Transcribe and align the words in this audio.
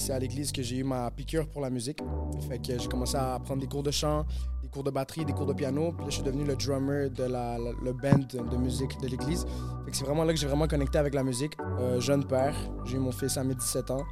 c'est 0.00 0.12
à 0.12 0.18
l'église 0.18 0.50
que 0.50 0.62
j'ai 0.62 0.78
eu 0.78 0.84
ma 0.84 1.10
piqûre 1.10 1.46
pour 1.48 1.60
la 1.60 1.70
musique. 1.70 1.98
Fait 2.48 2.58
que 2.58 2.78
j'ai 2.78 2.88
commencé 2.88 3.16
à 3.16 3.38
prendre 3.38 3.60
des 3.60 3.68
cours 3.68 3.82
de 3.82 3.90
chant, 3.90 4.24
des 4.62 4.68
cours 4.68 4.82
de 4.82 4.90
batterie, 4.90 5.24
des 5.24 5.32
cours 5.32 5.46
de 5.46 5.52
piano. 5.52 5.92
Puis 5.92 6.04
là, 6.04 6.10
je 6.10 6.14
suis 6.14 6.22
devenu 6.22 6.44
le 6.44 6.56
drummer 6.56 7.10
de 7.10 7.24
la, 7.24 7.58
le 7.58 7.92
band 7.92 8.26
de 8.32 8.56
musique 8.56 9.00
de 9.00 9.08
l'église. 9.08 9.46
C'est 9.92 10.04
vraiment 10.04 10.24
là 10.24 10.32
que 10.32 10.38
j'ai 10.38 10.46
vraiment 10.46 10.68
connecté 10.68 10.98
avec 10.98 11.14
la 11.14 11.22
musique. 11.22 11.52
Euh, 11.80 12.00
jeune 12.00 12.24
père, 12.24 12.54
j'ai 12.84 12.96
eu 12.96 13.00
mon 13.00 13.12
fils 13.12 13.36
à 13.36 13.44
mes 13.44 13.54
17 13.54 13.90
ans. 13.90 14.04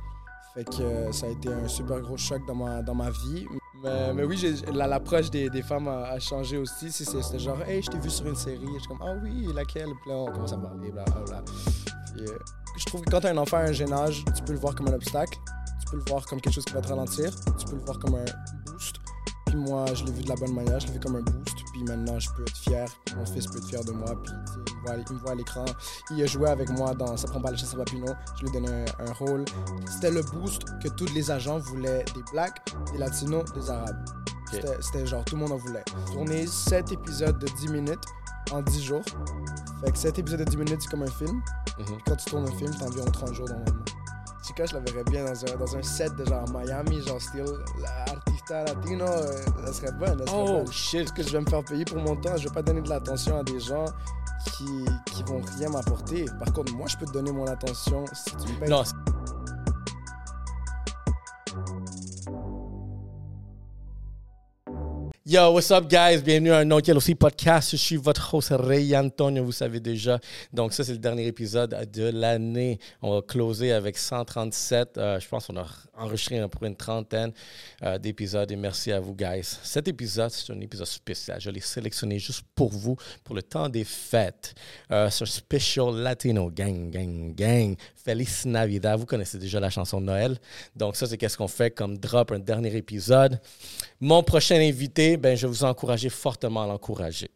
Fait 0.55 0.65
que 0.65 0.83
euh, 0.83 1.13
ça 1.13 1.27
a 1.27 1.31
été 1.31 1.49
un 1.49 1.69
super 1.69 2.01
gros 2.01 2.17
choc 2.17 2.45
dans 2.47 2.55
ma, 2.55 2.83
dans 2.83 2.95
ma 2.95 3.11
vie. 3.11 3.47
Mais, 3.83 4.13
mais 4.13 4.25
oui, 4.25 4.43
l'approche 4.73 5.31
des, 5.31 5.49
des 5.49 5.63
femmes 5.63 5.89
a, 5.89 6.19
changé 6.19 6.59
aussi. 6.59 6.91
C'était 6.91 7.39
genre, 7.39 7.63
hey, 7.63 7.81
je 7.81 7.91
t'ai 7.91 7.99
vu 7.99 8.11
sur 8.11 8.27
une 8.27 8.35
série. 8.35 8.59
Je 8.75 8.79
suis 8.81 8.89
comme, 8.89 9.03
ah 9.03 9.15
oui, 9.23 9.49
laquelle? 9.55 9.91
Puis 10.03 10.11
là, 10.11 10.17
on 10.17 10.33
commence 10.33 10.53
à 10.53 10.59
parler, 10.59 10.91
blablabla. 10.91 11.43
Puis, 12.13 12.25
euh, 12.25 12.39
je 12.77 12.85
trouve 12.87 13.03
que 13.03 13.11
quand 13.11 13.21
t'as 13.21 13.33
un 13.33 13.37
enfant 13.37 13.59
à 13.59 13.63
un 13.63 13.73
jeune 13.73 13.93
âge, 13.93 14.25
tu 14.37 14.43
peux 14.43 14.53
le 14.53 14.59
voir 14.59 14.75
comme 14.75 14.89
un 14.89 14.95
obstacle. 14.95 15.39
Tu 15.89 15.97
peux 15.97 15.97
le 16.05 16.11
voir 16.11 16.27
comme 16.27 16.41
quelque 16.41 16.53
chose 16.55 16.65
qui 16.67 16.75
va 16.75 16.81
te 16.83 16.89
ralentir. 16.89 17.31
Tu 17.59 17.65
peux 17.67 17.77
le 17.77 17.83
voir 17.85 17.99
comme 17.99 18.15
un 18.17 18.25
boost. 18.71 18.97
Puis 19.47 19.57
moi, 19.57 19.87
je 19.95 20.05
l'ai 20.05 20.13
vu 20.13 20.23
de 20.23 20.29
la 20.29 20.35
bonne 20.35 20.53
manière. 20.55 20.79
Je 20.81 20.87
l'ai 20.89 20.93
vu 20.95 21.01
comme 21.01 21.17
un 21.17 21.23
boost. 21.23 21.57
Puis 21.73 21.83
maintenant, 21.85 22.19
je 22.19 22.29
peux 22.37 22.43
être 22.43 22.57
fier. 22.57 22.87
Mon 23.17 23.25
fils 23.25 23.47
peut 23.47 23.57
être 23.57 23.67
fier 23.67 23.83
de 23.85 23.93
moi. 23.93 24.15
Puis 24.23 24.33
il 24.35 24.75
me 24.77 24.81
voit, 24.83 24.95
il 25.09 25.15
me 25.15 25.19
voit 25.21 25.31
à 25.31 25.35
l'écran. 25.35 25.65
Il 26.11 26.23
a 26.23 26.27
joué 26.27 26.49
avec 26.51 26.69
moi 26.71 26.95
dans 26.95 27.17
Ça 27.17 27.27
prend 27.29 27.41
pas 27.41 27.51
la 27.53 27.57
chasse 27.57 27.73
à 27.73 27.79
Papineau. 27.79 28.13
Je 28.37 28.43
lui 28.43 28.49
ai 28.51 28.53
donné 28.61 28.69
un, 28.99 29.07
un 29.07 29.13
rôle. 29.15 29.45
C'était 29.91 30.11
le 30.11 30.23
boost 30.23 30.63
que 30.83 30.89
tous 30.89 31.13
les 31.15 31.31
agents 31.31 31.59
voulaient 31.59 32.05
des 32.15 32.23
blacks, 32.33 32.61
des 32.93 32.99
latinos, 32.99 33.51
des 33.55 33.71
arabes. 33.71 34.05
C'était- 34.81 35.07
genre 35.07 35.25
tout 35.25 35.37
le 35.37 35.43
monde 35.43 35.53
en 35.53 35.57
voulait. 35.57 35.85
Tourner 36.13 36.47
7 36.47 36.93
épisodes 36.93 37.39
de 37.39 37.47
10 37.47 37.69
minutes 37.69 38.05
en 38.51 38.61
10 38.63 38.83
jours. 38.83 39.03
Fait 39.85 39.93
que 39.93 39.99
7 39.99 40.19
épisodes 40.19 40.41
de 40.41 40.45
10 40.45 40.57
minutes, 40.57 40.81
c'est 40.83 40.91
comme 40.91 41.03
un 41.03 41.07
film. 41.11 41.37
Mhm. 41.79 41.85
Puis 41.87 41.97
quand 42.07 42.17
tu 42.17 42.25
tournes 42.31 42.49
un 42.49 42.53
film, 42.53 42.71
t'as 42.79 42.87
environ 42.87 43.11
30 43.11 43.33
jours 43.35 43.49
normalement. 43.49 43.85
Chica, 44.49 44.65
je 44.67 44.75
la 44.75 44.81
verrais 44.81 45.05
bien 45.05 45.25
dans 45.27 45.45
un, 45.45 45.57
dans 45.59 45.77
un 45.77 45.83
set 45.83 46.17
de 46.17 46.25
genre 46.25 46.45
Miami, 46.51 47.03
genre 47.07 47.21
style 47.21 47.45
la 47.83 48.13
artista 48.15 48.65
latino, 48.65 49.05
euh, 49.05 49.33
ça 49.67 49.73
serait 49.75 49.93
bon. 49.93 50.07
Ça 50.07 50.27
serait 50.27 50.29
Oh 50.33 50.47
bon. 50.65 50.71
shit. 50.71 51.01
Parce 51.05 51.13
que 51.13 51.23
je 51.23 51.29
vais 51.33 51.41
me 51.41 51.47
faire 51.51 51.63
payer 51.65 51.85
pour 51.85 51.99
mon 51.99 52.17
temps, 52.17 52.37
je 52.37 52.49
vais 52.49 52.55
pas 52.55 52.63
donner 52.63 52.81
de 52.81 52.89
l'attention 52.89 53.39
à 53.39 53.43
des 53.45 53.61
gens 53.61 53.85
qui, 54.57 54.65
qui 55.13 55.23
vont 55.25 55.43
rien 55.59 55.69
m'apporter. 55.69 56.25
Par 56.39 56.53
contre, 56.55 56.73
moi, 56.75 56.87
je 56.89 56.97
peux 56.97 57.05
te 57.07 57.13
donner 57.13 57.31
mon 57.33 57.47
attention 57.47 58.05
si 58.15 58.35
tu 58.37 58.53
me 58.55 58.61
payes. 58.61 58.71
Non, 58.71 58.83
Yo, 65.31 65.53
what's 65.53 65.71
up, 65.71 65.87
guys? 65.91 66.23
Bienvenue 66.23 66.53
à 66.53 66.61
un 66.61 66.71
autre 66.71 66.91
aussi 66.95 67.15
podcast. 67.15 67.73
Je 67.73 67.77
suis 67.77 67.97
votre 67.97 68.35
host 68.35 68.51
Ray 68.59 68.97
Antonio, 68.97 69.45
vous 69.45 69.53
savez 69.53 69.79
déjà. 69.79 70.19
Donc, 70.55 70.73
ça, 70.73 70.85
c'est 70.85 70.93
le 70.93 70.99
dernier 70.99 71.27
épisode 71.27 71.77
de 71.93 72.05
l'année. 72.05 72.79
On 73.03 73.17
va 73.17 73.21
closer 73.21 73.73
avec 73.73 73.99
137. 73.99 74.97
Euh, 74.97 75.21
je 75.21 75.29
pense 75.29 75.47
qu'on 75.47 75.59
a 75.59 75.67
enregistré 75.99 76.49
pour 76.49 76.65
une 76.65 76.77
trentaine 76.77 77.33
euh, 77.83 77.99
d'épisodes 77.99 78.51
et 78.51 78.57
merci 78.57 78.91
à 78.91 79.01
vous, 79.01 79.15
guys. 79.15 79.45
Cet 79.63 79.87
épisode, 79.87 80.31
c'est 80.31 80.51
un 80.51 80.61
épisode 80.63 80.87
spécial. 80.87 81.39
Je 81.39 81.51
l'ai 81.51 81.61
sélectionné 81.61 82.19
juste 82.19 82.45
pour 82.55 82.71
vous, 82.71 82.97
pour 83.23 83.35
le 83.35 83.43
temps 83.43 83.69
des 83.69 83.85
fêtes. 83.85 84.55
Euh, 84.91 85.11
c'est 85.11 85.25
un 85.25 85.27
special 85.27 85.95
latino. 85.95 86.51
Gang, 86.51 86.91
gang, 86.91 87.35
gang. 87.35 87.77
Feliz 88.03 88.47
Navidad. 88.47 88.99
Vous 88.99 89.05
connaissez 89.05 89.37
déjà 89.37 89.61
la 89.61 89.69
chanson 89.69 90.01
de 90.01 90.07
Noël. 90.07 90.39
Donc, 90.75 90.97
ça, 90.97 91.07
c'est 91.07 91.19
qu'est-ce 91.19 91.37
qu'on 91.37 91.49
fait 91.49 91.71
comme 91.71 91.99
drop, 91.99 92.33
un 92.33 92.39
dernier 92.39 92.75
épisode. 92.75 93.39
Mon 94.01 94.23
prochain 94.23 94.57
invité, 94.57 95.17
ben, 95.17 95.37
je 95.37 95.47
vais 95.47 95.53
vous 95.53 95.65
encourager 95.65 96.09
fortement 96.09 96.63
à 96.63 96.67
l'encourager. 96.67 97.31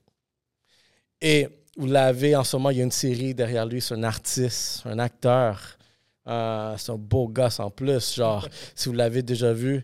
Et 1.20 1.48
vous 1.76 1.86
l'avez 1.86 2.36
en 2.36 2.44
ce 2.44 2.56
moment, 2.56 2.70
il 2.70 2.78
y 2.78 2.80
a 2.80 2.84
une 2.84 2.90
série 2.92 3.34
derrière 3.34 3.66
lui, 3.66 3.80
c'est 3.80 3.94
un 3.94 4.02
artiste, 4.04 4.82
un 4.84 4.98
acteur. 4.98 5.78
Euh, 6.28 6.76
c'est 6.78 6.92
un 6.92 6.96
beau 6.96 7.26
gosse 7.28 7.58
en 7.58 7.70
plus. 7.70 8.14
Genre, 8.14 8.48
si 8.74 8.88
vous 8.88 8.94
l'avez 8.94 9.22
déjà 9.22 9.52
vu, 9.52 9.82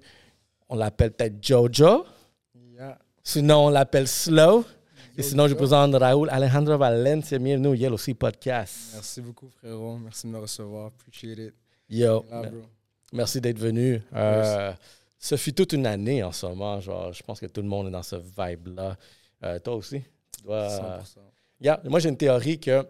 on 0.69 0.77
l'appelle 0.77 1.11
peut-être 1.11 1.43
Jojo. 1.43 2.06
Yeah. 2.75 2.99
Sinon, 3.25 3.67
on 3.67 3.71
l'appelle 3.71 4.06
Slow. 4.06 4.65
Et 5.17 5.23
sinon, 5.23 5.49
je 5.49 5.55
présente 5.55 5.93
Raoul 5.95 6.28
Alejandro 6.31 6.78
Valencia. 6.78 7.39
Bienvenue 7.39 7.69
au 7.69 7.75
Yellow 7.75 7.99
Sea 7.99 8.15
Podcast. 8.15 8.93
Merci 8.95 9.21
beaucoup, 9.21 9.49
frérot. 9.49 9.99
Merci 9.99 10.28
de 10.28 10.33
me 10.33 10.39
recevoir. 10.39 10.87
Appreciate 10.87 11.39
it. 11.39 11.55
Yo, 11.91 12.25
Là, 12.31 12.43
bro. 12.43 12.62
merci 13.12 13.41
d'être 13.41 13.59
venu. 13.59 14.00
Euh, 14.15 14.72
ça 15.19 15.37
fait 15.37 15.53
toute 15.53 15.73
une 15.73 15.87
année 15.87 16.23
en 16.23 16.33
ce 16.33 16.47
moment. 16.47 16.81
Genre, 16.81 17.12
je 17.12 17.23
pense 17.23 17.41
que 17.41 17.47
tout 17.47 17.62
le 17.62 17.69
monde 17.69 17.89
est 17.89 17.91
dans 17.91 18.03
ce 18.03 18.17
vibe-là. 18.17 18.97
Euh, 19.45 19.59
toi 19.59 19.75
aussi? 19.77 20.01
Tu 20.37 20.43
dois, 20.45 20.69
100%. 20.69 21.21
Yeah, 21.61 21.81
moi, 21.84 21.99
j'ai 22.01 22.09
une 22.09 22.17
théorie 22.17 22.59
que, 22.61 22.87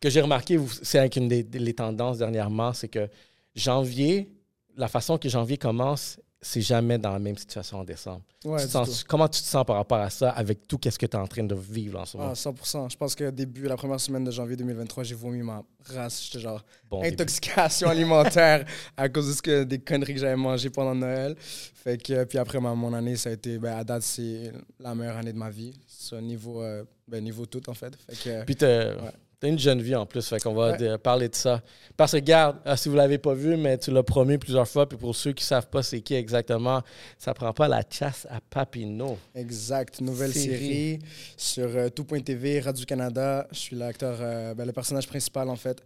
que 0.00 0.10
j'ai 0.10 0.20
remarqué, 0.20 0.58
c'est 0.82 0.98
avec 0.98 1.16
une 1.16 1.28
des, 1.28 1.42
des- 1.42 1.58
les 1.58 1.74
tendances 1.74 2.18
dernièrement, 2.18 2.72
c'est 2.72 2.88
que 2.88 3.08
janvier, 3.54 4.30
la 4.76 4.88
façon 4.88 5.18
que 5.18 5.28
janvier 5.28 5.58
commence, 5.58 6.20
c'est 6.40 6.60
jamais 6.60 6.98
dans 6.98 7.12
la 7.12 7.18
même 7.18 7.36
situation 7.36 7.78
en 7.80 7.84
décembre. 7.84 8.22
Ouais, 8.44 8.62
Tu 8.62 8.68
sens- 8.70 9.02
comment 9.02 9.26
tu 9.26 9.40
te 9.40 9.46
sens 9.46 9.64
par 9.66 9.74
rapport 9.76 9.98
à 9.98 10.08
ça 10.10 10.30
avec 10.30 10.68
tout 10.68 10.78
ce 10.88 10.96
que 10.96 11.06
tu 11.06 11.16
es 11.16 11.20
en 11.20 11.26
train 11.26 11.42
de 11.42 11.54
vivre 11.56 11.98
en 12.00 12.04
ce 12.04 12.16
moment? 12.16 12.30
Ah, 12.30 12.34
100%. 12.34 12.88
Je 12.88 12.96
pense 12.96 13.14
que 13.16 13.30
début, 13.30 13.64
la 13.64 13.76
première 13.76 13.98
semaine 13.98 14.22
de 14.24 14.30
janvier 14.30 14.54
2023, 14.56 15.02
j'ai 15.02 15.16
vomi 15.16 15.42
ma 15.42 15.64
race. 15.92 16.24
J'étais 16.26 16.38
genre 16.38 16.64
Bon 16.88 17.00
début. 17.02 17.14
intoxication 17.14 17.88
alimentaire 17.88 18.64
à 18.96 19.08
cause 19.08 19.26
de 19.28 19.32
ce 19.32 19.42
que, 19.42 19.64
des 19.64 19.80
conneries 19.80 20.14
que 20.14 20.20
j'avais 20.20 20.36
mangées 20.36 20.70
pendant 20.70 20.94
Noël. 20.94 21.34
Fait 21.38 22.00
que, 22.00 22.22
puis 22.24 22.38
après, 22.38 22.60
ma- 22.60 22.74
mon 22.74 22.92
année, 22.94 23.16
ça 23.16 23.30
a 23.30 23.32
été, 23.32 23.58
ben, 23.58 23.76
à 23.76 23.82
date, 23.82 24.02
c'est 24.02 24.52
la 24.78 24.94
meilleure 24.94 25.16
année 25.16 25.32
de 25.32 25.38
ma 25.38 25.50
vie. 25.50 25.74
Sur 25.88 26.22
niveau, 26.22 26.62
euh, 26.62 26.84
ben, 27.08 27.22
niveau 27.24 27.46
tout, 27.46 27.68
en 27.68 27.74
fait. 27.74 27.96
Fait 28.08 28.16
que, 28.16 28.44
Puis 28.44 28.56
Ouais. 28.62 28.94
T'as 29.40 29.48
une 29.48 29.58
jeune 29.58 29.80
vie 29.80 29.94
en 29.94 30.04
plus, 30.06 30.26
fait 30.26 30.40
qu'on 30.42 30.54
va 30.54 30.72
Ouais. 30.76 30.98
parler 30.98 31.28
de 31.28 31.34
ça. 31.34 31.62
Parce 31.96 32.12
que, 32.12 32.16
regarde, 32.16 32.58
euh, 32.66 32.74
si 32.76 32.88
vous 32.88 32.96
l'avez 32.96 33.18
pas 33.18 33.34
vu, 33.34 33.56
mais 33.56 33.78
tu 33.78 33.90
l'as 33.90 34.02
promis 34.02 34.36
plusieurs 34.38 34.66
fois, 34.68 34.88
puis 34.88 34.98
pour 34.98 35.14
ceux 35.14 35.32
qui 35.32 35.44
savent 35.44 35.68
pas 35.68 35.82
c'est 35.82 36.00
qui 36.00 36.14
exactement, 36.14 36.82
ça 37.18 37.34
prend 37.34 37.52
pas 37.52 37.68
la 37.68 37.82
chasse 37.88 38.26
à 38.30 38.40
Papineau. 38.40 39.16
exact. 39.34 40.00
Nouvelle 40.00 40.32
Série. 40.32 40.58
série, 40.58 40.98
sur 41.36 41.66
euh, 41.76 41.88
tout.tv, 41.88 42.60
Radio-Canada. 42.60 43.46
Je 43.52 43.58
suis 43.58 43.76
l'acteur, 43.76 44.18
euh, 44.20 44.54
ben, 44.54 44.64
le 44.64 44.72
personnage 44.72 45.06
principal, 45.06 45.48
en 45.48 45.56
fait. 45.56 45.82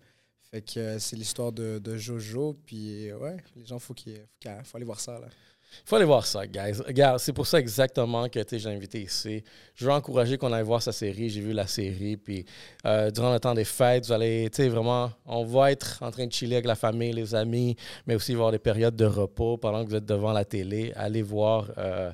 Fait 0.51 0.61
que 0.61 0.79
euh, 0.81 0.99
c'est 0.99 1.17
l'histoire 1.17 1.51
de, 1.53 1.79
de 1.79 1.97
Jojo. 1.97 2.57
Puis, 2.67 3.11
ouais, 3.13 3.37
les 3.57 3.65
gens, 3.65 3.79
faut 3.79 3.95
qu'il 3.95 4.17
faut, 4.17 4.21
qu'il- 4.41 4.51
faut 4.65 4.77
aller 4.77 4.85
voir 4.87 5.01
ça, 5.01 5.13
là. 5.19 5.27
Il 5.75 5.89
faut 5.89 5.97
aller 5.97 6.05
voir 6.05 6.27
ça, 6.27 6.47
guys. 6.47 6.81
Regarde, 6.87 7.19
c'est 7.19 7.33
pour 7.33 7.47
ça 7.47 7.59
exactement 7.59 8.29
que 8.29 8.41
j'ai 8.51 8.69
invité 8.69 9.01
ici. 9.03 9.43
Je 9.75 9.87
veux 9.87 9.93
encourager 9.93 10.37
qu'on 10.37 10.53
aille 10.53 10.63
voir 10.65 10.83
sa 10.83 10.93
série. 10.93 11.31
J'ai 11.31 11.41
vu 11.41 11.53
la 11.53 11.67
série. 11.67 12.17
Puis 12.17 12.45
euh, 12.85 13.11
durant 13.11 13.33
le 13.33 13.41
temps 13.41 13.55
des 13.55 13.65
fêtes, 13.65 14.07
vous 14.07 14.13
allez, 14.13 14.49
tu 14.53 14.63
sais, 14.63 14.69
vraiment, 14.69 15.11
on 15.25 15.45
va 15.45 15.73
être 15.73 15.99
en 16.03 16.11
train 16.11 16.27
de 16.27 16.33
chiller 16.33 16.57
avec 16.57 16.67
la 16.67 16.75
famille, 16.75 17.13
les 17.13 17.35
amis, 17.35 17.75
mais 18.07 18.15
aussi 18.15 18.33
avoir 18.33 18.53
des 18.53 18.59
périodes 18.59 18.95
de 18.97 19.07
repos 19.07 19.57
pendant 19.57 19.83
que 19.85 19.89
vous 19.91 19.97
êtes 19.97 20.05
devant 20.05 20.33
la 20.33 20.45
télé. 20.45 20.93
Allez 20.95 21.23
voir. 21.23 21.71
euh, 21.79 22.13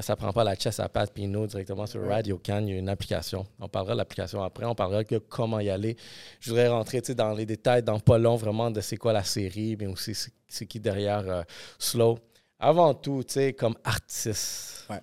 ça 0.00 0.14
prend 0.16 0.32
pas 0.32 0.44
la 0.44 0.54
chasse 0.58 0.80
à 0.80 0.88
Pat 0.88 1.10
Pinot 1.12 1.46
directement 1.46 1.86
sur. 1.86 2.06
Radio 2.06 2.40
Can. 2.44 2.60
Il 2.66 2.70
y 2.70 2.72
a 2.74 2.78
une 2.78 2.88
application. 2.88 3.46
On 3.60 3.68
parlera 3.68 3.94
de 3.94 3.98
l'application 3.98 4.42
après. 4.42 4.64
On 4.66 4.74
parlera 4.74 5.02
de 5.04 5.18
comment 5.18 5.60
y 5.60 5.70
aller. 5.70 5.96
Je 6.40 6.50
voudrais 6.50 6.68
rentrer 6.68 7.00
tu 7.00 7.06
sais, 7.08 7.14
dans 7.14 7.32
les 7.32 7.46
détails 7.46 7.82
dans 7.82 7.98
pas 8.00 8.18
long 8.18 8.36
vraiment 8.36 8.70
de 8.70 8.80
c'est 8.80 8.96
quoi 8.96 9.12
la 9.12 9.24
série, 9.24 9.76
mais 9.78 9.86
aussi 9.86 10.14
c'est- 10.14 10.32
c'est 10.48 10.66
qui 10.66 10.78
derrière 10.80 11.24
euh, 11.28 11.42
Slow. 11.78 12.18
Avant 12.58 12.94
tout, 12.94 13.22
tu 13.26 13.34
sais, 13.34 13.52
comme 13.52 13.76
artiste. 13.84 14.86
Ouais. 14.88 15.00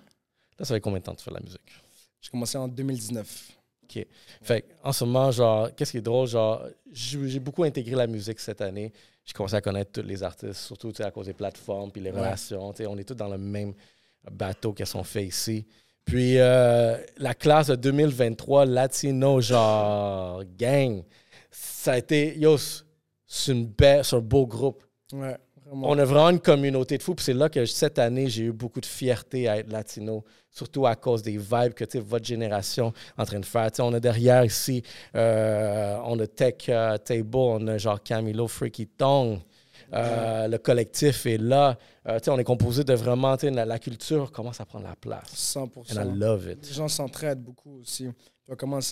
Là, 0.58 0.64
ça 0.64 0.74
fait 0.74 0.80
combien 0.80 0.98
de 0.98 1.04
temps 1.04 1.12
que 1.12 1.18
tu 1.18 1.24
fais 1.24 1.30
de 1.30 1.36
la 1.36 1.42
musique? 1.42 1.60
J'ai 2.20 2.30
commencé 2.30 2.58
en 2.58 2.68
2019. 2.68 3.52
OK. 3.84 4.06
Fait 4.42 4.64
en 4.82 4.92
ce 4.92 5.04
moment, 5.04 5.30
genre, 5.30 5.74
qu'est-ce 5.74 5.92
qui 5.92 5.98
est 5.98 6.02
drôle, 6.02 6.26
genre, 6.26 6.64
j'ai 6.90 7.38
beaucoup 7.38 7.64
intégré 7.64 7.94
la 7.96 8.06
musique 8.06 8.40
cette 8.40 8.60
année. 8.60 8.92
J'ai 9.24 9.32
commencé 9.32 9.54
à 9.54 9.60
connaître 9.60 9.92
tous 9.92 10.06
les 10.06 10.22
artistes, 10.22 10.54
surtout 10.54 10.90
tu 10.90 10.96
sais, 10.98 11.04
à 11.04 11.10
cause 11.10 11.26
des 11.26 11.32
plateformes 11.34 11.90
puis 11.90 12.00
les 12.00 12.10
Ouais. 12.10 12.18
relations. 12.20 12.72
Tu 12.72 12.78
sais, 12.82 12.86
on 12.86 12.96
est 12.98 13.04
tous 13.04 13.14
dans 13.14 13.28
le 13.28 13.38
même 13.38 13.74
bateau 14.30 14.72
qu'elles 14.72 14.86
sont 14.86 15.04
faits 15.04 15.26
ici. 15.28 15.66
Puis 16.04 16.38
euh, 16.38 16.98
la 17.16 17.34
classe 17.34 17.68
de 17.68 17.76
2023, 17.76 18.66
Latino, 18.66 19.40
genre, 19.40 20.42
gang, 20.58 21.02
ça 21.50 21.92
a 21.92 21.98
été, 21.98 22.38
yo, 22.38 22.56
c'est 23.26 23.52
un 23.52 24.18
beau 24.20 24.46
groupe. 24.46 24.82
Ouais, 25.12 25.36
vraiment. 25.64 25.88
On 25.88 25.98
a 25.98 26.04
vraiment 26.04 26.30
une 26.30 26.40
communauté 26.40 26.98
de 26.98 27.02
fous. 27.02 27.14
Puis 27.14 27.24
c'est 27.24 27.34
là 27.34 27.48
que 27.48 27.64
cette 27.66 27.98
année, 27.98 28.28
j'ai 28.28 28.44
eu 28.44 28.52
beaucoup 28.52 28.80
de 28.80 28.86
fierté 28.86 29.48
à 29.48 29.58
être 29.58 29.70
latino, 29.70 30.24
surtout 30.50 30.86
à 30.86 30.94
cause 30.96 31.22
des 31.22 31.36
vibes 31.38 31.74
que 31.74 31.84
tu 31.84 31.98
votre 31.98 32.24
génération 32.24 32.92
est 33.16 33.20
en 33.22 33.24
train 33.24 33.40
de 33.40 33.46
faire. 33.46 33.70
Tu 33.72 33.82
on 33.82 33.92
a 33.92 34.00
derrière 34.00 34.44
ici, 34.44 34.82
euh, 35.14 35.98
on 36.04 36.18
a 36.18 36.26
Tech 36.26 36.54
euh, 36.68 36.96
Table, 36.98 37.36
on 37.36 37.66
a 37.68 37.78
genre 37.78 38.02
Camilo 38.02 38.48
Freaky 38.48 38.86
Tong. 38.86 39.40
Euh, 39.92 40.48
Le 40.48 40.58
collectif 40.58 41.26
est 41.26 41.38
là. 41.38 41.78
Euh, 42.08 42.18
tu 42.18 42.30
on 42.30 42.38
est 42.38 42.44
composé 42.44 42.84
de 42.84 42.94
vraiment, 42.94 43.36
tu 43.36 43.48
la, 43.50 43.64
la 43.64 43.78
culture 43.78 44.32
commence 44.32 44.60
à 44.60 44.64
prendre 44.64 44.86
la 44.86 44.96
place. 44.96 45.54
100%. 45.56 45.98
And 45.98 46.02
I 46.02 46.18
love 46.18 46.48
it. 46.50 46.66
Les 46.66 46.74
gens 46.74 46.88
s'entraident 46.88 47.42
beaucoup 47.42 47.78
aussi. 47.80 48.08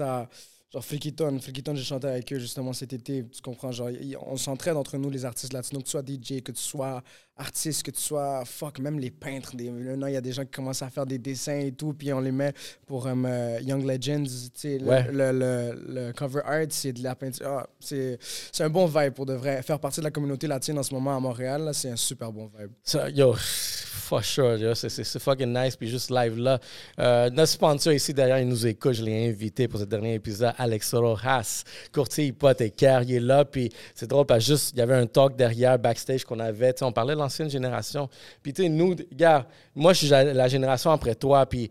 À. 0.01 0.29
Genre 0.73 0.85
Flikiton, 0.85 1.39
Flikiton, 1.39 1.75
j'ai 1.75 1.85
chanté 1.85 2.07
avec 2.07 2.33
eux 2.33 2.39
justement 2.39 2.73
cet 2.73 2.95
été, 2.95 3.27
tu 3.29 3.43
comprends? 3.43 3.73
Genre, 3.73 3.91
on 4.27 4.37
s'entraide 4.39 4.77
entre 4.77 4.97
nous, 4.97 5.11
les 5.11 5.25
artistes 5.27 5.53
latinos, 5.53 5.83
que 5.83 5.87
tu 5.87 5.91
sois 5.91 6.03
DJ, 6.03 6.43
que 6.43 6.53
tu 6.53 6.63
sois 6.63 7.03
artiste, 7.37 7.83
que 7.83 7.91
tu 7.91 8.01
sois, 8.01 8.45
fuck, 8.45 8.79
même 8.79 8.99
les 8.99 9.11
peintres. 9.11 9.57
Des, 9.57 9.71
maintenant, 9.71 10.07
il 10.07 10.15
y 10.15 10.17
a 10.17 10.21
des 10.21 10.33
gens 10.33 10.43
qui 10.45 10.51
commencent 10.51 10.83
à 10.83 10.91
faire 10.91 11.07
des 11.07 11.19
dessins 11.19 11.59
et 11.59 11.73
tout, 11.73 11.93
puis 11.95 12.13
on 12.13 12.21
les 12.21 12.31
met 12.33 12.53
pour 12.87 13.07
euh, 13.07 13.59
Young 13.63 13.85
Legends, 13.85 14.25
le, 14.65 14.85
Ouais. 14.87 15.07
le, 15.11 15.33
le- 15.33 15.85
le 16.07 16.13
cover 16.13 16.41
art, 16.45 16.67
c'est 16.71 16.93
de 16.93 17.03
la 17.03 17.15
peinture. 17.15 17.47
Ah, 17.49 17.67
c'est 17.81 18.19
un 18.61 18.71
bon 18.71 18.87
vibe 18.87 19.13
pour 19.15 19.27
de 19.27 19.35
vrai. 19.35 19.63
Faire 19.63 19.79
partie 19.81 20.01
de 20.01 20.05
la 20.05 20.11
communauté 20.11 20.47
latine 20.47 20.79
en 20.79 20.83
ce 20.83 20.93
moment 20.95 21.17
à 21.17 21.21
Montréal, 21.21 21.71
c'est 21.73 21.91
un 21.91 21.97
super 21.97 22.31
bon 22.31 22.51
vibe. 22.59 22.71
Ça, 22.85 23.09
yo, 23.11 23.35
for 23.37 24.23
sure, 24.25 24.77
c'est- 24.77 25.19
fucking 25.19 25.53
nice. 25.53 25.75
Puis 25.77 25.89
juste 25.89 26.11
live 26.11 26.37
là. 26.39 26.61
Euh, 26.99 27.31
notre 27.31 27.51
sponsor 27.53 27.93
ici 27.93 28.13
derrière, 28.13 28.39
il 28.39 28.49
nous 28.49 28.67
écoute. 28.67 28.93
Je 28.93 29.03
l'ai 29.03 29.29
invité 29.29 29.69
pour 29.69 29.81
ce 29.81 29.85
dernier 29.85 30.15
épisode, 30.15 30.53
Alex 30.59 30.95
Rojas, 30.95 31.65
courtier 31.93 32.27
hypothécaire. 32.27 33.03
Il 33.03 33.15
est 33.15 33.21
là. 33.21 33.45
Puis 33.45 33.71
c'est 33.95 34.07
drôle 34.07 34.27
parce 34.27 34.45
que 34.45 34.53
juste, 34.53 34.73
il 34.75 34.79
y 34.79 34.83
avait 34.83 34.95
un 34.95 35.07
talk 35.07 35.35
derrière, 35.37 35.79
backstage 35.79 36.25
qu'on 36.25 36.39
avait. 36.41 36.75
On 36.83 36.93
parlait 36.93 37.15
l'ancienne 37.23 37.51
génération. 37.51 38.09
Puis 38.43 38.53
tu 38.53 38.63
sais, 38.63 38.69
nous, 38.69 38.95
gars, 39.13 39.47
moi, 39.75 39.93
je 39.93 39.99
suis 39.99 40.09
la 40.09 40.33
la 40.33 40.49
génération 40.49 40.91
après 40.91 41.15
toi. 41.15 41.47
Puis 41.47 41.71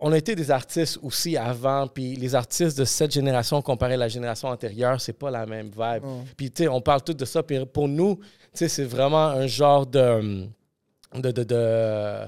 on 0.00 0.12
a 0.12 0.18
été 0.18 0.34
des 0.34 0.50
artistes 0.50 0.98
aussi 1.02 1.36
avant, 1.36 1.86
puis 1.86 2.16
les 2.16 2.34
artistes 2.34 2.78
de 2.78 2.84
cette 2.84 3.12
génération 3.12 3.62
comparé 3.62 3.94
à 3.94 3.96
la 3.96 4.08
génération 4.08 4.48
antérieure, 4.48 5.00
c'est 5.00 5.12
pas 5.14 5.30
la 5.30 5.46
même 5.46 5.68
vibe. 5.68 6.04
Non. 6.04 6.24
Puis 6.36 6.50
tu 6.50 6.64
sais, 6.64 6.68
on 6.68 6.80
parle 6.80 7.02
tout 7.02 7.14
de 7.14 7.24
ça, 7.24 7.42
puis 7.42 7.64
pour 7.64 7.88
nous, 7.88 8.16
tu 8.16 8.24
sais, 8.52 8.68
c'est 8.68 8.84
vraiment 8.84 9.26
un 9.28 9.46
genre 9.46 9.86
de 9.86 10.46
de 11.14 11.30
de, 11.30 11.44
de 11.44 12.26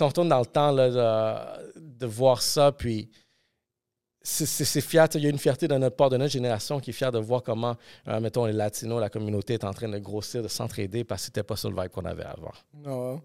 on 0.00 0.08
retourne 0.08 0.28
dans 0.28 0.40
le 0.40 0.46
temps 0.46 0.72
là, 0.72 0.90
de, 0.90 1.80
de 1.80 2.06
voir 2.06 2.42
ça, 2.42 2.72
puis 2.72 3.08
c'est- 4.24 4.80
fier, 4.80 5.06
il 5.14 5.20
y 5.22 5.26
a 5.26 5.30
une 5.30 5.38
fierté 5.38 5.68
de 5.68 5.74
notre 5.76 5.96
part, 5.96 6.08
de 6.10 6.16
notre 6.16 6.32
génération 6.32 6.80
qui 6.80 6.90
est 6.90 6.94
fière 6.94 7.12
de 7.12 7.18
voir 7.18 7.42
comment, 7.42 7.76
euh, 8.08 8.20
mettons, 8.20 8.46
les 8.46 8.52
Latinos, 8.52 9.00
la 9.00 9.10
communauté 9.10 9.54
est 9.54 9.64
en 9.64 9.72
train 9.72 9.88
de 9.88 9.98
grossir, 9.98 10.42
de 10.42 10.48
s'entraider, 10.48 11.04
parce 11.04 11.22
que 11.22 11.26
c'était 11.26 11.42
pas 11.42 11.56
ça 11.56 11.68
le 11.68 11.74
vibe 11.80 11.90
qu'on 11.90 12.04
avait 12.04 12.24
avant. 12.24 12.52
Non. 12.74 13.20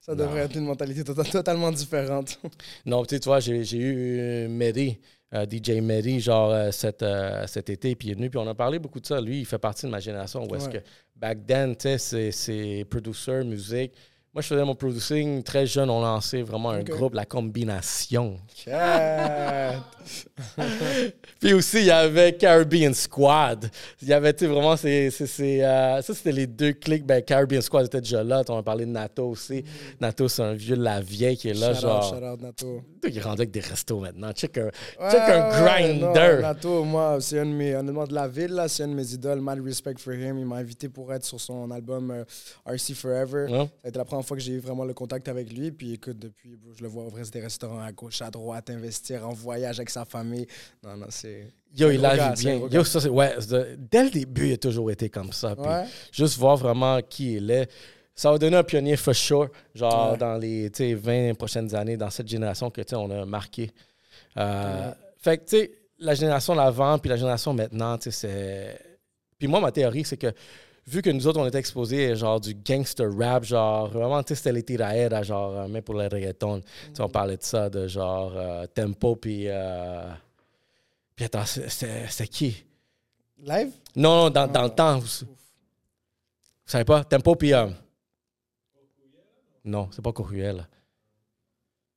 Ça 0.00 0.14
Non. 0.14 0.24
devrait 0.24 0.42
être 0.42 0.54
une 0.56 0.66
mentalité 0.66 1.02
to- 1.02 1.14
totalement 1.24 1.72
différente. 1.72 2.38
Non, 2.86 3.04
tu 3.04 3.16
sais, 3.16 3.20
tu 3.20 3.28
vois, 3.28 3.40
j'ai 3.40 3.76
eu 3.76 4.18
euh, 4.20 4.48
Mehdi, 4.48 5.00
euh, 5.34 5.44
DJ 5.50 5.80
Mehdi, 5.80 6.20
genre 6.20 6.52
euh, 6.52 6.70
cet, 6.70 7.04
cet 7.48 7.68
été, 7.70 7.96
puis 7.96 8.08
il 8.08 8.10
est 8.12 8.14
venu, 8.14 8.30
puis 8.30 8.38
on 8.38 8.46
a 8.46 8.54
parlé 8.54 8.78
beaucoup 8.78 9.00
de 9.00 9.06
ça. 9.06 9.20
Lui, 9.20 9.40
il 9.40 9.44
fait 9.46 9.58
partie 9.58 9.84
de 9.86 9.90
ma 9.90 9.98
génération 9.98 10.46
où 10.48 10.54
est-ce 10.54 10.66
Ouais. 10.68 10.74
que 10.74 10.86
back 11.16 11.44
then, 11.44 11.74
tu 11.74 11.88
sais, 11.88 11.98
c'est- 11.98 12.30
c'est 12.30 12.86
producer, 12.88 13.42
musique. 13.42 13.92
Moi, 14.36 14.42
je 14.42 14.48
faisais 14.48 14.64
mon 14.66 14.74
producing 14.74 15.42
très 15.42 15.64
jeune. 15.66 15.88
On 15.88 16.02
lançait 16.02 16.42
vraiment 16.42 16.68
un 16.68 16.82
groupe, 16.82 17.14
La 17.14 17.24
Combination. 17.24 18.36
Puis 21.40 21.54
aussi, 21.54 21.78
il 21.78 21.86
y 21.86 21.90
avait 21.90 22.34
Caribbean 22.34 22.92
Squad. 22.92 23.70
Il 24.02 24.08
y 24.08 24.12
avait, 24.12 24.34
tu 24.34 24.46
vraiment, 24.46 24.76
c'est, 24.76 25.08
euh, 25.10 26.02
ça, 26.02 26.14
c'était 26.14 26.32
les 26.32 26.46
deux 26.46 26.74
clics. 26.74 27.06
Ben, 27.06 27.22
Caribbean 27.22 27.62
Squad 27.62 27.86
était 27.86 28.02
déjà 28.02 28.22
là. 28.22 28.42
On 28.50 28.58
a 28.58 28.62
parlé 28.62 28.84
de 28.84 28.90
Nato 28.90 29.26
aussi. 29.30 29.64
Nato, 30.02 30.28
c'est 30.28 30.42
un 30.42 30.52
vieux 30.52 30.76
de 30.76 30.82
la 30.82 31.00
vieille 31.00 31.38
qui 31.38 31.48
est 31.48 31.54
là, 31.54 31.72
Shout 31.72 31.78
out, 31.78 31.82
genre. 31.82 32.02
shout 32.14 32.24
out, 32.24 32.42
Nato. 32.42 32.82
Il 33.08 33.20
rendu 33.20 33.40
avec 33.40 33.52
des 33.52 33.60
restos 33.60 34.00
maintenant. 34.00 34.32
Check 34.32 34.58
un, 34.58 34.64
Ouais, 34.64 35.10
check 35.10 35.20
un 35.20 35.64
ouais, 35.64 35.94
non, 35.94 36.12
grinder. 36.12 36.42
Nato, 36.42 36.84
moi, 36.84 37.16
c'est 37.20 37.38
un 37.38 37.46
de 37.46 37.52
mes, 37.52 37.74
honnêtement, 37.74 38.04
de 38.04 38.14
la 38.14 38.28
ville, 38.28 38.52
là, 38.52 38.68
c'est 38.68 38.82
un 38.82 38.88
de 38.88 38.94
mes 38.94 39.14
idoles. 39.14 39.40
Mad 39.40 39.64
respect 39.64 39.94
for 39.98 40.12
him. 40.12 40.38
Il 40.38 40.44
m'a 40.46 40.56
invité 40.56 40.90
pour 40.90 41.10
être 41.14 41.24
sur 41.24 41.40
son 41.40 41.70
album 41.70 42.10
euh, 42.10 42.24
RC 42.66 42.92
Forever. 42.94 43.46
Ouais. 43.48 43.64
Ça 43.64 43.70
a 43.84 43.88
été 43.88 43.98
la 43.98 44.04
première 44.04 44.25
fois 44.26 44.36
que 44.36 44.42
j'ai 44.42 44.52
eu 44.54 44.58
vraiment 44.58 44.84
le 44.84 44.94
contact 44.94 45.28
avec 45.28 45.52
lui. 45.52 45.70
Puis 45.72 45.94
écoute, 45.94 46.18
depuis, 46.18 46.58
je 46.76 46.82
le 46.82 46.88
vois 46.88 47.04
ouvrir 47.04 47.24
des 47.30 47.40
restaurants 47.40 47.80
à 47.80 47.92
gauche, 47.92 48.20
à 48.22 48.30
droite, 48.30 48.68
investir 48.70 49.26
en 49.26 49.32
voyage 49.32 49.78
avec 49.78 49.90
sa 49.90 50.04
famille. 50.04 50.46
Non, 50.82 50.96
non, 50.96 51.06
c'est. 51.10 51.52
Yo, 51.76 51.90
il 51.90 52.04
a 52.04 52.32
bien. 52.34 52.68
Yo, 52.70 52.84
ça, 52.84 53.00
c'est. 53.00 53.08
Ouais, 53.08 53.34
dès 53.78 54.04
le 54.04 54.10
début, 54.10 54.48
il 54.48 54.52
a 54.54 54.56
toujours 54.56 54.90
été 54.90 55.08
comme 55.10 55.32
ça. 55.32 55.54
Puis 55.54 55.64
Ouais. 55.66 55.84
juste 56.12 56.36
voir 56.38 56.56
vraiment 56.56 57.00
qui 57.02 57.34
il 57.36 57.50
est. 57.50 57.70
Ça 58.14 58.30
va 58.30 58.38
donner 58.38 58.56
un 58.56 58.64
pionnier 58.64 58.96
for 58.96 59.14
sure, 59.14 59.48
genre 59.74 60.12
Ouais. 60.12 60.18
dans 60.18 60.38
les 60.38 60.70
tu 60.70 60.78
sais, 60.84 60.94
20 60.94 61.34
prochaines 61.34 61.74
années, 61.74 61.96
dans 61.98 62.08
cette 62.08 62.28
génération 62.28 62.70
que 62.70 62.80
tu 62.80 62.88
sais, 62.90 62.96
on 62.96 63.10
a 63.10 63.26
marqué. 63.26 63.70
Euh, 64.38 64.90
Fait 65.18 65.38
que, 65.38 65.44
tu 65.44 65.56
sais, 65.58 65.70
la 65.98 66.14
génération 66.14 66.54
d'avant 66.54 66.98
puis 66.98 67.08
la 67.10 67.16
génération 67.16 67.52
maintenant, 67.52 67.96
tu 67.98 68.10
sais, 68.10 68.10
c'est. 68.10 68.80
Puis 69.38 69.48
moi, 69.48 69.60
ma 69.60 69.70
théorie, 69.70 70.04
c'est 70.04 70.16
que 70.16 70.32
vu 70.86 71.02
que 71.02 71.10
nous 71.10 71.26
autres, 71.26 71.40
on 71.40 71.46
était 71.46 71.58
exposés 71.58 72.14
genre 72.16 72.40
du 72.40 72.54
gangster 72.54 73.08
rap, 73.16 73.44
genre 73.44 73.88
vraiment, 73.88 74.22
tu 74.22 74.28
sais, 74.28 74.34
c'était 74.36 74.52
les 74.52 74.62
tiraera, 74.62 75.22
genre, 75.22 75.56
euh, 75.58 75.68
même 75.68 75.82
pour 75.82 75.94
le 75.94 76.06
reggaeton. 76.06 76.60
Tu 76.60 76.66
sais, 76.94 77.02
on 77.02 77.08
parlait 77.08 77.36
de 77.36 77.42
ça, 77.42 77.68
de 77.68 77.86
genre 77.88 78.32
euh, 78.36 78.66
tempo, 78.66 79.16
puis. 79.16 79.44
euh, 79.48 80.08
Puis 81.14 81.24
attends, 81.24 81.46
c'est- 81.46 81.68
c'était 81.68 82.28
qui? 82.28 82.64
Live? 83.42 83.70
Non, 83.94 84.24
non, 84.24 84.30
dans, 84.30 84.46
dans 84.46 84.62
le 84.62 84.66
Ah. 84.68 84.70
temps. 84.70 84.98
Vous, 84.98 85.06
vous 85.26 85.34
savez 86.66 86.84
pas? 86.84 87.04
Tempo, 87.04 87.34
puis. 87.36 87.52
euh, 87.54 87.68
Non, 89.64 89.88
c'est 89.92 90.02
pas 90.02 90.12
Coruel. 90.12 90.66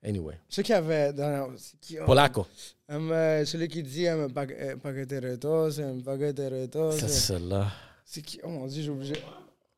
Anyway. 0.04 0.40
Qu'il 0.50 0.70
y 0.70 0.72
avait. 0.74 1.12
Dans, 1.14 1.52
qui, 1.82 2.00
oh, 2.00 2.06
Polaco. 2.06 2.48
um, 2.88 3.12
euh, 3.12 3.44
celui 3.46 3.68
qui 3.68 3.84
dit 3.84 4.08
um, 4.08 4.32
pag- 4.32 4.56
euh, 4.58 4.76
paquetereto, 4.78 5.70
c'est 5.72 5.84
un 5.84 6.00
paquetereto. 6.00 6.92
C'est 6.94 7.00
c'est- 7.02 7.34
celle-là. 7.34 7.68
C'est 8.12 8.24
qui? 8.24 8.40
Oh 8.44 8.48
mon 8.50 8.66
dieu, 8.66 8.82
j'ai 8.82 8.90
oublié. 8.90 9.16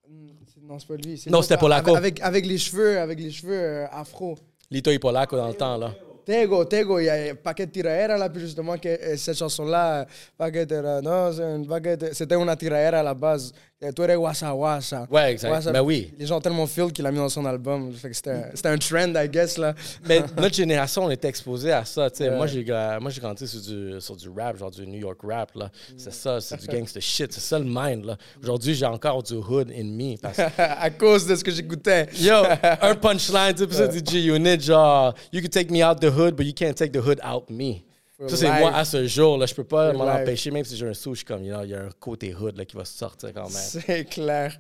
Hmm, 0.08 0.30
Non, 0.64 0.80
c'est 0.80 0.88
pas 0.88 0.96
lui. 0.96 1.18
c'est 1.18 1.30
Non, 1.30 1.40
l'autre, 1.40 1.50
c'était 1.50 1.60
Polaco. 1.60 1.94
Avec, 1.98 2.22
avec, 2.22 2.46
les 2.46 2.58
cheveux, 2.58 2.98
avec 2.98 3.20
les 3.20 3.30
cheveux 3.30 3.54
euh, 3.60 3.88
afro. 3.92 4.38
Lito 4.70 4.90
et 4.90 5.00
Polaco 5.00 5.36
dans 5.36 5.50
le 5.50 5.54
temps, 5.54 5.76
là. 5.78 5.94
Tego, 6.26 6.64
Tego, 6.64 7.00
il 7.00 7.06
y 7.06 7.10
a 7.10 7.36
Paquet 7.36 7.68
Tiraera 7.68 8.16
là, 8.18 8.30
puis 8.30 8.40
justement 8.42 8.78
que 8.78 8.88
euh, 8.88 9.18
cette 9.18 9.36
chanson-là, 9.38 10.06
Paquet 10.38 10.66
Tiraera, 10.66 11.02
non, 11.02 11.34
c'est 11.34 11.42
une 11.44 11.68
Paquet- 11.68 12.14
c'était 12.14 12.36
une 12.36 12.56
tiraera 12.56 13.00
à 13.00 13.04
la 13.04 13.14
base. 13.14 13.52
Euh, 13.84 13.92
Tu 13.92 14.02
eres 14.04 14.16
wasa 14.22 14.54
wasa. 14.54 15.08
Ouais, 15.10 15.32
exact. 15.32 15.50
Wasa- 15.52 15.72
Mais 15.72 15.80
oui. 15.80 16.14
Les 16.20 16.28
gens 16.28 16.38
ont 16.38 16.42
tellement 16.42 16.68
feel 16.68 16.92
qu'il 16.92 17.04
a 17.06 17.12
mis 17.12 17.18
dans 17.18 17.30
son 17.30 17.44
album. 17.46 17.92
C'était 18.14 18.68
un- 18.70 18.78
trend, 18.78 19.14
I 19.16 19.28
guess, 19.28 19.58
là. 19.58 19.74
Mais 20.08 20.22
notre 20.38 20.54
génération, 20.54 21.06
on 21.06 21.10
était 21.10 21.28
exposé 21.28 21.72
à 21.72 21.84
ça. 21.84 22.08
Ouais. 22.20 22.30
Moi, 22.36 22.46
j'ai 22.46 22.64
grandi 22.64 23.48
sur 23.48 23.60
du, 23.62 24.00
sur 24.00 24.16
du 24.16 24.30
rap, 24.30 24.58
genre 24.58 24.70
du 24.70 24.86
New 24.86 25.00
York 25.00 25.18
rap. 25.24 25.56
là. 25.56 25.72
C'est 25.98 26.14
ça, 26.14 26.40
c'est 26.40 26.58
du 26.62 26.68
gangster 26.68 27.02
shit. 27.02 27.34
C'est 27.34 27.40
ça 27.42 27.58
le 27.58 27.66
mind. 27.66 28.06
là. 28.06 28.18
Aujourd'hui, 28.44 28.76
j'ai 28.76 28.86
encore 28.86 29.24
du 29.24 29.34
hood 29.34 29.72
in 29.72 29.86
me. 29.86 30.16
Parce 30.22 30.38
à 30.58 30.90
cause 30.92 31.26
de 31.26 31.36
ce 31.36 31.44
que 31.44 31.50
j'écoutais. 31.52 32.08
Yo, 32.20 32.36
un 32.82 32.94
punchline, 33.02 33.56
tu 33.56 33.66
sais, 33.72 33.88
du 33.88 34.00
G-Unit, 34.12 34.60
genre, 34.62 35.14
you 35.34 35.42
can 35.42 35.50
take 35.50 35.72
me 35.72 35.84
out 35.84 36.00
the 36.00 36.06
hood, 36.16 36.36
but 36.36 36.46
you 36.46 36.54
can't 36.54 36.76
take 36.76 36.92
the 36.92 37.04
hood 37.04 37.20
out 37.26 37.50
me. 37.50 37.84
Ça, 38.28 38.38
c'est 38.38 38.60
moi 38.60 38.74
à 38.76 38.86
ce 38.86 39.08
jour, 39.08 39.38
là, 39.38 39.46
je 39.46 39.54
peux 39.56 39.64
pas 39.64 39.94
m'en 39.94 40.06
empêcher, 40.06 40.52
même 40.52 40.66
si 40.66 40.76
j'ai 40.76 40.88
un 40.88 40.94
sou, 40.94 41.14
je 41.14 41.18
suis 41.18 41.26
comme, 41.26 41.44
il 41.44 41.50
y 41.50 41.52
a 41.52 41.82
un 41.82 41.90
côté 42.00 42.34
hood 42.36 42.58
là, 42.58 42.66
qui 42.66 42.76
va 42.76 42.86
sortir 42.86 43.34
quand 43.34 43.50
même. 43.50 43.52
C'est 43.52 44.06
clair. 44.06 44.60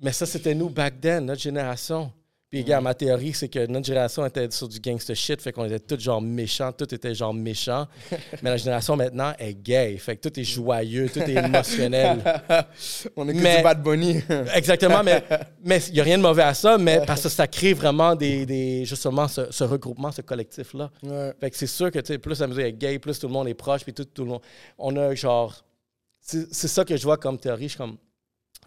Mais 0.00 0.12
ça, 0.12 0.26
c'était 0.26 0.54
nous 0.54 0.68
back 0.68 1.00
then, 1.00 1.26
notre 1.26 1.40
génération. 1.40 2.12
Puis, 2.52 2.64
gars, 2.64 2.82
ma 2.82 2.92
théorie, 2.92 3.32
c'est 3.32 3.48
que 3.48 3.66
notre 3.66 3.86
génération 3.86 4.26
était 4.26 4.50
sur 4.50 4.68
du 4.68 4.78
gangster 4.78 5.16
shit, 5.16 5.40
fait 5.40 5.52
qu'on 5.52 5.64
était 5.64 5.80
tous 5.80 5.98
genre 5.98 6.20
méchants, 6.20 6.70
tout 6.70 6.94
était 6.94 7.14
genre 7.14 7.32
méchant. 7.32 7.86
Mais 8.42 8.50
la 8.50 8.58
génération 8.58 8.94
maintenant 8.94 9.32
est 9.38 9.54
gay, 9.54 9.96
fait 9.96 10.16
que 10.18 10.28
tout 10.28 10.38
est 10.38 10.44
joyeux, 10.44 11.08
tout 11.08 11.20
est 11.20 11.32
émotionnel. 11.32 12.18
On 13.16 13.26
écoute 13.26 13.42
Mais- 13.42 13.56
du 13.56 13.62
Bad 13.62 13.82
Bunny. 13.82 14.20
Exactement, 14.54 15.02
mais 15.02 15.24
mais 15.64 15.82
il 15.88 15.94
n'y 15.94 16.00
a 16.00 16.02
rien 16.02 16.18
de 16.18 16.22
mauvais 16.22 16.42
à 16.42 16.52
ça, 16.52 16.76
mais 16.76 17.00
parce 17.06 17.22
que 17.22 17.30
ça 17.30 17.46
crée 17.46 17.72
vraiment 17.72 18.14
des, 18.14 18.44
des 18.44 18.84
justement 18.84 19.28
ce, 19.28 19.50
ce 19.50 19.64
regroupement, 19.64 20.12
ce 20.12 20.20
collectif-là. 20.20 20.90
ouais. 21.04 21.32
Fait 21.40 21.50
que 21.50 21.56
c'est 21.56 21.66
sûr 21.66 21.90
que 21.90 22.00
tu 22.00 22.08
sais, 22.12 22.18
plus 22.18 22.38
la 22.38 22.48
musique 22.48 22.64
est 22.64 22.72
gay, 22.74 22.98
plus 22.98 23.18
tout 23.18 23.28
le 23.28 23.32
monde 23.32 23.48
est 23.48 23.54
proche, 23.54 23.82
puis 23.82 23.94
tout, 23.94 24.04
tout 24.04 24.24
le 24.24 24.28
monde. 24.30 24.42
On 24.76 24.94
a 24.98 25.14
genre. 25.14 25.64
C'est 26.20 26.52
ça 26.68 26.84
que 26.84 26.96
je 26.98 27.02
vois 27.02 27.16
comme 27.16 27.38
théorie. 27.38 27.64
Je 27.64 27.68
suis 27.68 27.78
comme. 27.78 27.96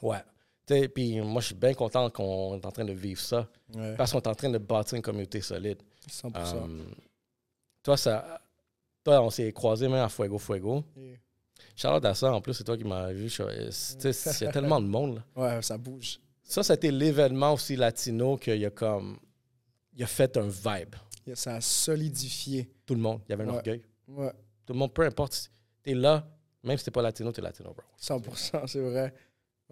Ouais. 0.01 0.17
Puis 0.65 1.21
moi, 1.21 1.41
je 1.41 1.47
suis 1.47 1.55
bien 1.55 1.73
content 1.73 2.09
qu'on 2.09 2.55
est 2.57 2.65
en 2.65 2.71
train 2.71 2.85
de 2.85 2.93
vivre 2.93 3.19
ça. 3.21 3.47
ouais. 3.75 3.95
Parce 3.95 4.11
qu'on 4.11 4.19
est 4.19 4.27
en 4.27 4.35
train 4.35 4.49
de 4.49 4.57
bâtir 4.57 4.95
une 4.95 5.01
communauté 5.01 5.41
solide. 5.41 5.77
100%. 6.09 6.55
Um, 6.63 6.85
toi, 7.83 7.97
ça. 7.97 8.41
Toi, 9.03 9.21
on 9.21 9.29
s'est 9.29 9.51
croisés 9.53 9.87
même 9.87 10.03
à 10.03 10.09
Fuego 10.09 10.39
Fuego. 10.39 10.83
Yeah. 10.97 11.17
Charlotte 11.75 12.05
à 12.05 12.15
ça, 12.15 12.33
en 12.33 12.41
plus, 12.41 12.53
c'est 12.53 12.63
toi 12.63 12.77
qui 12.77 12.83
m'as 12.83 13.11
vu. 13.11 13.29
Sais, 13.29 13.43
Il 14.41 14.43
y 14.43 14.47
a 14.47 14.51
tellement 14.51 14.81
de 14.81 14.87
monde. 14.87 15.21
Là. 15.35 15.55
Ouais, 15.57 15.61
ça 15.61 15.77
bouge. 15.77 16.19
Ça, 16.41 16.63
c'était 16.63 16.91
l'événement 16.91 17.53
aussi 17.53 17.75
latino 17.75 18.37
qu'il 18.37 18.63
a 18.65 18.69
comme. 18.71 19.17
Il 19.93 20.03
a 20.03 20.07
fait 20.07 20.35
un 20.37 20.47
vibe. 20.47 20.95
Yeah, 21.27 21.35
Ça 21.35 21.55
a 21.55 21.61
solidifié. 21.61 22.69
Tout 22.85 22.95
le 22.95 23.01
monde. 23.01 23.21
Il 23.27 23.31
y 23.31 23.33
avait 23.33 23.43
un 23.43 23.49
Ouais. 23.49 23.55
orgueil. 23.55 23.81
Ouais. 24.07 24.31
Tout 24.65 24.73
le 24.73 24.79
monde, 24.79 24.93
peu 24.93 25.03
importe. 25.03 25.51
T'es 25.83 25.93
là, 25.93 26.27
même 26.63 26.77
si 26.77 26.85
t'es 26.85 26.91
pas 26.91 27.01
latino, 27.01 27.31
t'es 27.31 27.41
latino, 27.41 27.73
bro. 27.73 27.83
100%, 27.99 28.67
c'est 28.67 28.79
vrai. 28.81 29.13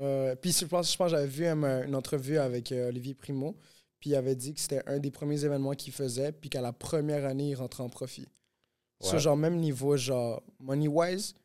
Euh, 0.02 0.36
puis 0.36 0.52
je 0.52 0.66
pense, 0.66 0.92
je 0.92 0.98
pense 0.98 1.12
que 1.12 1.18
j'avais 1.18 1.28
vu 1.28 1.46
une 1.48 1.96
entrevue 1.96 2.38
avec 2.38 2.72
euh, 2.72 2.90
Olivier 2.90 3.14
Primo, 3.14 3.56
puis 4.00 4.12
il 4.12 4.16
avait 4.16 4.36
dit 4.36 4.54
que 4.54 4.60
c'était 4.60 4.82
un 4.88 5.00
des 5.00 5.12
premiers 5.12 5.44
événements 5.46 5.74
qu'il 5.74 5.94
faisait, 5.94 6.32
puis 6.32 6.50
qu'à 6.50 6.62
la 6.62 6.74
première 6.74 7.26
année, 7.26 7.50
il 7.50 7.56
rentrait 7.56 7.84
en 7.84 7.90
profit. 7.90 8.28
Ce 9.02 9.14
Ouais. 9.14 9.20
genre, 9.20 9.38
même 9.38 9.58
niveau, 9.58 9.96
genre, 9.98 10.42
money-wise, 10.60 11.36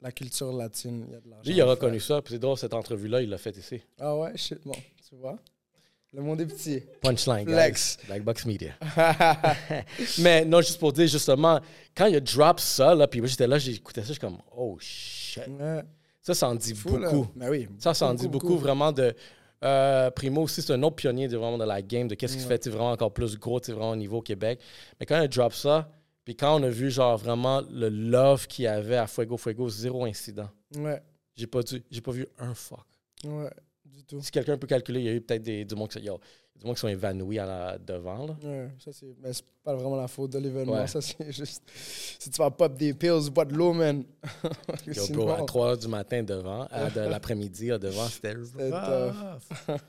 la 0.00 0.12
culture 0.12 0.52
latine, 0.52 1.04
il 1.08 1.12
y 1.12 1.16
a 1.16 1.20
de 1.20 1.28
l'argent. 1.28 1.42
Lui, 1.50 1.56
il 1.56 1.60
a 1.60 1.64
reconnu 1.66 2.00
ça. 2.00 2.22
Puis 2.22 2.34
c'est 2.34 2.38
drôle, 2.38 2.56
cette 2.56 2.74
entrevue-là, 2.74 3.22
il 3.22 3.28
l'a 3.30 3.38
fait 3.38 3.56
ici. 3.56 3.80
Ah 3.98 4.16
ouais, 4.16 4.36
shit, 4.36 4.60
bon, 4.64 4.74
tu 5.08 5.16
vois. 5.16 5.38
Le 6.12 6.22
monde 6.22 6.40
est 6.40 6.46
petit. 6.46 6.82
Punchline, 7.02 7.44
Flex. 7.46 7.96
guys. 7.98 8.06
Black 8.06 8.22
Box 8.22 8.46
Media. 8.46 8.72
Mais 10.18 10.44
non, 10.44 10.60
juste 10.60 10.78
pour 10.78 10.92
dire, 10.92 11.08
justement, 11.08 11.60
quand 11.94 12.06
il 12.06 12.16
a 12.16 12.20
drop 12.20 12.60
ça, 12.60 12.94
là, 12.94 13.06
puis 13.06 13.20
moi, 13.20 13.28
j'étais 13.28 13.46
là, 13.46 13.58
j'écoutais 13.58 14.00
ça, 14.02 14.06
je 14.08 14.12
suis 14.12 14.20
comme, 14.20 14.38
oh 14.56 14.76
shit. 14.80 15.46
Ouais, 15.48 15.82
Ça, 16.26 16.34
ça 16.34 16.48
en 16.48 16.54
dit 16.56 16.74
fou, 16.74 16.90
beaucoup. 16.98 17.28
Ben 17.36 17.48
oui. 17.50 17.68
Ça, 17.78 17.94
ça 17.94 18.08
en 18.08 18.14
dit 18.14 18.26
beaucoup, 18.26 18.56
vraiment 18.56 18.90
de. 18.90 19.14
euh, 19.62 20.10
Primo 20.10 20.42
aussi, 20.42 20.60
c'est 20.60 20.72
un 20.72 20.82
autre 20.82 20.96
pionnier 20.96 21.28
de, 21.28 21.36
vraiment 21.36 21.56
de 21.58 21.64
la 21.64 21.80
game, 21.82 22.08
de 22.08 22.16
qu'est-ce 22.16 22.34
qui 22.34 22.42
se 22.42 22.48
fait 22.48 22.66
vraiment 22.68 22.90
encore 22.90 23.12
plus 23.12 23.38
gros, 23.38 23.60
vraiment 23.60 23.90
au 23.90 23.96
niveau 23.96 24.20
Québec. 24.20 24.60
Mais 24.98 25.06
quand 25.06 25.16
il 25.18 25.22
a 25.24 25.28
drop 25.28 25.52
ça, 25.52 25.88
puis 26.24 26.34
quand 26.34 26.60
on 26.60 26.62
a 26.64 26.68
vu 26.68 26.90
genre 26.90 27.16
vraiment 27.16 27.62
le 27.70 27.88
love 27.88 28.48
qu'il 28.48 28.64
y 28.64 28.68
avait 28.68 28.96
à 28.96 29.06
Fuego 29.06 29.36
Fuego, 29.36 29.68
zéro 29.68 30.04
incident. 30.04 30.48
Ouais, 30.76 31.00
J'ai 31.36 31.46
pas, 31.46 31.62
dû- 31.62 31.84
j'ai 31.90 32.00
pas 32.00 32.10
vu 32.10 32.26
un 32.38 32.54
fuck. 32.54 32.80
ouais, 33.24 33.50
du 33.84 34.02
tout. 34.02 34.20
Si 34.20 34.32
quelqu'un 34.32 34.58
peut 34.58 34.66
calculer, 34.66 34.98
il 35.00 35.06
y 35.06 35.08
a 35.08 35.12
eu 35.12 35.20
peut-être 35.20 35.44
des, 35.44 35.64
du 35.64 35.76
monde 35.76 35.88
qui, 35.90 36.00
yo, 36.00 36.18
du 36.58 36.64
monde 36.66 36.74
qui 36.74 36.80
sont 36.80 36.88
évanouis 36.88 37.38
à 37.38 37.46
la- 37.46 37.78
devant. 37.78 38.26
Là. 38.26 38.36
Ouais, 38.42 38.68
ça 38.78 38.92
c'est 38.92 39.14
mais 39.22 39.32
c'est 39.32 39.44
pas 39.62 39.74
vraiment 39.74 39.96
la 39.96 40.08
faute 40.08 40.30
de 40.32 40.38
l'événement, 40.38 40.72
Ouais. 40.74 40.86
ça 40.86 41.00
c'est 41.00 41.30
juste 41.32 41.62
si 42.18 42.30
tu 42.30 42.38
vas 42.38 42.50
pop 42.50 42.74
des 42.76 42.94
pills, 42.94 43.30
bois 43.30 43.44
de 43.44 43.54
l'eau 43.54 43.72
man. 43.72 44.04
Yo, 44.86 44.92
Sinon, 44.94 45.24
bro, 45.24 45.30
à 45.32 45.42
3 45.44 45.74
h 45.76 45.80
du 45.80 45.88
matin 45.88 46.22
devant, 46.22 46.66
à 46.70 46.90
de 46.90 47.00
l'après-midi 47.00 47.68
devant, 47.78 48.06
c'était 48.08 48.34
rough. 48.34 49.42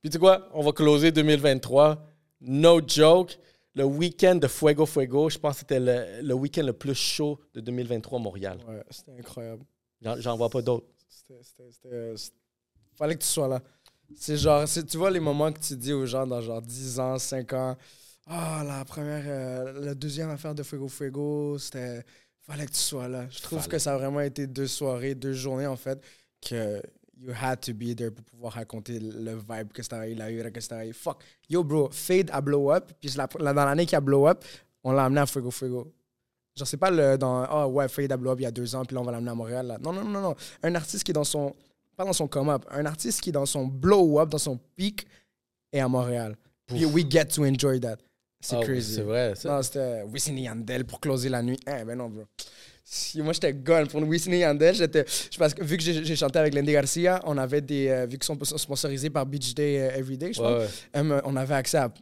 Puis 0.00 0.10
tu 0.10 0.12
sais 0.12 0.18
quoi, 0.18 0.48
on 0.54 0.62
va 0.62 0.72
closer 0.72 1.10
2023. 1.12 2.02
No 2.42 2.80
joke. 2.86 3.38
Le 3.74 3.84
week-end 3.84 4.36
de 4.36 4.46
Fuego 4.46 4.86
Fuego, 4.86 5.28
je 5.28 5.36
pense 5.38 5.54
que 5.54 5.58
c'était 5.60 5.80
le, 5.80 6.22
le 6.26 6.32
week-end 6.34 6.62
le 6.64 6.72
plus 6.72 6.94
chaud 6.94 7.38
de 7.52 7.60
2023 7.60 8.18
à 8.18 8.22
Montréal. 8.22 8.58
Ouais, 8.66 8.82
c'était 8.88 9.12
incroyable. 9.18 9.64
J'en, 10.00 10.18
j'en 10.18 10.36
vois 10.36 10.48
pas 10.48 10.62
d'autres. 10.62 10.86
C'était 11.08 11.42
c'était 11.42 11.70
c'était 11.70 12.16
c'était- 12.16 12.36
fallait 12.94 13.14
que 13.16 13.20
tu 13.20 13.26
sois 13.26 13.48
là. 13.48 13.60
C'est 14.14 14.36
genre 14.36 14.64
tu 14.68 14.96
vois 14.96 15.10
les 15.10 15.20
moments 15.20 15.52
que 15.52 15.58
tu 15.60 15.76
dis 15.76 15.92
aux 15.92 16.06
gens 16.06 16.26
dans 16.26 16.40
genre 16.40 16.62
10 16.62 17.00
ans, 17.00 17.18
5 17.18 17.52
ans. 17.52 17.76
Ah, 18.26 18.62
la 18.66 18.84
première 18.84 19.24
euh, 19.26 19.72
la 19.84 19.94
deuxième 19.94 20.30
affaire 20.30 20.54
de 20.54 20.62
Fuego 20.62 20.88
Fuego, 20.88 21.58
c'était 21.58 22.04
fallait 22.42 22.66
que 22.66 22.72
tu 22.72 22.78
sois 22.78 23.08
là. 23.08 23.26
Je 23.30 23.40
trouve 23.40 23.58
Fallait. 23.60 23.70
que 23.72 23.78
ça 23.78 23.94
a 23.94 23.98
vraiment 23.98 24.20
été 24.20 24.46
deux 24.46 24.66
soirées, 24.66 25.14
deux 25.14 25.32
journées 25.32 25.66
en 25.66 25.76
fait 25.76 26.00
que 26.40 26.80
you 27.18 27.32
had 27.40 27.60
to 27.60 27.72
be 27.72 27.94
there 27.96 28.10
pour 28.10 28.24
pouvoir 28.24 28.52
raconter 28.54 28.98
le 29.00 29.34
vibe 29.36 29.72
que 29.72 29.82
c'était 29.82 30.14
la 30.14 30.30
eu, 30.30 30.52
que 30.52 30.60
c'était 30.60 30.92
fuck. 30.92 31.22
Yo 31.48 31.62
bro, 31.64 31.88
Fade 31.90 32.30
a 32.32 32.40
blow 32.40 32.70
up, 32.72 32.92
puis 33.00 33.10
la- 33.16 33.28
la- 33.38 33.52
dans 33.52 33.64
l'année 33.64 33.86
qui 33.86 33.96
a 33.96 34.00
blow 34.00 34.28
up, 34.28 34.44
on 34.84 34.92
l'a 34.92 35.04
amené 35.04 35.20
à 35.20 35.26
Fuego 35.26 35.50
Fuego. 35.50 35.92
Genre, 36.56 36.66
c'est 36.66 36.76
pas 36.78 36.90
le 36.90 37.16
dans 37.18 37.42
Ah 37.42 37.66
ouais, 37.68 37.88
Fade 37.88 38.12
a 38.12 38.16
blow 38.16 38.32
up 38.32 38.40
il 38.40 38.44
y 38.44 38.46
a 38.46 38.50
deux 38.50 38.74
ans, 38.74 38.84
puis 38.84 38.94
là 38.94 39.00
on 39.00 39.04
va 39.04 39.12
l'amener 39.12 39.30
à 39.30 39.34
Montréal. 39.34 39.66
Là. 39.66 39.78
Non, 39.78 39.92
non, 39.92 40.04
non, 40.04 40.20
non. 40.20 40.34
Un 40.62 40.74
artiste 40.74 41.04
qui 41.04 41.10
est 41.10 41.14
dans 41.14 41.24
son. 41.24 41.54
Pas 41.96 42.04
dans 42.04 42.12
son 42.12 42.28
come-up, 42.28 42.64
un 42.70 42.84
artiste 42.86 43.20
qui 43.22 43.32
dans 43.32 43.46
son 43.46 43.66
blow-up, 43.66 44.28
dans 44.28 44.38
son 44.38 44.58
pic, 44.76 45.06
est 45.72 45.80
à 45.80 45.88
Montréal. 45.88 46.36
Puis 46.66 46.84
we 46.84 47.04
get 47.08 47.26
to 47.26 47.44
enjoy 47.44 47.80
that. 47.80 47.96
C'est 48.40 48.56
oui, 48.56 48.64
crazy. 48.64 48.94
C'est 48.96 49.02
vrai. 49.02 49.34
ça- 49.34 49.48
Non, 49.48 49.62
c'était 49.62 50.02
Wisin 50.02 50.34
Yandel 50.36 50.84
pour 50.84 51.00
closer 51.00 51.28
la 51.30 51.42
nuit. 51.42 51.58
Eh 51.66 51.84
ben 51.84 51.96
non, 51.96 52.08
bro. 52.10 52.24
Si 52.84 53.20
moi 53.22 53.32
j'étais 53.32 53.52
gone 53.54 53.88
pour 53.88 54.00
Wisin 54.02 54.32
Yandel, 54.32 54.74
j'étais. 54.74 55.04
je- 55.32 55.38
Parce 55.38 55.54
que 55.54 55.64
vu 55.64 55.76
que 55.76 55.82
j'ai 55.82 56.16
chanté 56.16 56.38
avec 56.38 56.54
Lendy 56.54 56.72
Garcia, 56.72 57.20
on 57.24 57.36
avait 57.38 57.60
des. 57.62 57.88
euh, 57.88 58.06
vu 58.06 58.18
qu'ils 58.18 58.24
sont 58.24 58.38
sponsorisés 58.44 59.10
par 59.10 59.24
Beach 59.26 59.54
Day 59.54 59.80
euh, 59.80 59.96
Everyday, 59.98 60.32
je 60.32 60.40
Ouais, 60.40 60.46
crois, 60.46 60.58
ouais. 60.60 60.68
euh, 61.12 61.20
on 61.24 61.34
avait 61.34 61.54
accès 61.54 61.78
à 61.78 61.92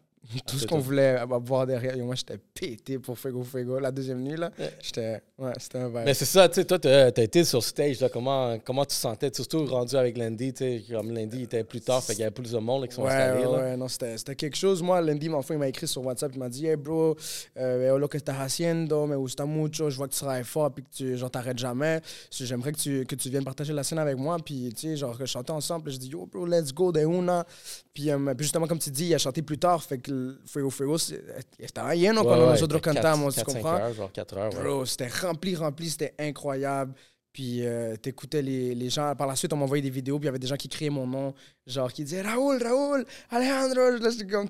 tout 0.47 0.59
ce 0.59 0.67
qu'on 0.67 0.79
voulait 0.79 1.19
euh, 1.21 1.27
voir 1.45 1.67
derrière. 1.67 1.97
Et 1.97 2.03
moi 2.03 2.15
j'étais 2.15 2.39
pété 2.39 2.99
pour 2.99 3.19
Fuego 3.19 3.43
Fuego. 3.43 3.79
La 3.79 3.91
deuxième 3.91 4.23
nuit, 4.23 4.37
là, 4.37 4.51
j'étais. 4.83 5.23
Ouais, 5.37 5.53
c'était 5.59 5.79
un 5.79 5.89
vibe. 5.89 6.03
Mais 6.05 6.15
c'est 6.15 6.25
ça, 6.25 6.49
tu 6.49 6.55
sais, 6.57 6.65
toi, 6.65 6.79
t'as 6.79 7.07
as 7.07 7.23
été 7.23 7.43
sur 7.45 7.63
stage, 7.63 8.01
là, 8.01 8.09
comment, 8.09 8.57
comment 8.65 8.85
tu 8.85 8.95
sentais, 8.95 9.31
surtout 9.35 9.67
rendu 9.67 9.97
avec 9.97 10.17
Landy, 10.17 10.53
tu 10.53 10.59
sais, 10.65 10.85
comme 10.89 11.11
Landy 11.13 11.43
était 11.43 11.65
plus 11.65 11.81
tard, 11.81 12.03
fait 12.05 12.13
qu'il 12.15 12.21
y 12.21 12.25
avait 12.25 12.31
plus 12.31 12.53
de 12.53 12.59
monde 12.59 12.83
là, 12.83 12.89
qui 12.89 12.95
sont 12.95 13.03
Ouais, 13.03 13.11
installés. 13.11 13.45
ouais, 13.47 13.53
là. 13.53 13.59
ouais, 13.71 13.77
non, 13.77 13.89
c'était 13.89 14.37
quelque 14.37 14.57
chose. 14.57 14.81
Moi, 14.83 15.01
Landy, 15.01 15.29
mon 15.29 15.43
frère, 15.43 15.57
il 15.57 15.61
m'a 15.61 15.69
écrit 15.69 15.89
sur 15.89 16.05
WhatsApp, 16.07 16.31
il 16.35 16.39
m'a 16.39 16.49
dit 16.49 16.67
Hey 16.67 16.77
bro, 16.77 17.17
euh, 17.57 17.79
veo 17.81 17.99
lo 17.99 18.07
que 18.09 18.17
estás 18.17 18.37
haciendo, 18.41 19.07
me 19.07 19.17
gusta 19.17 19.45
mucho, 19.45 19.91
je 19.91 19.97
vois 19.97 20.07
que 20.07 20.13
tu 20.13 20.21
travailles 20.21 20.45
fort, 20.45 20.71
puis 20.73 20.85
que 20.85 20.91
tu 20.95 21.17
genre, 21.17 21.31
t'arrêtes 21.31 21.59
jamais. 21.59 22.01
J'aimerais 22.31 22.71
que 22.73 22.79
tu, 22.79 23.05
que 23.05 23.17
tu 23.17 23.29
viennes 23.29 23.45
partager 23.45 23.73
la 23.73 23.83
scène 23.83 23.99
avec 23.99 24.17
moi, 24.17 24.37
puis 24.45 24.73
tu 24.73 24.89
sais, 24.91 24.97
genre, 24.97 25.19
que 25.19 25.27
chanter 25.27 25.51
ensemble. 25.53 25.91
Je 25.91 25.97
dis 25.99 26.09
Yo 26.11 26.27
bro, 26.27 26.47
let's 26.47 26.73
go 26.73 26.93
de 26.93 27.01
una. 27.05 27.45
Puis, 27.93 28.11
euh, 28.11 28.35
puis 28.35 28.45
justement, 28.45 28.67
comme 28.69 28.79
tu 28.79 28.91
dis, 28.91 29.07
il 29.07 29.15
a 29.15 29.19
chanté 29.19 29.43
plus 29.43 29.59
tard, 29.59 29.83
fait 29.83 29.99
que 29.99 30.13
le 30.15 30.41
Fuego 30.47 30.71
Fuego, 30.71 30.99
c'est- 30.99 31.23
estaba 31.59 31.95
lleno 31.95 32.21
Ouais, 32.23 32.27
cuando 32.27 32.45
ouais, 32.47 32.51
nosotros 32.53 32.81
cantamos, 32.81 33.31
tu 33.31 33.37
quatre, 33.37 33.51
cinq 33.51 33.61
comprends? 33.63 33.77
heures, 33.77 33.95
genre 33.95 34.13
4 34.13 34.37
heures. 34.39 34.79
ouais. 34.81 34.87
C'était 34.87 35.09
rempli, 35.09 35.55
rempli, 35.57 35.91
c'était 35.91 36.15
incroyable. 36.19 36.95
Puis 37.33 37.67
euh, 37.67 37.97
t'écoutais 37.97 38.43
les, 38.43 38.77
les 38.77 38.89
gens. 38.91 39.13
Par 39.17 39.27
la 39.27 39.35
suite, 39.35 39.53
on 39.53 39.57
m'envoyait 39.57 39.83
des 39.83 39.91
vidéos, 39.91 40.21
puis 40.21 40.27
il 40.27 40.27
y 40.27 40.29
avait 40.29 40.39
des 40.39 40.47
gens 40.47 40.55
qui 40.55 40.69
criaient 40.69 40.89
mon 40.89 41.05
nom, 41.05 41.35
genre 41.67 41.93
qui 41.93 42.05
disaient 42.05 42.23
Raoul, 42.23 42.63
Raoul, 42.63 43.05
Alejandro. 43.29 43.99
Là, 44.01 44.11
j'étais 44.11 44.27
comme? 44.33 44.47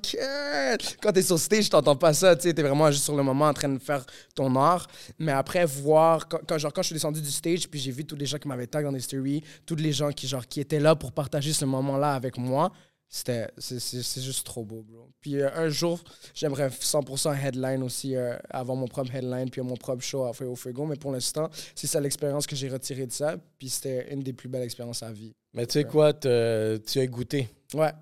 Quand 1.01 1.13
t'es 1.13 1.23
sur 1.23 1.39
stage, 1.39 1.71
t'entends 1.71 1.97
pas 1.97 2.13
ça, 2.13 2.37
tu 2.37 2.43
sais, 2.43 2.53
t'es 2.53 2.61
vraiment 2.63 2.91
juste 2.91 3.05
sur 3.05 3.17
le 3.17 3.23
moment 3.23 3.47
en 3.47 3.55
train 3.55 3.71
de 3.71 3.79
faire 3.79 4.05
ton 4.35 4.55
art. 4.57 4.87
Mais 5.19 5.33
après, 5.33 5.65
voir, 5.65 6.29
quand, 6.29 6.41
quand- 6.47 6.59
genre, 6.59 6.75
quand 6.75 6.83
je 6.83 6.89
suis 6.89 6.95
descendu 6.95 7.23
du 7.23 7.31
stage, 7.31 7.67
puis 7.71 7.81
j'ai 7.81 7.91
vu 7.91 8.05
tous 8.05 8.17
les 8.17 8.27
gens 8.27 8.37
qui 8.37 8.49
m'avaient 8.49 8.67
tag 8.67 8.85
dans 8.85 8.93
des 8.93 9.01
stories, 9.01 9.43
tous 9.65 9.77
les 9.77 9.93
gens 9.93 10.11
qui, 10.13 10.29
genre, 10.29 10.47
qui 10.47 10.61
étaient 10.61 10.81
là 10.81 10.95
pour 10.95 11.13
partager 11.13 11.55
ce 11.55 11.65
moment-là 11.65 12.13
avec 12.15 12.37
moi. 12.37 12.71
C'était, 13.09 13.49
c'est, 13.59 14.21
juste 14.21 14.45
trop 14.45 14.65
beau, 14.65 14.83
bro. 14.83 15.09
Puis 15.21 15.41
euh, 15.41 15.49
un 15.55 15.69
jour, 15.69 16.03
j'aimerais 16.35 16.69
100% 16.69 17.47
headline 17.47 17.83
aussi, 17.85 18.17
euh, 18.17 18.37
avoir 18.51 18.77
mon 18.77 18.89
propre 18.89 19.15
headline, 19.15 19.51
puis 19.51 19.61
mon 19.61 19.77
propre 19.77 20.03
show 20.03 20.25
à 20.25 20.33
Fuego 20.33 20.57
Fuego. 20.57 20.85
Mais 20.85 20.97
pour 20.97 21.13
l'instant, 21.13 21.49
c'est 21.77 21.87
ça 21.87 22.01
l'expérience 22.01 22.47
que 22.47 22.57
j'ai 22.57 22.69
retirée 22.69 23.07
de 23.07 23.13
ça. 23.13 23.37
Puis 23.59 23.69
c'était 23.69 24.13
une 24.13 24.21
des 24.21 24.33
plus 24.33 24.49
belles 24.49 24.65
expériences 24.65 25.03
à 25.03 25.13
vie. 25.13 25.33
Mais 25.53 25.67
tu 25.67 25.75
sais 25.75 25.85
quoi, 25.85 26.13
tu 26.13 26.29
as 26.29 27.07
goûté? 27.07 27.49
Ouais. 27.73 27.93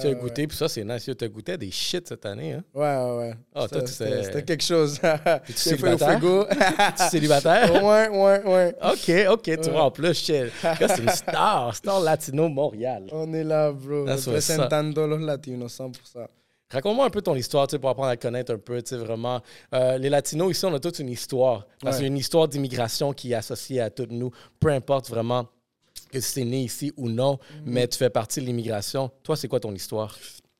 Tu 0.00 0.06
as 0.06 0.14
goûté, 0.14 0.46
puis 0.46 0.56
ça, 0.56 0.68
c'est 0.68 0.84
nice. 0.84 1.04
Tu 1.04 1.24
as 1.24 1.28
goûté 1.28 1.56
des 1.56 1.70
shit 1.70 2.06
cette 2.06 2.26
année. 2.26 2.52
Hein? 2.52 2.64
Ouais, 2.74 2.82
ouais, 2.96 3.18
ouais. 3.18 3.34
Ah, 3.54 3.66
toi, 3.66 3.80
C'était- 3.80 3.84
tu 3.84 3.92
c'était, 3.92 4.10
sais- 4.10 4.22
c'était 4.24 4.42
quelque 4.44 4.62
chose. 4.64 4.98
Fuego 5.44 5.54
célibataire? 5.56 6.20
Tu 6.96 7.02
es 7.02 7.08
célibataire? 7.08 7.72
ouais, 7.84 8.08
ouais, 8.08 8.42
ouais. 8.44 8.74
OK, 8.82 9.32
OK, 9.32 9.60
tu 9.60 9.70
vois, 9.70 9.84
en 9.84 9.90
plus, 9.90 10.14
shit. 10.14 10.46
C'est 10.60 10.98
une 10.98 11.08
star, 11.08 11.74
star 11.74 12.00
latino 12.00 12.48
Montréal. 12.48 13.06
On 13.12 13.32
est 13.32 13.44
là, 13.44 13.72
bro. 13.72 14.04
Representando 14.04 15.06
los 15.06 15.18
latinos, 15.18 15.72
100%. 15.78 16.26
Raconte-moi 16.72 17.04
un 17.06 17.10
peu 17.10 17.20
ton 17.20 17.34
histoire, 17.34 17.66
tu 17.66 17.72
sais, 17.72 17.78
pour 17.80 17.90
apprendre 17.90 18.10
à 18.10 18.16
te 18.16 18.22
connaître 18.22 18.52
un 18.54 18.58
peu, 18.58 18.80
tu 18.80 18.90
sais, 18.90 18.96
vraiment. 18.96 19.40
Euh, 19.74 19.98
les 19.98 20.08
Latinos, 20.08 20.52
ici, 20.52 20.64
on 20.64 20.72
a 20.72 20.78
toute 20.78 21.00
une 21.00 21.08
histoire. 21.08 21.66
Parce 21.82 21.96
Ouais. 21.96 21.98
qu'il 21.98 22.02
y 22.02 22.10
a 22.10 22.12
une 22.12 22.16
histoire 22.18 22.46
d'immigration 22.46 23.12
qui 23.12 23.32
est 23.32 23.34
associée 23.34 23.80
à 23.80 23.90
toutes 23.90 24.12
nous. 24.12 24.30
Peu 24.60 24.68
importe 24.68 25.08
vraiment 25.10 25.46
que 26.10 26.18
tu 26.18 26.40
es 26.40 26.44
né 26.44 26.62
ici 26.62 26.92
ou 26.96 27.08
non, 27.08 27.34
Mm-hmm. 27.36 27.62
mais 27.64 27.88
tu 27.88 27.98
fais 27.98 28.10
partie 28.10 28.40
de 28.40 28.46
l'immigration. 28.46 29.10
Toi, 29.22 29.36
c'est 29.36 29.48
quoi 29.48 29.60
ton 29.60 29.74
histoire? 29.74 30.16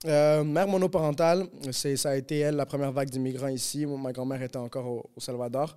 Euh, 0.06 0.42
mère 0.44 0.66
monoparentale, 0.66 1.46
ça 1.72 2.10
a 2.10 2.16
été 2.16 2.38
elle 2.38 2.56
la 2.56 2.64
première 2.64 2.90
vague 2.92 3.10
d'immigrants 3.10 3.48
ici. 3.48 3.84
Ma 3.84 4.12
grand-mère 4.12 4.42
était 4.42 4.56
encore 4.56 4.86
au, 4.86 5.10
au 5.14 5.20
Salvador. 5.20 5.76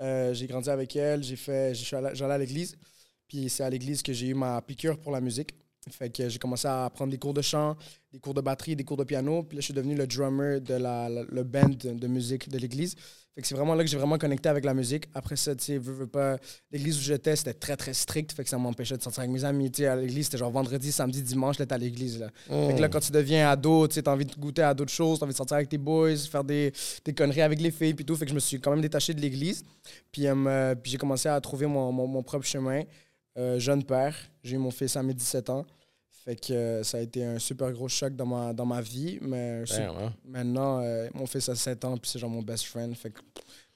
Euh, 0.00 0.32
j'ai 0.34 0.46
grandi 0.46 0.70
avec 0.70 0.94
elle, 0.94 1.22
j'ai 1.24 1.36
fait, 1.36 1.74
j'allais 1.74 2.34
à 2.34 2.38
l'église. 2.38 2.76
Puis 3.26 3.48
c'est 3.48 3.64
à 3.64 3.70
l'église 3.70 4.02
que 4.02 4.12
j'ai 4.12 4.28
eu 4.28 4.34
ma 4.34 4.60
piqûre 4.62 4.98
pour 4.98 5.10
la 5.10 5.20
musique. 5.20 5.50
Fait 5.90 6.10
que 6.10 6.28
j'ai 6.28 6.38
commencé 6.38 6.66
à 6.66 6.90
prendre 6.92 7.12
des 7.12 7.18
cours 7.18 7.32
de 7.34 7.42
chant, 7.42 7.76
des 8.12 8.18
cours 8.18 8.34
de 8.34 8.40
batterie, 8.40 8.74
des 8.74 8.82
cours 8.84 8.96
de 8.96 9.04
piano. 9.04 9.44
Puis 9.44 9.56
là, 9.56 9.60
je 9.60 9.66
suis 9.66 9.74
devenu 9.74 9.94
le 9.94 10.06
drummer 10.06 10.60
de 10.60 10.74
la, 10.74 11.08
la- 11.08 11.22
le 11.22 11.44
band 11.44 11.68
de, 11.78 12.06
musique 12.08 12.48
de 12.48 12.58
l'église. 12.58 12.96
Fait 13.34 13.42
que 13.42 13.46
c'est 13.46 13.54
vraiment 13.54 13.74
là 13.74 13.84
que 13.84 13.90
j'ai 13.90 13.98
vraiment 13.98 14.16
connecté 14.18 14.48
avec 14.48 14.64
la 14.64 14.72
musique. 14.74 15.04
Après 15.14 15.36
ça, 15.36 15.54
tu 15.54 15.62
sais, 15.64 15.78
veux, 15.78 15.92
veux 15.92 16.06
pas, 16.06 16.38
l'église 16.72 16.96
où 16.98 17.02
j'étais, 17.02 17.36
c'était 17.36 17.52
très, 17.54 17.76
très 17.76 17.92
strict. 17.94 18.32
Fait 18.32 18.42
que 18.42 18.48
ça 18.50 18.56
m'empêchait 18.58 18.96
de 18.96 19.02
sortir 19.02 19.20
avec 19.20 19.30
mes 19.30 19.44
amis. 19.44 19.70
Tu 19.70 19.82
sais, 19.82 19.86
à 19.88 19.94
l'église, 19.94 20.24
c'était 20.24 20.38
genre 20.38 20.50
vendredi, 20.50 20.90
samedi, 20.90 21.22
dimanche, 21.22 21.58
là, 21.58 21.66
t'es 21.66 21.74
à 21.74 21.78
l'église, 21.78 22.18
là. 22.18 22.30
Fait 22.68 22.74
que 22.74 22.80
là, 22.80 22.88
quand 22.88 23.00
tu 23.00 23.12
deviens 23.12 23.48
ado, 23.50 23.86
tu 23.86 23.94
sais, 23.94 24.02
t'as 24.02 24.12
envie 24.12 24.24
de 24.24 24.34
goûter 24.34 24.62
à 24.62 24.72
d'autres 24.74 24.90
choses, 24.92 25.18
t'as 25.20 25.26
envie 25.26 25.34
de 25.34 25.36
sortir 25.36 25.56
avec 25.56 25.68
tes 25.68 25.78
boys, 25.78 26.16
faire 26.16 26.42
des, 26.44 26.72
des 27.04 27.12
conneries 27.12 27.42
avec 27.42 27.60
les 27.60 27.70
filles, 27.70 27.94
puis 27.94 28.04
tout. 28.06 28.16
Fait 28.16 28.24
que 28.24 28.30
je 28.30 28.34
me 28.34 28.40
suis 28.40 28.58
quand 28.58 28.70
même 28.70 28.80
détaché 28.80 29.12
de 29.14 29.20
l'église. 29.20 29.62
Puis, 30.10 30.26
euh, 30.26 30.74
puis 30.74 30.90
j'ai 30.92 30.98
commencé 30.98 31.28
à 31.28 31.38
trouver 31.40 31.66
mon, 31.66 31.92
mon, 31.92 32.06
mon 32.08 32.22
propre 32.22 32.46
chemin. 32.46 32.82
Euh, 33.38 33.58
jeune 33.58 33.82
père, 33.84 34.14
j'ai 34.42 34.56
eu 34.56 34.58
mon 34.58 34.70
fils 34.70 34.96
à 34.96 35.02
mes 35.02 35.14
17 35.14 35.50
ans. 35.50 35.66
Fait 36.24 36.36
que 36.36 36.52
euh, 36.52 36.82
ça 36.82 36.98
a 36.98 37.00
été 37.00 37.24
un 37.24 37.38
super 37.38 37.70
gros 37.72 37.86
choc 37.88 38.16
dans 38.16 38.26
ma, 38.26 38.52
dans 38.52 38.66
ma 38.66 38.80
vie. 38.80 39.18
Mais 39.20 39.62
Damn, 39.68 39.90
hein? 39.96 40.12
maintenant, 40.24 40.80
euh, 40.82 41.08
mon 41.14 41.26
fils 41.26 41.48
a 41.48 41.54
7 41.54 41.84
ans, 41.84 41.96
puis 41.96 42.10
c'est 42.10 42.18
genre 42.18 42.30
mon 42.30 42.42
best 42.42 42.64
friend. 42.64 42.96
Fait 42.96 43.10
que 43.10 43.20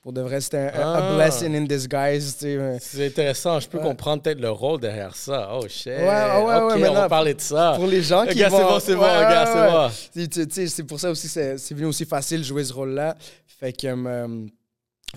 pour 0.03 0.13
de 0.15 0.23
vrai, 0.23 0.41
c'était 0.41 0.71
un, 0.75 0.95
Ah. 0.95 1.13
a 1.13 1.15
blessing 1.17 1.55
in 1.55 1.63
disguise. 1.65 2.35
C'est 2.81 3.07
intéressant. 3.07 3.61
Je 3.61 3.69
peux 3.69 3.77
Ouais. 3.79 3.85
comprendre 3.85 4.23
peut-être 4.23 4.41
le 4.41 4.51
rôle 4.51 4.81
derrière 4.81 5.15
ça. 5.15 5.51
Oh, 5.53 5.69
shit. 5.69 5.89
Ouais, 5.89 5.99
ouais, 5.99 6.43
ouais, 6.45 6.57
OK, 6.75 6.81
mais 6.81 6.89
on 6.89 7.09
parler 7.09 7.35
de 7.35 7.41
ça. 7.41 7.75
Pour 7.77 7.87
les 7.87 8.03
gens 8.03 8.25
qui 8.27 8.39
c'est 8.39 8.49
vont... 8.49 8.59
bon, 8.63 8.81
c'est 8.81 8.95
bon, 8.97 9.03
Ouais, 9.03 9.17
regarde, 9.27 9.49
ouais, 9.49 9.55
c'est 10.15 10.21
ouais. 10.21 10.47
bon. 10.47 10.69
C'est 10.69 10.85
pour 10.85 10.99
ça 10.99 11.11
aussi 11.11 11.29
c'est 11.29 11.59
c'est 11.59 11.75
venu 11.75 11.87
aussi 11.87 12.07
facile 12.07 12.39
de 12.41 12.45
jouer 12.47 12.65
ce 12.65 12.73
rôle-là. 12.73 13.15
Fait 13.47 13.75
que, 13.75 13.87
euh, 13.87 14.47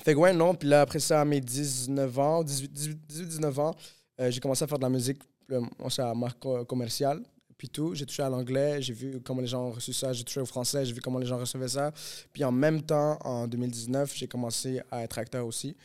fait 0.03 0.13
que 0.13 0.19
ouais, 0.19 0.33
non. 0.33 0.53
Puis 0.53 0.67
là, 0.67 0.81
après 0.81 0.99
ça, 0.99 1.21
à 1.21 1.25
mes 1.25 1.39
19 1.39 2.19
ans, 2.19 2.43
18-19 2.43 3.57
ans, 3.59 3.73
euh, 4.19 4.31
j'ai 4.31 4.39
commencé 4.39 4.63
à 4.63 4.67
faire 4.67 4.79
de 4.79 4.83
la 4.83 4.89
musique. 4.89 5.19
Moi, 5.49 5.89
c'est 5.89 6.01
à 6.01 6.13
marque 6.13 6.39
co- 6.39 6.65
commerciale. 6.65 7.21
Puis 7.57 7.69
tout, 7.69 7.93
j'ai 7.95 8.05
touché 8.05 8.23
à 8.23 8.29
l'anglais, 8.29 8.81
j'ai 8.81 8.93
vu 8.93 9.21
comment 9.21 9.41
les 9.41 9.47
gens 9.47 9.67
ont 9.67 9.71
reçu 9.71 9.93
ça, 9.93 10.11
j'ai 10.11 10.23
touché 10.23 10.41
au 10.41 10.45
français, 10.45 10.85
j'ai 10.85 10.93
vu 10.93 10.99
comment 11.01 11.19
les 11.19 11.25
gens 11.25 11.37
recevaient 11.37 11.67
ça. 11.67 11.91
Puis 12.33 12.43
en 12.43 12.51
même 12.51 12.81
temps, 12.81 13.17
en 13.23 13.47
2019, 13.47 14.13
j'ai 14.15 14.27
commencé 14.27 14.81
à 14.91 15.03
être 15.03 15.17
acteur 15.17 15.45
aussi. 15.45 15.75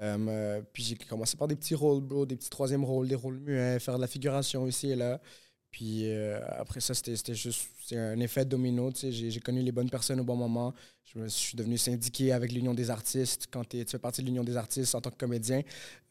Euh, 0.00 0.62
puis 0.72 0.82
j'ai 0.82 0.96
commencé 0.96 1.36
par 1.36 1.48
des 1.48 1.56
petits 1.56 1.74
rôles, 1.74 2.00
bro, 2.02 2.26
des 2.26 2.36
petits 2.36 2.50
troisième 2.50 2.84
rôles, 2.84 3.08
des 3.08 3.14
rôles 3.14 3.38
muets, 3.38 3.78
faire 3.78 3.96
de 3.96 4.00
la 4.00 4.06
figuration 4.08 4.66
ici 4.66 4.90
et 4.90 4.96
là. 4.96 5.20
Puis 5.70 6.10
euh, 6.10 6.40
après 6.58 6.80
ça, 6.80 6.94
c'était 6.94 7.34
juste 7.34 7.62
c'est 7.92 7.98
un 7.98 8.20
effet 8.20 8.44
domino. 8.44 8.90
J'ai 8.94 9.40
connu 9.40 9.60
les 9.60 9.72
bonnes 9.72 9.90
personnes 9.90 10.20
au 10.20 10.24
bon 10.24 10.36
moment. 10.36 10.72
Je, 11.04 11.18
me, 11.18 11.28
suis 11.28 11.56
devenu 11.56 11.76
syndiqué 11.76 12.32
avec 12.32 12.50
l'Union 12.52 12.72
des 12.72 12.88
artistes. 12.88 13.48
Quand 13.50 13.68
tu 13.68 13.84
fais 13.86 13.98
partie 13.98 14.22
de 14.22 14.26
l'Union 14.26 14.44
des 14.44 14.56
artistes 14.56 14.94
en 14.94 15.00
tant 15.00 15.10
que 15.10 15.16
comédien, 15.16 15.60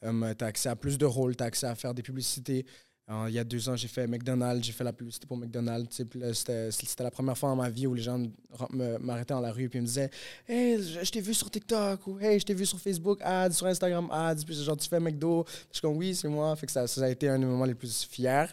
tu 0.01 0.07
as 0.07 0.45
accès 0.45 0.69
à 0.69 0.75
plus 0.75 0.97
de 0.97 1.05
rôles, 1.05 1.35
tu 1.35 1.43
as 1.43 1.47
accès 1.47 1.67
à 1.67 1.75
faire 1.75 1.93
des 1.93 2.03
publicités. 2.03 2.65
Euh, 3.09 3.25
il 3.27 3.33
y 3.33 3.39
a 3.39 3.43
deux 3.43 3.67
ans, 3.67 3.75
j'ai 3.75 3.87
fait 3.87 4.07
McDonald's, 4.07 4.65
j'ai 4.65 4.71
fait 4.71 4.83
la 4.83 4.93
publicité 4.93 5.25
pour 5.25 5.37
McDonald's. 5.37 6.01
C'était 6.33 7.03
la 7.03 7.09
première 7.09 7.37
fois 7.37 7.49
dans 7.49 7.55
ma 7.55 7.69
vie 7.69 7.87
où 7.87 7.95
les 7.95 8.03
gens 8.03 8.23
m'arrêtaient 9.01 9.33
dans 9.33 9.41
la 9.41 9.51
rue 9.51 9.69
et 9.73 9.81
me 9.81 9.85
disaient 9.85 10.11
Hey, 10.47 10.81
je, 10.81 11.11
t'ai 11.11 11.19
vu 11.19 11.33
sur 11.33 11.49
TikTok 11.49 12.05
ou 12.05 12.19
Hey, 12.19 12.39
je 12.39 12.45
t'ai 12.45 12.53
vu 12.53 12.65
sur 12.65 12.79
Facebook 12.79 13.19
ads, 13.23 13.51
sur 13.51 13.65
Instagram 13.65 14.07
ads. 14.11 14.43
Puis 14.45 14.53
genre, 14.63 14.77
tu 14.77 14.87
fais 14.87 14.99
McDo. 14.99 15.45
Je 15.47 15.77
suis 15.77 15.81
comme 15.81 15.97
Oui, 15.97 16.13
c'est 16.13 16.29
moi. 16.29 16.55
Fait 16.55 16.67
que 16.67 16.71
ça, 16.71 16.85
ça 16.85 17.03
a 17.03 17.09
été 17.09 17.27
un 17.27 17.39
des 17.39 17.45
moments 17.45 17.65
les 17.65 17.75
plus 17.75 18.05
fiers 18.05 18.45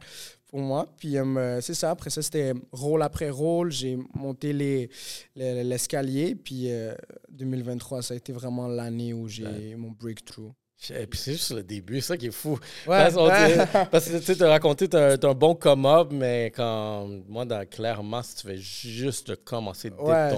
pour 0.49 0.61
moi. 0.61 0.87
Puis 0.99 1.17
euh, 1.19 1.61
c'est 1.61 1.75
ça. 1.75 1.91
Après 1.91 2.11
ça, 2.11 2.23
c'était 2.23 2.53
rôle 2.73 3.03
après 3.03 3.31
rôle. 3.31 3.71
J'ai 3.71 3.99
monté 4.15 4.53
les- 4.53 4.89
les- 5.37 5.63
l'escalier. 5.65 6.35
Puis 6.35 6.71
euh, 6.71 6.95
2023, 7.31 8.03
ça 8.03 8.15
a 8.15 8.17
été 8.17 8.33
vraiment 8.33 8.67
l'année 8.69 9.13
où 9.13 9.29
j'ai 9.29 9.45
Ouais. 9.45 9.75
mon 9.77 9.91
breakthrough. 9.91 10.53
Et 10.91 11.09
puis 11.09 11.19
c'est 11.19 11.33
juste 11.33 11.51
le 11.51 11.65
début, 11.65 12.01
c'est 12.01 12.07
ça 12.07 12.17
qui 12.17 12.27
est 12.27 12.31
fou. 12.31 12.53
Ouais, 12.87 13.09
Parce, 13.11 13.15
dit- 13.15 14.13
que 14.13 14.19
tu 14.19 14.35
sais, 14.37 14.45
raconté, 14.47 14.89
t'as 14.89 15.17
un, 15.17 15.31
un 15.31 15.35
bon 15.35 15.57
come-up, 15.57 16.11
mais 16.13 16.53
quand 16.55 17.09
moi, 17.27 17.45
dans, 17.45 17.67
clairement, 17.69 18.23
si 18.23 18.37
tu 18.37 18.47
fais 18.47 18.57
juste 18.59 19.35
commencer 19.45 19.91
Ouais, 19.99 20.37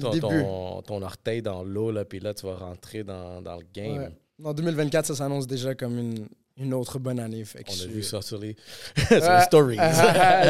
ton, 0.00 0.10
ton, 0.12 0.18
ton, 0.20 0.82
ton 0.82 1.02
orteil 1.02 1.42
dans 1.42 1.62
l'eau, 1.62 1.90
là, 1.90 2.06
puis 2.06 2.20
là, 2.20 2.32
tu 2.32 2.46
vas 2.46 2.54
rentrer 2.54 3.04
dans, 3.04 3.42
dans 3.42 3.56
le 3.56 3.66
game. 3.74 3.98
Ouais. 3.98 4.08
En 4.42 4.54
2024, 4.54 5.04
ça 5.04 5.14
s'annonce 5.14 5.46
déjà 5.46 5.74
comme 5.74 5.98
une, 5.98 6.26
une 6.58 6.74
autre 6.74 6.98
bonne 6.98 7.18
année. 7.20 7.44
Fait 7.44 7.64
On 7.68 7.72
a 7.72 7.86
vu 7.86 8.02
ça 8.02 8.20
sur 8.22 8.38
les, 8.38 8.56
sur 9.08 9.16
les 9.16 9.40
stories. 9.42 9.78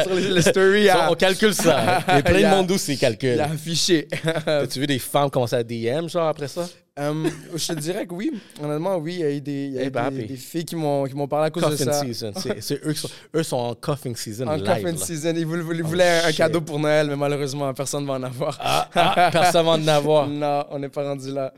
sur 0.03 0.13
les, 0.13 0.29
les 0.29 0.41
stories, 0.41 0.89
à- 0.89 1.11
on 1.11 1.15
calcule 1.15 1.53
ça. 1.53 2.03
Il 2.09 2.13
y 2.15 2.17
a 2.17 2.21
plein 2.23 2.41
de 2.41 2.55
monde 2.55 2.71
aussi 2.71 2.93
qui 2.93 2.99
calcule. 2.99 3.33
il 3.35 3.39
a 3.41 3.45
affiché. 3.51 4.07
As-tu 4.45 4.79
vu 4.79 4.87
des 4.87 4.99
femmes 4.99 5.29
commencer 5.29 5.55
à 5.55 5.63
DM, 5.63 6.07
genre, 6.07 6.27
après 6.27 6.47
ça? 6.47 6.67
Hum, 6.95 7.27
je 7.55 7.67
te 7.73 7.79
dirais 7.79 8.05
que 8.05 8.13
oui. 8.13 8.31
Honnêtement, 8.61 8.97
oui. 8.97 9.15
Il 9.15 9.19
y 9.21 9.23
a 9.23 9.31
eu 9.31 9.41
des, 9.41 9.65
il 9.65 9.71
y 9.73 9.79
a 9.79 9.81
Eh 9.81 9.87
eu 9.87 9.89
ben, 9.89 10.11
des, 10.11 10.17
happy. 10.19 10.27
des 10.27 10.35
filles 10.37 10.65
qui 10.65 10.75
m'ont 10.75 11.05
qui 11.05 11.15
m'ont 11.15 11.27
parlé 11.27 11.47
à 11.47 11.49
cause 11.49 11.67
de 11.71 11.75
ça. 11.75 11.93
season. 12.03 12.31
C'est 12.59 12.85
eux 12.85 12.93
qui 12.93 12.99
sont, 12.99 13.09
eux 13.35 13.41
sont 13.41 13.57
en 13.57 13.73
coffin 13.73 14.13
season 14.13 14.45
En 14.45 14.57
live. 14.57 14.63
là. 14.85 14.95
season, 14.97 15.33
ils 15.35 15.43
voulaient, 15.43 15.63
ils 15.73 15.83
Oh, 15.83 16.27
un 16.27 16.27
shit. 16.27 16.37
cadeau 16.37 16.61
pour 16.61 16.77
Noël, 16.77 17.07
mais 17.07 17.15
malheureusement, 17.15 17.73
personne 17.73 18.03
ne 18.03 18.07
va 18.09 18.13
en 18.13 18.23
avoir. 18.23 18.59
Ah, 18.61 18.87
ah, 18.93 19.29
personne 19.31 19.65
va 19.65 19.71
en 19.71 19.87
avoir. 19.87 20.27
Non, 20.27 20.65
on 20.69 20.77
n'est 20.77 20.89
pas 20.89 21.01
rendu 21.03 21.31
là. 21.31 21.51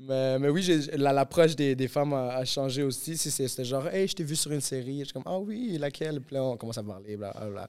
Mais, 0.00 0.38
mais 0.38 0.48
oui, 0.48 0.64
l'approche 0.96 1.56
des, 1.56 1.74
des 1.74 1.88
femmes 1.88 2.12
a, 2.12 2.36
a 2.36 2.44
changé 2.44 2.82
aussi. 2.84 3.16
Si 3.16 3.30
c'est- 3.30 3.48
C'était 3.48 3.64
genre, 3.64 3.88
hey, 3.88 4.06
je 4.06 4.14
t'ai 4.14 4.22
vu 4.24 4.36
sur 4.36 4.52
une 4.52 4.60
série. 4.60 5.00
Je 5.00 5.04
suis 5.06 5.12
comme, 5.12 5.24
ah 5.26 5.38
oui, 5.38 5.76
laquelle? 5.78 6.20
Puis 6.20 6.34
là, 6.36 6.44
on 6.44 6.56
commence 6.56 6.78
à 6.78 6.82
parler, 6.84 7.16
bla, 7.16 7.32
bla, 7.32 7.46
bla. 7.50 7.68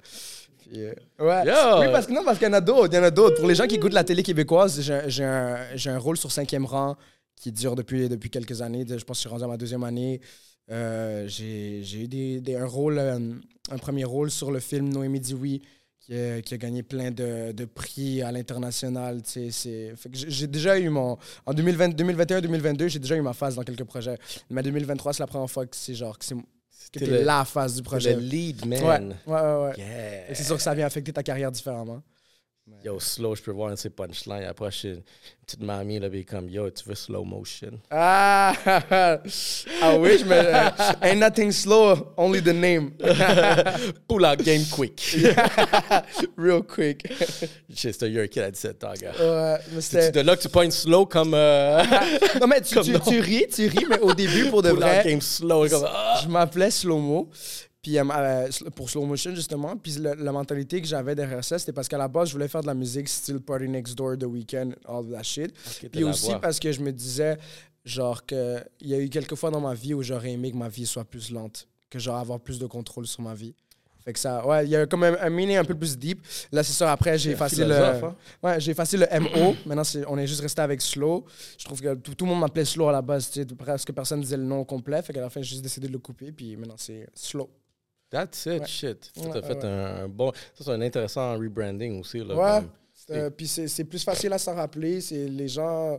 Puis, 0.60 0.84
euh, 0.84 0.94
ouais. 1.20 1.46
Yo! 1.48 1.80
Oui, 1.82 1.88
parce 1.92 2.06
que 2.06 2.12
non, 2.14 2.24
parce 2.24 2.38
qu'il 2.38 2.48
y 2.48 2.52
en 2.52 2.54
a 2.54 2.62
d'autres. 2.62 2.90
Il 2.94 2.96
y 2.96 3.00
en 3.00 3.04
a 3.04 3.10
d'autres. 3.12 3.38
Pour 3.38 3.48
les 3.48 3.56
gens 3.56 3.66
qui 3.66 3.76
écoutent 3.76 3.94
la 3.94 4.04
télé 4.04 4.22
québécoise, 4.22 4.80
j'ai 5.08 5.24
un, 5.24 5.58
un 5.88 5.98
rôle 5.98 6.18
sur 6.18 6.32
cinquième 6.32 6.66
rang 6.66 6.96
qui 7.36 7.52
dure 7.52 7.76
depuis, 7.76 8.08
depuis 8.10 8.30
quelques 8.30 8.62
années. 8.62 8.86
Je 8.88 8.94
pense 9.04 9.04
que 9.06 9.14
je 9.16 9.20
suis 9.22 9.30
rendu 9.30 9.44
à 9.44 9.48
ma 9.48 9.58
deuxième 9.58 9.84
année. 9.84 10.22
Euh, 10.70 11.26
j'ai 11.28 11.82
eu 11.96 12.08
des, 12.08 12.42
des- 12.42 12.56
un 12.56 12.68
rôle, 12.68 13.00
euh, 13.00 13.18
un, 13.72 13.78
premier 13.80 14.04
rôle 14.04 14.30
sur 14.30 14.52
le 14.52 14.60
film 14.60 14.90
Noémie 14.90 15.20
Dioui 15.20 15.64
qui 16.10 16.20
a, 16.20 16.42
qui 16.42 16.54
a 16.54 16.58
gagné 16.58 16.84
plein 16.84 17.12
de, 17.12 17.52
de 17.52 17.66
prix 17.66 18.22
à 18.22 18.32
l'international. 18.32 19.22
J'ai 20.12 20.48
déjà 20.48 20.80
eu 20.80 20.90
mon. 20.90 21.18
En 21.46 21.54
2020 21.54 21.90
2021-2022, 21.90 22.88
j'ai 22.88 23.00
déjà 23.00 23.16
eu 23.16 23.22
ma 23.22 23.34
phase 23.34 23.56
dans 23.56 23.64
quelques 23.64 23.84
projets. 23.84 24.18
Mais 24.50 24.64
2023, 24.64 25.14
c'est 25.14 25.24
la 25.24 25.28
première 25.28 25.50
fois 25.50 25.66
que 25.66 25.76
c'est 25.76 25.94
genre 25.94 26.18
que 26.18 26.26
c'est 26.26 26.36
la 27.06 27.46
phase 27.46 27.76
du 27.76 27.84
projet. 27.84 28.16
le 28.16 28.22
lead 28.22 28.66
man. 28.66 29.16
Ouais, 29.28 29.34
ouais, 29.34 29.42
ouais. 29.42 29.74
Yeah. 29.78 30.34
C'est 30.34 30.44
sûr 30.44 30.58
que 30.58 30.64
ça 30.64 30.74
vient 30.74 30.88
affecter 30.88 31.14
ta 31.14 31.22
carrière 31.24 31.52
différemment. 31.52 32.02
Yo, 32.84 32.98
slow, 33.00 33.36
je 33.36 33.42
peux 33.42 33.52
voir 33.52 33.70
un 33.70 33.74
de 33.74 33.78
ses 33.78 33.90
punchlines. 33.90 34.44
Après, 34.48 34.72
je 34.72 34.78
suis 34.78 34.88
une 34.90 35.02
petite 35.46 35.62
mamie, 35.62 36.00
là, 36.00 36.10
puis 36.10 36.24
comme, 36.24 36.48
yo, 36.50 36.70
tu 36.70 36.88
veux 36.88 36.96
slow 36.96 37.26
motion? 37.26 37.72
Ah, 37.92 38.54
ah 38.90 39.98
oui, 39.98 40.18
je 40.18 40.24
me. 40.26 40.32
euh, 40.34 40.70
ain't 41.02 41.20
nothing 41.20 41.52
slow, 41.52 42.14
only 42.16 42.42
the 42.42 42.54
name. 42.54 42.92
Pull 44.08 44.26
out 44.26 44.42
game 44.44 44.64
quick. 44.72 45.02
Real 46.38 46.64
quick. 46.64 47.06
Shit, 47.74 47.94
C'était 47.94 48.10
your 48.12 48.28
kid 48.30 48.44
à 48.44 48.52
17 48.52 48.84
ans, 48.86 48.94
gars. 49.02 49.12
Ouais, 49.20 49.58
mais 49.74 49.82
c'était. 49.82 50.12
de 50.12 50.22
là 50.22 50.38
que 50.38 50.42
tu 50.44 50.50
pognes 50.50 50.72
slow 50.72 51.06
comme. 51.06 51.34
euh, 51.34 51.84
Non, 52.40 52.48
mais 52.48 52.62
tu, 52.62 52.76
Comme 52.76 52.86
tu, 52.86 52.92
non. 52.94 53.00
tu 53.00 53.20
ris, 53.20 53.46
tu 53.54 53.68
ris, 53.68 53.86
mais 53.90 54.00
au 54.00 54.14
début, 54.14 54.46
pour 54.50 54.62
de 54.62 54.70
pull 54.70 54.78
out 54.78 54.84
vrai, 54.84 55.04
game 55.06 55.22
slow. 55.22 55.68
Comme, 55.68 55.86
ah! 55.86 56.20
je 56.24 56.30
m'appelais 56.30 56.72
Slow-Mo. 56.72 57.30
Puis 57.90 57.98
euh, 57.98 58.48
pour 58.76 58.90
slow 58.90 59.06
motion, 59.06 59.34
justement. 59.34 59.76
Puis 59.76 59.98
la 60.00 60.32
mentalité 60.32 60.80
que 60.82 60.88
j'avais 60.88 61.16
derrière 61.16 61.44
ça, 61.44 61.58
c'était 61.58 61.74
parce 61.74 61.88
qu'à 61.88 61.98
la 61.98 62.08
base, 62.08 62.28
je 62.30 62.34
voulais 62.34 62.48
faire 62.48 62.62
de 62.62 62.68
la 62.68 62.74
musique 62.76 63.10
style 63.10 63.40
Party 63.40 63.68
Next 63.68 63.96
Door, 63.98 64.18
The 64.20 64.26
Weeknd, 64.26 64.72
all 64.88 65.10
that 65.12 65.24
shit. 65.24 65.52
Puis 65.90 66.02
aussi 66.10 66.28
parce 66.40 66.60
que 66.60 66.72
je 66.72 66.82
me 66.82 66.92
disais, 66.92 67.38
genre, 67.84 68.24
que 68.26 68.60
il 68.80 68.90
y 68.90 68.94
a 68.94 69.00
eu 69.00 69.10
quelques 69.10 69.36
fois 69.36 69.50
dans 69.50 69.62
ma 69.62 69.74
vie 69.74 69.94
où 69.96 70.04
j'aurais 70.04 70.32
aimé 70.32 70.52
que 70.52 70.58
ma 70.58 70.70
vie 70.70 70.86
soit 70.86 71.06
plus 71.06 71.32
lente, 71.32 71.68
que 71.90 71.98
genre 71.98 72.18
avoir 72.18 72.40
plus 72.40 72.60
de 72.60 72.68
contrôle 72.68 73.08
sur 73.08 73.22
ma 73.24 73.34
vie. 73.34 73.56
Fait 74.06 74.14
que 74.14 74.20
ça, 74.20 74.46
ouais, 74.48 74.66
il 74.66 74.70
y 74.70 74.76
a 74.78 74.86
comme 74.88 75.04
un, 75.04 75.16
un 75.20 75.30
meaning 75.30 75.58
un 75.58 75.66
peu 75.66 75.76
plus 75.76 75.98
deep. 75.98 76.22
Là, 76.54 76.64
c'est 76.64 76.72
ça. 76.74 76.92
Après, 76.92 77.18
j'ai 77.18 77.32
effacé 77.32 77.58
le, 77.68 77.76
hein? 78.06 78.16
ouais, 78.42 78.60
j'ai 78.62 78.72
effacé 78.72 78.96
le 78.98 79.06
MO. 79.20 79.56
Maintenant, 79.66 79.84
c'est- 79.84 80.06
on 80.08 80.18
est 80.18 80.26
juste 80.26 80.40
resté 80.42 80.62
avec 80.62 80.82
Slow. 80.82 81.26
Je 81.58 81.66
trouve 81.66 81.82
que 81.82 81.96
tout, 81.96 82.16
tout 82.16 82.26
le 82.26 82.32
monde 82.32 82.40
m'appelait 82.40 82.64
Slow 82.66 82.88
à 82.88 82.92
la 82.94 83.02
base. 83.02 83.30
Tu 83.30 83.42
sais, 83.42 83.46
presque 83.46 83.92
personne 83.92 84.22
disait 84.22 84.38
le 84.38 84.44
nom 84.44 84.64
complet. 84.64 85.02
Fait 85.02 85.12
qu'à 85.12 85.20
la 85.22 85.30
fin, 85.30 85.42
j'ai 85.42 85.50
juste 85.50 85.64
décidé 85.64 85.88
de 85.88 85.92
le 85.94 86.00
couper. 86.00 86.32
Puis 86.32 86.56
maintenant, 86.56 86.76
c'est 86.78 87.08
Slow. 87.14 87.50
That's 88.10 88.46
it, 88.48 88.62
Ouais. 88.62 88.68
shit. 88.68 89.12
Tu 89.14 89.28
as 89.38 89.42
fait 89.42 89.64
un, 89.64 90.04
un 90.04 90.08
bon. 90.08 90.32
Ça, 90.56 90.64
c'est 90.64 90.72
un 90.72 90.82
intéressant 90.82 91.38
rebranding 91.38 92.00
aussi. 92.00 92.20
Là, 92.20 92.64
Euh, 93.12 93.30
puis 93.32 93.48
c'est 93.48 93.84
plus 93.86 94.04
facile 94.04 94.32
à 94.34 94.38
s'en 94.38 94.54
rappeler. 94.56 95.02
C'est 95.02 95.28
les 95.28 95.48
gens, 95.48 95.98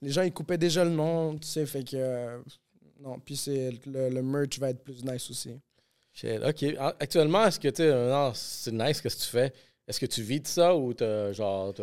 les 0.00 0.10
gens 0.10 0.22
ils 0.22 0.32
coupaient 0.32 0.58
déjà 0.58 0.84
le 0.84 0.90
nom, 0.90 1.36
tu 1.36 1.48
sais, 1.48 1.66
fait 1.66 1.82
que 1.82 1.96
euh, 1.96 2.38
non. 3.00 3.18
Puis 3.24 3.36
c'est 3.36 3.70
le, 3.86 4.10
le 4.10 4.22
merch 4.22 4.58
va 4.60 4.70
être 4.70 4.84
plus 4.84 5.02
nice 5.04 5.28
aussi. 5.30 5.50
Shit. 6.12 6.40
OK. 6.46 6.64
Actuellement, 7.00 7.46
est-ce 7.46 7.58
que 7.58 7.68
tu 7.68 7.82
sais, 7.82 7.90
non, 8.08 8.32
c'est 8.34 8.70
nice 8.72 8.98
ce 8.98 9.02
que 9.02 9.08
tu 9.08 9.26
fais? 9.28 9.52
Est-ce 9.88 9.98
que 9.98 10.06
tu 10.06 10.22
vis 10.22 10.40
de 10.40 10.46
ça 10.46 10.76
ou 10.76 10.94
t'as 10.94 11.32
genre. 11.32 11.74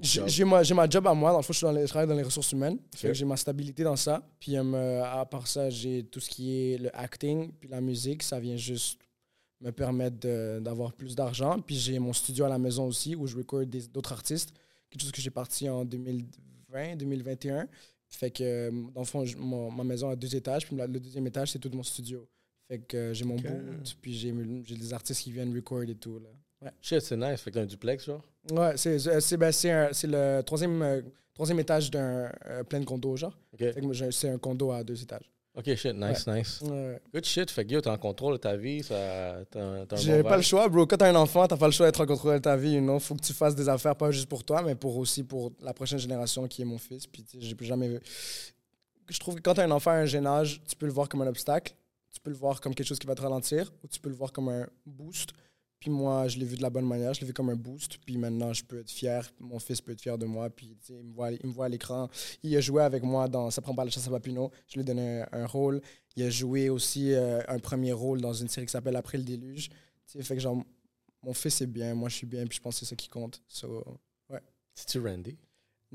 J'ai 0.00 0.44
ma, 0.44 0.62
ma 0.64 0.88
job 0.88 1.06
à 1.06 1.14
moi. 1.14 1.30
Dans 1.30 1.36
le 1.38 1.42
fond, 1.44 1.52
je, 1.52 1.58
suis 1.58 1.64
dans 1.66 1.72
les- 1.72 1.82
je 1.82 1.88
travaille 1.90 2.08
dans 2.08 2.16
les 2.16 2.22
ressources 2.24 2.50
humaines. 2.50 2.78
Fait 2.96 3.06
Ok. 3.08 3.12
que 3.12 3.18
j'ai 3.18 3.24
ma 3.24 3.36
stabilité 3.36 3.84
dans 3.84 3.94
ça. 3.94 4.20
Puis 4.40 4.56
euh, 4.56 5.04
à 5.04 5.24
part 5.26 5.46
ça, 5.46 5.70
j'ai 5.70 6.02
tout 6.02 6.18
ce 6.18 6.28
qui 6.28 6.72
est 6.72 6.78
le 6.78 6.90
acting, 6.98 7.52
puis 7.60 7.68
la 7.68 7.80
musique. 7.80 8.24
Ça 8.24 8.40
vient 8.40 8.56
juste 8.56 8.98
me 9.64 9.72
permettre 9.72 10.20
de- 10.20 10.60
d'avoir 10.60 10.92
plus 10.92 11.16
d'argent. 11.16 11.58
Puis 11.60 11.76
j'ai 11.76 11.98
mon 11.98 12.12
studio 12.12 12.44
à 12.44 12.48
la 12.48 12.58
maison 12.58 12.86
aussi 12.86 13.16
où 13.16 13.26
je 13.26 13.36
record 13.36 13.64
des- 13.66 13.86
d'autres 13.88 14.12
artistes. 14.12 14.52
Quelque 14.90 15.02
chose 15.02 15.10
que 15.12 15.20
j'ai 15.20 15.30
parti 15.30 15.68
en 15.68 15.84
2020, 15.84 16.96
2021. 16.96 17.66
Fait 18.08 18.30
que, 18.30 18.70
dans 18.92 19.00
le 19.00 19.06
fond, 19.06 19.24
je- 19.24 19.36
mon- 19.36 19.70
ma 19.70 19.82
maison 19.82 20.10
a 20.10 20.16
deux 20.16 20.34
étages. 20.36 20.66
Puis 20.66 20.76
le 20.76 20.86
deuxième 21.00 21.26
étage, 21.26 21.50
c'est 21.52 21.58
tout 21.58 21.70
mon 21.72 21.82
studio. 21.82 22.28
Fait 22.68 22.78
que 22.78 22.96
euh, 22.96 23.14
j'ai 23.14 23.24
mon 23.24 23.36
boot, 23.36 23.96
puis 24.00 24.14
j'ai 24.14 24.32
j'ai 24.64 24.76
des 24.76 24.92
artistes 24.92 25.22
qui 25.22 25.32
viennent 25.32 25.54
record 25.54 25.82
et 25.82 25.94
tout. 25.94 26.18
Là. 26.20 26.70
Shit, 26.80 27.00
c'est 27.00 27.16
nice. 27.16 27.40
Fait 27.40 27.50
que 27.50 27.56
t'as 27.56 27.62
un 27.62 27.66
duplex, 27.66 28.04
genre? 28.06 28.22
Ouais, 28.52 28.76
c'est 28.76 28.98
c'est 29.20 29.36
ben, 29.36 29.52
c'est 29.52 29.70
un- 29.70 29.92
c'est 29.92 30.06
le 30.06 30.40
troisième, 30.42 30.80
euh, 30.82 31.02
troisième 31.34 31.58
étage 31.60 31.90
d'un 31.90 32.30
euh, 32.46 32.62
plein 32.64 32.82
condo, 32.84 33.16
genre. 33.16 33.36
Fait 33.58 33.72
que 33.80 34.10
c'est 34.12 34.28
un 34.30 34.38
condo 34.38 34.70
à 34.70 34.82
deux 34.84 35.02
étages. 35.02 35.30
OK, 35.56 35.72
shit, 35.76 35.94
nice, 35.94 36.26
nice. 36.26 36.60
Ouais. 36.62 37.00
Good 37.12 37.24
shit. 37.24 37.50
Fait 37.50 37.64
que 37.64 37.78
t'es 37.78 37.88
en 37.88 37.96
contrôle 37.96 38.34
de 38.34 38.38
ta 38.38 38.56
vie. 38.56 38.82
Ça, 38.82 39.36
t'as, 39.48 39.84
bon 39.86 40.22
pas 40.24 40.36
le 40.36 40.42
choix, 40.42 40.68
bro. 40.68 40.84
Quand 40.84 40.96
t'as 40.96 41.10
un 41.10 41.14
enfant, 41.14 41.46
t'as 41.46 41.56
pas 41.56 41.66
le 41.66 41.72
choix 41.72 41.86
d'être 41.86 42.00
en 42.00 42.06
contrôle 42.06 42.34
de 42.34 42.38
ta 42.40 42.56
vie. 42.56 42.72
You 42.72 42.80
know? 42.80 42.98
Faut 42.98 43.14
que 43.14 43.22
tu 43.22 43.32
fasses 43.32 43.54
des 43.54 43.68
affaires, 43.68 43.94
pas 43.94 44.10
juste 44.10 44.28
pour 44.28 44.42
toi, 44.42 44.62
mais 44.62 44.74
pour 44.74 44.96
aussi 44.96 45.22
pour 45.22 45.52
la 45.62 45.72
prochaine 45.72 46.00
génération 46.00 46.48
qui 46.48 46.62
est 46.62 46.64
mon 46.64 46.78
fils. 46.78 47.06
Puis 47.06 47.22
tu 47.22 47.38
sais, 47.38 47.46
j'ai 47.46 47.54
plus 47.54 47.66
jamais 47.66 47.88
vu. 47.88 48.00
Je 49.08 49.18
trouve 49.20 49.36
que 49.36 49.42
quand 49.42 49.54
t'as 49.54 49.64
un 49.64 49.70
enfant 49.70 49.92
à 49.92 49.94
un 49.94 50.06
jeune 50.06 50.26
âge, 50.26 50.60
tu 50.66 50.74
peux 50.74 50.86
le 50.86 50.92
voir 50.92 51.08
comme 51.08 51.22
un 51.22 51.28
obstacle, 51.28 51.74
tu 52.12 52.20
peux 52.20 52.30
le 52.30 52.36
voir 52.36 52.60
comme 52.60 52.74
quelque 52.74 52.88
chose 52.88 52.98
qui 52.98 53.06
va 53.06 53.14
te 53.14 53.22
ralentir, 53.22 53.72
ou 53.84 53.86
tu 53.86 54.00
peux 54.00 54.08
le 54.08 54.16
voir 54.16 54.32
comme 54.32 54.48
un 54.48 54.66
boost. 54.86 55.30
Puis 55.84 55.90
moi, 55.90 56.28
je 56.28 56.38
l'ai 56.38 56.46
vu 56.46 56.56
de 56.56 56.62
la 56.62 56.70
bonne 56.70 56.86
manière, 56.86 57.12
je 57.12 57.20
l'ai 57.20 57.26
vu 57.26 57.34
comme 57.34 57.50
un 57.50 57.56
boost. 57.56 57.98
Puis 57.98 58.16
maintenant, 58.16 58.54
je 58.54 58.64
peux 58.64 58.80
être 58.80 58.90
fier, 58.90 59.30
mon 59.38 59.58
fils 59.58 59.82
peut 59.82 59.92
être 59.92 60.00
fier 60.00 60.16
de 60.16 60.24
moi. 60.24 60.48
Puis 60.48 60.74
il 60.88 61.04
me 61.04 61.12
voit, 61.12 61.30
il 61.30 61.46
me 61.46 61.52
voit 61.52 61.66
à 61.66 61.68
l'écran. 61.68 62.08
Il 62.42 62.56
a 62.56 62.60
joué 62.62 62.82
avec 62.82 63.02
moi 63.02 63.28
dans 63.28 63.50
Ça 63.50 63.60
prend 63.60 63.74
pas 63.74 63.84
la 63.84 63.90
chasse 63.90 64.06
à 64.06 64.10
Papineau. 64.10 64.50
Je 64.66 64.76
lui 64.76 64.80
ai 64.80 64.84
donné 64.84 65.24
un, 65.30 65.44
rôle. 65.44 65.82
Il 66.16 66.22
a 66.22 66.30
joué 66.30 66.70
aussi 66.70 67.12
euh, 67.12 67.42
un 67.48 67.58
premier 67.58 67.92
rôle 67.92 68.22
dans 68.22 68.32
une 68.32 68.48
série 68.48 68.64
qui 68.64 68.72
s'appelle 68.72 68.96
Après 68.96 69.18
le 69.18 69.24
déluge. 69.24 69.68
Tu 69.68 69.76
sais, 70.06 70.22
fait 70.22 70.36
que 70.36 70.40
genre, 70.40 70.64
mon 71.22 71.34
fils 71.34 71.60
est 71.60 71.66
bien, 71.66 71.94
moi 71.94 72.08
je 72.08 72.14
suis 72.14 72.26
bien, 72.26 72.46
puis 72.46 72.56
je 72.56 72.62
pense 72.62 72.76
que 72.76 72.86
c'est 72.86 72.88
ça 72.88 72.96
qui 72.96 73.10
compte. 73.10 73.42
So, 73.46 73.84
C'est-tu 74.74 75.00
Randy? 75.00 75.36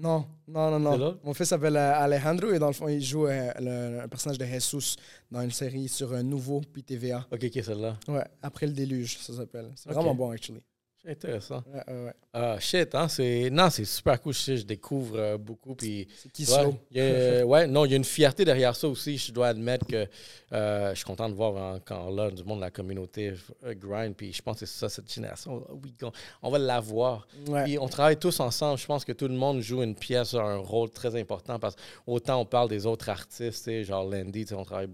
Non, 0.02 0.26
non, 0.48 0.80
non, 0.80 0.98
non. 0.98 1.20
Mon 1.24 1.34
fils 1.34 1.50
s'appelle 1.50 1.76
euh, 1.76 1.94
Alejandro 1.96 2.52
et 2.52 2.60
dans 2.60 2.68
le 2.68 2.74
fond, 2.74 2.88
il 2.88 3.02
joue 3.02 3.28
euh, 3.28 3.52
le, 3.60 4.02
un 4.02 4.08
personnage 4.08 4.38
de 4.38 4.46
Jesus 4.46 4.96
dans 5.30 5.42
une 5.42 5.52
série 5.52 5.88
sur 5.88 6.14
un 6.14 6.24
nouveau 6.24 6.62
puis 6.62 6.84
TVA. 6.84 7.28
OK, 7.32 7.44
OK, 7.44 7.64
celle-là. 7.64 7.98
Ouais, 8.08 8.24
Après 8.42 8.66
le 8.66 8.74
déluge, 8.74 9.18
ça 9.20 9.34
s'appelle. 9.34 9.72
C'est 9.76 9.90
vraiment 9.92 10.16
bon, 10.16 10.30
actually. 10.32 10.62
C'est 11.02 11.12
intéressant. 11.12 11.64
Ouais. 11.88 12.12
Ah, 12.34 12.60
shit, 12.60 12.94
hein, 12.94 13.08
c'est... 13.08 13.50
Non, 13.50 13.70
c'est 13.70 13.86
super 13.86 14.22
cool. 14.22 14.34
Je, 14.34 14.62
découvre 14.64 15.18
euh, 15.18 15.38
beaucoup. 15.38 15.74
Puis, 15.74 16.08
C'est 16.16 16.32
qui 16.32 16.44
ouais, 16.52 16.76
y 16.92 17.00
a- 17.00 17.46
ouais, 17.46 17.68
non, 17.68 17.86
il 17.86 17.92
y 17.92 17.94
a 17.94 17.98
une 17.98 18.04
fierté 18.04 18.44
derrière 18.44 18.76
ça 18.76 18.88
aussi. 18.88 19.18
Je 19.18 19.32
dois 19.32 19.48
admettre 19.48 19.88
que 19.88 20.08
euh, 20.52 20.90
je 20.92 20.96
suis 20.96 21.06
content 21.06 21.30
de 21.30 21.34
voir 21.34 21.76
encore 21.76 22.12
là 22.12 22.30
du 22.30 22.44
monde 22.44 22.58
de 22.60 22.64
la 22.66 22.70
communauté 22.72 23.34
euh, 23.64 23.74
grind. 23.74 24.14
Puis 24.16 24.34
je 24.34 24.42
pense 24.42 24.60
que 24.60 24.66
c'est 24.66 24.78
ça, 24.78 24.90
cette 24.90 25.12
génération. 25.12 25.66
Oui, 25.82 25.94
on, 26.04 26.12
on 26.44 26.50
va 26.52 26.60
l'avoir. 26.60 27.28
Puis 27.64 27.80
on 27.80 27.88
travaille 27.88 28.18
tous 28.18 28.40
ensemble. 28.42 28.78
Je 28.78 28.86
pense 28.86 29.06
que 29.06 29.14
tout 29.14 29.28
le 29.28 29.36
monde 29.36 29.62
joue 29.62 29.82
une 29.82 29.96
pièce, 29.96 30.34
un 30.34 30.58
rôle 30.58 30.90
très 30.92 31.16
important 31.20 31.60
parce 31.60 31.76
qu'autant 32.06 32.42
on 32.42 32.46
parle 32.46 32.70
des 32.70 32.86
autres 32.86 33.10
artistes, 33.10 33.84
genre 33.84 34.04
Landy, 34.04 34.46
on 34.54 34.64
travaille. 34.64 34.88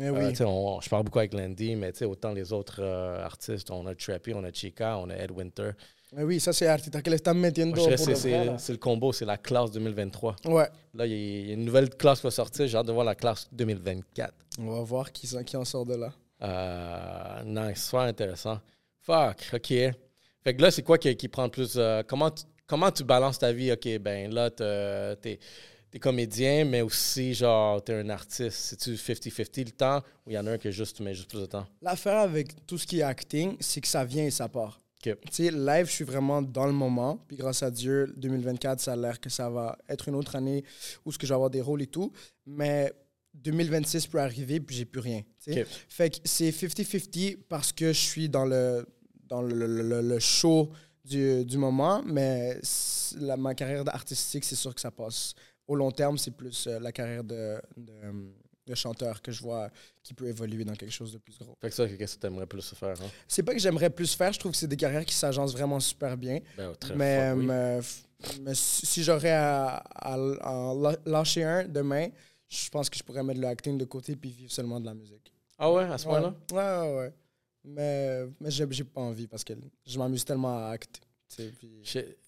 Eh 0.00 0.04
euh, 0.06 0.28
oui. 0.30 0.34
on- 0.44 0.80
je 0.80 0.88
parle 0.90 1.04
beaucoup 1.04 1.20
avec 1.20 1.32
Landy, 1.34 1.76
mais 1.76 1.92
autant 2.02 2.32
les 2.32 2.52
autres 2.52 2.80
euh, 2.80 3.24
artistes, 3.24 3.70
on 3.70 3.86
a 3.86 3.94
Trappy, 3.94 4.34
on 4.34 4.44
a 4.44 4.52
Chica, 4.52 4.98
on 4.98 5.08
a 5.08 5.14
Ed 5.16 5.30
Winter. 5.58 5.76
Eh 6.18 6.24
oui, 6.24 6.40
ça 6.40 6.52
c'est 6.52 6.66
Artita 6.66 7.00
que 7.00 7.08
le 7.08 7.16
están 7.16 7.38
metiendo 7.38 7.74
Moi, 7.80 7.90
je 7.90 7.96
pour 7.96 8.16
c'est, 8.58 8.72
le 8.72 8.76
combo, 8.78 9.12
c'est 9.14 9.24
la 9.24 9.38
classe 9.38 9.70
2023. 9.70 10.36
Ouais. 10.44 10.68
Là, 10.94 11.06
il 11.06 11.12
y 11.12 11.14
a- 11.14 11.16
il 11.16 11.46
y, 11.48 11.50
a 11.52 11.54
une 11.54 11.64
nouvelle 11.64 11.88
classe 11.88 12.18
qui 12.20 12.24
va 12.26 12.30
sortir. 12.30 12.66
J'ai 12.66 12.76
hâte 12.76 12.86
de 12.86 12.92
voir 12.92 13.04
la 13.06 13.14
classe 13.14 13.48
2024. 13.50 14.34
On 14.58 14.70
va 14.72 14.82
voir 14.82 15.10
qui, 15.10 15.26
qui 15.46 15.56
en 15.56 15.64
sort 15.64 15.86
de 15.86 15.94
là. 15.94 16.12
Euh, 16.42 17.42
nice, 17.44 17.84
super 17.86 18.00
intéressant. 18.00 18.60
Fuck, 19.00 19.38
OK. 19.54 19.68
Fait 19.68 20.54
que 20.56 20.60
là, 20.60 20.70
c'est 20.70 20.82
quoi 20.82 20.98
qui, 20.98 21.16
qui 21.16 21.28
prend 21.28 21.44
le 21.44 21.50
plus. 21.50 21.74
euh, 21.76 22.02
comment, 22.06 22.30
tu, 22.30 22.42
comment 22.66 22.90
tu 22.90 23.04
balances 23.04 23.38
ta 23.38 23.50
vie? 23.52 23.72
OK, 23.72 23.88
ben 23.98 24.30
là, 24.34 24.50
t'es 24.50 25.38
comédien, 25.98 26.64
mais 26.66 26.82
aussi, 26.82 27.32
genre, 27.32 27.82
t'es 27.82 27.94
un 27.94 28.10
artiste. 28.10 28.50
C'est-tu 28.58 28.96
50-50 28.96 29.64
le 29.64 29.70
temps 29.70 29.98
ou 30.26 30.30
il 30.30 30.34
y 30.34 30.38
en 30.38 30.46
a 30.46 30.52
un 30.52 30.58
que 30.58 30.70
juste, 30.70 30.96
tu 30.98 31.02
mets 31.02 31.14
juste 31.14 31.30
plus 31.30 31.40
de 31.40 31.46
temps? 31.46 31.66
L'affaire 31.80 32.18
avec 32.18 32.66
tout 32.66 32.76
ce 32.76 32.86
qui 32.86 33.00
est 33.00 33.02
acting, 33.02 33.56
c'est 33.60 33.80
que 33.80 33.88
ça 33.88 34.04
vient 34.04 34.24
et 34.24 34.30
ça 34.30 34.46
part. 34.48 34.81
Tu 35.30 35.44
sais, 35.44 35.50
live, 35.50 35.86
je 35.86 35.90
suis 35.92 36.04
vraiment 36.04 36.40
dans 36.42 36.66
le 36.66 36.72
moment. 36.72 37.22
Puis 37.28 37.36
grâce 37.36 37.62
à 37.62 37.70
Dieu, 37.70 38.12
2024, 38.16 38.80
ça 38.80 38.92
a 38.92 38.96
l'air 38.96 39.20
que 39.20 39.28
ça 39.30 39.50
va 39.50 39.76
être 39.88 40.08
une 40.08 40.14
autre 40.14 40.36
année 40.36 40.64
où 41.04 41.12
ce 41.12 41.18
que 41.18 41.26
je 41.26 41.32
vais 41.32 41.36
avoir 41.36 41.50
des 41.50 41.60
rôles 41.60 41.82
et 41.82 41.86
tout. 41.86 42.12
Mais 42.46 42.92
2026 43.34 44.06
peut 44.08 44.20
arriver, 44.20 44.60
puis 44.60 44.76
j'ai 44.76 44.84
plus 44.84 45.00
rien. 45.00 45.22
Fait 45.88 46.10
que 46.10 46.16
c'est 46.24 46.50
50-50 46.50 47.38
parce 47.48 47.72
que 47.72 47.88
je 47.92 47.98
suis 47.98 48.28
dans 48.28 48.44
le, 48.44 48.86
dans 49.28 49.42
le, 49.42 49.54
le- 49.66 49.82
le- 49.82 50.02
le 50.02 50.18
show 50.18 50.70
du, 51.04 51.44
du 51.44 51.56
moment, 51.58 52.02
mais 52.04 52.58
la- 53.20 53.36
ma 53.36 53.54
carrière 53.54 53.82
artistique, 53.88 54.44
c'est 54.44 54.54
sûr 54.56 54.74
que 54.74 54.80
ça 54.80 54.90
passe. 54.90 55.34
Au 55.66 55.74
long 55.74 55.90
terme, 55.90 56.18
c'est 56.18 56.30
plus 56.36 56.66
euh, 56.66 56.78
la 56.78 56.92
carrière 56.92 57.24
de, 57.24 57.60
de, 57.76 57.92
de 58.66 58.74
chanteur 58.74 59.20
que 59.22 59.32
je 59.32 59.40
vois 59.42 59.70
qui 60.02 60.14
peut 60.14 60.26
évoluer 60.28 60.64
dans 60.64 60.74
quelque 60.74 60.92
chose 60.92 61.12
de 61.12 61.18
plus 61.18 61.36
gros. 61.38 61.56
Fait 61.60 61.68
que 61.68 61.74
ça, 61.74 61.88
qu'est-ce 61.88 62.16
que 62.16 62.20
t'aimerais 62.20 62.46
plus 62.46 62.74
faire? 62.74 63.00
Hein? 63.02 63.10
C'est 63.26 63.42
pas 63.42 63.52
que 63.54 63.58
j'aimerais 63.58 63.90
plus 63.90 64.14
faire, 64.14 64.32
je 64.32 64.38
trouve 64.38 64.52
que 64.52 64.58
c'est 64.58 64.68
des 64.68 64.76
carrières 64.76 65.04
qui 65.04 65.14
s'agencent 65.14 65.52
vraiment 65.52 65.80
super 65.80 66.16
bien. 66.16 66.38
Ben, 66.56 66.72
très 66.76 66.94
Mais, 66.94 67.28
fort, 67.30 67.38
oui. 67.38 67.46
mais, 67.46 67.80
f- 67.80 68.02
mais 68.40 68.54
si 68.54 69.02
j'aurais 69.02 69.32
à, 69.32 69.76
à- 69.94 70.14
à 70.14 70.74
lâcher 71.06 71.42
un 71.44 71.64
demain, 71.66 72.08
je 72.48 72.68
pense 72.70 72.88
que 72.88 72.96
je 72.96 73.02
pourrais 73.02 73.22
mettre 73.24 73.40
le 73.40 73.46
acting 73.48 73.76
de 73.78 73.84
côté 73.84 74.14
puis 74.14 74.30
vivre 74.30 74.52
seulement 74.52 74.78
de 74.78 74.86
la 74.86 74.94
musique. 74.94 75.32
Ah 75.58 75.72
ouais, 75.72 75.84
à 75.84 75.98
ce 75.98 76.06
Ouais, 76.06 76.20
point-là? 76.20 76.34
ouais, 76.52 76.88
ouais. 76.90 76.96
ouais. 76.98 77.12
Mais, 77.64 78.26
mais 78.40 78.50
j'ai 78.50 78.84
pas 78.84 79.00
envie 79.00 79.26
parce 79.28 79.44
que 79.44 79.52
je 79.86 79.98
m'amuse 79.98 80.24
tellement 80.24 80.66
à 80.66 80.70
acter. 80.70 81.00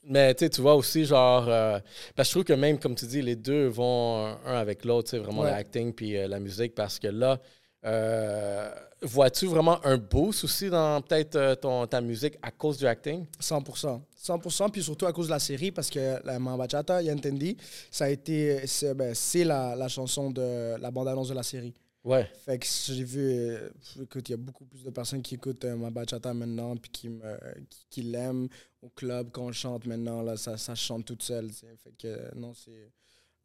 Mais 0.04 0.34
tu 0.34 0.60
vois 0.60 0.74
aussi, 0.74 1.04
genre, 1.04 1.46
euh, 1.48 1.78
parce 2.14 2.28
que 2.28 2.30
je 2.30 2.34
trouve 2.34 2.44
que 2.44 2.52
même, 2.52 2.78
comme 2.78 2.94
tu 2.94 3.06
dis, 3.06 3.22
les 3.22 3.36
deux 3.36 3.66
vont 3.68 4.36
un 4.44 4.54
avec 4.56 4.84
l'autre, 4.84 5.16
vraiment 5.18 5.42
Ouais. 5.42 5.50
l'acting 5.50 5.92
puis 5.92 6.16
euh, 6.16 6.28
la 6.28 6.38
musique, 6.40 6.74
parce 6.74 6.98
que 6.98 7.08
là, 7.08 7.38
euh, 7.84 8.70
vois-tu 9.02 9.46
vraiment 9.46 9.78
un 9.84 9.98
boost 9.98 10.44
aussi 10.44 10.70
dans 10.70 11.00
peut-être 11.02 11.86
ta 11.86 12.00
musique 12.00 12.34
à 12.42 12.50
cause 12.50 12.78
du 12.78 12.86
acting? 12.86 13.26
100%. 13.40 14.00
100%, 14.22 14.70
puis 14.70 14.82
surtout 14.82 15.06
à 15.06 15.12
cause 15.12 15.26
de 15.26 15.32
la 15.32 15.38
série, 15.38 15.70
parce 15.70 15.90
que 15.90 16.24
la 16.24 16.38
Mambachata, 16.38 17.02
Yantendi, 17.02 17.56
ça 17.90 18.06
a 18.06 18.08
été, 18.08 18.66
c'est 18.66 18.94
ben, 18.94 19.14
la, 19.44 19.76
la 19.76 19.88
chanson 19.88 20.30
de 20.30 20.76
la 20.80 20.90
bande-annonce 20.90 21.28
de 21.28 21.34
la 21.34 21.42
série. 21.42 21.74
Ouais. 22.04 22.30
Fait 22.44 22.58
que 22.58 22.66
j'ai 22.66 23.02
vu, 23.02 23.20
euh, 23.22 23.70
écoute, 24.02 24.28
il 24.28 24.32
y 24.32 24.34
a 24.34 24.36
beaucoup 24.36 24.66
plus 24.66 24.84
de 24.84 24.90
personnes 24.90 25.22
qui 25.22 25.36
écoutent 25.36 25.64
euh, 25.64 25.74
ma 25.74 25.90
bachata 25.90 26.34
maintenant, 26.34 26.76
puis 26.76 26.90
qui, 26.90 27.08
me, 27.08 27.38
qui, 27.70 27.86
qui 27.88 28.02
l'aiment 28.02 28.48
au 28.82 28.90
club 28.90 29.30
quand 29.32 29.44
on 29.46 29.52
chante 29.52 29.86
maintenant, 29.86 30.20
là, 30.20 30.36
ça, 30.36 30.58
ça 30.58 30.74
chante 30.74 31.06
toute 31.06 31.22
seule. 31.22 31.50
Fait 31.50 31.92
que 31.98 32.06
euh, 32.08 32.30
non, 32.36 32.52
c'est. 32.52 32.92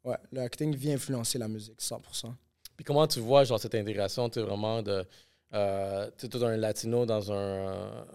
Ouais, 0.04 0.16
le 0.30 0.42
acting 0.42 0.74
vient 0.74 0.94
influencer 0.94 1.38
la 1.38 1.48
musique, 1.48 1.80
100%. 1.80 2.34
Puis 2.76 2.84
comment 2.84 3.06
tu 3.06 3.20
vois, 3.20 3.44
genre, 3.44 3.58
cette 3.58 3.74
intégration, 3.74 4.28
tu 4.28 4.40
sais, 4.40 4.46
vraiment 4.46 4.82
de. 4.82 5.04
Euh, 5.52 6.10
tu 6.18 6.26
es 6.26 6.28
tout 6.28 6.44
un 6.44 6.56
latino 6.58 7.06
dans 7.06 7.32
un. 7.32 8.06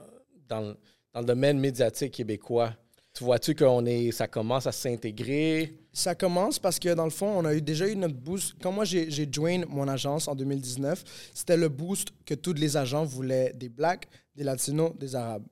dans, 0.48 0.76
dans 1.12 1.20
le 1.22 1.26
domaine 1.26 1.60
médiatique 1.60 2.14
québécois? 2.14 2.76
Tu 3.17 3.23
vois-tu 3.23 3.56
qu'on 3.56 3.86
est. 3.86 4.12
Ça 4.12 4.28
commence 4.28 4.67
à 4.67 4.71
s'intégrer? 4.73 5.73
Ça 5.93 6.15
commence 6.15 6.60
parce 6.60 6.78
que 6.80 6.93
dans 6.93 7.06
le 7.06 7.10
fond, 7.10 7.28
on 7.28 7.45
a 7.45 7.54
eu 7.54 7.62
déjà 7.62 7.88
eu 7.88 7.95
notre 7.95 8.15
boost. 8.15 8.56
Quand 8.62 8.73
moi 8.73 8.84
j'ai 8.84 9.10
j'ai 9.10 9.28
joint 9.32 9.63
mon 9.69 9.88
agence 9.88 10.28
en 10.28 10.36
2019, 10.36 11.01
c'était 11.34 11.56
le 11.56 11.69
boost 11.69 12.10
que 12.25 12.34
tous 12.34 12.54
les 12.54 12.75
agents 12.75 13.06
voulaient 13.06 13.54
des 13.56 13.69
blacks, 13.69 14.08
des 14.36 14.43
latinos, 14.43 14.91
des 14.99 15.15
arabes. 15.15 15.45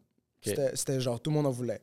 C'était 0.45 0.76
c'était 0.76 0.99
genre 0.99 1.21
tout 1.21 1.30
le 1.30 1.36
monde 1.38 1.45
en 1.45 1.52
voulait. 1.52 1.80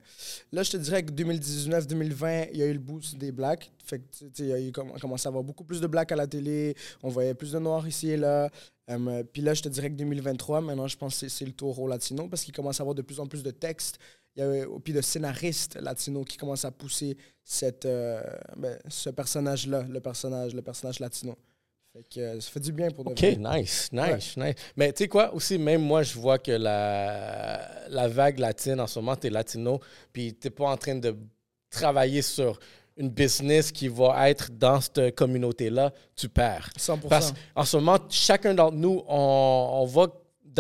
Là, 0.52 0.62
je 0.62 0.72
te 0.72 0.76
dirais 0.76 1.02
que 1.02 1.12
2019-2020, 1.12 2.48
il 2.52 2.58
y 2.58 2.62
a 2.62 2.66
eu 2.66 2.74
le 2.74 2.78
boost 2.78 3.16
des 3.16 3.32
blacks. 3.32 3.72
Fait 3.82 4.00
que, 4.00 4.04
tu 4.12 4.18
sais, 4.18 4.30
il 4.40 4.46
y 4.48 4.52
a 4.52 4.60
eu, 4.60 4.70
on 4.76 4.98
commençait 4.98 5.28
à 5.28 5.30
avoir 5.30 5.42
beaucoup 5.42 5.64
plus 5.64 5.80
de 5.80 5.86
blacks 5.86 6.12
à 6.12 6.16
la 6.16 6.26
télé. 6.26 6.74
On 7.02 7.08
voyait 7.08 7.32
plus 7.32 7.52
de 7.52 7.58
noirs 7.58 7.88
ici 7.88 8.10
et 8.10 8.16
là. 8.18 8.50
Euh, 8.90 9.22
Puis 9.32 9.40
là, 9.40 9.54
je 9.54 9.62
te 9.62 9.68
dirais 9.70 9.88
que 9.88 9.94
2023, 9.94 10.60
maintenant, 10.60 10.88
je 10.88 10.96
pense 10.98 11.14
que 11.14 11.20
c'est- 11.20 11.28
c'est 11.30 11.46
le 11.46 11.52
tour 11.52 11.78
aux 11.80 11.88
latinos 11.88 12.26
parce 12.28 12.42
qu'il 12.44 12.52
commence 12.52 12.80
à 12.80 12.82
avoir 12.82 12.94
de 12.94 13.02
plus 13.02 13.18
en 13.18 13.26
plus 13.26 13.42
de 13.42 13.50
textes. 13.50 13.98
Il 14.36 14.44
y 14.44 14.46
a 14.46 14.66
puis 14.82 14.92
de 14.92 15.00
scénaristes 15.00 15.76
latinos 15.80 16.24
qui 16.24 16.36
commencent 16.36 16.64
à 16.64 16.70
pousser 16.70 17.16
cette, 17.42 17.84
euh, 17.84 18.22
ben, 18.56 18.78
ce 18.88 19.10
personnage-là, 19.10 19.82
le 19.88 20.00
personnage, 20.00 20.54
le 20.54 20.62
personnage 20.62 21.00
latino. 21.00 21.36
Fait 21.92 22.04
que 22.08 22.20
euh, 22.20 22.40
ça 22.40 22.50
fait 22.50 22.60
du 22.60 22.72
bien 22.72 22.90
pour 22.92 23.04
OK, 23.08 23.20
nice, 23.22 23.88
nice, 23.90 24.36
nice. 24.36 24.54
Mais 24.76 24.92
tu 24.92 25.04
sais 25.04 25.08
quoi, 25.08 25.34
aussi, 25.34 25.58
même 25.58 25.82
moi, 25.82 26.04
je 26.04 26.16
vois 26.16 26.38
que 26.38 26.52
la, 26.52 27.88
la 27.88 28.06
vague 28.06 28.38
latine, 28.38 28.80
en 28.80 28.86
ce 28.86 29.00
moment, 29.00 29.16
tu 29.16 29.26
es 29.26 29.30
latino, 29.30 29.80
puis 30.12 30.32
tu 30.34 30.50
pas 30.50 30.66
en 30.66 30.76
train 30.76 30.94
de 30.94 31.16
travailler 31.68 32.22
sur 32.22 32.60
une 32.96 33.08
business 33.08 33.72
qui 33.72 33.88
va 33.88 34.28
être 34.28 34.50
dans 34.52 34.80
cette 34.80 35.16
communauté-là, 35.16 35.92
tu 36.14 36.28
perds. 36.28 36.70
100%. 36.78 37.08
Parce 37.08 37.32
qu'en 37.32 37.64
ce 37.64 37.76
moment, 37.78 37.98
chacun 38.08 38.54
d'entre 38.54 38.76
nous, 38.76 39.02
on, 39.08 39.70
on 39.82 39.86
va 39.86 40.06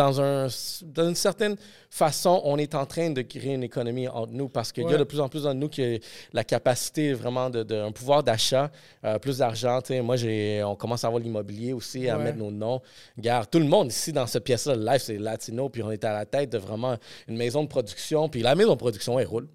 dans, 0.00 0.20
un, 0.20 0.46
dans 0.94 1.08
une 1.08 1.14
certaine 1.14 1.56
façon, 1.90 2.40
on 2.44 2.56
est 2.58 2.74
en 2.74 2.86
train 2.86 3.10
de 3.10 3.22
créer 3.22 3.54
une 3.54 3.62
économie 3.62 4.08
entre 4.08 4.32
nous 4.32 4.48
parce 4.48 4.72
qu'il 4.72 4.88
y 4.88 4.94
a 4.94 4.96
de 4.96 5.04
plus 5.04 5.20
en 5.20 5.28
plus 5.28 5.42
d'entre 5.42 5.56
nous 5.56 5.68
qui 5.68 5.82
a 5.82 5.98
la 6.32 6.42
capacité 6.44 7.12
vraiment 7.12 7.50
de, 7.50 7.62
de- 7.62 7.74
un 7.76 7.92
pouvoir 7.92 8.22
d'achat, 8.22 8.70
euh, 9.04 9.18
plus 9.18 9.38
d'argent. 9.38 9.80
Moi, 10.02 10.16
j'ai, 10.16 10.62
on 10.64 10.74
commence 10.74 11.04
à 11.04 11.08
avoir 11.08 11.22
l'immobilier 11.22 11.72
aussi, 11.74 12.08
à 12.08 12.16
Ouais. 12.16 12.24
mettre 12.24 12.38
nos 12.38 12.50
noms. 12.50 12.80
Regarde, 13.16 13.50
tout 13.50 13.58
le 13.58 13.66
monde 13.66 13.88
ici 13.92 14.12
dans 14.12 14.26
cette 14.26 14.44
pièce-là, 14.44 14.74
le 14.74 14.84
live, 14.84 15.00
c'est 15.00 15.18
latino, 15.18 15.68
puis 15.68 15.82
on 15.82 15.90
est 15.90 16.04
à 16.04 16.12
la 16.12 16.24
tête 16.24 16.50
de 16.50 16.58
vraiment 16.58 16.96
une 17.28 17.36
maison 17.36 17.62
de 17.62 17.68
production. 17.68 18.28
Puis 18.28 18.40
la 18.42 18.54
maison 18.54 18.72
de 18.72 18.78
production, 18.78 19.18
elle 19.18 19.26
roule. 19.26 19.48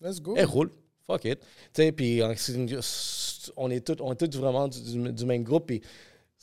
Let's 0.00 0.20
go. 0.20 0.34
Elle 0.36 0.46
roule. 0.46 0.70
Fuck 1.06 1.24
it. 1.26 1.40
Puis 1.96 2.20
on 2.22 2.30
est 2.32 3.80
tous 3.84 3.96
on 4.02 4.12
est 4.12 4.16
tous 4.16 4.38
vraiment 4.38 4.68
du, 4.68 4.80
du- 4.82 5.12
du 5.12 5.24
même 5.26 5.42
groupe. 5.42 5.66
Puis 5.66 5.80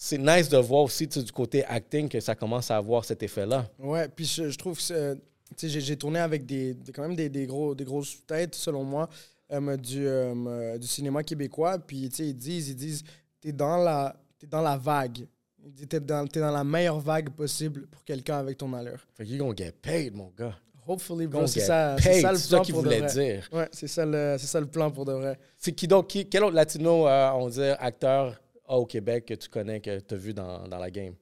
c'est 0.02 0.18
nice 0.18 0.48
de 0.48 0.56
voir 0.58 0.84
aussi 0.84 1.08
du 1.08 1.30
côté 1.34 1.66
acting 1.66 2.08
que 2.08 2.22
ça 2.22 2.34
commence 2.34 2.72
à 2.72 2.78
avoir 2.78 3.04
cet 3.04 3.22
effet-là. 3.22 3.68
Ouais, 3.78 4.08
puis 4.08 4.24
je, 4.24 4.50
je 4.50 4.58
trouve 4.58 4.80
que 4.80 5.18
j'ai, 5.62 5.98
tourné 5.98 6.20
avec 6.20 6.46
des, 6.46 6.74
des- 6.74 6.94
quand 6.94 7.02
même 7.02 7.18
des, 7.18 7.28
des, 7.28 7.46
gros, 7.46 7.76
des 7.76 7.84
grosses 7.84 8.26
têtes, 8.26 8.56
selon 8.56 8.86
moi, 8.86 9.10
euh, 9.52 9.76
du, 9.76 10.08
euh, 10.08 10.78
du 10.78 10.88
cinéma 10.88 11.22
québécois. 11.22 11.78
Puis 11.80 12.10
ils 12.18 12.34
disent, 12.34 12.70
ils 12.70 12.76
disent, 12.78 13.04
t'es 13.42 13.52
dans 13.52 13.76
la, 13.76 14.16
t'es 14.40 14.48
dans 14.48 14.62
la 14.62 14.78
vague. 14.78 15.28
Ils 15.66 15.74
disent, 15.74 15.88
t'es 15.90 16.00
dans, 16.00 16.26
t'es 16.26 16.40
dans 16.40 16.52
la 16.52 16.64
meilleure 16.64 17.02
vague 17.02 17.32
possible 17.32 17.86
pour 17.88 18.02
quelqu'un 18.06 18.38
avec 18.38 18.58
ton 18.58 18.74
allure. 18.74 19.06
Fait 19.16 19.26
you're 19.26 19.38
gonna 19.40 19.54
get 19.54 19.74
paid, 19.82 20.16
mon 20.16 20.32
gars. 20.38 20.56
Hopefully, 20.88 21.28
bro, 21.28 21.46
c'est 21.46 21.60
ça, 21.60 21.98
ça 22.00 22.32
le 22.32 22.38
C'est 22.38 22.48
ça 22.48 22.56
plan 22.56 22.62
qu'il 22.64 22.74
pour 22.74 22.84
de 22.84 22.88
voulait 22.88 23.02
vrai. 23.02 23.14
dire. 23.14 23.50
Ouais, 23.52 23.68
c'est 23.74 23.88
ça, 23.90 24.06
le, 24.06 24.38
c'est 24.40 24.48
ça 24.48 24.62
le 24.62 24.66
plan 24.68 24.90
pour 24.92 25.04
de 25.04 25.12
vrai. 25.12 25.38
C'est 25.58 25.74
qui 25.74 25.88
donc, 25.90 26.08
qui, 26.08 26.26
quel 26.30 26.46
autre 26.46 26.56
latino, 26.56 27.06
euh, 27.06 27.32
on 27.34 27.50
dit, 27.50 27.62
acteur 27.62 28.42
a 28.70 28.78
au 28.78 28.86
Québec 28.86 29.26
que 29.26 29.34
tu 29.34 29.50
connais, 29.50 29.82
que 29.82 30.00
tu 30.00 30.14
as 30.14 30.18
vu 30.18 30.34
dans, 30.34 30.68
dans 30.68 30.78
la 30.78 30.90
game? 30.92 31.16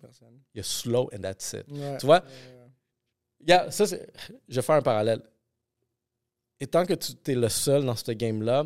Personne. 0.00 0.40
Il 0.54 0.58
y 0.58 0.60
a 0.60 0.62
Slow 0.62 1.10
and 1.14 1.20
that's 1.20 1.52
it. 1.52 1.64
Ouais. 1.70 1.96
Tu 1.98 2.06
vois? 2.06 2.22
Yeah, 3.46 3.70
ça, 3.70 3.86
c'est- 3.86 4.10
je 4.48 4.54
vais 4.56 4.62
faire 4.62 4.76
un 4.76 4.82
parallèle. 4.82 5.20
Étant 6.58 6.86
que 6.86 6.94
tu 6.94 7.12
es 7.30 7.34
le 7.34 7.48
seul 7.48 7.84
dans 7.84 7.94
ce 7.96 8.12
game-là, 8.12 8.64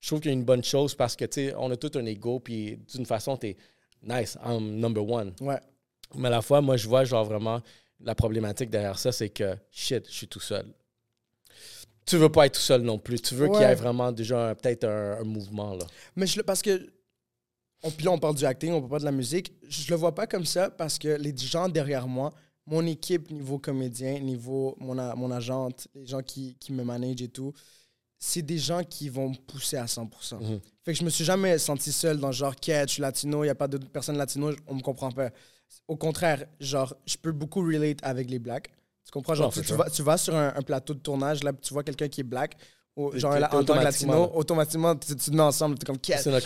je 0.00 0.08
trouve 0.08 0.20
qu'il 0.20 0.30
y 0.30 0.34
a 0.34 0.36
une 0.36 0.44
bonne 0.44 0.64
chose 0.64 0.94
parce 0.94 1.14
que, 1.16 1.24
tu 1.24 1.34
sais, 1.48 1.54
on 1.56 1.70
a 1.70 1.76
tout 1.76 1.90
un 1.96 2.04
ego, 2.06 2.40
puis 2.40 2.76
d'une 2.94 3.06
façon, 3.06 3.36
tu 3.36 3.48
es 3.48 3.56
nice, 4.02 4.36
I'm 4.44 4.76
number 4.80 5.08
one. 5.08 5.34
ouais. 5.40 5.60
Mais 6.14 6.28
à 6.28 6.30
la 6.30 6.42
fois, 6.42 6.60
moi, 6.62 6.76
je 6.78 6.88
vois, 6.88 7.04
genre, 7.04 7.24
vraiment, 7.24 7.60
la 8.00 8.14
problématique 8.14 8.70
derrière 8.70 8.98
ça, 8.98 9.12
c'est 9.12 9.28
que, 9.28 9.56
shit, 9.70 10.06
je 10.08 10.12
suis 10.12 10.28
tout 10.28 10.40
seul. 10.40 10.66
Tu 12.08 12.16
veux 12.16 12.28
pas 12.30 12.46
être 12.46 12.54
tout 12.54 12.60
seul 12.60 12.82
non 12.82 12.98
plus. 12.98 13.20
Tu 13.20 13.34
veux 13.34 13.46
qu'il 13.48 13.60
y 13.60 13.64
ait 13.72 13.74
vraiment 13.74 14.10
déjà 14.12 14.54
peut-être 14.54 14.84
un, 14.84 15.20
un 15.20 15.24
mouvement, 15.24 15.74
là. 15.74 15.86
Mais 16.16 16.26
je, 16.26 16.40
parce 16.40 16.62
que. 16.62 16.90
On, 17.84 17.90
puis 17.92 18.04
là, 18.06 18.10
on 18.10 18.18
parle 18.18 18.34
du 18.34 18.44
acting, 18.44 18.72
on 18.72 18.80
parle 18.80 18.90
pas 18.90 18.98
de 18.98 19.04
la 19.04 19.12
musique. 19.12 19.52
Je 19.68 19.88
le 19.90 19.96
vois 19.96 20.12
pas 20.14 20.26
comme 20.26 20.44
ça 20.44 20.68
parce 20.70 20.98
que 20.98 21.08
les 21.08 21.36
gens 21.36 21.68
derrière 21.68 22.08
moi 22.08 22.32
mon 22.66 22.84
équipe, 22.86 23.30
niveau 23.30 23.58
comédien, 23.58 24.18
niveau 24.18 24.76
mon, 24.78 24.98
a- 24.98 25.14
mon 25.14 25.30
agente, 25.30 25.88
les 25.94 26.04
gens 26.04 26.20
qui, 26.20 26.54
qui 26.60 26.70
me 26.72 26.84
managent 26.84 27.22
et 27.22 27.28
tout, 27.28 27.52
c'est 28.18 28.42
des 28.42 28.58
gens 28.58 28.82
qui 28.84 29.08
vont 29.08 29.30
me 29.30 29.36
pousser 29.36 29.76
à 29.78 29.86
100%. 29.86 30.38
Mhm. 30.38 30.60
Fait 30.84 30.92
que 30.92 30.98
je 30.98 31.04
me 31.04 31.08
suis 31.08 31.24
jamais 31.24 31.56
senti 31.56 31.90
seul 31.92 32.18
dans 32.18 32.30
genre, 32.32 32.54
quête, 32.56 32.88
je 32.88 32.94
suis 32.94 33.00
latino, 33.00 33.42
il 33.42 33.46
n'y 33.46 33.50
a 33.50 33.54
pas 33.54 33.68
d'autres 33.68 33.88
personnes 33.88 34.18
latino, 34.18 34.50
on 34.66 34.74
me 34.74 34.82
comprend 34.82 35.10
pas. 35.10 35.30
Au 35.86 35.96
contraire, 35.96 36.44
genre, 36.60 36.94
je 37.06 37.16
peux 37.16 37.32
beaucoup 37.32 37.60
relate 37.62 38.00
avec 38.02 38.28
les 38.28 38.38
blacks. 38.38 38.70
Tu 39.08 39.12
comprends? 39.12 39.34
Genre, 39.34 39.50
tu, 39.52 39.60
tu 39.62 39.72
vas, 39.78 39.88
tu 39.90 40.02
vas 40.02 40.16
sur 40.18 40.34
un, 40.36 40.52
un 40.54 40.62
plateau 40.62 40.92
de 40.92 40.98
tournage, 40.98 41.42
là, 41.42 41.52
tu 41.54 41.72
vois 41.72 41.82
quelqu'un 41.82 42.08
qui 42.08 42.20
est 42.20 42.24
black, 42.24 42.56
ou, 42.94 43.10
genre, 43.18 43.32
en 43.56 43.64
tant 43.64 43.72
que 43.74 43.78
latino, 43.84 44.12
automatiquement, 44.34 44.94
tu, 44.96 45.16
te 45.16 45.30
mets 45.30 45.40
ensemble, 45.40 45.78
t'es 45.78 45.86
comme, 45.86 45.96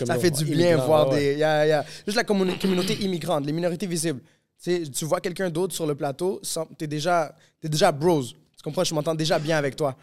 ça 0.06 0.14
fait 0.20 0.30
du 0.30 0.44
bien 0.44 0.68
immigrant, 0.70 0.86
voir 0.86 1.08
des. 1.10 1.34
yeah, 1.34 1.66
yeah. 1.66 1.84
Juste 2.06 2.16
la 2.16 2.24
communauté 2.24 2.94
immigrante, 3.02 3.44
les 3.46 3.52
minorités 3.52 3.86
visibles. 3.88 4.20
Tu 4.62 5.04
vois 5.04 5.20
quelqu'un 5.20 5.50
d'autre 5.50 5.74
sur 5.74 5.86
le 5.88 5.96
plateau, 5.96 6.40
t'es 6.78 6.86
déjà, 6.86 7.34
t'es 7.60 7.68
déjà 7.68 7.90
bros. 7.90 8.22
Tu 8.22 8.62
comprends? 8.62 8.84
Je 8.84 8.94
m'entends 8.94 9.14
déjà 9.16 9.40
bien 9.40 9.56
avec 9.56 9.74
toi. 9.74 9.96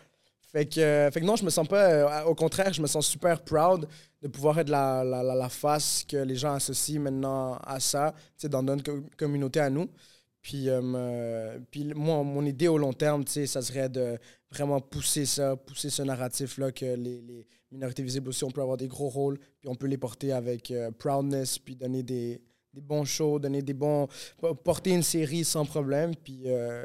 Fait 0.52 0.66
que, 0.66 0.82
euh, 0.82 1.12
fait 1.12 1.22
que 1.22 1.26
non, 1.26 1.36
je 1.38 1.46
me 1.46 1.50
sens 1.52 1.66
pas. 1.68 1.84
euh, 1.86 2.24
au 2.26 2.36
contraire, 2.36 2.74
je 2.74 2.82
me 2.82 2.88
sens 2.88 3.06
super 3.08 3.40
proud 3.42 3.88
de 4.22 4.28
pouvoir 4.28 4.58
être 4.60 4.68
la, 4.70 5.04
la, 5.04 5.22
la, 5.24 5.36
la 5.36 5.48
face 5.48 6.04
que 6.10 6.18
les 6.18 6.36
gens 6.36 6.54
associent 6.56 7.00
maintenant 7.00 7.54
à 7.66 7.80
ça, 7.80 8.14
tu 8.18 8.42
sais, 8.42 8.50
dans 8.50 8.64
notre 8.64 8.84
co- 8.84 9.04
communauté 9.16 9.60
à 9.62 9.70
nous. 9.70 9.88
Puis, 10.50 10.68
euh, 10.68 10.82
euh, 10.82 11.60
puis 11.70 11.84
moi, 11.94 12.24
mon 12.24 12.44
idée 12.44 12.68
au 12.68 12.80
long 12.80 12.92
terme, 12.92 13.24
tu 13.24 13.34
sais, 13.34 13.46
ça 13.46 13.62
serait 13.62 13.88
de 13.88 14.18
vraiment 14.52 14.82
pousser 14.82 15.28
ça, 15.28 15.56
pousser 15.56 15.92
ce 15.92 16.02
narratif-là 16.02 16.72
que 16.72 16.86
les, 16.86 17.22
les 17.22 17.46
minorités 17.72 18.02
visibles 18.02 18.30
aussi, 18.30 18.44
on 18.44 18.50
peut 18.50 18.64
avoir 18.64 18.76
des 18.76 18.88
gros 18.88 19.10
rôles, 19.10 19.38
puis 19.38 19.70
on 19.70 19.76
peut 19.76 19.86
les 19.86 20.00
porter 20.00 20.32
avec 20.32 20.72
euh, 20.72 20.90
proudness, 20.90 21.60
puis 21.60 21.76
donner 21.76 22.02
des, 22.02 22.42
des 22.74 22.82
bons 22.82 23.06
shows, 23.06 23.38
donner 23.38 23.62
des 23.62 23.76
bons... 23.76 24.08
porter 24.64 24.90
une 24.90 25.04
série 25.04 25.46
sans 25.46 25.66
problème, 25.66 26.16
puis... 26.16 26.42
euh, 26.48 26.84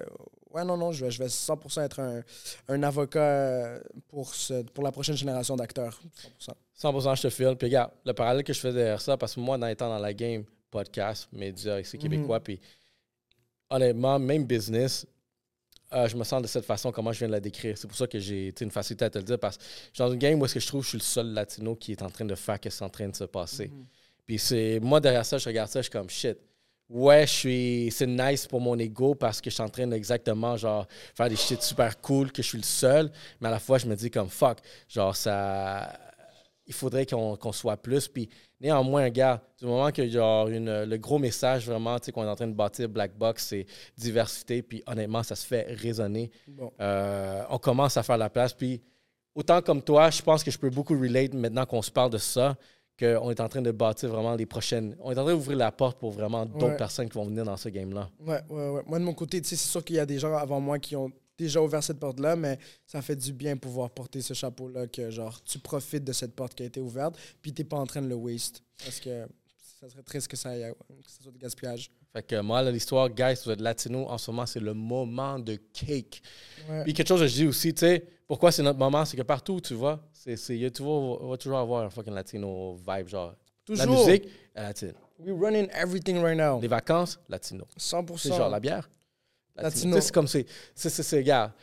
ouais, 0.51 0.63
non, 0.63 0.77
non, 0.77 0.93
je 0.93 1.07
vais, 1.07 1.11
je 1.11 1.19
vais 1.19 1.29
100% 1.29 1.85
être 1.85 2.01
un, 2.01 2.23
un 2.69 2.83
avocat 2.83 3.81
pour, 4.09 4.35
ce, 4.35 4.61
pour 4.61 4.85
la 4.85 4.93
prochaine 4.93 5.17
génération 5.17 5.57
d'acteurs. 5.57 6.03
100%. 6.39 6.51
100% 6.83 7.17
je 7.17 7.23
te 7.23 7.31
file. 7.31 7.57
Puis 7.59 7.69
regarde, 7.69 7.93
le 8.05 8.13
parallèle 8.13 8.45
que 8.45 8.53
je 8.53 8.61
fais 8.61 8.75
derrière 8.75 9.01
ça, 9.01 9.17
parce 9.17 9.37
que 9.37 9.41
moi, 9.41 9.57
dans 9.57 9.69
étant 9.69 9.89
dans 9.89 9.99
la 9.99 10.13
game, 10.13 10.45
podcast, 10.71 11.29
médias, 11.33 11.81
ici 11.81 11.97
québécois, 11.97 12.41
puis 12.41 12.61
honnêtement, 13.75 14.19
même 14.19 14.45
business, 14.45 15.07
euh, 15.93 16.09
je 16.09 16.17
me 16.17 16.25
sens 16.25 16.43
de 16.43 16.47
cette 16.47 16.65
façon, 16.65 16.91
comment 16.91 17.13
je 17.13 17.19
viens 17.19 17.29
de 17.29 17.33
la 17.33 17.41
décrire. 17.41 17.77
C'est 17.79 17.87
pour 17.87 17.97
ça 17.97 18.07
que 18.07 18.19
j'ai 18.19 18.53
une 18.61 18.71
facilité 18.71 19.05
à 19.05 19.11
te 19.11 19.19
le 19.19 19.25
dire, 19.25 19.39
parce 19.39 19.57
que 19.57 19.63
je 19.63 19.95
suis 19.95 19.99
dans 19.99 20.13
une 20.13 20.19
game 20.19 20.41
où 20.41 20.45
est-ce 20.45 20.55
que 20.55 20.61
je 20.61 20.67
trouve 20.67 20.81
que 20.81 20.85
je 20.85 20.91
suis 20.91 20.99
le 20.99 21.03
seul 21.03 21.27
latino 21.33 21.77
qui 21.77 21.93
est 21.93 22.03
en 22.03 22.11
train 22.11 22.25
de 22.25 22.35
faire 22.35 22.57
ce 22.57 22.61
qui 22.61 22.69
est 22.69 22.83
en 22.83 22.89
train 22.89 23.09
de 23.09 23.17
se 23.17 23.25
passer. 23.25 23.71
Puis 24.27 24.39
c'est 24.39 24.81
moi, 24.81 25.01
derrière 25.01 25.25
ça, 25.25 25.39
je 25.39 25.49
regarde 25.49 25.69
ça, 25.71 25.81
je 25.81 25.85
suis 25.85 25.93
comme 25.93 26.11
shit. 26.11 26.39
Ouais, 26.89 27.27
je 27.27 27.33
suis. 27.33 27.91
C'est 27.91 28.07
nice 28.07 28.47
pour 28.47 28.61
mon 28.61 28.79
ego 28.79 29.15
parce 29.15 29.41
que 29.41 29.49
je 29.51 29.55
suis 29.55 29.63
en 29.63 29.69
train 29.69 29.87
d'exactement 29.87 30.57
genre 30.57 30.87
faire 31.15 31.29
des 31.29 31.37
shit 31.37 31.63
super 31.63 31.99
cool, 32.01 32.31
que 32.31 32.43
je 32.43 32.49
suis 32.49 32.59
le 32.59 32.65
seul. 32.65 33.11
Mais 33.41 33.49
à 33.49 33.53
la 33.53 33.59
fois, 33.59 33.79
je 33.79 33.87
me 33.87 33.97
dis 33.97 34.11
comme 34.11 34.29
fuck. 34.29 34.59
Genre, 34.89 35.17
ça. 35.17 35.99
Il 36.67 36.75
faudrait 36.75 37.07
qu'on 37.07 37.37
qu'on 37.37 37.53
soit 37.53 37.77
plus. 37.79 38.09
Puis 38.09 38.29
néanmoins, 38.65 39.11
gars, 39.11 39.43
du 39.59 39.67
moment 39.67 39.91
que 39.93 40.09
genre 40.09 40.49
une, 40.49 40.85
le 40.85 40.97
gros 40.97 41.19
message 41.19 41.67
vraiment, 41.67 41.99
tu 41.99 42.07
sais, 42.07 42.13
qu'on 42.13 42.25
est 42.25 42.29
en 42.29 42.35
train 42.35 42.47
de 42.49 42.55
bâtir 42.55 42.89
Black 42.89 43.17
Box, 43.17 43.47
c'est 43.49 43.67
diversité. 43.97 44.63
Puis 44.63 44.83
honnêtement, 44.87 45.23
ça 45.23 45.37
se 45.37 45.47
fait 45.47 45.67
résonner. 45.69 46.31
Bon. 46.49 46.73
Euh, 46.81 47.43
on 47.51 47.59
commence 47.59 47.97
à 47.97 48.03
faire 48.03 48.17
la 48.19 48.31
place. 48.31 48.55
Puis 48.55 48.81
autant 49.35 49.61
comme 49.61 49.83
toi, 49.83 50.11
je 50.11 50.23
pense 50.23 50.43
que 50.43 50.51
je 50.51 50.59
peux 50.59 50.71
beaucoup 50.71 50.95
relate 50.99 51.35
maintenant 51.35 51.67
qu'on 51.67 51.83
se 51.83 51.91
parle 51.91 52.11
de 52.11 52.19
ça, 52.19 52.57
qu'on 52.99 53.31
est 53.31 53.41
en 53.41 53.49
train 53.49 53.61
de 53.63 53.71
bâtir 53.73 54.09
vraiment 54.09 54.35
les 54.35 54.47
prochaines. 54.47 54.97
On 55.01 55.11
est 55.13 55.19
en 55.19 55.25
train 55.25 55.35
d'ouvrir 55.35 55.59
la 55.59 55.71
porte 55.73 55.99
pour 55.99 56.11
vraiment 56.13 56.47
d'autres 56.47 56.69
Ouais. 56.69 56.77
personnes 56.77 57.09
qui 57.09 57.15
vont 57.19 57.27
venir 57.27 57.45
dans 57.45 57.57
ce 57.57 57.69
game-là. 57.69 58.09
Ouais, 58.21 58.41
ouais, 58.49 58.69
ouais. 58.71 58.83
Moi, 58.87 58.99
de 58.99 59.05
mon 59.05 59.15
côté, 59.15 59.41
tu 59.43 59.49
sais, 59.49 59.57
c'est 59.57 59.69
sûr 59.69 59.85
qu'il 59.85 59.97
y 59.97 59.99
a 59.99 60.07
des 60.07 60.19
gens 60.19 60.35
avant 60.37 60.61
moi 60.61 60.79
qui 60.79 60.95
ont 60.97 61.11
déjà 61.39 61.61
ouvert 61.61 61.83
cette 61.83 61.99
porte-là, 61.99 62.37
mais 62.37 62.59
ça 62.87 63.03
fait 63.03 63.17
du 63.17 63.33
bien 63.33 63.57
pouvoir 63.57 63.91
porter 63.91 64.21
ce 64.23 64.35
chapeau-là, 64.35 64.87
que 64.87 65.11
genre, 65.11 65.43
tu 65.45 65.59
profites 65.59 66.05
de 66.05 66.13
cette 66.13 66.35
porte 66.35 66.55
qui 66.55 66.63
a 66.63 66.67
été 66.67 66.81
ouverte, 66.81 67.17
puis 67.43 67.53
t'es 67.53 67.65
pas 67.65 67.77
en 67.79 67.87
train 67.87 68.03
de 68.03 68.09
le 68.09 68.15
waste. 68.15 68.63
Parce 68.85 69.01
que 69.01 69.27
ça 69.81 69.89
serait 69.89 70.03
triste 70.03 70.29
que 70.29 70.37
ça, 70.37 70.57
ait- 70.57 70.73
que 70.73 71.11
ça 71.11 71.23
soit 71.23 71.33
du 71.33 71.39
gaspillage. 71.39 71.91
Fait 72.13 72.23
que 72.23 72.41
moi, 72.41 72.63
l'histoire, 72.71 73.09
guys, 73.11 73.35
vous 73.45 73.51
êtes 73.51 73.61
latino, 73.61 74.09
en 74.09 74.17
ce 74.19 74.31
moment, 74.31 74.47
c'est 74.47 74.61
le 74.61 74.73
moment 74.73 75.39
de 75.39 75.57
cake. 75.73 76.23
Ouais. 76.71 76.85
Puis 76.85 76.95
quelque 76.95 77.09
chose 77.09 77.21
que 77.21 77.27
je 77.27 77.35
dis 77.35 77.47
aussi, 77.47 77.75
tu 77.75 77.81
sais, 77.81 78.07
pourquoi 78.27 78.53
c'est 78.53 78.63
notre 78.63 78.79
moment, 78.79 79.05
c'est 79.05 79.17
que 79.17 79.23
partout 79.23 79.61
tu 79.61 79.75
vas, 79.75 80.01
c'est, 80.13 80.37
c'est, 80.37 80.55
il 80.55 80.63
y 80.63 80.65
a 80.67 80.71
toujours, 80.71 81.21
on 81.23 81.29
va 81.31 81.37
toujours 81.37 81.59
avoir 81.59 81.85
un 81.85 81.91
fucking 81.91 82.15
latino 82.15 82.77
vibe, 82.77 83.09
genre. 83.09 83.35
La 83.69 83.87
Toujours. 83.87 84.07
musique, 84.07 84.25
euh, 84.59 84.63
latino. 84.63 84.93
We 85.19 85.33
running 85.35 85.69
everything 85.75 86.19
right 86.23 86.37
now. 86.37 86.61
Les 86.61 86.69
vacances, 86.69 87.19
latino. 87.29 87.67
100%. 87.79 88.19
C'est 88.19 88.29
genre 88.29 88.51
la 88.51 88.61
bière. 88.61 88.89
Latino. 89.57 90.01
C'est 90.01 90.13
comme 90.13 90.27
c'est. 90.29 90.47
C'est, 90.75 91.23
gars. 91.23 91.55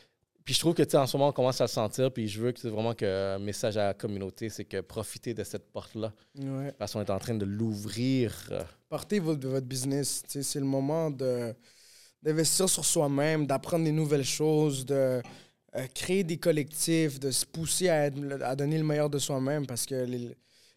Puis 0.43 0.55
je 0.55 0.59
trouve 0.59 0.73
que, 0.73 0.81
tu 0.83 0.95
en 0.97 1.05
ce 1.05 1.15
moment, 1.17 1.29
on 1.29 1.33
commence 1.33 1.61
à 1.61 1.65
le 1.65 1.69
sentir. 1.69 2.11
Puis 2.11 2.27
je 2.27 2.41
veux 2.41 2.51
que 2.51 2.59
c'est 2.59 2.69
vraiment 2.69 2.93
que 2.95 3.05
euh, 3.05 3.37
message 3.39 3.77
à 3.77 3.87
la 3.87 3.93
communauté, 3.93 4.49
c'est 4.49 4.65
que 4.65 4.81
profitez 4.81 5.33
de 5.33 5.43
cette 5.43 5.71
porte-là. 5.71 6.13
Ouais. 6.39 6.71
Parce 6.77 6.93
qu'on 6.93 7.01
est 7.01 7.09
en 7.11 7.19
train 7.19 7.35
de 7.35 7.45
l'ouvrir. 7.45 8.47
euh, 8.51 8.63
Partez 8.89 9.19
votre, 9.19 9.47
votre 9.47 9.67
business. 9.67 10.23
C'est 10.27 10.59
le 10.59 10.65
moment 10.65 11.11
de, 11.11 11.53
d'investir 12.23 12.67
sur 12.69 12.83
soi-même, 12.85 13.45
d'apprendre 13.45 13.85
des 13.85 13.91
nouvelles 13.91 14.25
choses, 14.25 14.85
de 14.85 15.21
euh, 15.75 15.87
créer 15.93 16.23
des 16.23 16.37
collectifs, 16.37 17.19
de 17.19 17.29
se 17.31 17.45
pousser 17.45 17.89
à, 17.89 18.07
être- 18.07 18.41
à 18.41 18.55
donner 18.55 18.77
le 18.77 18.83
meilleur 18.83 19.09
de 19.09 19.19
soi-même 19.19 19.65
parce 19.67 19.85
que 19.85 19.95
les, 20.05 20.35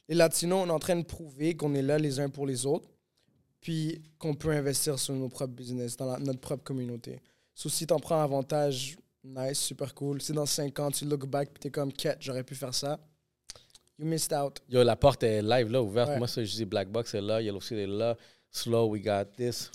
les 0.08 0.14
Latinos, 0.14 0.64
on 0.66 0.68
est 0.68 0.72
en 0.72 0.78
train 0.78 0.96
de 0.96 1.04
prouver 1.04 1.56
qu'on 1.56 1.74
est 1.74 1.82
là 1.82 1.98
les 1.98 2.20
uns 2.20 2.28
pour 2.28 2.46
les 2.46 2.66
autres, 2.66 2.88
puis 3.64 4.02
qu'on 4.18 4.34
peut 4.34 4.50
investir 4.50 4.98
sur 4.98 5.14
nos 5.14 5.30
propres 5.30 5.54
business, 5.54 5.96
dans 5.96 6.12
la- 6.12 6.18
notre 6.18 6.38
propre 6.40 6.62
communauté. 6.62 7.18
So, 7.54 7.70
si 7.70 7.86
t'en 7.86 7.98
prends 7.98 8.20
avantage, 8.22 8.94
nice, 9.24 9.58
super 9.58 9.94
cool. 9.94 10.20
Si 10.20 10.32
dans 10.32 10.44
5 10.44 10.78
ans, 10.80 10.90
tu 10.90 11.06
look 11.06 11.24
back 11.26 11.48
et 11.56 11.58
t'es 11.60 11.70
comme, 11.70 11.90
quête, 11.90 12.18
j'aurais 12.20 12.44
pu 12.44 12.54
faire 12.54 12.74
ça, 12.74 13.00
you 13.98 14.04
missed 14.04 14.32
out. 14.34 14.60
Yo, 14.68 14.82
la 14.82 14.96
porte 14.96 15.22
est 15.22 15.40
live, 15.40 15.70
là, 15.70 15.82
ouverte. 15.82 16.10
Ouais. 16.10 16.18
Moi, 16.18 16.28
ça, 16.28 16.44
je 16.44 16.52
dis 16.54 16.64
Black 16.66 16.90
Box 16.90 17.14
est 17.14 17.22
là. 17.22 17.40
Yellow 17.40 17.60
Seal 17.60 17.78
est 17.78 17.86
là. 17.86 18.16
Slow, 18.50 18.88
we 18.90 19.02
got 19.02 19.24
this. 19.36 19.70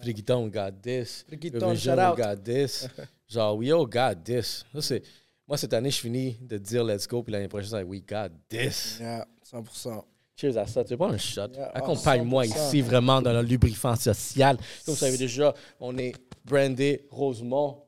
Brigiton, 0.00 0.44
we 0.46 0.50
got 0.52 0.72
this. 0.82 1.24
Brigiton, 1.28 1.76
shout 1.76 1.96
we 1.96 2.00
out. 2.00 2.16
got 2.16 2.36
this. 2.42 2.88
Genre, 3.28 3.56
we 3.58 3.70
all 3.72 3.86
got 3.86 4.14
this. 4.24 4.64
Ça, 4.72 4.80
c'est... 4.80 5.02
Moi, 5.46 5.56
cette 5.58 5.72
année, 5.74 5.90
je 5.90 6.00
finis 6.00 6.36
de 6.40 6.58
dire 6.58 6.82
let's 6.84 7.06
go. 7.06 7.22
Puis 7.22 7.32
l'année 7.32 7.48
prochaine, 7.48 7.70
c'est 7.70 7.82
we 7.82 8.00
got 8.06 8.28
this. 8.48 8.98
Yeah, 9.00 9.26
100%. 9.44 10.02
Cheers 10.40 10.56
à 10.58 10.66
ça. 10.66 10.84
Tu 10.84 10.90
veux 10.90 10.96
pas 10.98 11.08
un 11.08 11.18
shot? 11.18 11.48
Yeah, 11.54 11.70
Accompagne-moi 11.74 12.44
100%. 12.44 12.66
ici 12.68 12.80
vraiment 12.80 13.20
dans 13.20 13.32
le 13.32 13.42
lubrifiant 13.42 13.96
social. 13.96 14.56
Comme 14.56 14.94
vous 14.94 15.00
savez 15.00 15.16
déjà, 15.18 15.52
on 15.80 15.96
est 15.98 16.14
brandé 16.44 17.06
Rosemont. 17.10 17.82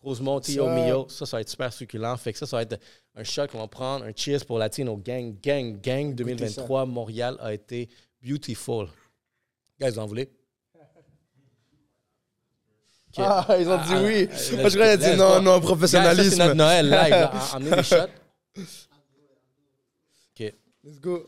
Rosemont, 0.00 0.40
Tio. 0.40 0.68
Mio. 0.68 1.06
Ça, 1.08 1.26
ça 1.26 1.36
va 1.36 1.40
être 1.42 1.48
super 1.48 1.72
succulent. 1.72 2.16
Fait 2.16 2.32
que 2.32 2.38
ça, 2.38 2.46
ça 2.46 2.56
va 2.56 2.62
être 2.62 2.80
un 3.14 3.22
shot 3.24 3.46
qu'on 3.46 3.58
va 3.58 3.68
prendre. 3.68 4.04
Un 4.04 4.12
cheers 4.14 4.44
pour 4.44 4.58
Latino 4.58 4.96
Gang. 4.96 5.34
Gang, 5.40 5.80
gang 5.80 6.12
2023. 6.14 6.86
Montréal 6.86 7.36
a 7.40 7.52
été 7.54 7.88
beautiful. 8.20 8.88
Guys, 9.80 9.90
vous 9.90 9.98
en 10.00 10.06
voulez? 10.06 10.28
Ah, 13.18 13.46
ils 13.58 13.68
ont 13.68 13.78
dit 13.78 13.92
Ah, 13.92 14.02
oui. 14.02 14.28
ah, 14.30 14.56
Moi, 14.60 14.68
je 14.68 14.74
croyais 14.76 14.98
dit 14.98 15.16
non, 15.16 15.40
non, 15.40 15.54
ça, 15.54 15.60
c'est 15.60 15.66
professionnalisme. 15.66 16.38
notre 16.38 16.54
Noël 16.54 16.90
live. 16.90 17.30
Emmenez 17.54 17.76
des 17.76 17.82
shots. 17.82 17.96
OK. 20.38 20.52
Let's 20.84 21.00
go. 21.00 21.26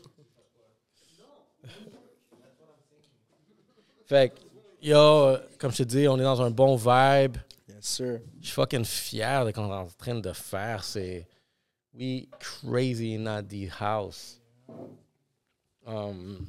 Fait 4.09 4.29
que, 4.29 4.39
yo, 4.81 5.37
comme 5.59 5.71
je 5.71 5.77
te 5.77 5.83
dis, 5.83 6.07
on 6.07 6.17
est 6.17 6.23
dans 6.23 6.41
un 6.41 6.49
bon 6.49 6.75
vibe. 6.75 7.37
Yes, 7.67 7.85
sir. 7.85 8.19
Je 8.39 8.47
suis 8.47 8.55
fucking 8.55 8.83
fier 8.83 9.45
de 9.45 9.51
ce 9.51 9.53
qu'on 9.53 9.69
est 9.69 9.75
en 9.75 9.85
train 9.85 10.15
de 10.15 10.33
faire. 10.33 10.83
C'est 10.83 11.27
We 11.93 12.25
Crazy 12.39 13.15
in 13.15 13.43
the 13.43 13.69
House. 13.79 14.41
Um, 15.85 16.47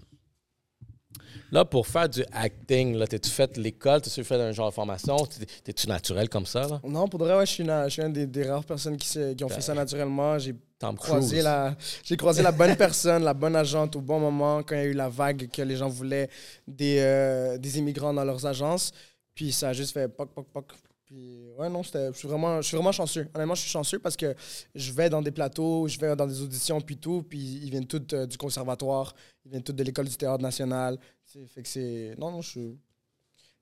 là, 1.53 1.65
pour 1.65 1.87
faire 1.87 2.09
du 2.09 2.25
acting, 2.33 2.97
là, 2.97 3.07
t'as-tu 3.07 3.31
fait 3.31 3.57
l'école? 3.57 4.01
T'as-tu 4.01 4.23
fait 4.25 4.41
un 4.41 4.53
genre 4.53 4.69
de 4.71 4.75
formation? 4.75 5.17
T'es- 5.27 5.47
T'es-tu 5.65 5.89
naturel 5.89 6.29
comme 6.29 6.47
ça? 6.47 6.67
Là? 6.67 6.81
Non, 6.85 7.09
pour 7.09 7.19
de 7.19 7.25
vrai, 7.25 7.37
ouais, 7.37 7.47
je 7.47 7.53
suis, 7.53 7.63
une- 7.65 7.85
je 7.85 7.89
suis 7.91 8.03
un 8.03 8.09
des, 8.11 8.27
des 8.27 8.49
rares 8.49 8.65
personnes 8.65 8.97
qui, 8.97 9.09
qui 9.37 9.45
ont 9.45 9.49
fait 9.49 9.61
ça 9.61 9.75
naturellement. 9.75 10.39
J'ai 10.39 10.55
croisé, 10.97 11.43
la, 11.43 11.77
j'ai 12.05 12.17
croisé 12.17 12.43
la 12.43 12.53
bonne 12.53 12.75
personne, 12.77 13.23
la 13.25 13.35
bonne 13.35 13.55
agente 13.57 13.97
au 13.97 14.01
bon 14.01 14.19
moment, 14.19 14.63
quand 14.63 14.75
il 14.77 14.79
y 14.79 14.83
a 14.83 14.87
eu 14.87 14.93
la 14.95 15.09
vague 15.09 15.49
que 15.51 15.63
les 15.63 15.77
gens 15.77 15.89
voulaient 15.89 16.29
des, 16.67 16.99
euh, 17.01 17.59
des 17.59 17.79
immigrants 17.79 18.15
dans 18.15 18.25
leurs 18.25 18.47
agences. 18.47 18.93
Puis 19.35 19.53
ça 19.53 19.69
a 19.69 19.73
juste 19.73 19.93
fait 19.93 20.09
poc, 20.09 20.31
poc, 20.35 20.47
poc. 20.53 20.67
Puis 21.05 21.49
ouais, 21.59 21.69
non, 21.69 21.83
je, 21.83 22.13
suis 22.15 22.29
vraiment, 22.29 22.63
je 22.63 22.69
suis 22.69 22.77
vraiment 22.77 22.93
chanceux. 22.93 23.27
Honnêtement, 23.35 23.55
je 23.57 23.63
suis 23.63 23.71
chanceux 23.71 23.99
parce 23.99 24.17
que 24.17 24.35
je 24.75 24.93
vais 24.93 25.11
dans 25.11 25.21
des 25.21 25.33
plateaux, 25.33 25.89
je 25.89 25.99
vais 25.99 26.15
dans 26.15 26.27
des 26.27 26.41
auditions, 26.41 26.81
puis 26.81 26.97
tout. 26.97 27.25
Puis 27.29 27.39
ils 27.63 27.71
viennent 27.71 27.87
tous 27.87 28.01
euh, 28.13 28.27
du 28.27 28.37
conservatoire, 28.39 29.15
ils 29.45 29.51
viennent 29.51 29.63
tous 29.63 29.73
de 29.73 29.83
l'école 29.83 30.07
du 30.09 30.17
théâtre 30.17 30.41
national. 30.43 30.97
C'est, 31.33 31.47
fait 31.47 31.63
que 31.63 31.69
c'est. 31.69 32.15
Non, 32.19 32.31
non, 32.31 32.41
je 32.41 32.49
suis. 32.51 32.79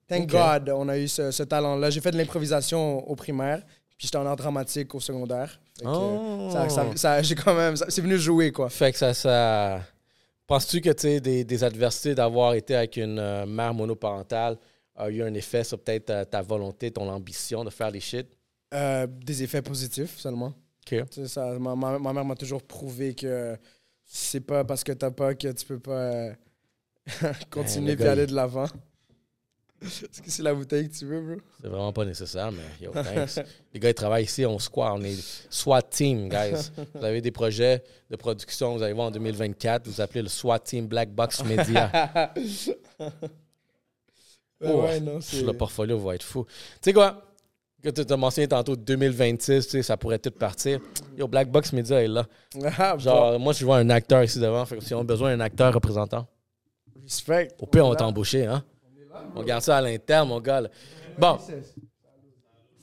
Thank. 0.06 0.30
God, 0.30 0.70
on 0.74 0.88
a 0.88 0.98
eu 0.98 1.06
ce, 1.06 1.30
ce 1.30 1.42
talent-là. 1.42 1.90
J'ai 1.90 2.00
fait 2.00 2.10
de 2.10 2.16
l'improvisation 2.16 3.06
au 3.08 3.14
primaire, 3.14 3.62
puis 3.96 4.06
j'étais 4.06 4.16
en 4.16 4.24
art 4.24 4.36
dramatique 4.36 4.94
au 4.94 5.00
secondaire. 5.00 5.60
Fait 5.78 5.84
que, 5.84 5.88
Oh. 5.90 6.48
ça, 6.50 6.68
ça- 6.70 6.96
ça- 6.96 7.22
j'ai 7.22 7.34
quand 7.34 7.54
même, 7.54 7.76
c'est 7.76 8.00
venu 8.00 8.16
jouer 8.18 8.50
quoi. 8.52 8.68
Fait 8.70 8.90
que 8.92 8.98
ça. 8.98 9.12
ça... 9.14 9.82
Penses-tu 10.46 10.80
que 10.80 10.88
tu 10.90 11.20
des, 11.20 11.44
des 11.44 11.62
adversités 11.64 12.14
d'avoir 12.14 12.54
été 12.54 12.74
avec 12.74 12.96
une 12.96 13.18
euh, 13.18 13.44
mère 13.44 13.74
monoparentale 13.74 14.56
a 14.96 15.10
eu 15.10 15.22
un 15.22 15.34
effet 15.34 15.62
sur 15.62 15.78
peut-être 15.78 16.06
ta, 16.06 16.24
ta 16.24 16.40
volonté, 16.40 16.90
ton 16.90 17.06
ambition 17.10 17.62
de 17.64 17.68
faire 17.70 17.90
les 17.90 18.00
shit? 18.00 18.26
Euh, 18.72 19.06
des 19.06 19.42
effets 19.42 19.60
positifs 19.60 20.16
seulement. 20.18 20.54
OK. 20.90 21.04
Ça, 21.26 21.58
ma, 21.58 21.76
ma- 21.76 21.98
ma 21.98 22.12
mère 22.14 22.24
m'a 22.24 22.34
toujours 22.34 22.62
prouvé 22.62 23.14
que 23.14 23.58
c'est 24.06 24.40
pas 24.40 24.64
parce 24.64 24.82
que 24.82 24.92
t'as 24.92 25.10
pas 25.10 25.34
que 25.34 25.48
tu 25.52 25.66
peux 25.66 25.78
pas 25.80 25.92
euh, 25.92 26.32
continuer 27.50 27.92
le 27.92 27.96
puis 27.96 28.06
aller 28.06 28.26
de 28.26 28.34
l'avant. 28.34 28.66
Est-ce 29.80 30.20
que 30.20 30.28
c'est 30.30 30.42
la 30.42 30.54
bouteille 30.54 30.88
que 30.88 30.94
tu 30.96 31.06
veux, 31.06 31.20
bro? 31.20 31.36
C'est 31.62 31.68
vraiment 31.68 31.92
pas 31.92 32.04
nécessaire, 32.04 32.50
mais 32.50 32.62
yo, 32.84 32.90
thanks. 32.94 33.44
les 33.72 33.78
gars, 33.78 33.90
ils 33.90 33.94
travaillent 33.94 34.24
ici, 34.24 34.44
on 34.44 34.58
squat, 34.58 34.92
on 34.96 35.02
est 35.02 35.16
SWAT 35.50 35.82
team, 35.82 36.28
guys. 36.28 36.70
Vous 36.94 37.04
avez 37.04 37.20
des 37.20 37.30
projets 37.30 37.84
de 38.10 38.16
production, 38.16 38.76
vous 38.76 38.82
allez 38.82 38.92
voir 38.92 39.06
en 39.06 39.10
2024, 39.12 39.86
vous 39.86 40.00
appelez 40.00 40.22
le 40.22 40.28
SWAT 40.28 40.58
team 40.58 40.88
Black 40.88 41.10
Box 41.10 41.44
Media. 41.44 42.32
Ouais, 44.60 44.70
Oh, 44.72 44.82
ouais, 44.82 44.98
non, 44.98 45.20
le 45.20 45.52
portfolio 45.52 45.96
va 46.00 46.16
être 46.16 46.24
fou. 46.24 46.44
Tu 46.44 46.54
sais 46.82 46.92
quoi? 46.92 47.22
Que 47.80 47.90
tu 47.90 48.12
as 48.12 48.16
mentionné 48.16 48.48
tantôt 48.48 48.74
2026, 48.74 49.66
tu 49.66 49.70
sais, 49.70 49.82
ça 49.84 49.96
pourrait 49.96 50.18
tout 50.18 50.32
partir. 50.32 50.80
Yo, 51.16 51.28
Black 51.28 51.48
Box 51.48 51.72
Media 51.72 52.02
est 52.02 52.08
là. 52.08 52.26
Ah, 52.76 52.98
Genre, 52.98 53.38
moi, 53.38 53.52
je 53.52 53.64
vois 53.64 53.76
un 53.76 53.88
acteur 53.90 54.24
ici 54.24 54.40
devant. 54.40 54.66
Fait 54.66 54.78
que 54.78 54.82
si 54.84 54.92
on 54.94 55.00
a 55.00 55.04
besoin 55.04 55.36
d'un 55.36 55.44
acteur 55.44 55.72
représentant, 55.72 56.26
respect. 57.02 57.48
au 57.58 57.66
pire, 57.66 57.86
on 57.86 57.90
va 57.90 57.96
t'embaucher, 57.96 58.46
hein? 58.46 58.64
On 59.34 59.42
garde 59.42 59.62
ça 59.62 59.76
à 59.78 59.80
l'interne, 59.80 60.28
mon 60.28 60.40
gars. 60.40 60.60
là. 60.62 60.68
Bon. 61.18 61.38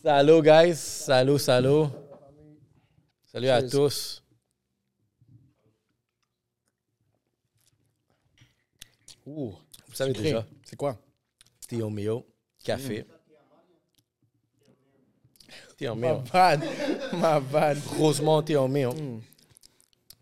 Salut, 0.04 0.42
guys. 0.42 0.76
Salut, 0.76 1.40
salut. 1.40 1.86
Salut 3.26 3.50
à 3.50 3.62
tous. 3.64 4.22
Ouh, 9.26 9.54
vous 9.88 9.94
savez 9.96 10.14
déjà, 10.14 10.46
C'est 10.64 10.76
quoi? 10.76 10.98
Tio 11.68 11.90
Mio, 11.90 12.26
café. 12.64 13.06
Tio 15.78 15.96
Ma 15.96 16.14
Mio. 16.14 16.24
bad. 16.32 16.64
Ma 17.14 17.40
bad. 17.40 17.78
Rosemont, 17.98 18.44
Tio 18.44 18.68
Mio. 18.68 18.94
Mm. 18.94 19.22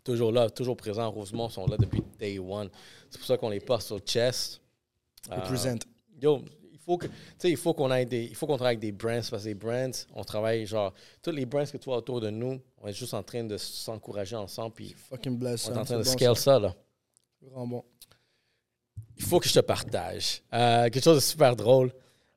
Toujours 0.02 0.32
là, 0.32 0.48
toujours 0.50 0.76
présent. 0.76 1.10
Rosemont 1.10 1.48
sont 1.50 1.66
là 1.66 1.76
depuis 1.76 2.02
day 2.18 2.38
one. 2.38 2.70
C'est 3.14 3.18
pour 3.18 3.26
ça 3.28 3.36
qu'on 3.36 3.48
les 3.50 3.60
porte 3.60 3.82
sur 3.82 3.94
le 3.94 4.00
chest. 4.04 4.60
Euh, 5.30 5.36
Represent. 5.36 5.78
Yo, 6.20 6.42
il 6.72 6.78
faut 6.80 6.98
que, 6.98 7.06
tu 7.06 7.12
sais, 7.38 7.48
il 7.50 7.56
faut 7.56 7.72
qu'on 7.72 7.92
aille 7.92 8.06
des, 8.06 8.24
il 8.24 8.34
faut 8.34 8.44
qu'on 8.48 8.56
travaille 8.56 8.72
avec 8.76 8.80
des 8.80 8.90
brands 8.90 9.20
parce 9.30 9.44
que 9.44 9.48
les 9.48 9.54
brands, 9.54 9.90
on 10.16 10.24
travaille 10.24 10.66
genre, 10.66 10.92
tous 11.22 11.30
les 11.30 11.46
brands 11.46 11.64
que 11.64 11.76
tu 11.76 11.84
vois 11.84 11.98
autour 11.98 12.20
de 12.20 12.28
nous, 12.30 12.60
on 12.82 12.88
est 12.88 12.92
juste 12.92 13.14
en 13.14 13.22
train 13.22 13.44
de 13.44 13.56
s'encourager 13.56 14.34
ensemble 14.34 14.74
puis 14.74 14.96
Fucking 15.08 15.38
bless. 15.38 15.68
on 15.68 15.74
est 15.76 15.78
en 15.78 15.84
train 15.84 15.98
de 15.98 16.02
bon, 16.02 16.10
scale 16.10 16.36
ça 16.36 16.58
là. 16.58 16.68
ça. 16.70 16.76
Vraiment 17.48 17.66
bon. 17.68 17.84
Il 19.16 19.22
faut 19.24 19.38
que 19.38 19.48
je 19.48 19.54
te 19.54 19.60
partage 19.60 20.42
Euh, 20.52 20.84
quelque 20.90 21.04
chose 21.04 21.16
de 21.16 21.20
super 21.20 21.54
drôle. 21.54 21.92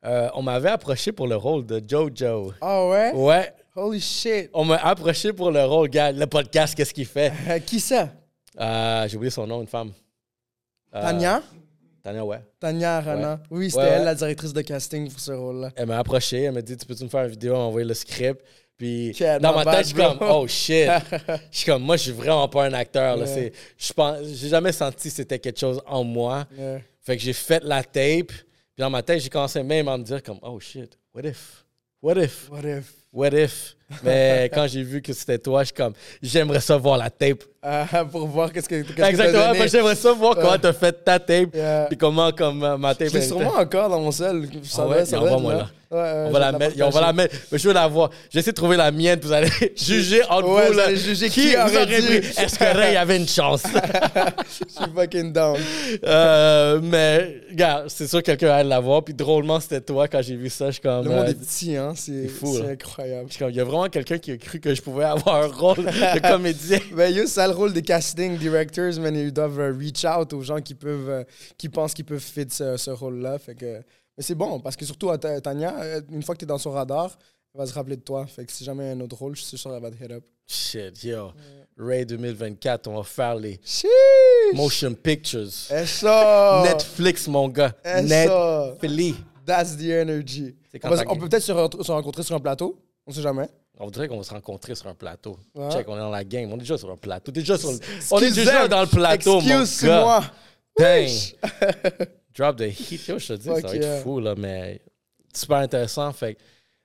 Euh, 0.06 0.30
on 0.36 0.44
m'avait 0.44 0.70
approché 0.70 1.12
pour 1.12 1.26
le 1.28 1.36
rôle 1.36 1.66
de 1.66 1.82
Jojo. 1.86 2.54
Ah 2.62 2.88
ouais? 2.88 3.12
Ouais, 3.16 3.52
Holy 3.76 4.00
shit. 4.00 4.52
on 4.54 4.64
m'a 4.64 4.76
approché 4.78 5.34
pour 5.34 5.50
le 5.50 5.66
rôle, 5.66 5.90
gars. 5.90 6.12
Le 6.12 6.28
podcast, 6.28 6.76
qu'est-ce 6.76 6.94
qu'il 6.94 7.08
fait? 7.08 7.34
Qui 7.66 7.80
ça? 7.80 8.10
Euh, 8.60 9.08
J'ai 9.08 9.18
oublié 9.18 9.32
son 9.32 9.46
nom, 9.48 9.60
une 9.62 9.68
femme. 9.68 9.92
Euh, 10.96 11.02
Tania? 11.02 11.44
Tania, 12.04 12.26
ouais. 12.26 12.40
Tania 12.60 13.02
Rana. 13.02 13.40
Oui, 13.50 13.70
c'était 13.70 13.84
Ouais, 13.84 13.90
elle 13.90 14.00
ouais. 14.00 14.06
la 14.06 14.16
directrice 14.16 14.54
de 14.54 14.62
casting 14.62 15.10
pour 15.12 15.20
ce 15.20 15.32
rôle-là. 15.32 15.72
Elle 15.76 15.88
m'a 15.88 16.00
approché, 16.00 16.44
elle 16.44 16.54
m'a 16.54 16.62
dit 16.62 16.78
Tu 16.78 16.86
peux-tu 16.86 17.04
me 17.04 17.10
faire 17.10 17.24
une 17.26 17.32
vidéo, 17.32 17.56
envoyer 17.56 17.86
le 17.88 17.94
script? 17.94 18.42
Puis 18.78 19.12
dans 19.42 19.56
ma 19.56 19.66
tête, 19.66 19.88
je 19.88 19.88
suis 19.88 19.96
comme. 19.96 20.18
Oh 20.22 20.48
shit. 20.48 20.88
Je 21.52 21.58
suis 21.58 21.66
comme 21.66 21.82
Moi, 21.84 21.98
je 21.98 22.04
suis 22.04 22.12
vraiment 22.12 22.48
pas 22.48 22.66
un 22.66 22.74
acteur. 22.74 23.18
Yeah. 23.18 23.50
Je 23.76 23.94
pense, 23.94 24.20
j'ai 24.24 24.50
jamais 24.50 24.72
senti 24.72 25.10
que 25.10 25.16
c'était 25.16 25.40
quelque 25.40 25.60
chose 25.60 25.82
en 25.88 26.04
moi. 26.04 26.46
Yeah. 26.56 26.82
Fait 27.02 27.18
que 27.18 27.24
j'ai 27.24 27.34
fait 27.34 27.64
la 27.64 27.84
tape. 27.84 28.28
Puis 28.28 28.78
dans 28.78 28.90
ma 28.92 29.02
tête, 29.02 29.20
j'ai 29.20 29.30
commencé 29.30 29.64
même 29.64 29.88
à 29.88 29.98
me 29.98 30.04
dire 30.04 30.22
comme 30.22 30.38
Oh 30.44 30.60
shit, 30.60 30.96
what 31.14 31.24
if? 31.24 31.66
What 32.02 32.18
if? 32.24 32.50
What 32.52 32.64
if? 32.66 32.94
What 33.12 33.34
if? 33.34 33.77
Mais 34.04 34.50
quand 34.54 34.68
j'ai 34.68 34.84
vu 34.84 35.02
que 35.02 35.14
c'était 35.14 35.38
toi, 35.38 35.62
je 35.62 35.68
suis 35.68 35.74
comme 35.76 35.94
J'aimerais 36.22 36.60
ça 36.60 36.76
voir 36.78 36.98
la 36.98 37.10
tape. 37.10 37.44
Ah, 37.62 37.86
pour 38.10 38.28
voir 38.28 38.52
qu'est-ce 38.52 38.68
que 38.70 38.82
t'as 38.94 39.10
Exactement. 39.10 39.54
que 39.54 39.68
J'aimerais 39.68 39.96
ça 39.96 40.12
voir 40.14 40.36
comment 40.36 40.58
t'as 40.58 40.74
fait 40.74 40.92
ta 41.04 41.20
tape. 41.20 41.54
Yeah. 41.56 41.86
Puis 41.88 41.98
comment 41.98 42.32
comme 42.32 42.60
ma 42.78 42.94
tape. 42.96 43.08
Était. 43.08 43.22
sûrement 43.22 43.56
encore 43.56 43.90
dans 43.90 44.00
mon 44.02 44.12
sel. 44.12 44.48
Ça 44.64 44.84
Ah 44.84 44.88
ouais? 44.88 45.06
ça 45.06 45.18
Et 45.18 45.20
doit 45.20 45.30
être 45.30 45.36
envoie-moi 45.36 45.54
là. 45.54 45.70
On 45.90 46.32
va 46.32 46.40
la 46.40 46.52
mettre, 46.52 46.76
on 46.82 46.90
va 46.90 47.02
la 47.02 47.14
mettre. 47.14 47.36
Mais 47.52 47.58
je 47.58 47.68
veux 47.68 47.74
la 47.74 47.88
voir. 47.88 48.10
J'essaie 48.30 48.52
de 48.52 48.56
trouver 48.56 48.76
la 48.76 48.92
mienne, 48.92 49.20
vous 49.22 49.32
allez 49.32 49.50
juger 49.76 50.22
Ouais, 50.22 50.42
vous. 50.42 50.74
Là, 50.74 50.94
juger 50.94 51.30
qui 51.30 51.56
vous 51.56 51.76
aurait 51.76 51.86
pris? 51.86 52.16
Est-ce 52.16 52.60
que 52.60 52.78
Ray 52.78 52.98
avait 52.98 53.18
une 53.18 53.28
chance? 53.28 53.64
Je 54.50 54.84
suis 54.84 54.92
fucking 54.94 55.32
down. 55.32 55.58
Euh, 56.04 56.80
mais, 56.84 57.42
gars, 57.54 57.86
c'est 57.88 58.08
sûr 58.08 58.20
que 58.20 58.26
quelqu'un 58.26 58.50
allait 58.50 58.70
la 58.70 58.80
voir. 58.80 59.04
Puis 59.04 59.14
drôlement, 59.14 59.60
c'était 59.60 59.82
toi 59.82 60.08
quand 60.08 60.22
j'ai 60.22 60.36
vu 60.36 60.50
ça. 60.50 60.68
Je 60.68 60.72
suis 60.74 60.82
comme. 60.82 61.06
Le 61.06 61.10
monde 61.10 61.26
euh, 61.26 61.32
est 61.32 61.40
petit, 61.40 61.76
hein. 61.76 61.94
C'est 61.96 62.28
fou, 62.28 62.58
c'est 62.58 62.72
incroyable. 62.72 63.30
il 63.50 63.56
y 63.56 63.60
a 63.60 63.64
vraiment 63.64 63.88
quelqu'un 63.88 64.18
qui 64.18 64.32
a 64.32 64.38
cru 64.38 64.60
que 64.60 64.76
je 64.76 64.82
pouvais 64.82 65.06
avoir 65.06 65.44
un 65.44 65.48
rôle 65.48 65.86
de 65.86 66.20
comédien. 66.30 66.80
Ben, 66.94 67.14
yo, 67.14 67.26
ça 67.28 67.48
le 67.48 67.54
rôle 67.54 67.74
des 67.74 67.82
casting 67.82 68.38
directors, 68.38 69.00
man. 69.00 69.16
Ils 69.16 69.32
doivent 69.32 69.60
euh, 69.60 69.74
reach 69.78 70.06
out 70.06 70.34
aux 70.34 70.42
gens 70.42 70.60
qui 70.60 70.76
peuvent, 70.76 71.26
qui 71.58 71.70
pensent 71.70 71.94
qu'ils 71.94 72.06
peuvent 72.06 72.20
fit 72.20 72.48
ce, 72.50 72.76
ce 72.78 72.92
rôle-là. 72.92 73.40
Fait 73.40 73.56
que, 73.56 73.82
mais 74.18 74.24
c'est 74.24 74.36
bon, 74.36 74.60
parce 74.60 74.76
que 74.76 74.86
surtout 74.86 75.10
à 75.12 75.18
Tania, 75.18 75.74
une 76.12 76.24
fois 76.24 76.36
que 76.36 76.40
tu 76.40 76.46
es 76.46 76.48
dans 76.48 76.58
son 76.58 76.72
radar, 76.72 77.18
elle 77.54 77.60
va 77.62 77.66
se 77.68 77.74
rappeler 77.74 77.96
de 77.96 78.02
toi. 78.02 78.26
Fait 78.28 78.46
que 78.46 78.52
si 78.52 78.64
jamais 78.64 78.84
il 78.86 78.88
y 78.88 78.90
a 78.90 78.94
un 78.94 79.00
autre 79.02 79.16
rôle, 79.18 79.36
je 79.36 79.42
suis 79.44 79.58
sûr 79.58 79.72
qu'elle 79.72 79.82
va 79.82 79.90
te 79.92 80.04
hit 80.04 80.12
up. 80.12 80.24
Shit, 80.48 81.04
yo. 81.04 81.32
Ray 81.78 82.06
2024, 82.06 82.88
on 82.88 82.96
va 82.98 83.04
faire 83.04 83.36
les 83.36 83.60
Sheesh! 83.64 83.90
motion 84.54 84.94
pictures. 84.96 85.50
Ça! 85.52 86.64
Netflix, 86.66 87.28
mon 87.28 87.48
gars. 87.50 87.74
Ça! 87.84 88.02
Netflix. 88.02 89.18
That's 89.46 89.78
the 89.78 89.90
energy. 89.92 90.56
C'est 90.72 90.84
On, 90.86 90.90
va- 90.90 91.04
on 91.08 91.16
peut 91.18 91.30
peut-être 91.30 91.44
se, 91.44 91.52
re- 91.52 91.84
se 91.84 91.92
rencontrer 91.92 92.24
sur 92.24 92.36
un 92.36 92.40
plateau. 92.40 92.82
On 93.06 93.12
sait 93.12 93.22
jamais. 93.22 93.48
On 93.80 93.90
dirait 93.92 94.08
qu'on 94.08 94.18
va 94.18 94.24
se 94.24 94.34
rencontrer 94.34 94.74
sur 94.76 94.88
un 94.88 94.96
plateau. 94.96 95.38
Ouais. 95.56 95.70
Check, 95.72 95.88
on 95.88 95.96
est 95.96 96.00
dans 96.00 96.10
la 96.10 96.24
game. 96.24 96.52
On 96.52 96.56
est 96.56 96.60
déjà 96.60 96.78
sur 96.78 96.90
un 96.92 96.98
plateau. 96.98 97.32
Déjà 97.32 97.58
sur 97.58 97.72
le- 97.72 97.80
On 98.12 98.20
est 98.20 98.32
déjà 98.32 98.68
dans 98.68 98.82
le 98.82 98.88
plateau, 98.88 99.40
mon 99.40 99.48
gars. 99.48 99.62
Excuse-moi. 99.62 100.24
Dang. 100.78 101.10
Drop 102.38 102.58
the 102.58 102.70
heat. 102.70 103.08
Yo, 103.08 103.18
je 103.20 103.28
te 103.28 103.34
dis, 103.34 103.44
ça 103.46 103.54
va 103.54 103.76
être 103.76 104.04
fou, 104.04 104.20
là, 104.20 104.36
mais 104.36 104.80
super 105.34 105.58
intéressant. 105.58 106.12
Fait 106.14 106.36
que 106.36 106.40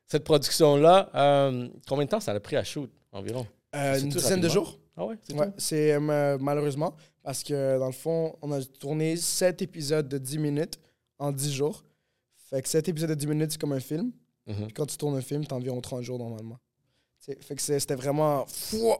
cette 0.08 0.24
production-là, 0.24 1.10
euh, 1.14 1.68
combien 1.88 2.04
de 2.06 2.10
temps 2.10 2.20
ça 2.20 2.32
a 2.32 2.40
pris 2.40 2.56
à 2.56 2.64
shoot 2.64 2.90
environ? 3.12 3.46
Euh, 3.74 3.98
une 4.00 4.08
dizaine 4.08 4.40
de 4.40 4.48
jours. 4.48 4.78
Ah 4.96 5.06
ouais, 5.06 5.16
c'est 5.22 5.34
Ouais, 5.34 5.48
c'est 5.56 5.92
euh, 5.92 6.00
ma- 6.00 6.36
malheureusement 6.38 6.94
parce 7.22 7.42
que 7.42 7.78
dans 7.78 7.86
le 7.86 7.92
fond, 7.92 8.34
on 8.42 8.52
a 8.52 8.62
tourné 8.62 9.16
7 9.16 9.62
épisodes 9.62 10.06
de 10.08 10.18
10 10.18 10.38
minutes 10.38 10.78
en 11.18 11.32
10 11.32 11.52
jours. 11.52 11.82
Fait 12.50 12.60
que 12.60 12.68
7 12.68 12.88
épisodes 12.88 13.08
de 13.10 13.14
10 13.14 13.26
minutes, 13.26 13.52
c'est 13.52 13.60
comme 13.60 13.72
un 13.72 13.80
film. 13.80 14.12
Mhm. 14.46 14.64
Puis 14.66 14.72
quand 14.74 14.84
tu 14.86 14.96
tournes 14.98 15.16
un 15.16 15.22
film, 15.22 15.46
t'as 15.46 15.56
environ 15.56 15.80
30 15.80 16.02
jours 16.02 16.18
normalement. 16.18 16.58
Fait 17.20 17.54
que 17.54 17.62
c'est- 17.62 17.78
c'était 17.80 17.94
vraiment 17.94 18.44
fou. 18.46 18.92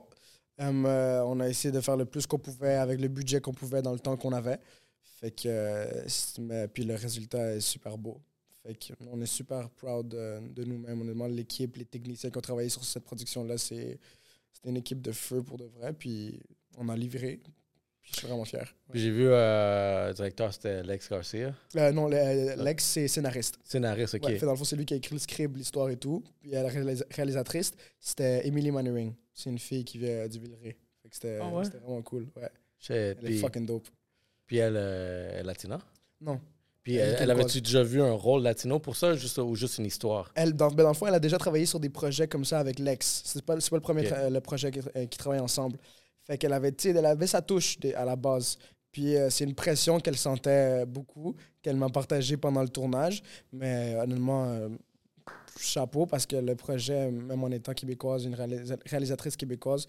On 0.58 1.40
a 1.40 1.48
essayé 1.48 1.72
de 1.72 1.80
faire 1.80 1.96
le 1.96 2.04
plus 2.04 2.26
qu'on 2.26 2.38
pouvait 2.38 2.74
avec 2.76 3.00
le 3.00 3.08
budget 3.08 3.40
qu'on 3.40 3.52
pouvait 3.52 3.82
dans 3.82 3.92
le 3.92 3.98
temps 3.98 4.16
qu'on 4.16 4.32
avait. 4.32 4.58
Fait 5.22 5.30
que, 5.30 5.42
euh, 5.46 6.66
puis 6.66 6.82
le 6.84 6.96
résultat 6.96 7.54
est 7.54 7.60
super 7.60 7.96
beau. 7.96 8.20
Fait 8.64 8.74
que 8.74 8.92
on 9.10 9.20
est 9.20 9.26
super 9.26 9.70
proud 9.70 10.08
de, 10.08 10.40
de 10.52 10.64
nous-mêmes. 10.64 11.00
Honnêtement, 11.00 11.28
l'équipe, 11.28 11.76
les 11.76 11.84
techniciens 11.84 12.28
qui 12.30 12.38
ont 12.38 12.42
travaillé 12.42 12.68
sur 12.68 12.84
cette 12.84 13.04
production-là, 13.04 13.56
c'est 13.56 13.98
c'était 14.52 14.68
une 14.68 14.76
équipe 14.76 15.00
de 15.00 15.12
feu 15.12 15.42
pour 15.42 15.58
de 15.58 15.64
vrai. 15.66 15.92
Puis 15.92 16.40
on 16.76 16.88
a 16.88 16.96
livré. 16.96 17.40
Puis 18.00 18.10
je 18.14 18.18
suis 18.18 18.26
vraiment 18.26 18.44
fier. 18.44 18.74
J'ai 18.92 19.10
vu 19.12 19.26
euh, 19.28 20.08
le 20.08 20.14
directeur, 20.14 20.52
c'était 20.52 20.82
Lex 20.82 21.08
Garcia. 21.08 21.54
Euh, 21.76 21.92
non, 21.92 22.08
le- 22.08 22.60
Lex, 22.60 22.84
c'est 22.84 23.06
scénariste. 23.06 23.60
Scénariste, 23.62 24.14
OK. 24.16 24.24
Ouais, 24.24 24.38
fait, 24.40 24.44
dans 24.46 24.50
le 24.52 24.58
fond, 24.58 24.64
c'est 24.64 24.74
lui 24.74 24.84
qui 24.84 24.94
a 24.94 24.96
écrit 24.96 25.14
le 25.14 25.20
script, 25.20 25.56
l'histoire 25.56 25.88
et 25.88 25.96
tout. 25.96 26.24
Puis 26.40 26.50
la 26.50 26.68
réalisa- 26.68 27.06
réalisatrice, 27.14 27.70
c'était 28.00 28.44
Emily 28.44 28.72
Mannering. 28.72 29.14
C'est 29.32 29.50
une 29.50 29.58
fille 29.60 29.84
qui 29.84 29.98
vient 29.98 30.26
du 30.26 30.40
Villeray. 30.40 30.76
Fait 31.00 31.08
que 31.08 31.14
c'était 31.14 31.38
Ah 31.40 31.48
ouais? 31.48 31.64
c'était 31.64 31.78
vraiment 31.78 32.02
cool. 32.02 32.26
Ouais. 32.36 32.50
Shit, 32.80 32.90
Elle 32.90 33.16
Puis, 33.18 33.36
est 33.36 33.38
fucking 33.38 33.66
dope. 33.66 33.86
Puis 34.52 34.58
elle 34.58 34.76
euh, 34.76 35.40
est 35.40 35.42
latina? 35.44 35.78
Non. 36.20 36.38
Puis 36.82 36.96
Elle 36.96 37.30
avait-tu 37.30 37.62
déjà 37.62 37.82
vu 37.82 38.02
un 38.02 38.12
rôle 38.12 38.42
latino 38.42 38.78
pour 38.78 38.96
ça 38.96 39.14
juste, 39.14 39.38
ou 39.38 39.54
juste 39.54 39.78
une 39.78 39.86
histoire? 39.86 40.30
Elle, 40.34 40.52
dans, 40.52 40.68
ben, 40.68 40.82
dans 40.82 40.90
le 40.90 40.94
fond, 40.94 41.06
elle 41.06 41.14
a 41.14 41.20
déjà 41.20 41.38
travaillé 41.38 41.64
sur 41.64 41.80
des 41.80 41.88
projets 41.88 42.28
comme 42.28 42.44
ça 42.44 42.58
avec 42.58 42.78
Lex. 42.78 43.22
C'est 43.24 43.42
pas, 43.42 43.58
c'est 43.60 43.70
pas 43.70 43.76
le 43.76 43.80
premier 43.82 44.02
tra- 44.02 44.28
le 44.28 44.40
projet 44.42 44.70
qui, 44.70 44.80
euh, 44.80 45.06
qui 45.06 45.16
travaille 45.16 45.40
ensemble. 45.40 45.78
Fait 46.24 46.36
qu'elle 46.36 46.52
avait, 46.52 46.74
elle 46.84 47.06
avait 47.06 47.26
sa 47.26 47.40
touche 47.40 47.78
de- 47.80 47.94
à 47.94 48.04
la 48.04 48.14
base. 48.14 48.58
Puis 48.90 49.16
euh, 49.16 49.30
c'est 49.30 49.44
une 49.44 49.54
pression 49.54 50.00
qu'elle 50.00 50.18
sentait 50.18 50.82
euh, 50.82 50.84
beaucoup, 50.84 51.34
qu'elle 51.62 51.76
m'a 51.76 51.88
partagée 51.88 52.36
pendant 52.36 52.60
le 52.62 52.68
tournage. 52.68 53.22
Mais 53.54 53.94
euh, 53.94 54.02
honnêtement, 54.02 54.44
euh, 54.50 54.68
chapeau 55.58 56.04
parce 56.04 56.26
que 56.26 56.36
le 56.36 56.54
projet, 56.56 57.10
même 57.10 57.42
en 57.42 57.48
étant 57.50 57.72
québécoise, 57.72 58.26
une 58.26 58.34
réalisa- 58.34 58.78
réalisatrice 58.84 59.36
québécoise, 59.36 59.86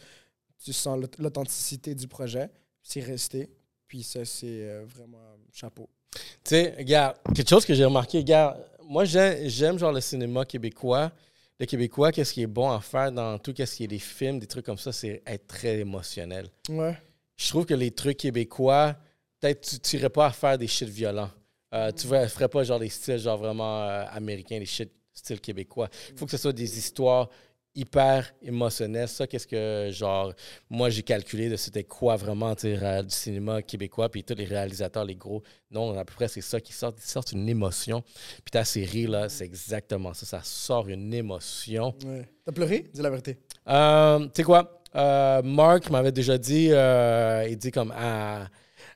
tu 0.64 0.72
sens 0.72 0.98
l'aut- 1.02 1.08
l'authenticité 1.20 1.96
du 1.96 2.08
projet. 2.08 2.50
C'est 2.82 3.02
resté. 3.02 3.50
Puis 3.94 4.02
ça, 4.02 4.26
c'est 4.26 4.48
euh, 4.48 4.86
vraiment 4.88 5.20
chapeau. 5.54 5.88
Tu 6.12 6.20
sais, 6.46 6.74
regarde, 6.80 7.16
quelque 7.36 7.48
chose 7.48 7.64
que 7.64 7.76
j'ai 7.76 7.86
remarqué, 7.86 8.18
regarde, 8.18 8.58
moi 8.82 9.06
j'ai- 9.06 9.48
j'aime 9.48 9.78
genre 9.78 9.92
le 9.92 10.02
cinéma 10.02 10.46
québécois. 10.46 11.12
Le 11.60 11.68
québécois, 11.68 12.12
qu'est-ce 12.12 12.34
qui 12.34 12.42
est 12.42 12.48
bon 12.48 12.72
à 12.72 12.82
faire 12.82 13.12
dans 13.12 13.38
tout 13.38 13.54
ce 13.56 13.76
qui 13.76 13.84
est 13.84 13.88
des 13.88 14.00
films, 14.00 14.40
des 14.40 14.48
trucs 14.48 14.66
comme 14.66 14.80
ça, 14.80 14.92
c'est 14.92 15.22
être 15.28 15.46
très 15.46 15.78
émotionnel. 15.78 16.48
Ouais. 16.70 16.98
Je 17.38 17.48
trouve 17.50 17.68
que 17.68 17.76
les 17.76 17.92
trucs 17.92 18.18
québécois, 18.18 18.96
peut-être 19.40 19.80
tu 19.84 19.96
n'irais 19.96 20.10
pas 20.10 20.26
à 20.26 20.32
faire 20.32 20.58
des 20.58 20.66
shit 20.66 20.90
violents. 20.90 21.30
Euh, 21.76 21.92
tu 21.92 22.08
ne 22.08 22.26
ferais 22.28 22.50
pas 22.50 22.64
genre 22.64 22.80
des 22.80 22.90
styles 22.90 23.20
genre 23.20 23.38
vraiment 23.38 23.84
euh, 23.84 24.06
américains, 24.10 24.58
des 24.58 24.66
shit 24.66 24.92
style 25.14 25.40
québécois. 25.40 25.88
Il 26.10 26.18
faut 26.18 26.26
que 26.26 26.32
ce 26.32 26.38
soit 26.38 26.52
des 26.52 26.80
histoires 26.80 27.30
hyper 27.76 28.34
émotionnelles. 28.42 29.08
Ça, 29.08 29.28
qu'est-ce 29.28 29.48
que, 29.48 29.90
genre, 29.92 30.34
moi, 30.70 30.90
j'ai 30.90 31.04
calculé 31.04 31.50
de 31.50 31.56
c'était 31.56 31.84
quoi 31.84 32.16
vraiment, 32.16 32.54
du 32.54 32.76
cinéma 33.10 33.62
québécois, 33.62 34.10
puis 34.10 34.24
tous 34.24 34.36
les 34.36 34.46
réalisateurs, 34.46 35.06
les 35.06 35.16
gros, 35.16 35.44
non, 35.72 35.98
à 35.98 36.06
peu 36.06 36.14
près, 36.14 36.28
c'est 36.28 36.42
ça 36.42 36.60
qui 36.62 36.74
sort. 36.74 36.94
Ils 36.98 37.10
sortent 37.10 37.32
une 37.32 37.50
émotion. 37.50 38.04
Puis 38.44 38.52
ta 38.52 38.64
série, 38.64 39.08
là, 39.08 39.30
c'est 39.30 39.46
exactement 39.46 40.14
ça. 40.14 40.26
Ça 40.26 40.42
sort 40.44 40.88
une 40.88 41.14
émotion. 41.14 41.96
Ouais. 42.06 42.28
T'as 42.46 42.52
pleuré? 42.52 42.86
Dis 42.94 43.02
la 43.02 43.10
vérité. 43.10 43.38
Euh, 43.68 44.20
tu 44.26 44.32
sais 44.36 44.44
quoi? 44.44 44.82
Euh, 44.96 45.42
Mark 45.42 45.90
m'avait 45.90 46.12
déjà 46.12 46.38
dit, 46.38 46.70
euh, 46.72 47.48
il 47.50 47.58
dit 47.58 47.72
comme, 47.72 47.92
ah, 47.98 48.48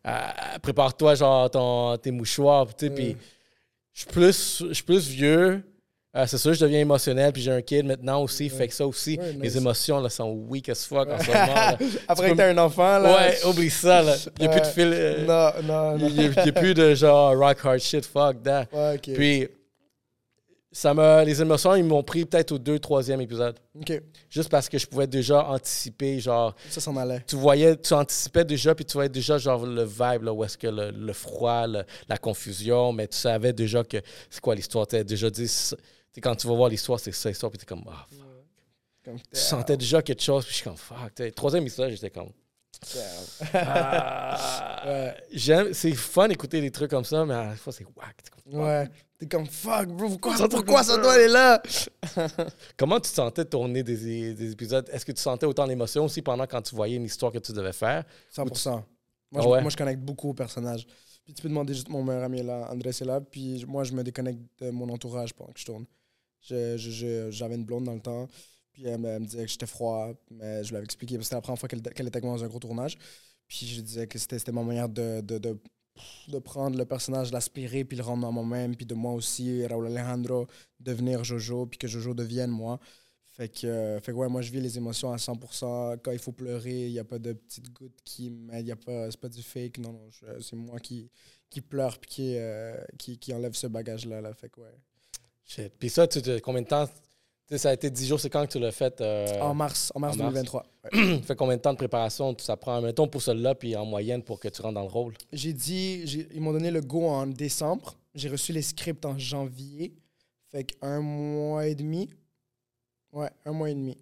ah, 0.03 0.59
prépare-toi, 0.61 1.15
genre, 1.15 1.49
ton, 1.49 1.97
tes 1.97 2.11
mouchoirs, 2.11 2.75
tu 2.75 2.86
sais, 2.86 2.93
puis 2.93 3.17
je 3.93 4.71
suis 4.73 4.84
plus 4.84 5.07
vieux. 5.07 5.63
Euh, 6.18 6.26
c'est 6.26 6.38
sûr, 6.39 6.53
je 6.53 6.61
deviens 6.61 6.80
émotionnel, 6.80 7.32
puis 7.32 7.43
j'ai 7.43 7.51
un 7.51 7.61
kid 7.61 7.86
maintenant 7.86 8.24
aussi, 8.24 8.49
fait 8.49 8.68
que 8.68 8.74
ça 8.74 8.88
aussi, 8.88 9.18
Ouais, 9.20 9.34
les 9.34 9.38
nice. 9.49 9.55
émotions 9.55 9.99
là, 9.99 10.09
sont 10.09 10.32
weak 10.49 10.68
as 10.70 10.84
fuck 10.86 11.07
en 11.09 11.20
ce 11.20 11.28
moment. 11.28 11.36
là. 11.45 11.78
Après 12.07 12.26
Tu 12.30 12.32
que 12.34 12.38
t'as 12.38 12.49
un 12.49 12.57
enfant, 12.57 12.97
là. 12.97 13.15
Ouais, 13.15 13.45
oublie 13.45 13.70
ça, 13.70 14.01
là. 14.01 14.15
Il 14.39 14.47
n'y 14.47 14.47
a 14.47 14.49
plus 14.51 14.61
de 14.61 14.65
Ouais. 14.65 14.72
fil. 14.72 14.91
euh, 14.93 15.26
Non, 15.26 15.61
non, 15.63 15.97
non. 15.99 16.07
Il 16.07 16.15
n'y 16.15 16.26
a, 16.49 16.51
plus 16.53 16.74
de 16.74 16.95
genre 16.95 17.38
rock 17.38 17.57
hard 17.63 17.80
shit, 17.80 18.03
fuck 18.05 18.41
that. 18.41 18.65
Ouais. 18.74 18.97
Puis, 18.97 19.47
ça 20.72 21.24
les 21.24 21.41
émotions, 21.41 21.76
ils 21.76 21.84
m'ont 21.84 22.03
pris 22.03 22.26
peut-être 22.26 22.51
au 22.51 22.57
deux, 22.59 22.78
troisième 22.78 23.22
épisode. 23.22 23.55
Ok, 23.80 24.01
Juste 24.30 24.49
parce 24.49 24.68
que 24.70 24.78
je 24.78 24.86
pouvais 24.86 25.07
déjà 25.07 25.43
anticiper, 25.47 26.20
genre, 26.20 26.53
ça 26.70 26.82
s'en 26.82 26.95
allait. 26.97 27.24
tu 27.28 27.36
voyais, 27.36 27.76
tu 27.78 27.93
anticipais 27.93 28.43
déjà, 28.43 28.76
puis 28.76 28.86
tu 28.86 28.93
voyais 28.93 29.09
déjà, 29.09 29.38
genre, 29.38 29.65
le 29.65 29.84
vibe, 29.84 30.24
là, 30.24 30.34
où 30.34 30.43
est-ce 30.43 30.57
que 30.57 30.68
le, 30.68 30.91
le 30.91 31.13
froid, 31.13 31.65
le- 31.68 31.84
la 32.09 32.18
confusion, 32.18 32.91
mais 32.91 33.07
tu 33.07 33.18
savais 33.18 33.53
déjà 33.53 33.84
que 33.84 33.97
c'est 34.30 34.41
quoi 34.41 34.53
l'histoire. 34.55 34.86
Tu 34.88 35.03
déjà 35.03 35.30
dit, 35.30 35.47
sais, 36.16 36.22
quand 36.22 36.36
tu 36.36 36.47
vas 36.47 36.55
voir 36.55 36.70
l'histoire, 36.70 36.99
c'est 36.99 37.12
ça 37.12 37.30
l'histoire, 37.30 37.51
puis 37.51 37.60
tu 37.60 37.66
comme, 37.66 37.84
ah, 37.89 38.05
fuck. 38.10 38.26
Comme, 39.05 39.18
Tu 39.20 39.39
sentais 39.39 39.78
déjà 39.78 40.01
quelque 40.01 40.22
chose, 40.24 40.43
puis 40.45 40.51
je 40.51 40.58
suis 40.58 40.64
comme, 40.66 40.78
fuck. 40.78 41.14
tu 41.16 41.24
sais. 41.24 41.32
Troisième 41.32 41.64
épisode, 41.64 41.91
j'étais 41.91 42.10
comme, 42.10 42.30
ah, 43.53 44.84
Ouais. 44.86 45.16
j'aime, 45.32 45.74
c'est 45.74 45.93
fun 45.93 46.28
d'écouter 46.28 46.62
des 46.62 46.72
trucs 46.72 46.89
comme 46.91 47.03
ça, 47.03 47.26
mais 47.26 47.34
à 47.34 47.43
la 47.49 47.55
fois, 47.55 47.74
c'est 47.74 47.86
whack. 47.95 48.18
T'es 48.24 48.30
comme, 48.32 48.51
fuck. 48.53 48.62
Ouais. 48.62 48.89
T'es 49.18 49.26
comme 49.28 49.45
fuck, 49.47 49.88
bro. 49.88 50.10
Pourquoi, 50.10 50.38
Ça, 50.38 50.47
pourquoi 50.47 50.84
ça- 50.84 50.97
doit 50.97 51.14
aller 51.14 51.28
là? 51.28 51.62
Comment 52.78 52.97
tu 52.99 53.10
te 53.10 53.16
sentais 53.16 53.45
tourner 53.45 53.82
des, 53.82 54.34
des 54.36 54.51
épisodes? 54.51 54.88
Est-ce 54.91 55.03
que 55.05 55.12
tu 55.12 55.22
sentais 55.22 55.45
autant 55.47 55.66
d'émotion 55.68 56.05
aussi 56.05 56.22
pendant 56.22 56.45
quand 56.45 56.62
tu 56.62 56.76
voyais 56.76 56.97
une 56.97 57.05
histoire 57.05 57.32
que 57.32 57.39
tu 57.39 57.51
devais 57.51 57.74
faire? 57.74 58.03
100%. 58.36 58.70
Moi, 58.70 58.84
Ah 59.36 59.41
je, 59.41 59.47
ouais? 59.47 59.62
moi, 59.62 59.72
je 59.72 59.78
connecte 59.78 60.01
beaucoup 60.01 60.30
aux 60.30 60.34
personnages. 60.36 60.86
Puis 61.26 61.34
tu 61.34 61.41
peux 61.41 61.49
demander 61.49 61.74
juste 61.74 61.89
mon 61.89 62.03
meilleur 62.03 62.24
ami 62.24 62.43
là, 62.43 62.68
André 62.72 62.89
est 62.91 63.01
là. 63.01 63.20
Puis 63.20 63.66
moi, 63.68 63.84
je 63.84 63.91
me 63.93 64.03
déconnecte 64.03 64.39
de 64.62 64.70
mon 64.70 64.88
entourage 64.89 65.34
pendant 65.34 65.51
que 65.51 65.60
je 65.60 65.66
tourne. 65.66 65.86
Je- 66.47 66.77
je- 66.77 67.31
J'avais 67.31 67.55
une 67.55 67.65
blonde 67.65 67.85
dans 67.85 67.93
le 67.95 68.01
temps. 68.01 68.27
Puis 68.73 68.85
elle 68.85 68.99
me, 68.99 69.19
disait 69.19 69.45
que 69.45 69.51
j'étais 69.51 69.65
froid. 69.65 70.13
Mais 70.31 70.63
je 70.63 70.69
lui 70.69 70.77
avais 70.77 70.85
expliqué 70.85 71.15
parce 71.15 71.23
que 71.23 71.25
c'était 71.25 71.35
la 71.35 71.41
première 71.41 71.59
fois 71.59 71.69
qu'elle 71.69 71.79
était 71.79 72.17
avec 72.17 72.23
moi 72.23 72.37
dans 72.37 72.43
un 72.43 72.47
gros 72.47 72.59
tournage. 72.59 72.97
Puis 73.47 73.65
je 73.67 73.81
disais 73.81 74.07
que 74.07 74.19
c'était 74.19 74.51
ma 74.51 74.63
manière 74.63 74.89
de, 74.89 75.21
de, 75.21 75.37
de, 75.39 76.39
prendre 76.39 76.77
le 76.77 76.85
personnage, 76.85 77.31
l'aspirer, 77.31 77.85
puis 77.85 77.97
le 77.97 78.03
rendre 78.03 78.21
dans 78.23 78.31
moi-même. 78.31 78.75
Puis 78.75 78.85
de 78.85 78.93
moi 78.93 79.13
aussi, 79.13 79.65
Raúl 79.65 79.87
Alejandro, 79.87 80.47
devenir 80.79 81.23
Jojo, 81.23 81.65
puis 81.65 81.79
que 81.79 81.87
Jojo 81.87 82.13
devienne 82.13 82.51
moi. 82.51 82.79
Fait 83.29 83.49
que, 83.49 83.67
euh, 83.67 83.99
fait 84.01 84.11
ouais, 84.11 84.27
moi 84.29 84.41
je 84.41 84.51
vis 84.51 84.61
les 84.61 84.77
émotions 84.77 85.11
à 85.13 85.17
100%. 85.17 85.97
Quand 86.03 86.11
il 86.11 86.19
faut 86.19 86.31
pleurer, 86.31 86.87
il 86.87 86.91
n'y 86.91 86.99
a 86.99 87.03
pas 87.03 87.19
de 87.19 87.33
petites 87.33 87.71
gouttes 87.71 87.99
qui 88.03 88.29
m'aident. 88.31 88.75
C'est 88.85 89.19
pas 89.19 89.29
du 89.29 89.43
fake. 89.43 89.77
Non, 89.79 89.93
non, 89.93 90.09
c'est 90.41 90.55
moi 90.55 90.79
qui, 90.79 91.09
qui 91.49 91.61
pleure 91.61 91.99
puis 91.99 92.09
qui, 92.09 92.35
euh, 92.37 92.75
qui, 92.97 93.17
qui 93.17 93.33
enlève 93.33 93.53
ce 93.53 93.67
bagage-là. 93.67 94.21
Là. 94.21 94.33
Fait 94.33 94.49
que. 94.49 94.61
Shit. 95.47 95.73
Puis 95.79 95.89
ça, 95.89 96.07
tu 96.07 96.21
te- 96.21 96.39
combien 96.39 96.61
de 96.61 96.67
temps? 96.67 96.85
tu 96.87 96.93
sais, 97.49 97.57
ça 97.57 97.69
a 97.69 97.73
été 97.73 97.89
10 97.89 98.05
jours, 98.07 98.19
c'est 98.19 98.29
quand 98.29 98.45
que 98.45 98.51
tu 98.51 98.59
l'as 98.59 98.73
fait? 98.73 98.99
euh, 98.99 99.39
En 99.39 99.53
mars, 99.53 99.91
en 99.95 99.99
mars 100.01 100.15
en 100.15 100.17
mars? 100.23 100.33
2023. 100.33 100.65
ouais. 100.83 101.21
fait 101.23 101.35
combien 101.37 101.55
de 101.55 101.61
temps 101.61 101.71
de 101.71 101.77
préparation? 101.77 102.35
Ça 102.37 102.57
prend, 102.57 102.81
mettons, 102.81 103.07
pour 103.07 103.21
cela, 103.21 103.55
puis 103.55 103.73
en 103.75 103.85
moyenne 103.85 104.21
pour 104.21 104.39
que 104.39 104.49
tu 104.49 104.61
rentres 104.61 104.73
dans 104.75 104.81
le 104.81 104.87
rôle? 104.89 105.13
J'ai 105.31 105.53
dit, 105.53 106.05
j'ai- 106.05 106.27
ils 106.33 106.41
m'ont 106.41 106.51
donné 106.51 106.69
le 106.69 106.81
go 106.81 107.05
en 107.07 107.25
décembre. 107.25 107.95
J'ai 108.13 108.27
reçu 108.29 108.51
les 108.51 108.61
scripts 108.61 109.05
en 109.05 109.17
janvier. 109.17 109.93
Fait 110.51 110.65
qu'un 110.65 110.99
mois 111.01 111.65
et 111.67 111.75
demi. 111.75 112.09
Ouais, 113.13 113.29
un 113.45 113.53
mois 113.53 113.69
et 113.69 113.73
demi. 113.75 113.97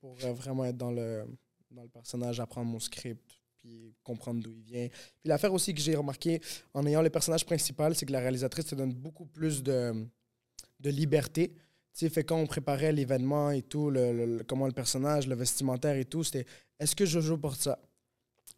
Pour 0.00 0.16
euh, 0.24 0.32
vraiment 0.34 0.64
être 0.66 0.76
dans 0.76 0.90
le, 0.90 1.24
dans 1.70 1.82
le 1.82 1.88
personnage, 1.88 2.40
apprendre 2.40 2.70
mon 2.70 2.80
script, 2.80 3.22
puis 3.60 3.94
comprendre 4.02 4.42
d'où 4.42 4.52
il 4.52 4.62
vient. 4.62 4.88
Puis 4.88 5.28
l'affaire 5.28 5.52
aussi 5.52 5.74
que 5.74 5.80
j'ai 5.80 5.94
remarqué 5.94 6.40
en 6.74 6.86
ayant 6.86 7.02
le 7.02 7.10
personnage 7.10 7.44
principal, 7.44 7.94
c'est 7.94 8.06
que 8.06 8.12
la 8.12 8.20
réalisatrice 8.20 8.66
te 8.66 8.74
donne 8.74 8.92
beaucoup 8.92 9.26
plus 9.26 9.62
de, 9.62 10.06
de 10.80 10.90
liberté. 10.90 11.48
Tu 11.92 12.06
sais, 12.06 12.08
fait 12.08 12.24
quand 12.24 12.36
on 12.38 12.46
préparait 12.46 12.92
l'événement 12.92 13.50
et 13.50 13.62
tout, 13.62 13.90
le, 13.90 14.42
comment 14.46 14.66
le 14.66 14.72
personnage, 14.72 15.26
le 15.26 15.34
vestimentaire 15.34 15.96
et 15.96 16.04
tout, 16.04 16.24
c'était 16.24 16.46
est-ce 16.78 16.94
que 16.96 17.04
Jojo 17.04 17.36
porte 17.36 17.60
ça? 17.60 17.78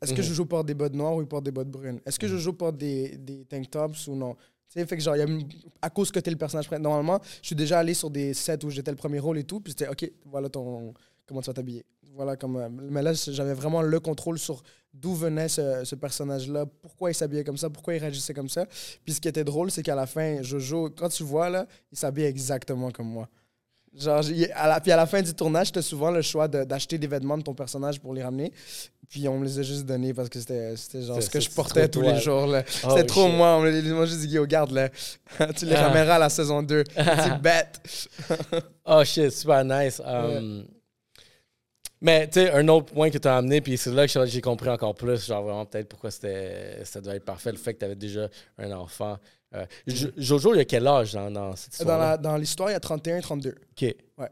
Est-ce 0.03 0.13
que 0.15 0.21
Mhm. 0.21 0.27
Jojo 0.27 0.45
porte 0.47 0.67
des 0.67 0.75
bottes 0.75 0.95
noires 0.95 1.15
ou 1.17 1.21
il 1.23 1.27
porte 1.29 1.45
des 1.45 1.53
bottes 1.53 1.71
brunes? 1.71 2.01
Est-ce 2.05 2.19
que 2.19 2.27
Jojo 2.29 2.53
porte 2.53 2.77
des, 2.77 3.17
des 3.17 3.45
tank 3.45 3.71
tops 3.71 4.07
ou 4.09 4.15
non? 4.17 4.35
Tu 4.69 4.81
sais, 4.81 4.87
fait 4.87 4.97
que 4.97 5.03
genre, 5.03 5.17
y 5.17 5.23
a 5.23 5.27
à 5.81 5.91
cause 5.91 6.11
que 6.11 6.19
t'es 6.19 6.31
le 6.31 6.37
personnage 6.37 6.67
principal. 6.67 6.83
Normalement, 6.83 7.21
je 7.41 7.47
suis 7.49 7.57
déjà 7.57 7.79
allé 7.79 7.95
sur 7.95 8.11
des 8.11 8.35
sets 8.35 8.65
où 8.65 8.71
j'étais 8.71 8.91
le 8.91 8.97
premier 8.97 9.19
rôle 9.19 9.39
et 9.39 9.45
tout, 9.45 9.61
puis 9.61 9.73
c'était 9.73 9.89
OK, 9.89 10.11
voilà 10.27 10.49
ton. 10.49 10.93
Comment 11.27 11.41
tu 11.41 11.47
vas 11.47 11.55
t'habiller. 11.55 11.85
Voilà 12.15 12.37
comme. 12.37 12.57
euh, 12.57 12.69
mais 12.71 13.03
là, 13.03 13.13
j'avais 13.15 13.55
vraiment 13.55 13.83
le 13.83 14.01
contrôle 14.01 14.39
sur 14.39 14.63
d'où 14.93 15.15
venait 15.15 15.49
ce, 15.49 15.85
ce 15.85 15.95
personnage-là, 15.95 16.67
pourquoi 16.83 17.11
il 17.11 17.15
s'habillait 17.15 17.45
comme 17.45 17.57
ça, 17.57 17.71
pourquoi 17.71 17.95
il 17.95 17.99
réagissait 17.99 18.35
comme 18.35 18.51
ça. 18.51 18.67
Puis 19.05 19.15
ce 19.15 19.21
qui 19.21 19.29
était 19.29 19.45
drôle, 19.45 19.71
c'est 19.71 19.83
qu'à 19.83 19.95
la 19.95 20.07
fin, 20.07 20.43
Jojo, 20.43 20.91
quand 20.91 21.09
tu 21.09 21.23
vois, 21.23 21.49
là, 21.49 21.67
il 21.91 21.97
s'habille 21.97 22.25
exactement 22.25 22.91
comme 22.91 23.07
moi. 23.09 23.29
Genre, 23.95 24.23
à 24.55 24.69
la, 24.69 24.81
puis 24.81 24.91
à 24.91 24.97
la 24.97 25.05
fin 25.07 25.21
du 25.21 25.35
tournage, 25.35 25.67
c'était 25.67 25.83
souvent 25.83 26.11
le 26.11 26.23
choix 26.23 26.49
de- 26.49 26.65
d'acheter 26.65 26.97
des 26.99 27.07
vêtements 27.07 27.37
de 27.37 27.43
ton 27.43 27.53
personnage 27.55 28.01
pour 28.01 28.15
les 28.15 28.23
ramener. 28.23 28.51
Puis 29.09 29.29
on 29.29 29.39
me 29.39 29.45
les 29.45 29.59
a 29.59 29.63
juste 29.63 29.85
donnés 29.85 30.15
parce 30.15 30.31
que 30.31 30.41
c'était 30.41 30.75
genre 31.03 31.23
ce 31.23 31.29
que 31.29 31.41
je 31.41 31.51
portais 31.51 31.89
tous 31.89 32.01
les 32.01 32.19
jours. 32.19 32.47
là. 32.47 32.63
Oh, 32.85 32.89
C'était 32.91 33.05
trop 33.05 33.27
shit. 33.29 33.37
moi. 33.37 33.57
On 33.57 33.61
me 33.61 33.71
les- 33.71 33.93
m'ont 33.93 34.07
juste 34.07 34.21
dit, 34.21 34.29
Yo, 34.35 34.47
garde 34.47 34.71
là. 34.73 34.89
tu 35.57 35.67
les 35.67 35.75
Ah. 35.75 35.89
ramèneras 35.89 36.15
à 36.15 36.19
la 36.21 36.29
saison 36.31 36.63
2. 36.63 36.85
C'est 36.97 37.41
bête. 37.43 37.81
Oh 38.87 39.03
shit, 39.05 39.31
super 39.31 39.63
nice. 39.65 40.01
Um, 40.05 40.65
Mais 42.03 42.27
tu 42.27 42.41
sais, 42.41 42.51
un 42.51 42.67
autre 42.69 42.93
point 42.93 43.11
que 43.11 43.17
tu 43.19 43.29
as 43.29 43.37
amené, 43.37 43.61
puis 43.61 43.79
c'est 43.79 43.93
là 43.93 44.07
que 44.09 44.27
j'ai 44.27 44.41
compris 44.41 44.69
encore 44.69 44.95
plus, 44.95 45.25
genre 45.25 45.43
vraiment 45.45 45.65
peut-être 45.65 45.89
pourquoi 45.89 46.11
c'était, 46.11 46.85
ça 46.85 47.01
devait 47.01 47.17
être 47.17 47.25
parfait, 47.25 47.53
le 47.53 47.59
fait 47.59 47.75
que 47.75 47.79
tu 47.79 47.85
avais 47.85 47.95
déjà 47.95 48.29
un 48.59 48.73
enfant. 48.73 49.17
Euh, 49.55 49.65
Jo- 49.87 50.09
Jojo, 50.17 50.55
il 50.55 50.61
a 50.61 50.65
quel 50.65 50.87
âge 50.87 51.13
dans, 51.13 51.31
dans 51.31 51.55
cette 51.55 51.75
histoire 51.75 52.19
Dans 52.19 52.37
l'histoire, 52.37 52.71
il 52.71 52.73
y 52.73 52.77
a 52.77 52.81
31, 52.81 53.21
32. 53.21 53.51
Ok. 53.51 53.95
Ouais. 54.19 54.29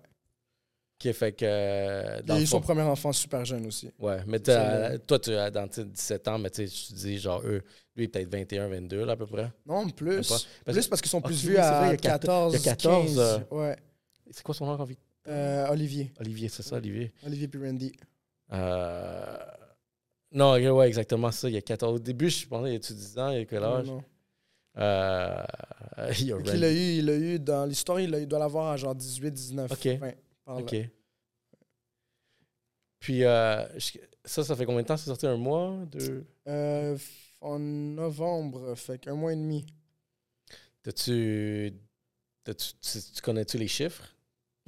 Ok, 1.02 1.12
fait 1.12 1.32
que. 1.32 1.44
euh, 1.46 2.20
Il 2.26 2.32
a 2.32 2.40
eu 2.40 2.46
son 2.46 2.60
premier 2.60 2.82
enfant 2.82 3.12
super 3.12 3.44
jeune 3.44 3.66
aussi. 3.66 3.90
Ouais, 3.98 4.18
mais 4.26 4.38
toi, 4.40 5.18
tu 5.18 5.30
as 5.32 5.50
dans 5.50 5.68
tes 5.68 5.84
17 5.84 6.26
ans, 6.28 6.38
mais 6.38 6.50
tu 6.50 6.66
sais, 6.66 6.86
tu 6.88 6.92
dis 6.94 7.18
genre 7.18 7.40
eux, 7.44 7.62
lui, 7.96 8.08
peut-être 8.08 8.30
21, 8.30 8.68
22, 8.68 9.04
là, 9.04 9.12
à 9.12 9.16
peu 9.16 9.26
près. 9.26 9.50
Non, 9.64 9.88
plus. 9.90 10.16
Parce 10.16 10.46
plus 10.64 10.88
parce 10.88 11.00
qu'ils 11.00 11.10
sont 11.10 11.18
Ok, 11.18 11.26
plus 11.26 11.44
oui, 11.44 11.50
vus 11.50 11.54
vrai, 11.56 11.62
à 11.62 11.84
il 11.86 11.90
y 11.90 11.92
a 11.92 11.96
14, 11.96 12.52
14, 12.52 12.54
il 12.54 12.56
y 12.56 12.68
a 12.68 12.74
14, 12.74 13.06
15. 13.06 13.18
euh, 13.18 13.38
Ouais. 13.56 13.76
C'est 14.30 14.42
quoi 14.42 14.54
son 14.54 14.66
nom, 14.66 14.72
Olivier? 14.74 14.98
Euh, 15.28 15.68
Olivier. 15.68 16.12
Olivier, 16.18 16.48
c'est 16.48 16.62
ça, 16.62 16.76
Olivier. 16.76 17.12
Olivier 17.24 17.48
puis 17.48 17.60
Randy. 17.64 17.92
Euh, 18.52 19.36
Non, 20.32 20.52
ouais, 20.54 20.88
exactement 20.88 21.30
ça. 21.30 21.48
Il 21.48 21.54
y 21.54 21.58
a 21.58 21.62
14. 21.62 21.96
Au 21.96 21.98
début, 21.98 22.30
je 22.30 22.46
pensais, 22.46 22.70
il 22.70 22.72
y 22.74 22.76
a-tu 22.76 22.94
10 22.94 23.18
ans, 23.18 23.30
il 23.30 23.38
y 23.38 23.40
a 23.40 23.44
quel 23.44 23.64
âge? 23.64 23.86
Non, 23.86 23.96
non. 23.96 24.04
Euh, 24.78 25.42
il 26.20 26.26
y 26.26 26.32
a 26.32 26.36
eu, 26.72 26.98
il 26.98 27.10
a 27.10 27.16
eu 27.16 27.38
dans 27.38 27.66
l'histoire, 27.66 28.00
il, 28.00 28.26
doit 28.26 28.38
l'avoir 28.38 28.70
à 28.72 28.76
genre 28.76 28.94
18, 28.94 29.30
19. 29.30 29.70
Ok. 29.72 29.84
Ouais, 29.84 30.16
par 30.44 30.56
là. 30.56 30.62
OK. 30.62 30.76
Puis, 32.98 33.24
euh, 33.24 33.66
ça, 34.24 34.44
ça 34.44 34.54
fait 34.54 34.64
combien 34.66 34.82
de 34.82 34.86
temps? 34.86 34.96
C'est 34.96 35.06
sorti? 35.06 35.26
Un 35.26 35.36
mois? 35.36 35.84
Deux? 35.86 36.26
Euh, 36.46 36.96
en 37.40 37.58
novembre, 37.58 38.74
fait 38.74 38.98
qu'un 38.98 39.14
mois 39.14 39.32
et 39.32 39.36
demi. 39.36 39.66
T'as-tu- 40.82 41.72
Tu, 42.44 42.52
tu 43.14 43.22
connais-tu 43.22 43.58
les 43.58 43.68
chiffres? 43.68 44.14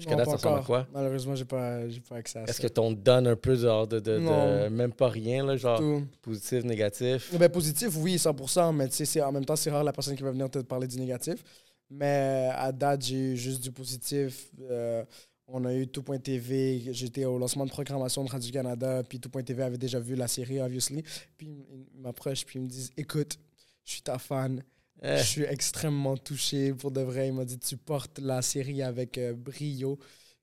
Jusqu'à 0.03 0.16
date, 0.16 0.26
ça 0.26 0.32
ressemble 0.32 0.55
à 0.55 0.57
encore. 0.59 0.66
quoi? 0.66 0.86
Malheureusement, 0.92 1.34
j'ai 1.34 1.44
pas, 1.44 1.88
j'ai 1.88 2.00
pas 2.00 2.16
accès 2.16 2.38
à 2.38 2.42
Est-ce 2.44 2.55
ça. 2.61 2.62
que 2.68 2.72
t'on 2.72 2.94
te 2.94 3.00
donne 3.00 3.26
un 3.26 3.36
peu 3.36 3.55
genre 3.57 3.86
de, 3.86 3.98
de, 4.00 4.18
de-. 4.18 4.68
Même 4.68 4.92
pas 4.92 5.09
rien, 5.09 5.44
là, 5.44 5.57
genre 5.57 5.78
Tout. 5.78 6.05
positif, 6.20 6.64
négatif? 6.64 7.34
Ben, 7.38 7.48
positif, 7.48 7.90
oui, 7.96 8.16
100%, 8.16 8.72
mais 8.74 8.88
tu 8.88 8.96
sais, 8.96 9.05
c'est- 9.05 9.22
en 9.22 9.32
même 9.32 9.44
temps, 9.44 9.57
c'est 9.57 9.70
rare 9.70 9.84
la 9.84 9.92
personne 9.92 10.16
qui 10.16 10.22
va 10.22 10.30
venir 10.30 10.50
te 10.50 10.59
parler 10.61 10.86
du 10.86 10.98
négatif. 10.98 11.42
Mais 11.90 12.48
à 12.55 12.72
date, 12.72 13.03
j'ai 13.05 13.16
eu 13.32 13.36
juste 13.36 13.62
du 13.62 13.70
positif. 13.70 14.50
Euh, 14.70 15.05
on 15.46 15.64
a 15.66 15.74
eu 15.74 15.86
Tout.tv, 15.86 16.88
j'étais 16.92 17.24
au 17.26 17.36
lancement 17.38 17.66
de 17.66 17.70
programmation 17.70 18.24
de 18.24 18.30
Radio-Canada, 18.30 19.03
puis 19.07 19.20
Tout.tv 19.20 19.62
avait 19.62 19.76
déjà 19.76 19.98
vu 20.00 20.14
la 20.14 20.26
série, 20.28 20.61
obviously. 20.61 21.03
Puis 21.36 21.48
ils 21.94 22.00
m'approchent, 22.00 22.46
puis 22.46 22.59
ils 22.59 22.62
me 22.62 22.68
disent 22.68 22.90
Écoute, 22.96 23.38
je 23.84 23.92
suis 23.92 24.03
ta 24.03 24.16
fan, 24.18 24.62
je 25.03 25.22
suis 25.22 25.42
extrêmement 25.44 26.16
touché 26.16 26.72
pour 26.72 26.90
de 26.90 27.00
vrai. 27.00 27.28
Il 27.28 27.34
m'a 27.34 27.44
dit 27.44 27.59
Tu 27.59 27.76
portes 27.76 28.18
la 28.20 28.40
série 28.42 28.82
avec 28.82 29.18
euh, 29.18 29.32
brio. 29.34 29.98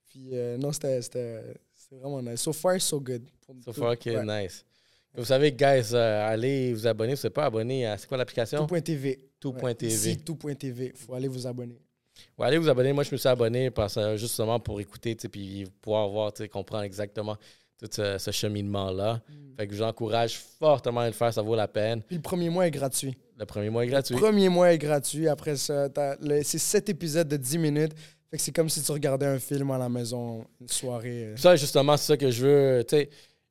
Puis 0.10 0.30
euh, 0.34 0.58
non, 0.58 0.72
c'était 0.72 1.00
vraiment 1.92 2.22
nice. 2.22 2.42
So 2.42 2.54
far, 2.54 2.80
so 2.82 3.00
good. 3.00 3.24
So 3.46 3.72
tout- 3.72 3.80
far, 3.80 3.94
OK, 3.94 4.06
ouais. 4.06 4.44
nice. 4.44 4.66
Vous 5.16 5.26
savez, 5.26 5.52
guys, 5.52 5.90
euh, 5.94 6.28
allez 6.30 6.74
vous 6.74 6.86
abonner. 6.86 7.16
Vous 7.16 7.22
n'êtes 7.24 7.34
pas 7.34 7.46
abonné 7.46 7.86
à. 7.88 7.98
C'est 7.98 8.08
quoi 8.08 8.18
l'application? 8.18 8.66
Tout.tv. 8.68 9.20
Tout.tv. 9.40 9.88
Ici, 9.88 10.18
Tout.tv. 10.18 10.94
faut 10.96 11.14
aller 11.16 11.28
vous 11.28 11.48
abonner. 11.48 11.80
Ouais, 12.38 12.48
allez 12.48 12.58
vous 12.58 12.70
abonner. 12.70 12.92
Moi, 12.94 13.04
je 13.04 13.12
me 13.12 13.18
suis 13.18 13.28
abonné 13.30 13.72
parce, 13.72 13.98
euh, 13.98 14.18
justement 14.18 14.60
pour 14.60 14.80
écouter, 14.82 15.16
puis 15.16 15.66
pouvoir 15.82 16.10
voir, 16.10 16.32
comprendre 16.52 16.84
exactement 16.84 17.38
tout 17.78 17.88
ce, 17.92 18.18
ce 18.18 18.32
cheminement-là. 18.32 19.22
Fait 19.58 19.68
que 19.68 19.74
j'encourage 19.76 20.38
fortement 20.38 21.00
à 21.02 21.08
le 21.08 21.14
faire, 21.14 21.34
ça 21.34 21.42
vaut 21.42 21.56
la 21.56 21.68
peine. 21.68 22.02
Puis 22.04 22.18
le 22.18 22.22
premier 22.22 22.50
mois 22.50 22.68
est 22.68 22.72
gratuit. 22.72 23.18
Le 23.40 23.46
premier 23.46 23.70
mois 23.70 23.86
est 23.86 23.88
gratuit. 23.88 24.14
Le 24.16 24.22
premier 24.22 24.50
mois 24.50 24.74
est 24.74 24.78
gratuit. 24.78 25.28
Après 25.30 25.56
ça, 25.56 25.88
c'est 26.44 26.58
sept 26.58 26.90
épisodes 26.90 27.28
de 27.28 27.38
10 27.38 27.58
minutes. 27.58 27.94
Fait 28.30 28.38
que 28.38 28.44
c'est 28.44 28.52
comme 28.52 28.70
si 28.70 28.82
tu 28.84 28.92
regardais 28.92 29.26
un 29.26 29.40
film 29.40 29.72
à 29.72 29.78
la 29.78 29.90
maison, 29.90 30.46
une 30.62 30.68
soirée. 30.68 31.24
euh. 31.30 31.38
Ça, 31.38 31.56
justement, 31.56 31.98
c'est 31.98 32.08
ça 32.14 32.18
que 32.18 32.30
je 32.30 32.46
veux. 32.46 32.86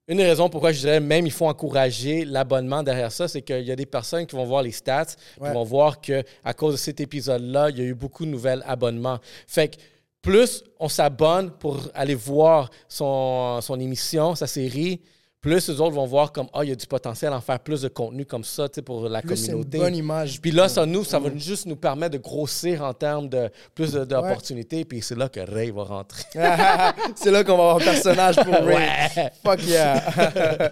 une 0.07 0.17
des 0.19 0.25
raisons 0.25 0.49
pourquoi 0.49 0.73
je 0.73 0.81
dirais 0.81 1.01
même 1.01 1.27
il 1.27 1.33
faut 1.33 1.47
encourager 1.49 2.25
l'abonnement 2.25 2.83
derrière 2.83 3.11
ça, 3.13 3.27
c'est 3.29 3.43
qu'il 3.43 3.63
y 3.65 3.73
a 3.73 3.77
des 3.77 3.87
personnes 3.87 4.25
qui 4.27 4.37
vont 4.37 4.45
voir 4.45 4.63
les 4.63 4.71
stats, 4.73 5.05
qui 5.07 5.41
Ouais. 5.43 5.53
vont 5.53 5.65
voir 5.65 6.01
que 6.01 6.23
à 6.45 6.55
cause 6.55 6.75
de 6.75 6.79
cet 6.79 7.01
épisode-là, 7.01 7.71
il 7.71 7.79
y 7.79 7.81
a 7.81 7.85
eu 7.85 7.95
beaucoup 7.95 8.25
de 8.25 8.31
nouvelles 8.31 8.63
abonnements. 8.67 9.19
Fait 9.47 9.69
que 9.69 9.77
plus 10.23 10.63
on 10.79 10.89
s'abonne 10.89 11.51
pour 11.51 11.89
aller 11.95 12.15
voir 12.15 12.71
son, 12.89 13.61
son 13.63 13.81
émission, 13.81 14.35
sa 14.35 14.47
série, 14.47 15.01
plus 15.41 15.69
les 15.69 15.81
autres 15.81 15.95
vont 15.95 16.07
voir 16.07 16.33
comme 16.33 16.49
ah 16.53 16.65
il 16.65 16.71
y 16.71 16.73
a 16.73 16.75
du 16.75 16.87
potentiel 16.87 17.33
à 17.33 17.37
en 17.37 17.41
faire 17.41 17.61
plus 17.61 17.83
de 17.83 17.89
contenu 17.89 18.27
comme 18.27 18.43
ça, 18.43 18.69
tu 18.69 18.77
sais, 18.77 18.83
pour 18.83 19.09
la 19.09 19.23
Plus 19.23 19.37
c'est 19.37 19.47
une 19.47 19.53
communauté. 19.53 19.79
bonne 19.79 19.95
image. 19.95 20.41
Puis 20.41 20.51
là, 20.51 20.69
ça, 20.69 20.85
nous, 20.85 21.05
ça 21.05 21.19
va 21.21 21.31
juste 21.37 21.67
nous 21.67 21.77
permettre 21.77 22.15
de 22.15 22.23
grossir 22.23 22.83
en 22.83 22.93
termes 22.93 23.29
de 23.29 23.49
plus 23.75 23.93
d'opportunités. 23.93 24.85
Puis 24.85 25.01
c'est 25.01 25.15
là 25.17 25.29
que 25.29 25.39
Ray 25.41 25.71
va 25.71 25.85
rentrer. 25.85 26.25
c'est 27.15 27.31
là 27.31 27.45
qu'on 27.45 27.57
va 27.57 27.71
avoir 27.71 27.77
un 27.77 27.79
personnage 27.93 28.37
pour 28.37 28.53
Ray. 28.53 28.77
Ouais. 28.77 29.33
Fuck 29.45 29.63
yeah. 29.67 30.03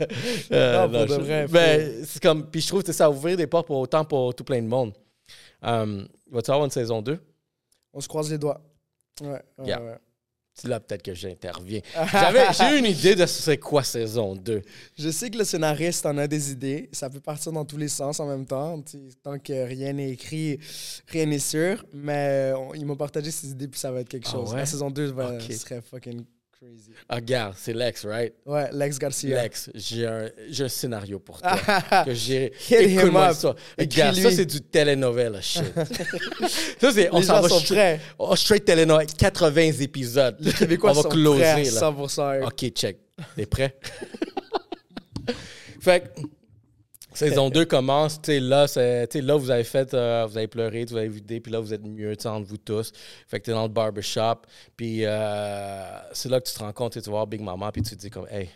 Euh, 0.53 0.87
Non, 0.89 1.07
pour 1.07 1.17
de 1.17 1.23
vrai, 1.23 1.47
ben, 1.49 2.05
c'est 2.05 2.23
comme, 2.23 2.47
puis 2.51 2.61
je 2.61 2.69
trouve 2.69 2.83
que 2.83 2.93
ça 2.93 3.09
ouvrir 3.11 3.37
des 3.37 3.47
portes 3.47 3.67
pour 3.67 3.79
autant 3.79 4.05
pour 4.05 4.35
tout 4.35 4.45
plein 4.45 4.61
de 4.62 4.67
monde. 4.69 4.93
Um, 5.62 6.07
Va-tu 6.31 6.51
avoir 6.51 6.64
une 6.64 6.71
saison 6.71 7.01
2? 7.03 7.19
On 7.93 8.01
se 8.01 8.09
croise 8.09 8.31
les 8.31 8.39
doigts. 8.39 8.61
Ouais, 9.23 9.29
ouais, 9.59 9.67
Yeah. 9.67 9.81
ouais. 9.81 9.97
C'est 10.59 10.69
là 10.69 10.81
peut-être 10.81 11.03
que 11.03 11.13
j'interviens. 11.15 11.81
J'avais, 12.13 12.47
j'ai 12.53 12.79
une 12.79 12.87
idée 12.87 13.15
de 13.15 13.27
c'est 13.27 13.59
quoi 13.59 13.85
saison 13.85 14.35
2. 14.35 14.63
Je 14.99 15.11
sais 15.11 15.29
que 15.31 15.37
le 15.37 15.45
scénariste 15.45 16.07
en 16.07 16.17
a 16.17 16.27
des 16.27 16.51
idées. 16.51 16.89
Ça 16.93 17.11
peut 17.11 17.21
partir 17.21 17.53
dans 17.53 17.67
tous 17.67 17.77
les 17.77 17.89
sens 17.89 18.21
en 18.21 18.27
même 18.27 18.47
temps. 18.47 18.83
Tant 19.23 19.39
que 19.39 19.53
rien 19.67 19.93
n'est 19.93 20.11
écrit, 20.13 20.59
rien 21.09 21.27
n'est 21.27 21.39
sûr. 21.39 21.85
Mais 21.93 22.53
on- 22.57 22.73
ils 22.73 22.87
m'ont 22.87 22.97
partagé 22.97 23.31
ces 23.31 23.49
idées, 23.51 23.69
puis 23.69 23.79
ça 23.79 23.91
va 23.93 24.01
être 24.01 24.09
quelque 24.09 24.29
Ah 24.29 24.33
chose. 24.33 24.53
ouais? 24.53 24.61
La 24.61 24.67
saison 24.67 24.91
2 24.91 25.11
va, 25.13 25.35
Ok. 25.35 25.53
serait 25.53 25.83
fucking 25.83 26.25
crazy. 26.59 26.91
Ah, 27.09 27.17
regarde, 27.17 27.55
c'est 27.57 27.73
Lex, 27.73 28.05
right? 28.05 28.33
Ouais, 28.45 28.69
Lex 28.73 28.99
Garcia. 28.99 29.43
Lex, 29.43 29.71
j'ai 29.75 30.07
un, 30.07 30.31
un 30.59 30.69
scénario 30.69 31.19
pour 31.19 31.41
toi. 31.41 31.57
que 32.05 32.15
j'ai. 32.15 32.53
Écoute-moi 32.71 33.35
ça. 33.35 33.55
Regarde, 33.79 34.15
ça, 34.15 34.21
Écris-lui. 34.21 34.37
c'est 34.37 34.47
du 34.47 34.61
telenovela 34.61 35.41
shit. 35.41 35.63
ça, 36.81 36.93
c'est. 36.93 37.09
On 37.13 37.23
s'en 37.23 37.41
va 37.41 37.49
sont 37.49 37.61
straight-. 37.61 38.01
Oh, 38.19 38.35
straight 38.37 38.65
telenovela, 38.65 39.05
80 39.07 39.61
épisodes. 39.81 40.37
Les 40.41 40.53
Québécois 40.53 40.91
on 40.93 40.95
va 40.95 41.03
sont 41.03 41.09
closer, 41.09 41.41
prêts 41.41 41.65
là. 41.65 41.81
100%. 41.93 42.45
OK, 42.45 42.69
check. 42.71 42.99
T'es 43.35 43.47
prêt? 43.47 43.79
fait 45.81 46.01
que, 46.15 46.21
saison 47.17 47.51
2 47.51 47.64
commence. 47.64 48.21
Tu 48.21 48.33
sais, 48.33 48.41
là, 48.41 48.67
là, 48.67 49.37
vous 49.37 49.51
avez 49.51 49.64
fait, 49.64 49.93
euh, 49.95 50.27
vous 50.29 50.37
avez 50.37 50.47
pleuré, 50.47 50.85
vous 50.85 50.97
avez 50.97 51.09
vidé, 51.09 51.41
puis 51.41 51.53
là, 51.53 51.61
vous 51.61 51.73
êtes 51.73 51.85
mieux, 51.85 52.12
entre 52.27 52.47
vous 52.47 52.57
tous. 52.57 52.93
Fait 53.27 53.41
que 53.41 53.47
t'es 53.47 53.53
dans 53.53 53.64
le 53.64 53.69
barbershop, 53.69 54.43
puis 54.77 55.05
euh, 55.05 56.12
c'est 56.12 56.29
là 56.29 56.41
que 56.41 56.47
tu 56.47 56.55
te 56.55 56.59
rends 56.59 56.73
compte, 56.73 56.93
tu 56.93 57.01
vas 57.01 57.11
voir 57.11 57.27
Big 57.27 57.41
Mama, 57.41 57.73
puis 57.73 57.83
tu 57.83 57.97
te 57.97 58.01
dis 58.01 58.11
comme, 58.11 58.27
hey, 58.31 58.51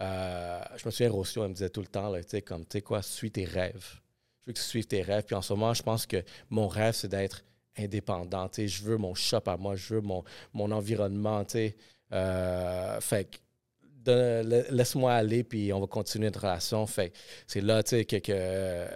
euh, 0.00 0.60
je 0.76 0.86
me 0.86 0.90
souviens, 0.90 1.10
Rossio, 1.10 1.42
elle 1.42 1.50
me 1.50 1.54
disait 1.54 1.70
tout 1.70 1.80
le 1.80 1.86
temps, 1.86 2.12
tu 2.14 2.22
sais, 2.28 2.42
comme, 2.42 2.62
tu 2.62 2.78
sais 2.78 2.82
quoi, 2.82 3.02
suis 3.02 3.30
tes 3.30 3.44
rêves. 3.44 4.00
Je 4.42 4.50
veux 4.50 4.52
que 4.52 4.58
tu 4.58 4.64
suives 4.64 4.86
tes 4.86 5.02
rêves. 5.02 5.24
Puis 5.24 5.34
en 5.34 5.42
ce 5.42 5.52
moment, 5.52 5.74
je 5.74 5.82
pense 5.82 6.06
que 6.06 6.22
mon 6.50 6.68
rêve, 6.68 6.94
c'est 6.94 7.08
d'être 7.08 7.42
indépendant. 7.76 8.48
Tu 8.48 8.62
sais, 8.62 8.68
je 8.68 8.84
veux 8.84 8.96
mon 8.96 9.14
shop 9.14 9.42
à 9.46 9.56
moi, 9.56 9.74
je 9.74 9.94
veux 9.94 10.00
mon, 10.00 10.22
mon 10.52 10.70
environnement. 10.70 11.44
tu 11.44 11.52
sais. 11.52 11.76
Fait 13.00 13.24
que 13.24 13.38
laisse-moi 14.10 15.12
aller, 15.12 15.44
puis 15.44 15.72
on 15.72 15.80
va 15.80 15.86
continuer 15.86 16.26
notre 16.26 16.40
relation. 16.40 16.86
Fait 16.86 17.12
c'est 17.46 17.60
là, 17.60 17.82
tu 17.82 17.90
sais, 17.90 18.04
que, 18.04 18.16
que, 18.16 18.86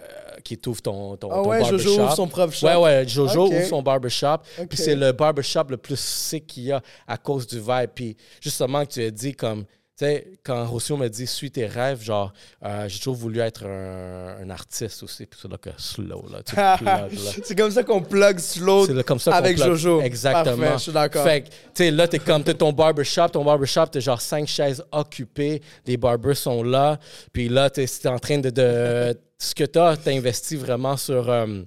qui 0.43 0.57
t'ouvre 0.57 0.81
ton, 0.81 1.17
ton, 1.17 1.29
Ah 1.31 1.35
ton 1.35 1.49
ouais, 1.49 1.59
Jojo 1.59 1.69
barbershop. 1.77 2.01
ouvre 2.01 2.15
son 2.15 2.27
propre 2.27 2.53
shop. 2.53 2.67
Ouais, 2.67 2.75
ouais, 2.75 3.07
Jojo 3.07 3.45
Ok. 3.47 3.53
ouvre 3.53 3.65
son 3.67 3.81
barbershop. 3.81 4.37
Puis 4.69 4.77
c'est 4.77 4.95
le 4.95 5.11
barbershop 5.11 5.65
le 5.69 5.77
plus 5.77 5.99
sick 5.99 6.47
qu'il 6.47 6.63
y 6.63 6.71
a 6.71 6.81
à 7.07 7.17
cause 7.17 7.47
du 7.47 7.59
vibe. 7.59 7.89
Puis 7.93 8.17
justement, 8.41 8.85
que 8.85 8.91
tu 8.91 9.03
as 9.03 9.11
dit 9.11 9.33
comme, 9.33 9.65
sais, 10.05 10.27
quand 10.43 10.65
Rossio 10.65 10.97
me 10.97 11.07
dit 11.07 11.27
suis 11.27 11.51
tes 11.51 11.65
rêves, 11.65 12.01
genre, 12.01 12.33
euh, 12.63 12.87
j'ai 12.87 12.97
toujours 12.99 13.15
voulu 13.15 13.39
être 13.39 13.65
un, 13.65 14.37
un 14.41 14.49
artiste 14.49 15.03
aussi. 15.03 15.25
Puis 15.25 15.39
c'est 15.41 15.49
là 15.49 15.57
que 15.57 15.69
slow, 15.77 16.25
là, 16.29 16.39
là. 16.81 17.07
C'est 17.43 17.57
comme 17.57 17.71
ça 17.71 17.83
qu'on 17.83 18.01
plug 18.01 18.39
slow 18.39 18.87
comme 19.03 19.19
ça 19.19 19.35
avec 19.35 19.57
plug. 19.57 19.67
Jojo. 19.67 20.01
Exactement. 20.01 20.57
Parfait, 20.57 20.73
je 20.77 20.83
suis 20.83 20.91
d'accord. 20.91 21.23
Fait 21.23 21.41
que, 21.41 21.47
tu 21.49 21.55
sais, 21.73 21.91
là, 21.91 22.07
t'es 22.07 22.19
comme, 22.19 22.43
t'es 22.43 22.53
ton 22.53 22.71
barbershop, 22.71 23.29
ton 23.29 23.43
barbershop, 23.43 23.87
t'as 23.87 23.99
genre 23.99 24.21
cinq 24.21 24.47
chaises 24.47 24.83
occupées, 24.91 25.61
les 25.85 25.97
barbers 25.97 26.37
sont 26.37 26.63
là, 26.63 26.99
puis 27.33 27.49
là, 27.49 27.69
t'es 27.69 27.85
t'es 27.85 28.07
en 28.07 28.19
train 28.19 28.37
de, 28.39 28.49
de 28.49 29.17
ce 29.37 29.55
que 29.55 29.63
t'as, 29.63 29.97
t'as 29.97 30.11
investi 30.11 30.55
vraiment 30.55 30.97
sur, 30.97 31.29
euh, 31.29 31.63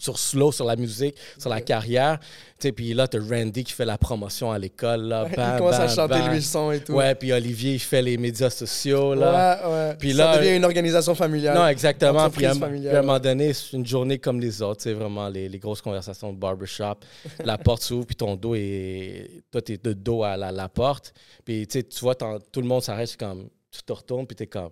sur 0.00 0.18
slow, 0.18 0.52
sur 0.52 0.64
la 0.64 0.76
musique, 0.76 1.16
sur 1.38 1.50
la 1.50 1.60
carrière, 1.60 2.18
tu 2.20 2.26
sais, 2.68 2.72
puis 2.72 2.92
là, 2.94 3.06
t'as 3.06 3.18
Randy 3.20 3.64
qui 3.64 3.72
fait 3.72 3.84
la 3.84 3.98
promotion 3.98 4.50
à 4.50 4.58
l'école, 4.58 5.02
là, 5.02 5.26
Il 5.30 5.36
bam, 5.36 5.58
commence 5.58 5.74
à 5.76 5.88
chanter 5.88 6.14
bam. 6.18 6.28
lui 6.30 6.36
le 6.36 6.40
son 6.42 6.72
et 6.72 6.80
tout. 6.80 6.92
Ouais, 6.92 7.14
puis 7.14 7.32
Olivier, 7.32 7.74
il 7.74 7.78
fait 7.78 8.02
les 8.02 8.16
médias 8.16 8.50
sociaux, 8.50 9.14
là. 9.14 9.60
Ouais, 9.68 9.72
ouais. 9.72 9.96
Puis 9.96 10.12
ça 10.12 10.16
là- 10.32 10.38
devient 10.38 10.56
une 10.56 10.64
organisation 10.64 11.14
familiale. 11.14 11.56
Non, 11.56 11.66
exactement. 11.68 12.28
Puis 12.30 12.46
à, 12.46 12.54
puis 12.54 12.88
à 12.88 12.98
un 12.98 13.02
moment 13.02 13.18
donné, 13.20 13.52
c'est 13.52 13.76
une 13.76 13.86
journée 13.86 14.18
comme 14.18 14.40
les 14.40 14.60
autres. 14.62 14.82
C'est 14.82 14.92
vraiment 14.92 15.28
les, 15.28 15.48
les 15.48 15.58
grosses 15.58 15.82
conversations 15.82 16.32
de 16.32 16.38
barbershop. 16.38 16.96
la 17.44 17.58
porte 17.58 17.82
s'ouvre, 17.82 18.06
puis 18.06 18.16
ton 18.16 18.34
dos 18.36 18.54
est. 18.56 19.42
Toi, 19.50 19.62
t'es 19.62 19.76
de 19.78 19.92
dos 19.92 20.24
à 20.24 20.36
la, 20.36 20.50
la 20.50 20.68
porte. 20.68 21.12
Puis 21.44 21.66
tu 21.66 21.78
sais, 21.78 21.82
tu 21.84 22.00
vois, 22.00 22.14
tout 22.16 22.60
le 22.60 22.66
monde 22.66 22.82
s'arrête, 22.82 23.16
comme. 23.16 23.48
Tu 23.70 23.82
te 23.82 23.92
retournes, 23.92 24.26
puis 24.26 24.34
t'es 24.36 24.46
comme. 24.46 24.70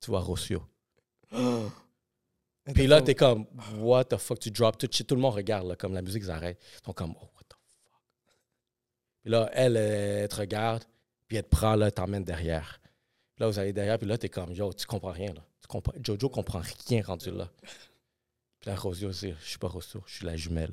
Tu 0.00 0.10
vois 0.10 0.20
Rossio. 0.20 0.62
Puis 2.74 2.86
là, 2.86 3.00
t'es 3.00 3.14
comme. 3.14 3.46
What 3.78 4.04
the 4.06 4.16
fuck, 4.16 4.40
tu 4.40 4.50
drop 4.50 4.78
tout. 4.78 4.88
Tout 4.88 5.14
le 5.14 5.20
monde 5.20 5.34
regarde, 5.34 5.68
là, 5.68 5.76
comme 5.76 5.94
la 5.94 6.02
musique 6.02 6.24
s'arrête. 6.24 6.60
Ils 6.82 6.86
sont 6.86 6.92
comme. 6.92 7.14
Oh, 7.20 7.24
what 7.34 7.44
the 7.48 7.54
fuck. 7.54 8.02
Puis 9.22 9.30
là, 9.30 9.50
elle, 9.52 9.76
elle 9.76 10.28
te 10.28 10.36
regarde, 10.36 10.84
puis 11.28 11.36
elle 11.36 11.44
te 11.44 11.48
prend, 11.48 11.74
là, 11.76 11.86
elle 11.86 11.92
t'emmène 11.92 12.24
derrière. 12.24 12.80
Puis 12.82 13.42
là, 13.42 13.48
vous 13.48 13.58
allez 13.58 13.72
derrière, 13.72 13.98
puis 13.98 14.08
là, 14.08 14.16
t'es 14.16 14.28
comme, 14.28 14.52
yo, 14.52 14.72
tu 14.72 14.86
comprends 14.86 15.12
rien, 15.12 15.32
là. 15.34 15.44
Tu 15.60 15.68
comprends... 15.68 15.92
Jojo 16.02 16.28
comprend 16.28 16.62
rien 16.88 17.02
rendu 17.02 17.30
là. 17.30 17.50
Là, 18.66 18.74
Rosio, 18.76 19.12
c'est, 19.12 19.32
je 19.44 19.48
suis 19.48 19.58
pas 19.58 19.68
Rossio, 19.68 20.02
je 20.06 20.14
suis 20.16 20.26
la 20.26 20.34
jumelle. 20.36 20.72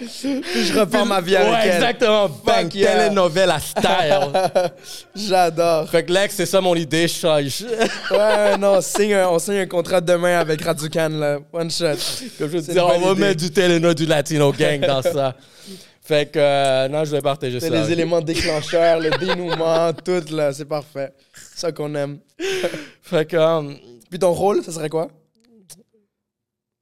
Je 0.00 0.78
repars 0.78 1.04
ma 1.06 1.20
vie 1.20 1.36
avec 1.36 1.52
ouais, 1.52 1.60
elle. 1.64 1.74
exactement. 1.74 2.28
Fuck 2.28 2.74
yeah. 2.74 2.92
telenovela 2.92 3.58
style. 3.60 4.72
J'adore. 5.28 5.88
fait 5.90 6.04
que 6.04 6.12
Lex, 6.12 6.34
c'est 6.36 6.46
ça 6.46 6.60
mon 6.60 6.74
idée, 6.74 7.06
je 7.08 7.14
change. 7.14 7.64
Ouais, 8.10 8.56
non, 8.56 8.76
on 8.76 8.80
signe, 8.80 9.12
un, 9.14 9.28
on 9.28 9.38
signe 9.38 9.58
un 9.58 9.66
contrat 9.66 10.00
demain 10.00 10.38
avec 10.38 10.62
Raducan, 10.62 11.10
là. 11.10 11.38
One 11.52 11.70
shot. 11.70 11.84
Comme 12.38 12.50
je 12.50 12.58
C'est 12.60 12.72
dis, 12.72 12.80
on 12.80 12.88
va 13.00 13.12
idée. 13.12 13.20
mettre 13.20 13.40
du 13.40 13.50
Teleno, 13.50 13.92
du 13.92 14.06
Latino 14.06 14.50
Gang 14.52 14.80
dans 14.80 15.02
ça. 15.02 15.34
Fait 16.02 16.30
que, 16.32 16.38
euh, 16.38 16.88
non, 16.88 17.04
je 17.04 17.10
vais 17.10 17.20
partager 17.20 17.60
C'est 17.60 17.68
ça. 17.68 17.74
les 17.82 17.92
éléments 17.92 18.22
déclencheurs, 18.22 18.98
le 19.00 19.10
dénouement, 19.18 19.92
tout, 19.92 20.24
là. 20.34 20.52
C'est 20.54 20.64
parfait. 20.64 21.12
C'est 21.34 21.60
ça 21.60 21.72
qu'on 21.72 21.94
aime. 21.94 22.18
Fait 23.02 23.26
que, 23.26 23.36
euh, 23.36 23.74
Puis 24.08 24.18
ton 24.18 24.32
rôle, 24.32 24.62
ça 24.64 24.72
serait 24.72 24.88
quoi? 24.88 25.08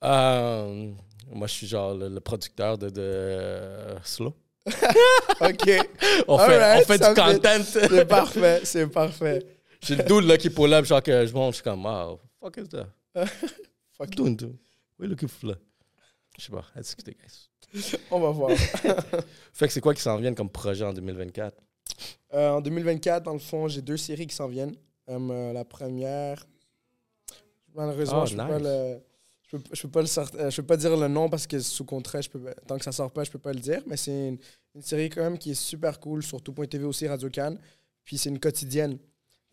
Euh, 0.07 0.90
moi, 1.32 1.46
je 1.46 1.52
suis 1.52 1.66
genre 1.66 1.94
le, 1.94 2.09
le 2.09 2.20
producteur 2.20 2.78
de, 2.78 2.88
de 2.88 3.00
euh, 3.02 3.98
Slow. 4.04 4.34
OK. 4.66 5.70
On 6.28 6.38
fait, 6.38 6.54
Alright, 6.54 6.82
on 6.82 6.92
fait 6.92 6.98
du 6.98 7.14
content. 7.14 7.62
C'est 7.62 8.07
parfait, 8.09 8.61
c'est 8.64 8.86
parfait. 8.88 9.46
J'ai 9.80 9.94
le 9.96 10.02
dude 10.02 10.24
là 10.24 10.36
qui 10.38 10.50
pull 10.50 10.72
up, 10.72 10.84
genre 10.84 11.02
que 11.02 11.24
je 11.26 11.32
monte, 11.32 11.52
je 11.52 11.57
suis 11.57 11.62
comme, 11.64 11.84
wow, 11.84 12.18
fuck 12.40 12.57
is 12.57 12.68
that? 12.68 12.86
Fuck 13.92 14.11
Dude, 14.11 14.36
dude. 14.36 14.57
You 14.98 15.07
looking 15.07 15.28
for? 15.28 15.54
Je 16.38 16.44
sais 16.44 16.50
pas, 16.50 16.64
à 16.74 16.80
discuter, 16.80 17.12
guys. 17.14 17.48
On 18.11 18.18
va 18.20 18.30
voir. 18.30 18.50
Fait 19.52 19.66
que 19.66 19.72
c'est 19.72 19.80
quoi 19.80 19.94
qui 19.94 20.02
s'en 20.02 20.16
vient 20.16 20.34
comme 20.34 20.50
projet 20.50 20.84
en 20.84 20.92
2024? 20.92 21.57
Euh, 22.34 22.50
en 22.50 22.61
2024, 22.61 23.22
dans 23.22 23.32
le 23.34 23.38
fond, 23.38 23.68
j'ai 23.68 23.82
deux 23.82 23.96
séries 23.96 24.26
qui 24.26 24.34
s'en 24.34 24.48
viennent. 24.48 24.74
Euh, 25.09 25.52
la 25.52 25.64
première, 25.64 26.44
malheureusement, 27.74 28.22
Oh, 28.22 28.26
je, 28.26 28.34
peux 28.36 28.42
nice. 28.42 28.50
pas 28.50 28.59
le, 28.59 28.98
je, 29.47 29.57
peux, 29.57 29.62
je 29.72 29.82
peux 29.82 29.88
pas 29.88 30.03
le 30.03 30.09
euh, 30.38 30.51
je 30.51 30.57
peux 30.61 30.66
pas 30.66 30.76
dire 30.76 30.97
le 30.97 31.09
nom 31.09 31.28
parce 31.28 31.47
que 31.47 31.61
sous 31.61 31.84
contrat, 31.84 32.20
je 32.20 32.28
peux, 32.28 32.40
tant 32.66 32.78
que 32.78 32.84
ça 32.84 32.92
sort 32.92 33.11
pas, 33.11 33.24
je 33.24 33.30
peux 33.30 33.38
pas 33.38 33.53
le 33.53 33.61
dire. 33.61 33.82
Mais 33.86 33.97
c'est 33.97 34.28
une, 34.28 34.38
une 34.74 34.82
série 34.82 35.09
quand 35.09 35.22
même 35.22 35.38
qui 35.38 35.53
est 35.53 35.55
super 35.55 36.01
cool 36.01 36.22
sur 36.22 36.42
tout.tv 36.42 36.84
aussi, 36.84 37.07
Radio 37.07 37.30
Cannes. 37.30 37.59
Puis 38.05 38.18
c'est 38.18 38.28
une 38.28 38.38
quotidienne. 38.40 38.99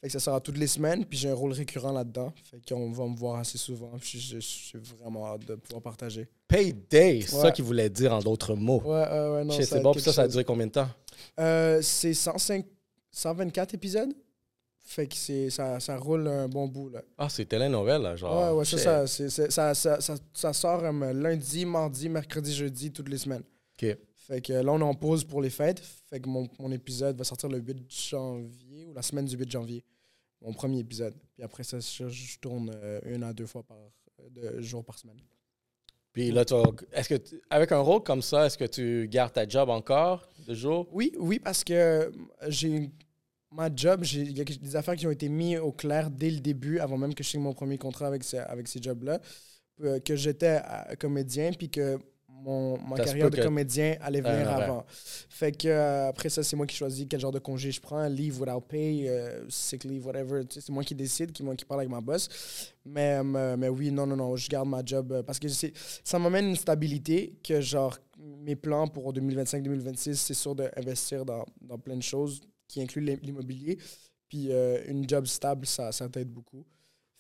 Fait 0.02 0.08
que 0.08 0.14
ça 0.14 0.20
sort 0.20 0.36
à 0.36 0.42
toutes 0.42 0.58
les 0.58 0.68
semaines. 0.68 1.06
Puis 1.06 1.18
j'ai 1.18 1.30
un 1.30 1.34
rôle 1.34 1.54
récurrent 1.54 1.92
là-dedans. 1.92 2.34
Fait 2.44 2.60
qu'on 2.68 2.92
va 2.92 3.08
me 3.08 3.16
voir 3.16 3.40
assez 3.40 3.58
souvent. 3.58 3.92
Puis 4.00 4.20
j'ai 4.20 4.42
j'ai 4.42 4.78
vraiment 5.00 5.28
hâte 5.28 5.46
de 5.46 5.56
pouvoir 5.56 5.82
partager. 5.82 6.28
Payday, 6.48 7.22
c'est 7.22 7.36
ça 7.38 7.52
qu'il 7.52 7.64
voulait 7.64 7.90
dire 7.90 8.14
en 8.14 8.20
d'autres 8.20 8.56
mots. 8.56 8.82
Ouais, 8.84 9.08
ouais, 9.10 9.30
ouais, 9.30 9.44
non. 9.46 9.54
C'est 9.62 9.80
bon, 9.82 9.94
puis 9.94 10.02
ça, 10.02 10.12
ça 10.12 10.24
a 10.24 10.28
duré 10.28 10.44
combien 10.44 10.68
de 10.68 10.72
temps? 10.72 10.90
Euh, 11.40 11.82
c'est 11.82 12.14
105, 12.14 12.66
124 13.12 13.76
épisodes. 13.76 14.14
Fait 14.86 15.08
que 15.08 15.16
c'est, 15.16 15.50
ça, 15.50 15.80
ça 15.80 15.98
roule 15.98 16.28
un 16.28 16.48
bon 16.50 16.68
bout, 16.68 16.90
là. 16.90 17.02
Ah, 17.18 17.30
c'est 17.30 17.46
télénovelle, 17.46 18.02
là, 18.02 18.16
genre. 18.18 18.52
ouais, 18.52 18.60
ouais, 18.60 18.66
c'est 18.66 18.78
ça, 18.78 19.08
c'est- 19.08 19.30
c'est- 19.30 19.50
ça, 19.50 19.74
ça, 19.74 20.02
ça. 20.02 20.16
ça 20.34 20.52
sort 20.54 20.84
euh, 20.84 21.14
lundi, 21.14 21.66
mardi, 21.66 22.10
mercredi, 22.10 22.54
jeudi, 22.54 22.92
toutes 22.92 23.08
les 23.10 23.18
semaines. 23.18 23.44
OK. 23.82 23.98
Fait 24.16 24.42
que 24.42 24.54
là, 24.54 24.72
on 24.72 24.80
est 24.80 24.84
en 24.84 24.94
pause 24.94 25.24
pour 25.24 25.42
les 25.42 25.50
fêtes. 25.50 25.82
Fait 26.10 26.20
que 26.20 26.28
mon, 26.30 26.48
mon 26.60 26.72
épisode 26.72 27.18
va 27.18 27.24
sortir 27.24 27.50
le 27.50 27.60
8 27.60 27.78
janvier 27.90 28.86
ou 28.86 28.94
la 28.94 29.02
semaine 29.02 29.26
du 29.26 29.36
8 29.38 29.50
janvier. 29.52 29.84
Mon 30.42 30.54
premier 30.54 30.80
épisode. 30.80 31.14
Puis 31.34 31.44
après 31.44 31.64
ça, 31.64 31.78
je, 31.80 32.10
je 32.10 32.40
tourne 32.40 32.72
euh, 32.76 33.00
une 33.06 33.24
à 33.24 33.32
deux 33.34 33.46
fois 33.48 33.64
par 33.64 33.78
euh, 33.78 34.30
de, 34.58 34.62
jour 34.62 34.84
par 34.84 34.98
semaine. 35.00 35.18
Puis 36.12 36.30
là, 36.32 36.46
tu 36.46 36.54
est-ce 36.92 37.10
que, 37.10 37.16
tu- 37.16 37.42
avec 37.50 37.72
un 37.72 37.80
rôle 37.80 38.04
comme 38.04 38.22
ça, 38.22 38.46
est-ce 38.46 38.58
que 38.58 38.66
tu 38.66 39.08
gardes 39.10 39.34
ta 39.34 39.48
job 39.48 39.70
encore 39.70 40.28
de 40.48 40.54
jour? 40.54 40.88
Oui, 40.92 41.12
oui, 41.18 41.40
parce 41.40 41.64
que 41.64 42.12
j'ai 42.48 42.90
ma 43.54 43.70
job, 43.76 44.04
il 44.14 44.38
y 44.38 44.42
a 44.42 44.44
des 44.44 44.76
affaires 44.76 44.96
qui 44.96 45.06
ont 45.08 45.12
été 45.12 45.30
mises 45.30 45.60
au 45.60 45.72
clair 45.72 46.10
dès 46.10 46.30
le 46.32 46.40
début, 46.40 46.80
avant 46.80 46.98
même 46.98 47.14
que 47.14 47.24
je 47.24 47.30
signe 47.30 47.42
mon 47.42 47.54
premier 47.54 47.78
contrat 47.78 48.08
avec, 48.08 48.24
ce- 48.24 48.38
avec 48.38 48.68
ces 48.68 48.82
jobs-là, 48.82 49.20
euh, 49.84 50.00
que 50.00 50.16
j'étais 50.16 50.60
euh, 50.64 50.96
comédien, 51.00 51.52
puis 51.58 51.70
que 51.70 51.98
mon, 52.28 52.78
ma 52.82 52.98
Ça 52.98 53.06
carrière 53.06 53.30
de 53.30 53.38
que- 53.38 53.42
comédien 53.44 53.96
allait 54.02 54.22
Ah, 54.26 54.32
venir 54.34 54.48
ouais. 54.48 54.64
avant. 54.64 54.86
Fait 55.30 55.52
que 55.56 55.68
euh, 55.68 56.10
après 56.10 56.30
ça, 56.30 56.44
c'est 56.44 56.56
moi 56.58 56.66
qui 56.66 56.76
choisis 56.76 57.06
quel 57.10 57.20
genre 57.20 57.32
de 57.32 57.40
congé 57.40 57.72
je 57.72 57.80
prends, 57.80 58.06
leave 58.10 58.40
without 58.42 58.60
pay, 58.68 59.08
euh, 59.08 59.46
sick 59.50 59.84
leave, 59.86 60.06
whatever. 60.06 60.42
Tu 60.46 60.56
sais, 60.56 60.62
C'est 60.62 60.72
moi 60.74 60.84
qui 60.84 60.94
décide, 60.96 61.32
qui, 61.32 61.42
moi 61.44 61.56
qui 61.56 61.64
parle 61.64 61.82
avec 61.82 61.90
ma 61.92 62.02
boss. 62.02 62.28
Mais, 62.86 63.20
euh, 63.24 63.56
mais 63.58 63.70
oui, 63.70 63.92
non, 63.92 64.06
non, 64.06 64.18
non, 64.18 64.36
je 64.36 64.50
garde 64.50 64.68
ma 64.68 64.82
job 64.86 65.24
parce 65.26 65.40
que 65.40 65.48
ça 65.50 66.20
m'amène 66.20 66.50
une 66.50 66.56
stabilité 66.58 67.34
que, 67.44 67.62
genre, 67.62 67.98
mes 68.18 68.56
plans 68.58 68.88
pour 68.88 69.14
2025-2026, 69.14 70.16
c'est 70.16 70.34
sûr 70.34 70.54
d'investir 70.56 71.24
dans, 71.26 71.46
dans 71.62 71.78
plein 71.78 71.96
de 71.98 72.04
choses 72.04 72.42
qui 72.68 72.82
incluent 72.82 73.06
l'im- 73.06 73.20
l'immobilier. 73.22 73.78
Puis 74.30 74.52
euh, 74.52 74.84
une 74.88 75.08
job 75.08 75.26
stable, 75.26 75.66
ça, 75.66 75.92
ça 75.92 76.10
t'aide 76.10 76.30
beaucoup. 76.30 76.66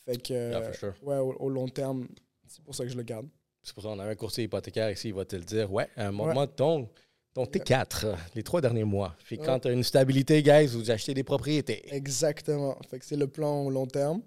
Fait 0.06 0.18
que, 0.22 0.34
euh, 0.34 0.74
sure. 0.74 0.94
ouais, 1.04 1.18
au, 1.18 1.34
au 1.40 1.50
long 1.50 1.68
terme, 1.68 2.08
c'est 2.48 2.64
pour 2.64 2.76
ça 2.76 2.84
que 2.84 2.90
je 2.90 2.98
le 2.98 3.04
garde. 3.04 3.28
C'est 3.62 3.74
pour 3.74 3.84
ça 3.84 3.90
qu'on 3.90 4.00
avait 4.00 4.12
un 4.12 4.16
courtier 4.16 4.44
hypothécaire 4.46 4.90
ici, 4.92 5.10
il 5.10 5.14
va 5.14 5.24
te 5.26 5.36
le 5.36 5.44
dire. 5.44 5.72
Ouais, 5.72 5.88
un 5.96 6.08
Ouais. 6.08 6.12
moment 6.12 6.46
ton, 6.48 6.90
ton 7.34 7.46
T4, 7.46 8.06
euh, 8.06 8.16
les 8.36 8.44
trois 8.44 8.60
derniers 8.62 8.84
mois. 8.84 9.16
Puis 9.26 9.38
Ouais. 9.38 9.46
quand 9.46 9.60
tu 9.60 9.68
as 9.70 9.72
une 9.72 9.84
stabilité, 9.84 10.44
guys, 10.44 10.68
vous 10.68 10.92
achetez 10.92 11.14
des 11.14 11.24
propriétés. 11.24 11.84
Exactement. 11.96 12.78
Fait 12.90 13.00
que 13.00 13.06
c'est 13.06 13.16
le 13.16 13.28
plan 13.28 13.64
au 13.66 13.70
long 13.70 13.86
terme. 13.88 14.22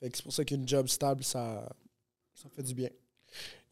Fait 0.00 0.10
que 0.10 0.16
c'est 0.16 0.24
pour 0.24 0.32
ça 0.32 0.44
qu'une 0.44 0.66
job 0.66 0.88
stable, 0.88 1.22
ça, 1.22 1.68
ça 2.34 2.48
fait 2.48 2.62
du 2.64 2.74
bien. 2.74 2.88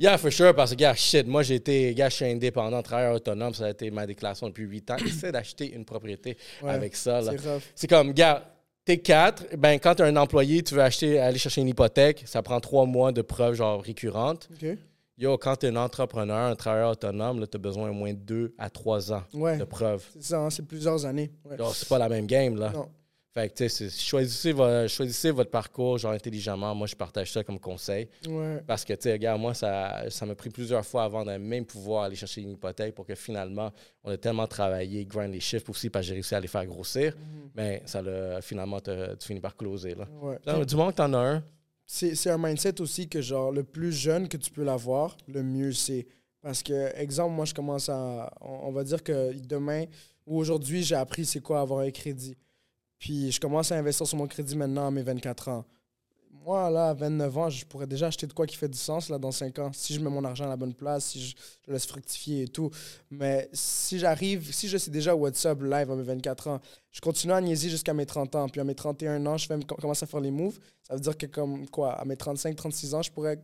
Yeah, 0.00 0.16
for 0.16 0.32
sure, 0.32 0.54
parce 0.54 0.70
que, 0.70 0.76
gars, 0.76 0.94
shit, 0.94 1.26
moi, 1.26 1.42
j'ai 1.42 1.56
été, 1.56 1.92
gars, 1.94 2.08
je 2.08 2.14
suis 2.16 2.24
indépendant, 2.24 2.80
travailleur 2.82 3.16
autonome, 3.16 3.52
ça 3.52 3.66
a 3.66 3.70
été 3.70 3.90
ma 3.90 4.06
déclaration 4.06 4.48
depuis 4.48 4.64
8 4.64 4.90
ans. 4.92 4.96
Essaie 4.96 5.30
d'acheter 5.32 5.74
une 5.74 5.84
propriété 5.84 6.38
Ouais, 6.62 6.70
avec 6.70 6.96
ça, 6.96 7.20
là. 7.20 7.32
C'est 7.74 7.86
comme, 7.86 8.12
gars, 8.14 8.42
T4, 8.86 9.56
ben, 9.58 9.78
quand 9.78 9.96
tu 9.96 10.02
as 10.02 10.06
un 10.06 10.16
employé, 10.16 10.62
tu 10.62 10.74
veux 10.74 10.80
acheter, 10.80 11.18
aller 11.20 11.36
chercher 11.36 11.60
une 11.60 11.68
hypothèque, 11.68 12.22
ça 12.24 12.40
prend 12.42 12.58
trois 12.60 12.86
mois 12.86 13.12
de 13.12 13.20
preuves, 13.20 13.54
genre, 13.56 13.82
récurrentes. 13.82 14.48
OK. 14.54 14.68
Yo, 15.18 15.36
quand 15.36 15.56
tu 15.56 15.66
es 15.66 15.68
un 15.68 15.76
entrepreneur, 15.76 16.50
un 16.50 16.56
travailleur 16.56 16.92
autonome, 16.92 17.46
tu 17.46 17.56
as 17.56 17.60
besoin 17.60 17.90
au 17.90 17.92
moins 17.92 18.14
de 18.14 18.18
deux 18.18 18.54
à 18.56 18.70
trois 18.70 19.12
ans 19.12 19.22
Ouais. 19.34 19.58
de 19.58 19.64
preuves. 19.64 20.02
C'est 20.14 20.22
ça, 20.22 20.38
hein, 20.40 20.48
c'est 20.48 20.66
plusieurs 20.66 21.04
années. 21.04 21.30
Ouais. 21.44 21.58
C'est 21.74 21.86
pas 21.90 21.98
la 21.98 22.08
même 22.08 22.26
game, 22.26 22.58
là. 22.58 22.70
Non. 22.70 22.88
Fait 23.32 23.48
que, 23.48 23.54
tu 23.54 23.68
sais, 23.68 23.88
choisissez, 23.90 24.50
vo- 24.52 24.88
choisissez 24.88 25.30
votre 25.30 25.50
parcours, 25.50 25.98
genre, 25.98 26.10
intelligemment. 26.12 26.74
Moi, 26.74 26.88
je 26.88 26.96
partage 26.96 27.30
ça 27.32 27.44
comme 27.44 27.60
conseil. 27.60 28.08
Ouais. 28.28 28.60
Parce 28.66 28.84
que, 28.84 28.92
tu 28.94 29.02
sais, 29.02 29.12
regarde, 29.12 29.40
moi, 29.40 29.54
ça 29.54 30.10
ça 30.10 30.26
m'a 30.26 30.34
pris 30.34 30.50
plusieurs 30.50 30.84
fois 30.84 31.04
avant 31.04 31.24
de 31.24 31.36
même 31.36 31.64
pouvoir 31.64 32.04
aller 32.04 32.16
chercher 32.16 32.40
une 32.40 32.50
hypothèque 32.50 32.92
pour 32.94 33.06
que 33.06 33.14
finalement, 33.14 33.70
on 34.02 34.10
a 34.10 34.16
tellement 34.16 34.48
travaillé, 34.48 35.04
grind 35.04 35.32
les 35.32 35.38
chiffres 35.38 35.70
aussi, 35.70 35.90
parce 35.90 36.04
que 36.04 36.08
j'ai 36.08 36.14
réussi 36.14 36.34
à 36.34 36.40
les 36.40 36.48
faire 36.48 36.66
grossir. 36.66 37.14
Mhm. 37.16 37.50
Mais 37.54 37.82
ça 37.86 38.02
l'a, 38.02 38.40
finalement, 38.42 38.80
tu 38.80 38.90
finis 39.20 39.40
par 39.40 39.56
closer, 39.56 39.94
là. 39.94 40.08
Ouais. 40.20 40.66
Du 40.66 40.74
moment 40.74 40.90
que 40.90 40.96
t'en 40.96 41.12
as 41.14 41.18
un, 41.18 41.44
C'est 41.86 42.14
c'est 42.16 42.30
un 42.30 42.38
mindset 42.38 42.80
aussi 42.80 43.08
que, 43.08 43.20
genre, 43.20 43.52
le 43.52 43.62
plus 43.62 43.92
jeune 43.92 44.26
que 44.28 44.36
tu 44.38 44.50
peux 44.50 44.64
l'avoir, 44.64 45.16
le 45.28 45.42
mieux 45.44 45.72
c'est. 45.72 46.06
Parce 46.42 46.62
que, 46.64 46.90
exemple, 46.96 47.34
moi, 47.34 47.44
je 47.44 47.54
commence 47.54 47.88
à. 47.88 48.32
On, 48.40 48.68
on 48.68 48.72
va 48.72 48.82
dire 48.82 49.02
que 49.04 49.32
demain 49.46 49.84
ou 50.26 50.38
aujourd'hui, 50.38 50.82
j'ai 50.82 50.94
appris 50.96 51.24
c'est 51.26 51.40
quoi 51.40 51.60
avoir 51.60 51.80
un 51.80 51.90
crédit. 51.92 52.36
Puis 53.00 53.32
je 53.32 53.40
commence 53.40 53.72
à 53.72 53.76
investir 53.76 54.06
sur 54.06 54.18
mon 54.18 54.26
crédit 54.28 54.54
maintenant 54.54 54.86
à 54.86 54.90
mes 54.90 55.02
24 55.02 55.48
ans. 55.48 55.64
Moi, 56.44 56.70
là, 56.70 56.90
à 56.90 56.94
29 56.94 57.38
ans, 57.38 57.50
je 57.50 57.64
pourrais 57.66 57.86
déjà 57.86 58.06
acheter 58.06 58.26
de 58.26 58.32
quoi 58.32 58.46
qui 58.46 58.56
fait 58.56 58.68
du 58.68 58.78
sens 58.78 59.08
là, 59.08 59.18
dans 59.18 59.32
5 59.32 59.58
ans. 59.58 59.70
Si 59.72 59.92
je 59.94 60.00
mets 60.00 60.08
mon 60.10 60.24
argent 60.24 60.44
à 60.44 60.48
la 60.48 60.56
bonne 60.56 60.74
place, 60.74 61.06
si 61.06 61.20
je, 61.20 61.72
laisse 61.72 61.86
fructifier 61.86 62.44
et 62.44 62.48
tout. 62.48 62.70
Mais 63.10 63.48
si 63.52 63.98
j'arrive, 63.98 64.52
si 64.54 64.68
je 64.68 64.78
sais 64.78 64.90
déjà 64.90 65.14
WhatsApp 65.14 65.60
live 65.62 65.90
à 65.90 65.96
mes 65.96 66.02
24 66.02 66.48
ans, 66.48 66.60
je 66.90 67.00
continue 67.00 67.32
à 67.32 67.40
niaiser 67.40 67.68
jusqu'à 67.68 67.92
mes 67.94 68.06
30 68.06 68.36
ans. 68.36 68.48
Puis 68.48 68.60
à 68.60 68.64
mes 68.64 68.74
31 68.74 69.24
ans, 69.26 69.36
je 69.36 69.46
fais, 69.46 69.58
commence 69.78 70.02
à 70.02 70.06
faire 70.06 70.20
les 70.20 70.30
moves. 70.30 70.58
Ça 70.86 70.94
veut 70.94 71.00
dire 71.00 71.16
que, 71.16 71.26
comme 71.26 71.68
quoi, 71.68 71.92
à 71.92 72.04
mes 72.04 72.16
35, 72.16 72.54
36 72.54 72.94
ans, 72.94 73.02
je 73.02 73.10
pourrais 73.10 73.42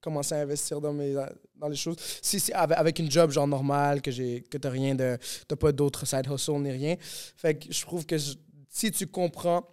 commencer 0.00 0.34
à 0.34 0.38
investir 0.38 0.80
dans, 0.80 0.92
mes, 0.92 1.14
dans 1.56 1.68
les 1.68 1.76
choses. 1.76 1.96
Si, 2.22 2.40
si, 2.40 2.52
avec, 2.52 2.78
avec 2.78 2.98
une 2.98 3.10
job 3.10 3.30
genre 3.30 3.48
normale, 3.48 4.00
que, 4.00 4.10
j'ai, 4.10 4.42
que 4.42 4.56
t'as 4.58 4.70
rien 4.70 4.94
de. 4.94 5.18
T'as 5.46 5.56
pas 5.56 5.72
d'autres 5.72 6.06
side 6.06 6.26
hustle 6.30 6.60
ni 6.60 6.70
rien. 6.70 6.96
Fait 7.36 7.54
que 7.54 7.72
je 7.72 7.80
trouve 7.82 8.06
que 8.06 8.16
je- 8.16 8.34
si 8.68 8.90
tu 8.90 9.06
comprends 9.06 9.66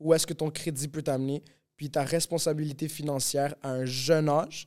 où 0.00 0.14
est-ce 0.14 0.26
que 0.26 0.34
ton 0.34 0.50
crédit 0.50 0.88
peut 0.88 1.02
t'amener, 1.02 1.42
puis 1.76 1.90
ta 1.90 2.02
responsabilité 2.02 2.88
financière 2.88 3.54
à 3.62 3.70
un 3.70 3.84
jeune 3.84 4.28
âge, 4.28 4.66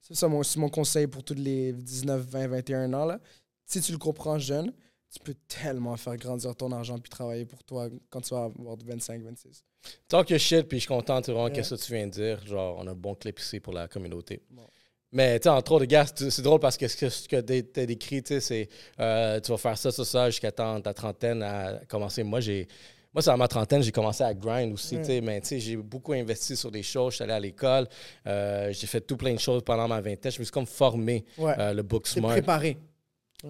c'est 0.00 0.14
ça 0.14 0.28
mon, 0.28 0.42
c'est 0.42 0.58
mon 0.58 0.68
conseil 0.68 1.06
pour 1.06 1.22
tous 1.22 1.34
les 1.34 1.72
19, 1.72 2.20
20, 2.26 2.46
21 2.48 2.92
ans. 2.94 3.04
Là. 3.04 3.20
Si 3.64 3.80
tu 3.80 3.92
le 3.92 3.98
comprends 3.98 4.38
jeune, 4.38 4.72
tu 5.12 5.20
peux 5.20 5.34
tellement 5.46 5.96
faire 5.96 6.16
grandir 6.16 6.54
ton 6.56 6.72
argent 6.72 6.98
puis 6.98 7.10
travailler 7.10 7.44
pour 7.44 7.62
toi 7.64 7.88
quand 8.10 8.20
tu 8.20 8.34
vas 8.34 8.44
avoir 8.44 8.76
25, 8.84 9.22
26. 9.22 9.64
talk 10.08 10.30
your 10.30 10.38
shit, 10.40 10.66
puis 10.68 10.78
je 10.78 10.82
suis 10.82 10.88
content, 10.88 11.20
vois, 11.20 11.48
Yeah. 11.48 11.50
qu'est-ce 11.50 11.74
que 11.74 11.80
tu 11.80 11.92
viens 11.92 12.06
de 12.06 12.12
dire. 12.12 12.44
Genre, 12.46 12.76
on 12.78 12.86
a 12.86 12.92
un 12.92 12.94
bon 12.94 13.14
clip 13.14 13.38
ici 13.38 13.60
pour 13.60 13.72
la 13.72 13.88
communauté. 13.88 14.42
Bon. 14.50 14.66
Mais, 15.14 15.38
tu 15.38 15.44
sais, 15.44 15.48
entre 15.50 15.72
autres, 15.72 15.84
gars, 15.84 16.06
c'est 16.06 16.40
drôle 16.40 16.60
parce 16.60 16.78
que 16.78 16.88
ce 16.88 16.96
que, 16.96 17.06
que 17.28 17.40
tu 17.62 17.80
as 17.80 17.86
décrit, 17.86 18.22
tu 18.22 18.28
sais, 18.34 18.40
c'est 18.40 18.68
euh, 18.98 19.38
tu 19.40 19.50
vas 19.50 19.58
faire 19.58 19.76
ça, 19.76 19.92
ça, 19.92 20.04
ça, 20.04 20.30
jusqu'à 20.30 20.50
ta 20.50 20.80
trentaine 20.94 21.42
à 21.42 21.80
commencer. 21.88 22.22
Moi, 22.22 22.40
j'ai. 22.40 22.66
Moi, 23.14 23.20
c'est 23.22 23.30
à 23.30 23.36
ma 23.36 23.46
trentaine, 23.48 23.82
j'ai 23.82 23.92
commencé 23.92 24.24
à 24.24 24.32
grind 24.32 24.72
aussi, 24.72 24.94
Ouais. 24.96 25.02
tu 25.02 25.06
sais, 25.08 25.20
mais 25.20 25.40
tu 25.42 25.48
sais, 25.48 25.60
j'ai 25.60 25.76
beaucoup 25.76 26.12
investi 26.14 26.56
sur 26.56 26.70
des 26.70 26.82
choses. 26.82 27.12
Je 27.12 27.16
suis 27.16 27.24
allé 27.24 27.34
à 27.34 27.40
l'école, 27.40 27.86
euh, 28.26 28.72
j'ai 28.72 28.86
fait 28.86 29.02
tout 29.02 29.16
plein 29.18 29.34
de 29.34 29.38
choses 29.38 29.62
pendant 29.62 29.86
ma 29.86 30.00
vingtaine. 30.00 30.32
Je 30.32 30.38
me 30.38 30.44
suis 30.44 30.52
comme 30.52 30.66
formé, 30.66 31.24
Ouais. 31.36 31.54
euh, 31.58 31.74
le 31.74 31.82
book 31.82 32.06
smart 32.06 32.30
préparé. 32.32 32.78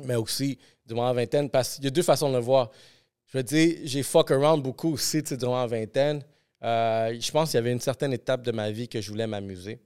mais 0.06 0.14
aussi 0.16 0.58
durant 0.86 1.06
la 1.06 1.12
vingtaine, 1.12 1.48
parce 1.50 1.76
qu'il 1.76 1.84
y 1.84 1.86
a 1.86 1.90
deux 1.90 2.02
façons 2.02 2.28
de 2.30 2.34
le 2.36 2.40
voir. 2.42 2.70
Je 3.26 3.38
veux 3.38 3.44
dire, 3.44 3.76
j'ai 3.84 4.02
fuck 4.02 4.30
around 4.30 4.62
beaucoup 4.62 4.92
aussi 4.94 5.22
durant 5.22 5.60
la 5.60 5.66
vingtaine. 5.66 6.22
Euh, 6.64 7.14
je 7.20 7.30
pense 7.30 7.50
qu'il 7.50 7.56
y 7.56 7.58
avait 7.58 7.72
une 7.72 7.80
certaine 7.80 8.12
étape 8.12 8.42
de 8.42 8.52
ma 8.52 8.70
vie 8.70 8.88
que 8.88 9.00
je 9.00 9.10
voulais 9.10 9.26
m'amuser. 9.26 9.78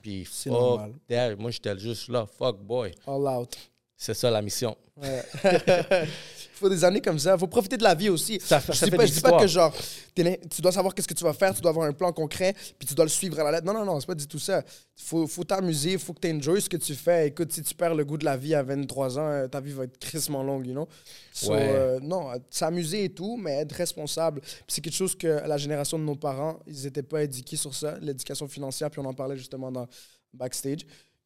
Puis 0.00 0.26
C'est 0.30 0.48
fuck 0.50 0.58
normal. 0.58 1.36
Moi, 1.38 1.50
j'étais 1.50 1.78
juste 1.78 2.08
là, 2.08 2.26
fuck 2.38 2.60
boy. 2.62 2.92
All 3.06 3.22
out. 3.26 3.56
C'est 3.96 4.14
ça 4.14 4.30
la 4.30 4.42
mission. 4.42 4.76
Ouais. 4.96 5.22
Faut 6.62 6.68
des 6.68 6.84
années 6.84 7.00
comme 7.00 7.18
ça. 7.18 7.34
Il 7.34 7.38
faut 7.38 7.46
profiter 7.48 7.76
de 7.76 7.82
la 7.82 7.94
vie 7.94 8.08
aussi. 8.08 8.38
Ça, 8.40 8.60
fait- 8.60 8.72
Je 8.72 8.78
ça 8.78 8.86
dis 8.86 8.90
fait 8.92 8.96
pas, 8.96 9.02
des 9.02 9.08
je 9.08 9.14
dis 9.14 9.20
pas 9.20 9.40
que 9.40 9.46
genre, 9.48 9.74
tu 10.14 10.62
dois 10.62 10.72
savoir 10.72 10.94
qu'est-ce 10.94 11.08
que 11.08 11.14
tu 11.14 11.24
vas 11.24 11.32
faire, 11.32 11.52
tu 11.54 11.60
dois 11.60 11.70
avoir 11.70 11.86
un 11.88 11.92
plan 11.92 12.12
concret, 12.12 12.54
puis 12.78 12.86
tu 12.86 12.94
dois 12.94 13.04
le 13.04 13.10
suivre 13.10 13.38
à 13.40 13.44
la 13.44 13.50
lettre. 13.52 13.66
Non, 13.66 13.72
non, 13.74 13.84
non, 13.84 13.98
c'est 14.00 14.06
pas 14.06 14.14
du 14.14 14.26
tout 14.28 14.38
ça. 14.38 14.62
Faut, 14.96 15.26
faut 15.26 15.42
t'amuser, 15.44 15.98
faut 15.98 16.12
que 16.12 16.20
tu 16.20 16.32
enjoy 16.32 16.60
ce 16.62 16.68
que 16.68 16.76
tu 16.76 16.94
fais. 16.94 17.28
Écoute, 17.28 17.52
si 17.52 17.62
tu 17.62 17.74
perds 17.74 17.94
le 17.94 18.04
goût 18.04 18.16
de 18.16 18.24
la 18.24 18.36
vie 18.36 18.54
à 18.54 18.62
23 18.62 19.18
ans, 19.18 19.26
euh, 19.28 19.48
ta 19.48 19.60
vie 19.60 19.72
va 19.72 19.84
être 19.84 19.98
crissement 19.98 20.42
longue, 20.42 20.66
you 20.66 20.72
know? 20.72 20.88
So, 21.32 21.52
Ouais. 21.52 21.58
euh, 21.74 22.00
non, 22.00 22.30
euh, 22.30 22.36
s'amuser 22.50 23.04
et 23.04 23.08
tout, 23.08 23.36
mais 23.36 23.52
être 23.62 23.72
responsable. 23.72 24.40
C'est 24.68 24.80
quelque 24.80 24.94
chose 24.94 25.16
que 25.16 25.26
la 25.26 25.56
génération 25.56 25.98
de 25.98 26.04
nos 26.04 26.14
parents, 26.16 26.60
ils 26.66 26.86
étaient 26.86 27.02
pas 27.02 27.22
éduqués 27.24 27.56
sur 27.56 27.74
ça, 27.74 27.96
l'éducation 28.00 28.46
financière, 28.46 28.90
puis 28.90 29.00
on 29.00 29.04
en 29.06 29.14
parlait 29.14 29.36
justement 29.36 29.72
dans 29.72 29.88
Backstage. 30.32 30.80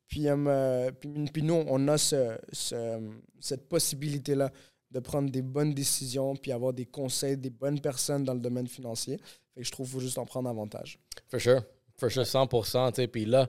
Puis, 0.09 0.29
euh, 0.29 0.91
puis, 1.01 1.11
puis 1.33 1.43
nous, 1.43 1.65
on 1.67 1.89
a 1.89 1.99
ce- 1.99 2.39
ce- 2.53 3.01
cette 3.41 3.69
possibilité-là 3.69 4.53
de 4.97 5.01
prendre 5.01 5.31
des 5.31 5.43
bonnes 5.43 5.75
décisions, 5.75 6.35
puis 6.37 6.53
avoir 6.53 6.73
des 6.73 6.87
conseils 6.87 7.37
des 7.37 7.51
bonnes 7.51 7.81
personnes 7.81 8.25
dans 8.25 8.33
le 8.33 8.41
domaine 8.41 8.67
financier. 8.67 9.19
Fait 9.55 9.61
que 9.61 9.67
je 9.67 9.71
trouve 9.71 9.87
qu'il 9.87 9.95
faut 9.95 10.01
juste 10.01 10.17
en 10.17 10.25
prendre 10.25 10.49
avantage. 10.49 10.99
For 11.29 11.39
sure. 11.39 11.63
For 11.99 12.11
sure, 12.11 12.27
100 12.27 12.47
tu 12.47 13.03
sais. 13.03 13.07
Puis 13.07 13.27
là, 13.27 13.47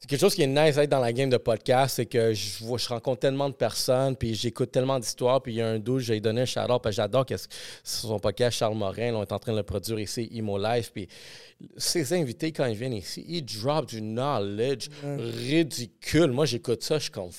c'est 0.00 0.08
quelque 0.08 0.18
chose 0.20 0.34
qui 0.34 0.42
est 0.42 0.48
nice 0.48 0.74
d'être 0.74 0.90
dans 0.90 0.98
la 0.98 1.12
game 1.12 1.30
de 1.30 1.36
podcast, 1.36 1.94
c'est 1.94 2.06
que 2.06 2.34
je, 2.34 2.64
vois, 2.64 2.76
je 2.78 2.88
rencontre 2.88 3.20
tellement 3.20 3.48
de 3.48 3.54
personnes, 3.54 4.16
puis 4.16 4.34
j'écoute 4.34 4.72
tellement 4.72 4.98
d'histoires, 4.98 5.40
puis 5.40 5.52
il 5.52 5.56
y 5.58 5.60
a 5.62 5.68
un 5.68 5.78
doute, 5.78 6.00
j'ai 6.00 6.18
donné 6.20 6.40
un 6.40 6.44
shout-out, 6.44 6.82
parce 6.82 6.96
que 6.96 7.02
j'adore 7.02 7.24
qu'est-ce- 7.24 7.46
son 7.84 8.18
podcast, 8.18 8.58
Charles 8.58 8.74
Morin, 8.76 9.12
là, 9.12 9.18
on 9.18 9.22
est 9.22 9.30
en 9.30 9.38
train 9.38 9.52
de 9.52 9.58
le 9.58 9.62
produire 9.62 10.00
ici, 10.00 10.28
Imo 10.32 10.58
Life, 10.58 10.90
puis 10.92 11.06
ses 11.76 12.12
invités, 12.14 12.50
quand 12.50 12.66
ils 12.66 12.76
viennent 12.76 12.92
ici, 12.94 13.24
ils 13.28 13.44
drop 13.44 13.86
du 13.86 14.00
knowledge 14.00 14.88
ridicule. 15.04 16.32
Moi, 16.32 16.46
j'écoute 16.46 16.82
ça, 16.82 16.98
je 16.98 17.04
suis 17.04 17.12
comme 17.12 17.30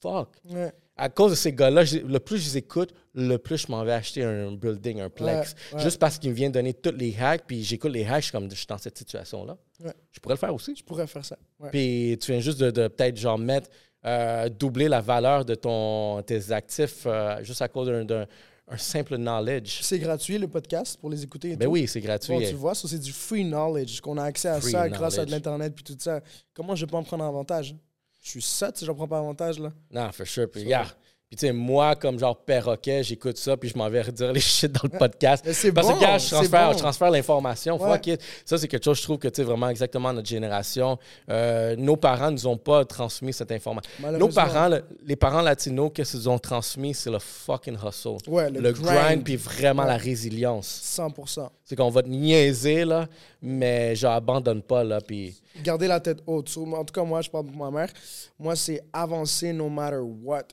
fuck. 0.00 0.30
Ouais. 0.48 0.72
À 1.00 1.08
cause 1.08 1.30
de 1.30 1.36
ces 1.36 1.52
gars-là, 1.52 1.84
le 2.04 2.18
plus 2.18 2.38
je 2.38 2.44
les 2.46 2.56
écoute, 2.58 2.92
le 3.14 3.36
plus 3.38 3.56
je 3.66 3.70
m'en 3.70 3.84
vais 3.84 3.92
acheter 3.92 4.24
un 4.24 4.52
building, 4.52 5.00
un 5.00 5.08
plex. 5.08 5.54
Ouais, 5.72 5.76
ouais. 5.78 5.82
Juste 5.84 5.98
parce 6.00 6.18
qu'ils 6.18 6.30
me 6.30 6.34
viennent 6.34 6.50
donner 6.52 6.74
tous 6.74 6.90
les 6.90 7.16
hacks, 7.18 7.44
puis 7.46 7.62
j'écoute 7.62 7.92
les 7.92 8.04
hacks, 8.04 8.16
je 8.16 8.22
suis 8.24 8.32
comme, 8.32 8.50
je 8.50 8.56
suis 8.56 8.66
dans 8.66 8.78
cette 8.78 8.98
situation-là. 8.98 9.56
Ouais. 9.84 9.92
Je 10.10 10.18
pourrais 10.18 10.34
le 10.34 10.38
faire 10.40 10.52
aussi. 10.54 10.74
Je 10.76 10.82
pourrais 10.82 11.06
faire 11.06 11.24
ça. 11.24 11.36
Puis 11.70 12.18
tu 12.20 12.32
viens 12.32 12.40
juste 12.40 12.58
de, 12.58 12.70
de 12.72 12.88
peut-être 12.88 13.16
genre 13.16 13.38
mettre, 13.38 13.70
euh, 14.04 14.48
doubler 14.48 14.88
la 14.88 15.00
valeur 15.00 15.44
de 15.44 15.54
ton, 15.54 16.20
tes 16.22 16.50
actifs 16.52 17.04
euh, 17.06 17.42
juste 17.44 17.62
à 17.62 17.68
cause 17.68 17.86
d'un, 17.88 18.04
d'un- 18.04 18.26
un 18.70 18.76
simple 18.76 19.16
knowledge. 19.16 19.78
C'est 19.82 19.98
gratuit, 19.98 20.36
le 20.36 20.46
podcast, 20.46 20.98
pour 21.00 21.08
les 21.10 21.22
écouter 21.24 21.52
et 21.52 21.56
Ben 21.56 21.64
tout? 21.66 21.70
oui, 21.70 21.88
c'est 21.88 22.00
gratuit. 22.02 22.34
Bon, 22.34 22.40
tu 22.40 22.52
vois, 22.54 22.74
ça, 22.74 22.86
c'est 22.86 22.98
du 22.98 23.12
free 23.12 23.44
knowledge, 23.44 24.00
qu'on 24.02 24.18
a 24.18 24.24
accès 24.24 24.48
à 24.48 24.60
Free 24.60 24.72
ça 24.72 24.88
grâce 24.90 25.16
à 25.18 25.24
de 25.24 25.30
l'Internet 25.30 25.74
puis 25.74 25.84
tout 25.84 25.96
ça. 25.98 26.20
Comment 26.52 26.74
je 26.76 26.84
peux 26.84 26.96
en 26.96 27.02
prendre 27.02 27.24
avantage? 27.24 27.74
Je 28.20 28.30
suis 28.30 28.42
sotte 28.42 28.76
si 28.76 28.84
j'en 28.84 28.94
prends 28.94 29.08
pas 29.08 29.18
avantage, 29.18 29.58
là. 29.58 29.72
Non, 29.90 30.10
for 30.12 30.26
sure. 30.26 30.50
Puis, 30.50 30.68
Ça. 30.68 30.86
Puis, 31.28 31.36
tu 31.36 31.46
sais, 31.46 31.52
moi, 31.52 31.94
comme 31.94 32.18
genre 32.18 32.34
perroquet, 32.38 33.02
j'écoute 33.02 33.36
ça, 33.36 33.54
puis 33.58 33.68
je 33.68 33.76
m'en 33.76 33.90
vais 33.90 34.00
redire 34.00 34.32
les 34.32 34.40
shit 34.56 34.72
dans 34.72 34.80
le 34.90 34.98
podcast. 34.98 35.44
C'est 35.52 35.72
Parce 35.72 35.86
bon, 35.86 35.96
que, 35.96 36.00
gars, 36.00 36.16
je 36.16 36.30
transfère, 36.30 36.66
bon. 36.68 36.72
je 36.72 36.78
transfère 36.78 37.10
l'information. 37.10 37.76
Ouais. 37.82 37.90
Fuck 37.92 38.06
it. 38.06 38.20
Ça, 38.46 38.56
c'est 38.56 38.66
quelque 38.66 38.82
chose, 38.84 38.96
je 38.96 39.02
trouve 39.02 39.18
que, 39.18 39.28
tu 39.28 39.34
sais, 39.36 39.42
vraiment 39.42 39.68
exactement 39.68 40.10
notre 40.14 40.26
génération. 40.26 40.98
euh, 41.28 41.76
nos 41.76 41.96
parents 41.96 42.30
nous 42.30 42.46
ont 42.46 42.56
pas 42.56 42.86
transmis 42.86 43.34
cette 43.34 43.52
information. 43.52 43.90
Nos 44.18 44.28
parents, 44.28 44.68
le- 44.68 44.82
les 45.04 45.16
parents 45.16 45.42
latinos, 45.42 45.90
qu'est-ce 45.94 46.12
qu'ils 46.12 46.30
ont 46.30 46.38
transmis? 46.38 46.94
C'est 46.94 47.10
le 47.10 47.18
fucking 47.18 47.76
hustle. 47.86 48.16
Ouais, 48.26 48.50
Le, 48.50 48.60
le, 48.60 48.72
grind, 48.72 49.22
puis 49.22 49.36
vraiment 49.36 49.82
Ouais. 49.82 49.88
la 49.88 49.96
résilience. 49.98 50.66
100%. 50.98 51.50
C'est 51.62 51.76
qu'on 51.76 51.90
va 51.90 52.02
te 52.02 52.08
niaiser, 52.08 52.86
là, 52.86 53.06
mais 53.42 53.94
genre, 53.94 54.14
abandonne 54.14 54.62
pas, 54.62 54.82
là, 54.82 55.02
puis... 55.02 55.36
Garder 55.62 55.88
la 55.88 56.00
tête 56.00 56.22
haute. 56.26 56.50
En 56.56 56.84
tout 56.84 56.92
cas, 56.94 57.04
moi, 57.04 57.20
je 57.20 57.28
parle 57.28 57.44
pour 57.44 57.56
ma 57.56 57.70
mère. 57.70 57.90
Moi, 58.38 58.56
c'est 58.56 58.80
avancer 58.94 59.52
no 59.52 59.68
matter 59.68 59.98
what. 59.98 60.44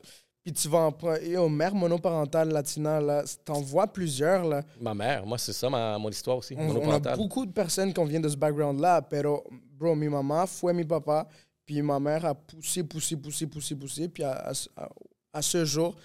Puis 0.46 0.52
tu 0.52 0.68
vas 0.68 0.78
en 0.78 0.92
prendre. 0.92 1.20
Yo, 1.24 1.48
mère 1.48 1.74
monoparentale 1.74 2.50
latina, 2.52 3.00
là, 3.00 3.24
t'en 3.44 3.60
vois 3.60 3.88
plusieurs, 3.88 4.44
là. 4.44 4.62
Ma 4.80 4.94
mère, 4.94 5.26
moi, 5.26 5.38
c'est 5.38 5.52
ça, 5.52 5.68
ma, 5.68 5.98
mon 5.98 6.08
histoire 6.08 6.36
aussi. 6.36 6.54
On, 6.56 6.68
on 6.86 6.92
a 6.92 7.00
beaucoup 7.16 7.44
de 7.44 7.50
personnes 7.50 7.92
qui 7.92 8.04
viennent 8.04 8.22
de 8.22 8.28
ce 8.28 8.36
background-là, 8.36 9.02
pero, 9.02 9.42
bro, 9.76 9.96
mi 9.96 10.08
maman 10.08 10.46
fue 10.46 10.72
mi 10.72 10.84
papa, 10.84 11.26
puis 11.64 11.82
ma 11.82 11.98
mère 11.98 12.24
a 12.26 12.34
poussé, 12.36 12.84
poussé, 12.84 13.16
poussé, 13.16 13.48
poussé, 13.48 13.74
poussé, 13.74 14.06
puis 14.08 14.22
à, 14.22 14.52
à- 14.76 14.88
à 15.32 15.42
ce 15.42 15.64
jour, 15.64 15.96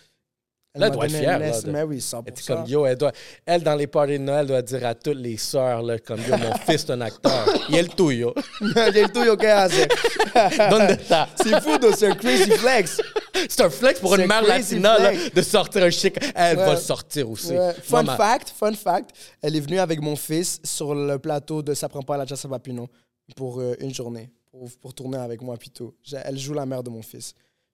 Elle 0.74 0.80
m'a 0.82 0.90
doit 0.90 1.06
être 1.06 1.12
fière, 1.12 1.38
là, 1.40 1.48
laisse- 1.48 1.64
de- 1.66 1.72
Mais 1.72 1.84
oui, 1.84 2.00
100%. 2.00 2.24
Elle 2.28 2.56
comme 2.56 2.66
yo, 2.66 2.86
elle 2.86 2.96
doit, 2.96 3.12
elle 3.46 3.62
dans 3.62 3.76
les 3.76 3.88
parties 3.88 4.14
de 4.14 4.24
Noël 4.24 4.48
doit 4.48 4.62
dire 4.62 4.86
à 4.86 4.96
toutes 4.96 5.18
les 5.18 5.36
sœurs 5.36 5.82
là, 5.82 6.00
comme 6.00 6.20
yo, 6.22 6.38
mon 6.38 6.54
fils 6.66 6.84
est 6.86 6.92
un 6.92 7.02
acteur. 7.02 7.46
Il 7.68 7.76
est 7.76 7.82
le 7.84 7.90
tout 7.90 8.10
yo. 8.12 8.34
J'ai 8.94 9.02
le 9.04 9.10
tout, 9.10 9.24
yo, 9.24 9.36
qu'elle 9.36 9.50
hace. 9.50 9.74
Donne 10.70 10.88
de 10.88 10.96
ta. 11.08 11.28
C'est 11.44 11.62
fou, 11.62 11.72
c'est 11.98 12.08
un 12.08 12.16
crazy 12.16 12.52
flex. 12.52 13.02
C'est 13.50 13.62
un 13.62 13.70
flex 13.72 14.00
pour 14.00 14.16
C'est 14.16 14.22
une 14.22 14.28
mère 14.28 14.44
latina 14.44 15.00
là, 15.00 15.12
de 15.34 15.42
sortir 15.42 15.84
un 15.84 15.90
chic. 15.90 16.16
Elle 16.36 16.58
va 16.58 16.68
Ouais. 16.68 16.72
le 16.76 16.80
sortir 16.80 17.28
aussi. 17.30 17.54
Ouais. 17.58 17.74
Fun 17.82 18.04
Maman- 18.04 18.16
fact, 18.16 18.50
fun 18.56 18.74
fact, 18.74 19.10
elle 19.42 19.56
est 19.56 19.60
venue 19.62 19.80
avec 19.80 20.00
mon 20.00 20.16
fils 20.16 20.60
sur 20.64 20.94
le 20.94 21.18
plateau 21.18 21.64
de 21.64 21.74
Ça 21.74 21.90
prend 21.90 22.04
pas 22.04 22.18
la 22.18 22.26
Chassa 22.28 22.48
Papino 22.48 22.88
pour 23.36 23.60
euh, 23.60 23.74
une 23.80 23.94
journée, 23.94 24.30
pour, 24.52 24.70
pour 24.80 24.94
tourner 24.94 25.18
avec 25.18 25.42
moi. 25.42 25.56
J'ai- 26.04 26.18
Elle 26.24 26.38
joue 26.38 26.54
la 26.54 26.66
mère 26.68 26.84
de 26.84 26.90
mon 26.92 27.02
fils. 27.02 27.34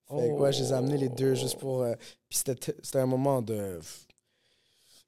Fait 0.09 0.29
que, 0.29 0.33
ouais, 0.33 0.53
je 0.53 0.63
les 0.63 0.69
ai 0.69 0.73
amenés 0.73 0.97
les 0.97 1.09
deux 1.09 1.35
juste 1.35 1.57
pour... 1.59 1.81
euh, 1.83 1.93
puis 2.29 2.37
c'était 2.45 2.75
c'était 2.81 2.99
un 2.99 3.05
moment 3.05 3.41
de... 3.41 3.79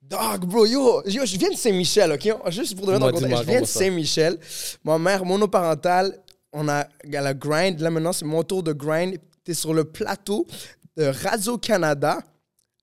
Dog, 0.02 0.46
bro, 0.46 0.66
yo, 0.66 1.04
yo, 1.06 1.26
je 1.26 1.38
viens 1.38 1.50
de 1.52 1.56
Saint-Michel, 1.58 2.12
OK? 2.14 2.52
Juste 2.52 2.78
pour 2.78 2.88
en 2.90 2.94
Dis-moi, 2.94 3.12
contexte, 3.12 3.28
dis-moi, 3.28 3.42
je 3.42 3.46
viens 3.46 3.54
de 3.56 3.60
comment 3.60 3.66
ça? 3.66 3.80
Saint-Michel. 3.80 4.40
Ma 4.84 4.98
mère 4.98 5.26
monoparentale, 5.26 6.18
on 6.54 6.68
a, 6.70 6.88
elle 7.04 7.28
a 7.28 7.34
grind. 7.34 7.80
Là, 7.82 7.90
maintenant, 7.90 8.14
c'est 8.14 8.26
mon 8.26 8.42
tour 8.44 8.64
de 8.64 8.72
grind. 8.74 9.18
T'es 9.44 9.54
sur 9.54 9.74
le 9.74 9.84
plateau 9.84 10.48
de 10.96 11.06
Radio-Canada 11.24 12.20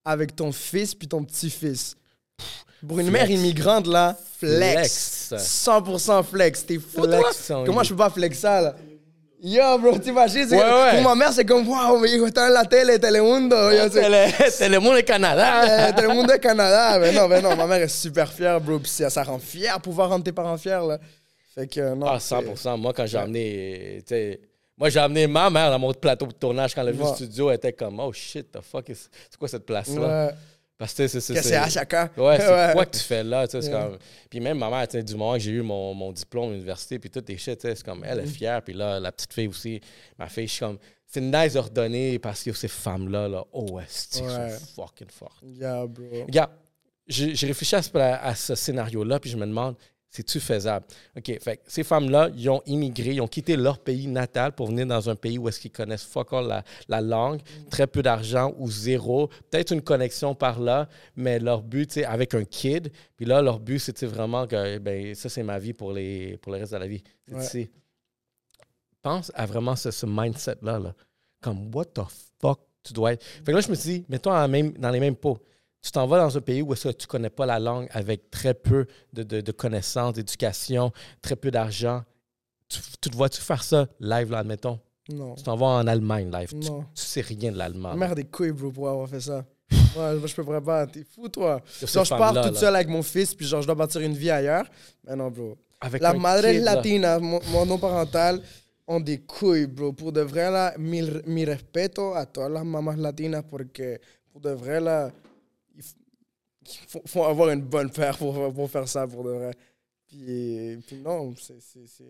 avec 0.05 0.37
ton 0.37 0.53
fils 0.53 0.95
puis 0.95 1.09
ton 1.09 1.25
petit-fils. 1.25 1.97
Pour 2.87 2.99
une 3.01 3.09
Flex. 3.09 3.29
mère 3.29 3.31
immigrante, 3.31 3.87
là, 3.87 4.17
flex. 4.39 5.29
Flex. 5.29 5.43
100% 5.67 6.23
flex. 6.23 6.67
T'es 6.67 6.79
fou, 6.79 7.07
toi? 7.07 7.33
Flex, 7.33 7.53
Comment 7.64 7.83
je 7.83 7.89
peux 7.91 7.97
pas 7.97 8.11
flex 8.11 8.39
ça, 8.39 8.61
là? 8.61 8.77
Yo, 9.43 9.78
bro, 9.78 9.99
t'imagines? 9.99 10.49
Ouais, 10.51 10.57
ouais. 10.57 10.93
Pour 10.95 11.03
ma 11.03 11.14
mère, 11.14 11.32
c'est 11.32 11.45
comme, 11.45 11.68
wow, 11.68 11.99
mais 11.99 12.11
hijo, 12.11 12.26
está 12.26 12.47
en 12.47 12.53
la 12.53 12.64
tele, 12.64 12.99
Telemundo. 12.99 13.55
Yo, 13.70 13.82
c'est- 13.91 14.01
Télé- 14.03 14.32
Télémundo 14.59 15.03
Canada. 15.03 15.89
euh, 15.89 15.93
Telemundo 15.93 16.32
est 16.32 16.41
Canada. 16.41 16.99
Mais 16.99 17.12
non, 17.12 17.28
mais 17.28 17.43
non, 17.43 17.55
ma 17.55 17.66
mère 17.66 17.82
est 17.82 17.89
super 17.89 18.32
fière, 18.32 18.61
bro. 18.61 18.78
Puis 18.78 18.91
ça, 18.91 19.22
rend 19.22 19.39
fier, 19.39 19.78
pouvoir 19.80 20.09
rendre 20.09 20.24
tes 20.24 20.32
parents 20.32 20.57
fiers, 20.57 20.80
là. 20.89 20.99
Fait 21.55 21.66
que, 21.66 21.95
non. 21.95 22.07
Ah, 22.09 22.18
c'est- 22.18 22.34
100%. 22.34 22.76
Moi, 22.78 22.93
quand 22.95 23.07
j'ai 23.07 23.18
amené. 23.18 23.99
tu 24.07 24.14
sais, 24.14 24.41
Moi, 24.78 24.91
j'ai 24.91 25.01
amené 25.01 25.26
ma 25.26 25.49
mère 25.49 25.70
dans 25.70 25.78
mon 25.78 25.93
plateau 25.95 26.26
de 26.26 26.32
tournage. 26.32 26.74
Quand 26.74 26.82
elle 26.82 26.89
a 26.89 26.93
vu 26.93 27.03
Ouais. 27.03 27.09
le 27.09 27.14
studio, 27.14 27.49
elle 27.51 27.57
était 27.57 27.72
comme, 27.72 27.99
oh 28.01 28.12
shit, 28.12 28.51
the 28.53 28.61
fuck, 28.61 28.87
is- 28.91 29.09
c'est 29.30 29.39
quoi 29.39 29.49
cette 29.49 29.64
place-là? 29.64 30.26
Ouais. 30.26 30.34
Parce 30.79 30.93
que 30.93 31.09
c'est. 31.09 31.20
c'est- 31.20 31.55
à 31.55 31.68
chacun. 31.70 32.11
Ouais, 32.18 32.37
c'est 32.39 32.49
Ouais. 32.53 32.70
quoi 32.74 32.85
que 32.87 32.97
tu 32.97 33.03
fais 33.03 33.24
là? 33.24 33.47
tu 33.49 33.53
sais, 33.53 33.62
c'est 33.62 33.74
Ouais. 33.74 33.81
comme- 33.83 33.99
Puis 34.29 34.41
même 34.41 34.59
ma 34.59 34.68
mère, 34.68 34.87
tu 34.87 34.99
sais, 34.99 35.03
du 35.03 35.14
moment 35.14 35.33
que 35.35 35.39
j'ai 35.39 35.53
eu 35.53 35.62
mon, 35.62 35.95
mon 35.95 36.12
diplôme 36.12 36.51
à 36.51 36.53
l'université, 36.53 36.99
puis 36.99 37.09
tout 37.11 37.20
tes 37.22 37.37
shit, 37.39 37.59
tu 37.59 37.66
sais, 37.68 37.74
c'est 37.74 37.85
comme 37.85 38.05
elle 38.05 38.18
Mm-hmm. 38.18 38.22
est 38.24 38.27
fière. 38.27 38.62
Puis 38.62 38.74
là, 38.74 39.01
la 39.01 39.11
petite 39.12 39.33
fille 39.33 39.49
aussi, 39.49 39.81
ma 40.18 40.29
fille, 40.29 40.47
je 40.47 40.53
suis 40.53 40.61
comme. 40.61 40.79
C'est 41.07 41.20
nice 41.20 41.55
de 41.55 41.61
redonner 41.61 42.18
parce 42.18 42.43
que 42.43 42.53
ces 42.53 42.68
femmes-là, 42.68 43.29
là, 43.29 43.45
oh, 43.53 43.64
elles 43.79 44.22
Ouais. 44.24 44.51
sont 44.51 44.83
fucking 44.83 45.09
fortes. 45.11 45.39
Yeah, 45.43 45.87
bro. 45.87 46.24
Regarde, 46.27 46.51
j'ai 47.07 47.35
j'ai 47.35 47.47
réfléchi 47.47 47.77
à 47.77 47.83
ce, 47.83 47.97
à 47.97 48.35
ce 48.35 48.55
scénario-là, 48.55 49.20
puis 49.20 49.31
je 49.31 49.37
me 49.37 49.47
demande, 49.47 49.77
c'est-tu 50.11 50.41
faisable? 50.41 50.87
OK, 51.17 51.39
fait 51.41 51.61
ces 51.67 51.85
femmes-là, 51.85 52.31
ils 52.35 52.49
ont 52.49 52.63
immigré, 52.67 53.15
ils 53.15 53.21
ont 53.21 53.29
quitté 53.29 53.57
leur 53.57 53.79
pays 53.79 54.07
natal 54.07 54.53
pour 54.53 54.69
venir 54.69 54.87
dans 54.87 55.11
un 55.11 55.17
pays 55.17 55.37
où 55.37 55.49
est-ce 55.49 55.61
qu'ils 55.61 55.73
connaissent 55.73 56.05
fuck 56.05 56.33
all 56.33 56.47
la, 56.47 56.65
la 56.89 57.01
langue, 57.01 57.41
très 57.71 57.87
peu 57.87 58.03
d'argent 58.03 58.55
ou 58.59 58.71
zéro, 58.71 59.29
peut-être 59.51 59.73
une 59.73 59.83
connexion 59.83 60.35
par 60.35 60.61
là, 60.61 60.89
mais 61.17 61.39
leur 61.39 61.63
but, 61.63 61.93
sais, 61.93 62.05
avec 62.05 62.35
un 62.35 62.45
kid, 62.45 62.91
puis 63.17 63.27
là, 63.27 63.43
leur 63.43 63.61
but, 63.61 63.79
c'était 63.79 64.07
vraiment 64.07 64.47
que, 64.47 64.79
ben, 64.79 65.15
ça, 65.15 65.29
c'est 65.29 65.43
ma 65.43 65.59
vie 65.59 65.73
pour, 65.73 65.93
les, 65.93 66.39
pour 66.39 66.53
le 66.53 66.59
reste 66.59 66.73
de 66.73 66.79
la 66.79 66.87
vie? 66.87 67.03
C'est 67.41 67.59
Ouais. 67.59 67.71
Pense 69.03 69.31
à 69.35 69.47
vraiment 69.47 69.77
ce, 69.77 69.93
ce 69.93 70.05
mindset-là, 70.05 70.81
là. 70.81 70.95
Comme, 71.41 71.73
what 71.73 71.85
the 71.85 72.01
fuck 72.41 72.61
tu 72.83 72.93
dois 72.93 73.13
être? 73.13 73.25
Fait 73.25 73.45
que 73.45 73.53
là, 73.53 73.61
je 73.61 73.71
me 73.71 73.75
suis 73.75 73.99
dit, 73.99 74.05
mets-toi 74.09 74.49
dans 74.49 74.91
les 74.91 75.01
mêmes 75.01 75.15
pots. 75.15 75.39
Tu 75.87 75.93
t'en 75.93 76.05
vas 76.09 76.18
dans 76.18 76.37
un 76.37 76.41
pays 76.41 76.62
où 76.62 76.72
est-ce 76.72 76.89
que 76.89 76.95
tu 76.95 77.07
connais 77.07 77.30
pas 77.30 77.47
la 77.47 77.61
langue 77.61 77.87
avec 77.93 78.28
très 78.28 78.55
peu 78.55 78.87
de, 79.12 79.22
de- 79.22 79.41
de 79.41 79.53
connaissances, 79.53 80.14
d'éducation, 80.14 80.91
très 81.22 81.37
peu 81.37 81.49
d'argent. 81.53 82.03
Tu, 82.68 82.80
tu 83.01 83.09
te 83.09 83.16
vois-tu 83.16 83.41
faire 83.41 83.62
ça 83.62 83.87
live, 84.01 84.32
là, 84.32 84.39
admettons? 84.39 84.80
Non. 85.09 85.37
Tu 85.37 85.45
t'en 85.45 85.55
vas 85.57 85.66
en 85.66 85.87
Allemagne 85.87 86.28
live. 86.32 86.49
Tu, 86.49 86.68
Non. 86.68 86.80
tu 86.93 87.03
sais 87.05 87.20
rien 87.20 87.53
de 87.53 87.59
l'allemand. 87.59 87.91
A 88.01 88.14
des 88.16 88.24
couilles, 88.24 88.51
bro, 88.51 88.72
pour 88.72 88.89
avoir 88.89 89.09
fait 89.09 89.20
ça. 89.20 89.45
Ouais, 89.97 90.14
moi, 90.16 90.26
je 90.26 90.34
peux 90.34 90.43
vraiment 90.43 90.66
pas. 90.66 90.87
T'es 90.89 91.05
fou, 91.05 91.28
toi. 91.28 91.62
Genre, 91.80 92.05
je 92.05 92.11
pars 92.11 92.43
toute 92.43 92.57
seule 92.57 92.74
avec 92.74 92.89
mon 92.89 93.03
fils, 93.05 93.32
puis 93.32 93.47
genre, 93.47 93.62
je 93.62 93.66
dois 93.66 93.76
bâtir 93.76 94.01
une 94.01 94.14
vie 94.14 94.30
ailleurs. 94.32 94.66
Mais 95.07 95.14
non, 95.14 95.30
bro. 95.30 95.57
Avec 95.80 96.03
La 96.03 96.12
madre 96.14 96.51
kid, 96.51 96.62
latina, 96.64 97.20
mon, 97.20 97.39
mon 97.53 97.64
nom 97.64 97.78
parental, 97.78 98.43
ont 98.89 98.99
des 99.01 99.18
couilles, 99.18 99.66
bro. 99.68 99.93
Pour 99.93 100.11
de 100.11 100.20
vrai, 100.22 100.51
là, 100.51 100.74
mi, 100.78 101.01
mi 101.26 101.45
respeto 101.45 102.12
a 102.14 102.26
todas 102.26 102.51
las 102.51 102.64
mamás 102.64 102.97
latinas, 102.99 103.43
porque 103.49 104.01
pour 104.32 104.41
de 104.41 104.51
vrai, 104.51 104.80
là, 104.80 105.12
faut, 106.89 107.03
faut 107.07 107.25
avoir 107.25 107.51
une 107.51 107.62
bonne 107.62 107.91
père 107.91 108.17
pour, 108.17 108.53
pour 108.53 108.71
faire 108.71 108.89
ça, 108.89 109.07
pour 109.07 109.25
de 109.25 109.31
vrai. 109.31 109.53
Puis, 110.07 110.79
puis 110.87 110.97
non, 110.97 111.35
c'est. 111.39 111.55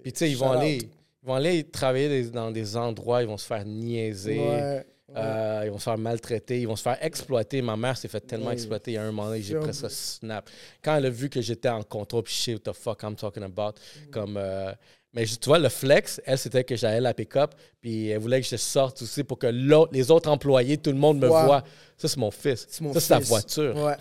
Puis 0.02 0.12
tu 0.12 0.18
sais, 0.18 0.30
ils 0.30 0.36
vont 0.36 0.50
aller, 0.50 0.78
ils 1.22 1.26
vont 1.26 1.34
aller 1.34 1.64
travailler 1.64 2.08
des- 2.08 2.30
dans 2.30 2.50
des 2.50 2.76
endroits, 2.76 3.22
ils 3.22 3.28
vont 3.28 3.38
se 3.38 3.46
faire 3.46 3.64
niaiser. 3.64 4.38
Ouais. 4.38 4.44
ouais. 4.44 4.86
Euh, 5.16 5.62
ils 5.64 5.70
vont 5.70 5.78
se 5.78 5.84
faire 5.84 5.96
maltraiter, 5.98 6.60
ils 6.60 6.66
vont 6.66 6.76
se 6.76 6.82
faire 6.82 6.98
exploiter. 7.00 7.62
Ma 7.62 7.76
mère 7.76 7.96
s'est 7.96 8.08
fait 8.08 8.20
tellement 8.20 8.50
exploiter 8.50 8.92
il 8.92 8.94
y 8.94 8.98
a 8.98 9.02
un 9.02 9.12
moment 9.12 9.28
donné, 9.28 9.40
j'ai 9.40 9.54
presque 9.54 9.90
snap. 9.90 10.50
Quand 10.82 10.96
elle 10.96 11.06
a 11.06 11.10
vu 11.10 11.30
que 11.30 11.40
j'étais 11.40 11.68
en 11.68 11.82
contrôle, 11.82 12.24
puis 12.24 12.34
shit, 12.34 12.54
what 12.66 12.72
the 12.72 12.76
fuck 12.76 13.02
I'm 13.02 13.14
talking 13.14 13.44
about. 13.44 13.74
Mm. 13.74 14.10
Comme, 14.10 14.36
euh, 14.36 14.72
mais 15.16 15.24
tu 15.26 15.46
vois, 15.48 15.58
le 15.58 15.68
flex, 15.68 16.20
elle, 16.26 16.38
c'était 16.38 16.62
que 16.62 16.76
j'allais 16.76 17.00
la 17.00 17.12
pick-up, 17.14 17.54
puis 17.80 18.10
elle 18.10 18.18
voulait 18.20 18.40
que 18.40 18.46
je 18.46 18.56
sorte 18.56 19.02
aussi 19.02 19.24
pour 19.24 19.38
que 19.38 19.48
l'autre- 19.48 19.90
les 19.92 20.10
autres 20.12 20.30
employés, 20.30 20.76
tout 20.76 20.90
le 20.92 20.98
monde 20.98 21.18
me 21.18 21.28
Ouais. 21.28 21.44
voit. 21.44 21.64
Ça, 21.96 22.06
c'est 22.06 22.18
mon 22.18 22.30
fils. 22.30 22.66
C'est 22.68 22.82
mon 22.82 22.92
ça, 22.92 23.00
c'est 23.00 23.16
fils. 23.16 23.28
voiture. 23.28 23.74
Ouais. 23.74 23.96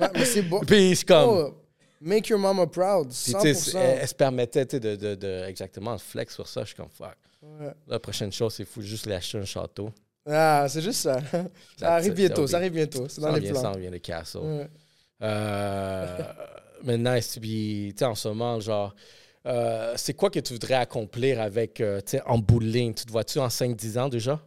Ouais, 0.00 0.08
mais 0.14 0.24
c'est 0.26 0.42
bon. 0.42 0.60
Puis 0.66 0.96
c'est 0.96 1.06
comme. 1.06 1.28
Oh, 1.30 1.54
make 2.02 2.28
your 2.28 2.38
mama 2.38 2.66
proud. 2.66 3.08
puis 3.08 3.32
100%. 3.32 3.40
tu 3.42 3.54
sais, 3.54 3.78
elle, 3.78 3.98
elle 4.02 4.08
se 4.08 4.14
permettait 4.14 4.64
de, 4.66 4.96
de, 4.96 5.14
de- 5.14 5.44
exactement 5.46 5.94
de 5.94 6.00
flex 6.00 6.34
sur 6.34 6.46
ça. 6.46 6.60
Je 6.62 6.66
suis 6.66 6.76
comme 6.76 6.90
fuck. 6.90 7.16
Ouais. 7.42 7.72
La 7.86 7.98
prochaine 8.00 8.32
chose, 8.32 8.52
c'est 8.54 8.64
fou 8.64 8.82
juste 8.82 9.06
lui 9.06 9.14
acheter 9.14 9.38
un 9.38 9.44
château. 9.44 9.90
Ah, 10.28 10.66
c'est 10.68 10.82
juste 10.82 11.00
ça. 11.02 11.20
Ça 11.78 11.94
arrive 11.94 12.12
bientôt, 12.14 12.48
ça 12.48 12.56
be- 12.56 12.60
arrive 12.62 12.72
bientôt. 12.72 13.06
C'est 13.08 13.20
Ça 13.20 13.28
dans 13.28 13.34
les 13.34 13.40
vient, 13.40 13.52
plans. 13.52 13.62
ça 13.62 13.70
en 13.70 13.76
vient 13.78 13.90
de 13.92 13.98
castle. 13.98 14.38
Ouais. 14.38 14.68
Euh, 15.22 16.18
mais 16.84 16.98
nice. 16.98 17.38
Puis, 17.40 17.92
tu 17.96 17.98
sais, 18.00 18.04
en 18.06 18.14
ce 18.16 18.26
moment, 18.28 18.58
genre, 18.60 18.94
euh, 19.46 19.94
c'est 19.96 20.14
quoi 20.14 20.30
que 20.30 20.40
tu 20.40 20.52
voudrais 20.52 20.74
accomplir 20.74 21.40
avec, 21.40 21.80
euh, 21.80 22.00
tu 22.00 22.12
sais, 22.12 22.22
en 22.26 22.38
bout 22.38 22.58
de 22.58 22.66
ligne? 22.66 22.94
Tu 22.94 23.04
te 23.04 23.12
vois-tu 23.12 23.38
en 23.38 23.48
5-10 23.48 23.98
ans 23.98 24.08
déjà? 24.08 24.44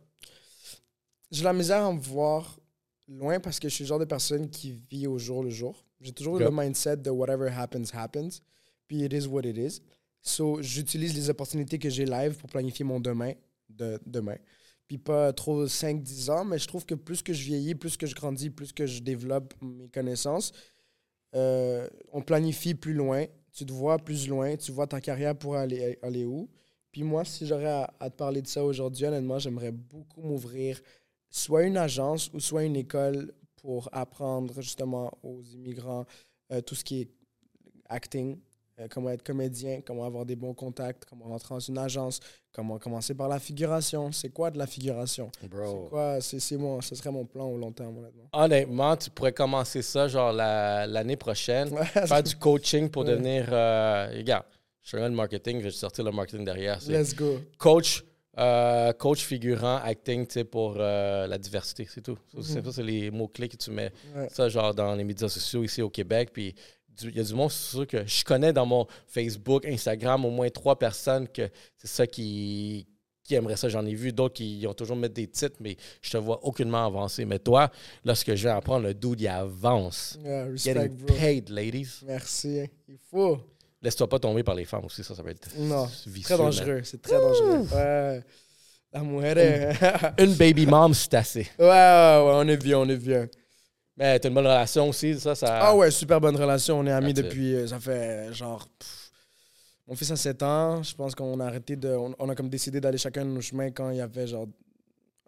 J'ai 1.32 1.44
la 1.44 1.54
misère 1.54 1.86
à 1.86 1.94
me 1.94 2.00
voir 2.00 2.60
loin 3.08 3.40
parce 3.40 3.60
que 3.60 3.70
je 3.70 3.76
suis 3.76 3.84
le 3.84 3.88
genre 3.88 4.00
de 4.00 4.06
personne 4.06 4.50
qui 4.50 4.80
vit 4.90 5.08
au 5.08 5.18
jour 5.18 5.44
le 5.44 5.50
jour. 5.50 5.86
J'ai 6.02 6.12
toujours 6.12 6.40
le 6.40 6.50
mindset 6.52 6.98
de 6.98 7.10
whatever 7.10 7.50
happens, 7.50 7.94
happens. 7.94 8.42
Puis 8.88 9.04
it 9.04 9.14
is 9.14 9.28
what 9.28 9.42
it 9.42 9.58
is. 9.58 9.82
So, 10.22 10.62
j'utilise 10.62 11.16
les 11.16 11.30
opportunités 11.30 11.80
que 11.80 11.90
j'ai 11.90 12.06
live 12.06 12.36
pour 12.38 12.50
planifier 12.50 12.84
mon 12.84 13.00
demain. 13.00 13.34
De, 13.70 14.00
demain. 14.06 14.38
Puis 14.88 14.98
pas 14.98 15.32
trop 15.32 15.68
5-10 15.68 16.32
ans, 16.32 16.44
mais 16.44 16.58
je 16.58 16.68
trouve 16.68 16.84
que 16.84 16.96
plus 16.96 17.22
que 17.22 17.34
je 17.34 17.44
vieillis, 17.44 17.76
plus 17.76 17.96
que 17.96 18.08
je 18.08 18.16
grandis, 18.16 18.50
plus 18.50 18.74
que 18.74 18.88
je 18.88 19.00
développe 19.02 19.54
mes 19.62 19.88
connaissances, 19.90 20.52
euh, 21.36 21.88
on 22.12 22.24
planifie 22.24 22.74
plus 22.74 22.94
loin. 22.94 23.26
Tu 23.52 23.66
te 23.66 23.72
vois 23.72 23.98
plus 23.98 24.28
loin, 24.28 24.56
tu 24.56 24.72
vois 24.72 24.88
ta 24.88 25.02
carrière 25.02 25.36
pour 25.38 25.56
aller, 25.56 25.98
aller 26.02 26.26
où. 26.26 26.50
Puis 26.92 27.04
moi, 27.04 27.24
si 27.26 27.46
j'aurais 27.46 27.88
à, 28.00 28.10
te 28.10 28.16
parler 28.16 28.42
de 28.42 28.48
ça 28.48 28.64
aujourd'hui, 28.64 29.06
honnêtement, 29.06 29.40
j'aimerais 29.40 29.72
beaucoup 29.72 30.22
m'ouvrir 30.22 30.82
soit 31.30 31.64
une 31.64 31.78
agence 31.78 32.32
ou 32.34 32.40
soit 32.40 32.64
une 32.64 32.76
école 32.76 33.34
pour 33.58 33.90
apprendre 33.92 34.62
justement 34.62 35.12
aux 35.22 35.44
immigrants 35.44 36.06
euh, 36.52 36.62
tout 36.62 36.76
ce 36.76 36.84
qui 36.84 37.02
est 37.02 37.12
acting, 37.90 38.40
euh, 38.80 38.88
comment 38.90 39.10
être 39.10 39.24
comédien, 39.24 39.82
comment 39.86 40.06
avoir 40.06 40.26
des 40.26 40.36
bons 40.36 40.54
contacts, 40.54 41.04
comment 41.10 41.26
rentrer 41.26 41.56
dans 41.56 41.60
une 41.60 41.78
agence, 41.78 42.20
comment 42.54 42.78
commencer 42.80 43.14
par 43.14 43.28
la 43.28 43.40
figuration. 43.40 44.12
C'est 44.12 44.30
quoi 44.30 44.52
de 44.52 44.58
la 44.58 44.68
figuration? 44.68 45.30
C'est 45.42 45.50
quoi? 45.50 46.22
C'est, 46.22 46.40
c'est 46.40 46.58
mon, 46.58 46.80
ce 46.82 46.96
serait 46.96 47.12
mon 47.12 47.26
plan 47.26 47.48
au 47.48 47.58
long 47.58 47.72
terme, 47.72 47.98
honnêtement. 47.98 48.24
Honnêtement, 48.34 48.96
tu 48.98 49.10
pourrais 49.10 49.34
commencer 49.34 49.82
ça 49.82 50.08
genre 50.08 50.32
la- 50.34 50.88
l'année 50.88 51.18
prochaine. 51.18 51.70
Faire 52.08 52.24
du 52.24 52.36
coaching 52.36 52.90
pour 52.90 53.04
Ouais. 53.04 53.12
devenir. 53.12 53.48
euh, 53.52 54.10
regarde, 54.16 54.46
je 54.82 54.92
fais 54.98 55.04
le 55.04 55.10
marketing, 55.16 55.60
je 55.60 55.66
vais 55.66 55.72
sortir 55.72 56.04
le 56.06 56.12
marketing 56.12 56.46
derrière. 56.46 56.82
C'est 56.82 56.94
Let's 56.94 57.14
go. 57.16 57.40
coach, 57.58 58.04
euh, 58.38 58.94
coach 58.94 59.24
figurant, 59.24 59.78
acting, 59.84 60.26
tu 60.26 60.34
sais, 60.36 60.44
pour 60.46 60.76
euh, 60.78 61.28
la 61.28 61.38
diversité, 61.38 61.86
c'est 61.90 62.02
tout. 62.02 62.18
C'est- 62.42 62.64
ça, 62.64 62.72
c'est 62.72 62.84
les 62.84 63.12
mots-clés 63.12 63.50
que 63.50 63.58
tu 63.58 63.70
mets. 63.72 63.92
Ouais. 64.16 64.30
Ça, 64.32 64.48
genre, 64.48 64.74
dans 64.74 64.96
les 64.96 65.04
médias 65.04 65.28
sociaux 65.28 65.64
ici 65.64 65.82
au 65.82 65.90
Québec. 65.90 66.30
Puis, 66.32 66.56
il 67.02 67.16
y 67.16 67.20
a 67.20 67.24
du 67.24 67.34
monde, 67.34 67.52
c'est 67.52 67.72
sûr 67.76 67.88
que 67.88 68.06
je 68.06 68.24
connais 68.24 68.54
dans 68.54 68.66
mon 68.66 68.86
Facebook, 69.08 69.66
Instagram, 69.66 70.26
au 70.26 70.30
moins 70.32 70.50
trois 70.50 70.78
personnes 70.78 71.28
que 71.28 71.50
c'est 71.78 71.88
ça 71.88 72.08
qui, 72.08 72.88
qui 73.24 73.36
aimeraient 73.36 73.56
ça. 73.58 73.70
J'en 73.70 73.86
ai 73.86 73.94
vu 73.94 74.12
d'autres 74.12 74.36
qui 74.36 74.66
ont 74.68 74.74
toujours 74.74 74.96
mis 74.98 75.10
des 75.10 75.28
titres, 75.28 75.58
mais 75.60 75.78
je 76.02 76.12
te 76.12 76.18
vois 76.18 76.44
aucunement 76.46 76.86
avancer. 76.86 77.26
Mais 77.26 77.40
toi, 77.40 77.70
là, 78.04 78.16
ce 78.16 78.26
que 78.26 78.36
je 78.36 78.44
viens 78.44 78.56
d'apprendre, 78.56 78.88
le 78.88 78.94
dude, 78.94 79.22
il 79.22 79.28
avance. 79.28 80.18
Yeah, 80.24 80.46
respect, 80.46 80.74
Getting 80.74 80.98
bro. 80.98 81.16
paid, 81.16 81.50
ladies. 81.50 82.02
Merci. 82.06 82.62
Il 82.88 82.98
faut. 83.10 83.40
Laisse-toi 83.82 84.10
pas 84.10 84.20
tomber 84.20 84.44
par 84.44 84.56
les 84.56 84.66
femmes 84.66 84.84
aussi, 84.86 85.04
ça, 85.04 85.16
ça 85.16 85.24
va 85.24 85.32
être 85.32 85.48
Non, 85.58 85.88
vicieux, 86.08 86.36
Très 86.36 86.38
dangereux. 86.38 86.82
C'est 86.84 87.02
très 87.02 87.16
dangereux. 87.16 87.66
Ouais. 87.74 88.22
La 88.92 89.04
mujer 89.04 89.36
man. 89.82 90.14
Une 90.18 90.34
baby 90.34 90.66
mom, 90.66 90.94
c'est 90.94 91.14
assez. 91.14 91.48
ouais, 91.60 91.66
ouais, 91.66 91.70
ouais, 91.70 92.32
on 92.34 92.48
est 92.48 92.58
bien, 92.58 92.80
on 92.80 92.90
est 92.90 92.98
bien. 92.98 93.28
Mais 94.00 94.18
t'as 94.20 94.30
une 94.30 94.36
bonne 94.36 94.48
relation 94.48 94.88
aussi, 94.90 95.20
ça, 95.20 95.36
ça. 95.36 95.60
Ah 95.62 95.76
ouais, 95.76 95.92
super 95.92 96.20
bonne 96.22 96.36
relation. 96.38 96.80
On 96.80 96.86
est 96.88 96.92
amis 96.92 97.14
That's 97.14 97.26
depuis, 97.26 97.54
euh, 97.54 97.68
ça 97.68 97.80
fait 97.80 98.30
euh, 98.30 98.34
genre. 98.34 98.66
pff, 98.80 99.12
mon 99.88 99.96
fils 99.96 100.10
a 100.12 100.16
7 100.16 100.42
ans. 100.44 100.82
Je 100.82 100.96
pense 100.96 101.14
qu'on 101.14 101.40
a 101.42 101.46
arrêté 101.46 101.76
de. 101.76 101.90
On, 101.90 102.16
on 102.18 102.30
a 102.30 102.36
comme 102.36 102.50
décidé 102.50 102.80
d'aller 102.80 102.98
chacun 102.98 103.26
de 103.26 103.32
nos 103.32 103.42
chemins 103.42 103.72
quand 103.72 103.90
il 103.90 103.98
y 103.98 104.02
avait 104.02 104.26
genre 104.28 104.48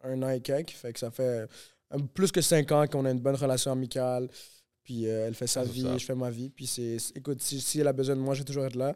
un 0.03 0.23
an 0.23 0.29
et 0.29 0.39
quelques. 0.39 0.69
Fait 0.71 0.93
que 0.93 0.99
ça 0.99 1.11
fait 1.11 1.45
euh, 1.93 1.97
plus 2.13 2.31
que 2.31 2.39
5 2.41 2.71
ans 2.71 2.87
qu'on 2.87 3.03
a 3.05 3.11
une 3.11 3.19
bonne 3.19 3.35
relation 3.35 3.71
amicale. 3.73 4.29
Puis 4.83 5.05
euh, 5.07 5.27
elle 5.27 5.35
fait 5.35 5.47
sa 5.47 5.63
vie, 5.63 5.81
ça. 5.83 5.97
je 5.97 6.05
fais 6.05 6.15
ma 6.15 6.29
vie. 6.29 6.49
Puis 6.49 6.65
c'est. 6.65 6.97
c'est- 6.97 7.17
Écoute, 7.17 7.41
si, 7.41 7.59
si 7.59 7.81
elle 7.81 7.87
a 7.89 7.93
besoin 7.93 8.15
de 8.15 8.21
moi, 8.21 8.33
je 8.35 8.39
vais 8.39 8.45
toujours 8.45 8.65
être 8.65 8.75
là. 8.77 8.95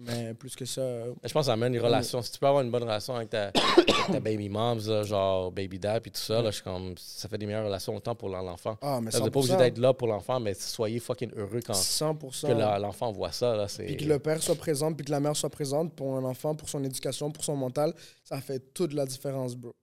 Mais 0.00 0.32
plus 0.34 0.54
que 0.54 0.64
ça. 0.64 0.80
Je 1.24 1.32
pense 1.32 1.32
que 1.32 1.42
ça 1.46 1.52
amène 1.54 1.74
une 1.74 1.80
relation. 1.80 2.22
Si 2.22 2.30
tu 2.30 2.38
peux 2.38 2.46
avoir 2.46 2.62
une 2.62 2.70
bonne 2.70 2.84
relation 2.84 3.16
avec 3.16 3.30
ta, 3.30 3.48
avec 3.48 4.06
ta 4.12 4.20
baby 4.20 4.48
mom, 4.48 4.78
ça, 4.80 5.02
genre 5.02 5.50
baby 5.50 5.78
dad, 5.78 6.00
puis 6.02 6.12
tout 6.12 6.20
ça, 6.20 6.40
là, 6.40 6.50
je 6.50 6.56
suis 6.56 6.62
comme, 6.64 6.94
ça 6.96 7.28
fait 7.28 7.36
des 7.38 7.46
meilleures 7.46 7.64
relations 7.66 7.96
autant 7.96 8.14
pour 8.14 8.28
l'enfant. 8.28 8.76
Ah, 8.80 9.00
mais 9.02 9.10
Vous 9.10 9.18
n'êtes 9.20 9.32
pas 9.32 9.38
obligé 9.40 9.54
100%. 9.54 9.58
d'être 9.58 9.78
là 9.78 9.92
pour 9.92 10.06
l'enfant, 10.06 10.38
mais 10.38 10.54
soyez 10.54 11.00
fucking 11.00 11.32
heureux 11.36 11.60
quand 11.66 11.72
100%. 11.74 12.46
que 12.46 12.80
l'enfant 12.80 13.10
voit 13.10 13.32
ça. 13.32 13.56
Là. 13.56 13.66
Puis 13.76 13.96
que 13.96 14.04
le 14.04 14.18
père 14.20 14.40
soit 14.42 14.54
présent, 14.54 14.92
puis 14.92 15.04
que 15.04 15.10
la 15.10 15.18
mère 15.20 15.34
soit 15.36 15.50
présente 15.50 15.94
pour 15.96 16.14
un 16.16 16.24
enfant, 16.24 16.54
pour 16.54 16.68
son 16.68 16.84
éducation, 16.84 17.30
pour 17.32 17.42
son 17.42 17.56
mental, 17.56 17.92
ça 18.22 18.40
fait 18.40 18.72
toute 18.72 18.92
la 18.92 19.04
différence, 19.04 19.56
bro. 19.56 19.74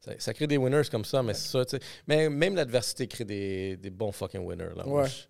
ça, 0.00 0.12
ça 0.18 0.32
crée 0.34 0.46
des 0.46 0.56
winners 0.56 0.82
comme 0.88 1.04
ça, 1.04 1.20
mais 1.22 1.34
c'est 1.34 1.48
ça, 1.48 1.64
tu 1.64 1.76
sais. 1.76 1.82
Mais 2.06 2.28
même 2.30 2.54
l'adversité 2.54 3.08
crée 3.08 3.24
des, 3.24 3.76
des 3.76 3.90
bons 3.90 4.12
fucking 4.12 4.42
winners. 4.46 4.70
Là, 4.76 4.84
Moi, 4.86 5.02
Ouais. 5.02 5.08
je- 5.08 5.24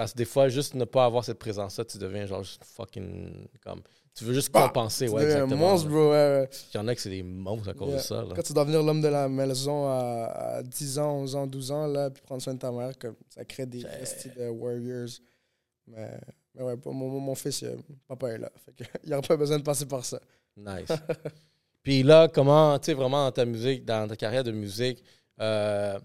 parce 0.00 0.12
que 0.12 0.18
des 0.18 0.24
fois, 0.24 0.48
juste 0.48 0.74
ne 0.74 0.84
pas 0.84 1.04
avoir 1.04 1.24
cette 1.24 1.38
présence-là, 1.38 1.84
tu 1.84 1.98
deviens 1.98 2.26
genre 2.26 2.42
juste 2.42 2.64
fucking 2.64 3.48
comme. 3.62 3.82
Tu 4.14 4.24
veux 4.24 4.34
juste 4.34 4.52
Bah, 4.52 4.66
compenser, 4.66 5.08
ouais, 5.08 5.22
un 5.22 5.24
exactement. 5.24 5.56
monstre, 5.56 5.88
bro. 5.88 6.10
ouais, 6.10 6.40
ouais. 6.40 6.50
Il 6.74 6.76
y 6.76 6.80
en 6.80 6.88
a 6.88 6.94
que 6.94 7.00
c'est 7.00 7.10
des 7.10 7.22
monstres 7.22 7.68
à 7.70 7.74
cause 7.74 7.88
Yeah. 7.90 7.96
de 7.98 8.02
ça. 8.02 8.22
Là. 8.22 8.32
Quand 8.34 8.42
tu 8.42 8.52
dois 8.52 8.64
devenir 8.64 8.82
l'homme 8.82 9.00
de 9.00 9.08
la 9.08 9.28
maison 9.28 9.86
à, 9.88 10.56
à 10.56 10.62
10 10.62 10.98
ans, 10.98 11.12
11 11.20 11.36
ans, 11.36 11.46
12 11.46 11.70
ans, 11.70 11.86
là, 11.86 12.10
puis 12.10 12.22
prendre 12.22 12.42
soin 12.42 12.54
de 12.54 12.58
ta 12.58 12.72
mère, 12.72 12.98
comme, 12.98 13.14
ça 13.28 13.44
crée 13.44 13.66
des 13.66 13.84
esti 14.00 14.28
de 14.30 14.48
warriors. 14.48 15.08
Mais, 15.86 16.10
mais 16.54 16.62
ouais, 16.64 16.74
mon, 16.86 16.92
mon, 16.92 17.20
mon 17.20 17.34
fils, 17.34 17.62
euh, 17.62 17.76
papa 18.08 18.28
est 18.30 18.38
là. 18.38 18.50
Fait 18.64 18.72
que, 18.72 18.84
il 19.04 19.10
n'aura 19.10 19.22
pas 19.22 19.36
besoin 19.36 19.58
de 19.58 19.62
passer 19.64 19.86
par 19.86 20.04
ça. 20.04 20.18
Nice. 20.56 20.88
Puis 21.82 22.02
là, 22.02 22.28
comment, 22.28 22.78
tu 22.78 22.86
sais, 22.86 22.94
vraiment 22.94 23.24
dans 23.24 23.32
ta 23.32 23.44
musique, 23.44 23.84
dans 23.84 24.08
ta 24.08 24.16
carrière 24.16 24.44
de 24.44 24.52
musique, 24.52 25.02
euh, 25.40 25.98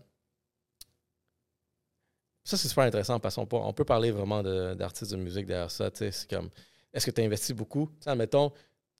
ça 2.45 2.55
c'est 2.55 2.69
super 2.69 2.85
intéressant 2.85 3.19
parce 3.19 3.35
qu'on 3.35 3.45
peut, 3.45 3.57
on 3.57 3.73
peut 3.73 3.83
parler 3.83 4.11
vraiment 4.11 4.41
d'artistes 4.41 5.11
de, 5.11 5.17
musique 5.17 5.45
derrière 5.45 5.69
ça. 5.71 5.89
C'est 5.93 6.29
comme, 6.29 6.49
est-ce 6.93 7.05
que 7.05 7.11
tu 7.11 7.21
investis 7.21 7.53
beaucoup? 7.53 7.89
Admettons, 8.05 8.51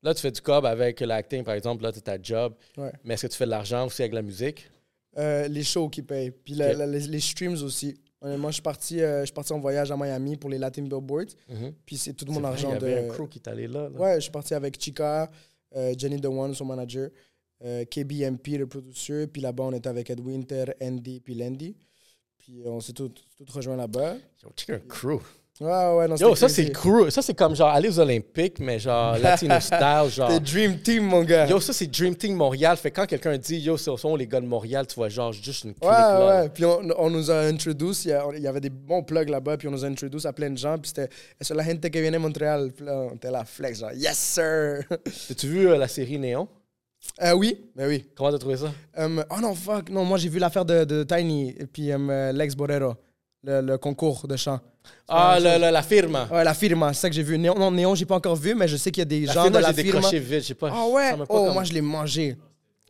là, 0.03 0.13
tu 0.13 0.21
fais 0.21 0.31
du 0.31 0.41
cob 0.41 0.65
avec 0.65 0.99
l'acting, 0.99 1.43
par 1.43 1.53
exemple, 1.53 1.83
là, 1.83 1.91
tu 1.93 2.01
ta 2.01 2.21
job, 2.21 2.53
Ouais. 2.77 2.91
mais 3.05 3.13
est-ce 3.13 3.27
que 3.27 3.31
tu 3.31 3.37
fais 3.37 3.45
de 3.45 3.51
l'argent 3.51 3.85
aussi 3.85 4.01
avec 4.01 4.13
la 4.13 4.21
musique? 4.21 4.69
Euh, 5.17 5.47
les 5.47 5.63
shows 5.63 5.87
qui 5.87 6.01
payent. 6.01 6.31
Puis 6.31 6.55
la- 6.55 6.71
Ok. 6.71 6.77
la- 6.79 6.87
les, 6.87 6.99
les 7.07 7.19
streams 7.21 7.53
aussi. 7.63 7.95
Honnêtement, 8.21 8.49
je 8.49 8.53
suis 8.55 8.61
parti, 8.61 8.99
euh, 9.01 9.21
je 9.21 9.25
suis 9.25 9.33
parti 9.33 9.53
en 9.53 9.59
voyage 9.59 9.91
à 9.91 9.95
Miami 9.95 10.35
pour 10.35 10.49
les 10.49 10.57
Latin 10.57 10.81
Billboards. 10.81 11.35
Puis 11.85 11.97
c'est 11.97 12.13
tout 12.13 12.25
mon 12.25 12.39
vrai, 12.41 12.49
argent 12.49 12.69
Il 12.69 12.73
y 12.73 12.75
avait 12.77 13.03
de. 13.03 13.09
un 13.09 13.13
crew 13.13 13.29
qui 13.29 13.39
est 13.39 13.47
allé 13.47 13.67
là. 13.67 13.87
là. 13.87 13.97
Ouais, 13.99 14.15
je 14.15 14.21
suis 14.21 14.31
parti 14.31 14.53
avec 14.53 14.81
Chica, 14.81 15.29
euh, 15.75 15.93
Jenny 15.97 16.19
The 16.19 16.25
One, 16.25 16.53
son 16.55 16.65
manager, 16.65 17.09
euh, 17.63 17.85
KBMP, 17.85 18.57
le 18.57 18.65
producteur. 18.67 19.27
Puis 19.31 19.41
là-bas, 19.41 19.65
on 19.65 19.73
était 19.73 19.89
avec 19.89 20.09
Ed 20.09 20.19
Winter, 20.19 20.65
Andy, 20.81 21.19
puis 21.21 21.35
Landy. 21.35 21.75
Puis 22.39 22.61
on 22.65 22.79
s'est 22.79 22.93
tous 22.93 23.09
tout 23.09 23.45
rejoints 23.53 23.75
là-bas. 23.77 24.15
Yo, 24.43 24.49
check 24.55 24.69
un 24.71 24.79
crew? 24.87 25.19
Ouais, 25.61 25.67
ouais, 25.69 26.07
non, 26.09 26.17
Yo, 26.17 26.35
ça 26.35 26.49
c'est 26.49 26.69
crew. 26.69 27.09
Ça 27.09 27.21
c'est 27.21 27.33
comme 27.33 27.55
genre 27.55 27.69
aller 27.69 27.87
aux 27.87 27.97
Olympiques, 27.99 28.59
mais 28.59 28.77
genre 28.77 29.17
latino 29.19 29.57
style, 29.61 29.79
genre. 30.09 30.29
C'était 30.29 30.39
Dream 30.41 30.79
Team, 30.79 31.05
mon 31.05 31.23
gars. 31.23 31.47
Yo, 31.47 31.61
ça, 31.61 31.71
c'est 31.71 31.87
Dream 31.87 32.13
Team 32.13 32.35
Montréal. 32.35 32.75
Fait 32.75 32.91
que 32.91 32.97
quand 32.97 33.05
quelqu'un 33.07 33.37
dit 33.37 33.59
Yo, 33.59 33.77
ce 33.77 33.95
sont 33.95 34.17
les 34.17 34.27
gars 34.27 34.41
de 34.41 34.45
Montréal, 34.47 34.85
tu 34.85 34.95
vois, 34.95 35.07
genre, 35.07 35.31
juste 35.31 35.63
une 35.63 35.73
clique 35.73 35.83
Ouais, 35.85 35.91
là. 35.91 36.41
ouais. 36.43 36.49
Puis 36.49 36.65
on, 36.65 36.81
on 36.97 37.09
nous 37.09 37.31
a 37.31 37.39
introduit, 37.43 37.91
il 38.03 38.09
y, 38.09 38.11
a- 38.11 38.25
il 38.35 38.41
y 38.43 38.47
avait 38.47 38.59
des 38.59 38.69
bons 38.69 39.01
plugs 39.03 39.29
là-bas, 39.29 39.55
puis 39.55 39.69
on 39.69 39.71
nous 39.71 39.85
a 39.85 39.87
introduit 39.87 40.27
à 40.27 40.33
plein 40.33 40.49
de 40.49 40.57
gens, 40.57 40.77
puis 40.77 40.89
c'était 40.93 41.07
c'est 41.39 41.53
la 41.55 41.63
gente 41.63 41.89
que 41.89 41.99
viene 41.99 42.11
de 42.13 42.17
Montréal. 42.17 42.73
Puis 42.75 42.85
là, 42.85 43.07
on 43.09 43.15
était 43.15 43.31
là, 43.31 43.45
flex, 43.45 43.79
genre, 43.79 43.93
yes, 43.93 44.17
sir. 44.17 44.83
As-tu 45.29 45.47
vu 45.47 45.69
euh, 45.69 45.77
la 45.77 45.87
série 45.87 46.19
Néon? 46.19 46.49
Euh, 47.23 47.33
oui, 47.33 47.69
ben 47.75 47.87
oui. 47.87 48.05
Comment 48.15 48.31
t'as 48.31 48.37
trouvé 48.39 48.57
ça? 48.57 48.71
Um, 48.97 49.23
oh 49.29 49.39
non, 49.41 49.55
fuck. 49.55 49.89
Non, 49.89 50.03
moi, 50.03 50.17
j'ai 50.17 50.29
vu 50.29 50.39
l'affaire 50.39 50.65
de, 50.65 50.83
de 50.83 51.03
Tiny 51.03 51.49
et 51.57 51.65
puis 51.65 51.91
um, 51.93 52.09
euh, 52.09 52.31
Lex 52.33 52.55
Borero, 52.55 52.95
le, 53.43 53.61
le 53.61 53.77
concours 53.77 54.27
de 54.27 54.35
chant. 54.35 54.59
Ah, 55.07 55.35
Ouais, 55.35 55.39
la, 55.39 55.59
ça- 55.59 55.71
la, 55.71 55.81
firma. 55.83 56.27
Ouais, 56.31 56.43
la 56.43 56.53
firma, 56.53 56.93
c'est 56.93 57.01
ça 57.01 57.09
que 57.09 57.15
j'ai 57.15 57.23
vu. 57.23 57.37
Néon, 57.37 57.55
non, 57.57 57.71
Néon, 57.71 57.95
j'ai 57.95 58.05
pas 58.05 58.15
encore 58.15 58.35
vu, 58.35 58.53
mais 58.53 58.67
je 58.67 58.75
sais 58.77 58.91
qu'il 58.91 59.01
y 59.01 59.03
a 59.03 59.05
des 59.05 59.25
La 59.25 59.33
gens 59.33 59.43
firma, 59.43 59.57
de 59.59 59.63
la 59.63 59.73
firma. 59.73 59.91
décroché 59.93 60.19
vite. 60.19 60.43
J'ai 60.43 60.53
pas. 60.55 60.69
Ah 60.73 60.87
ouais? 60.87 61.13
Oh, 61.29 61.51
moi, 61.53 61.63
je 61.63 61.73
l'ai 61.73 61.81
mangé. 61.81 62.35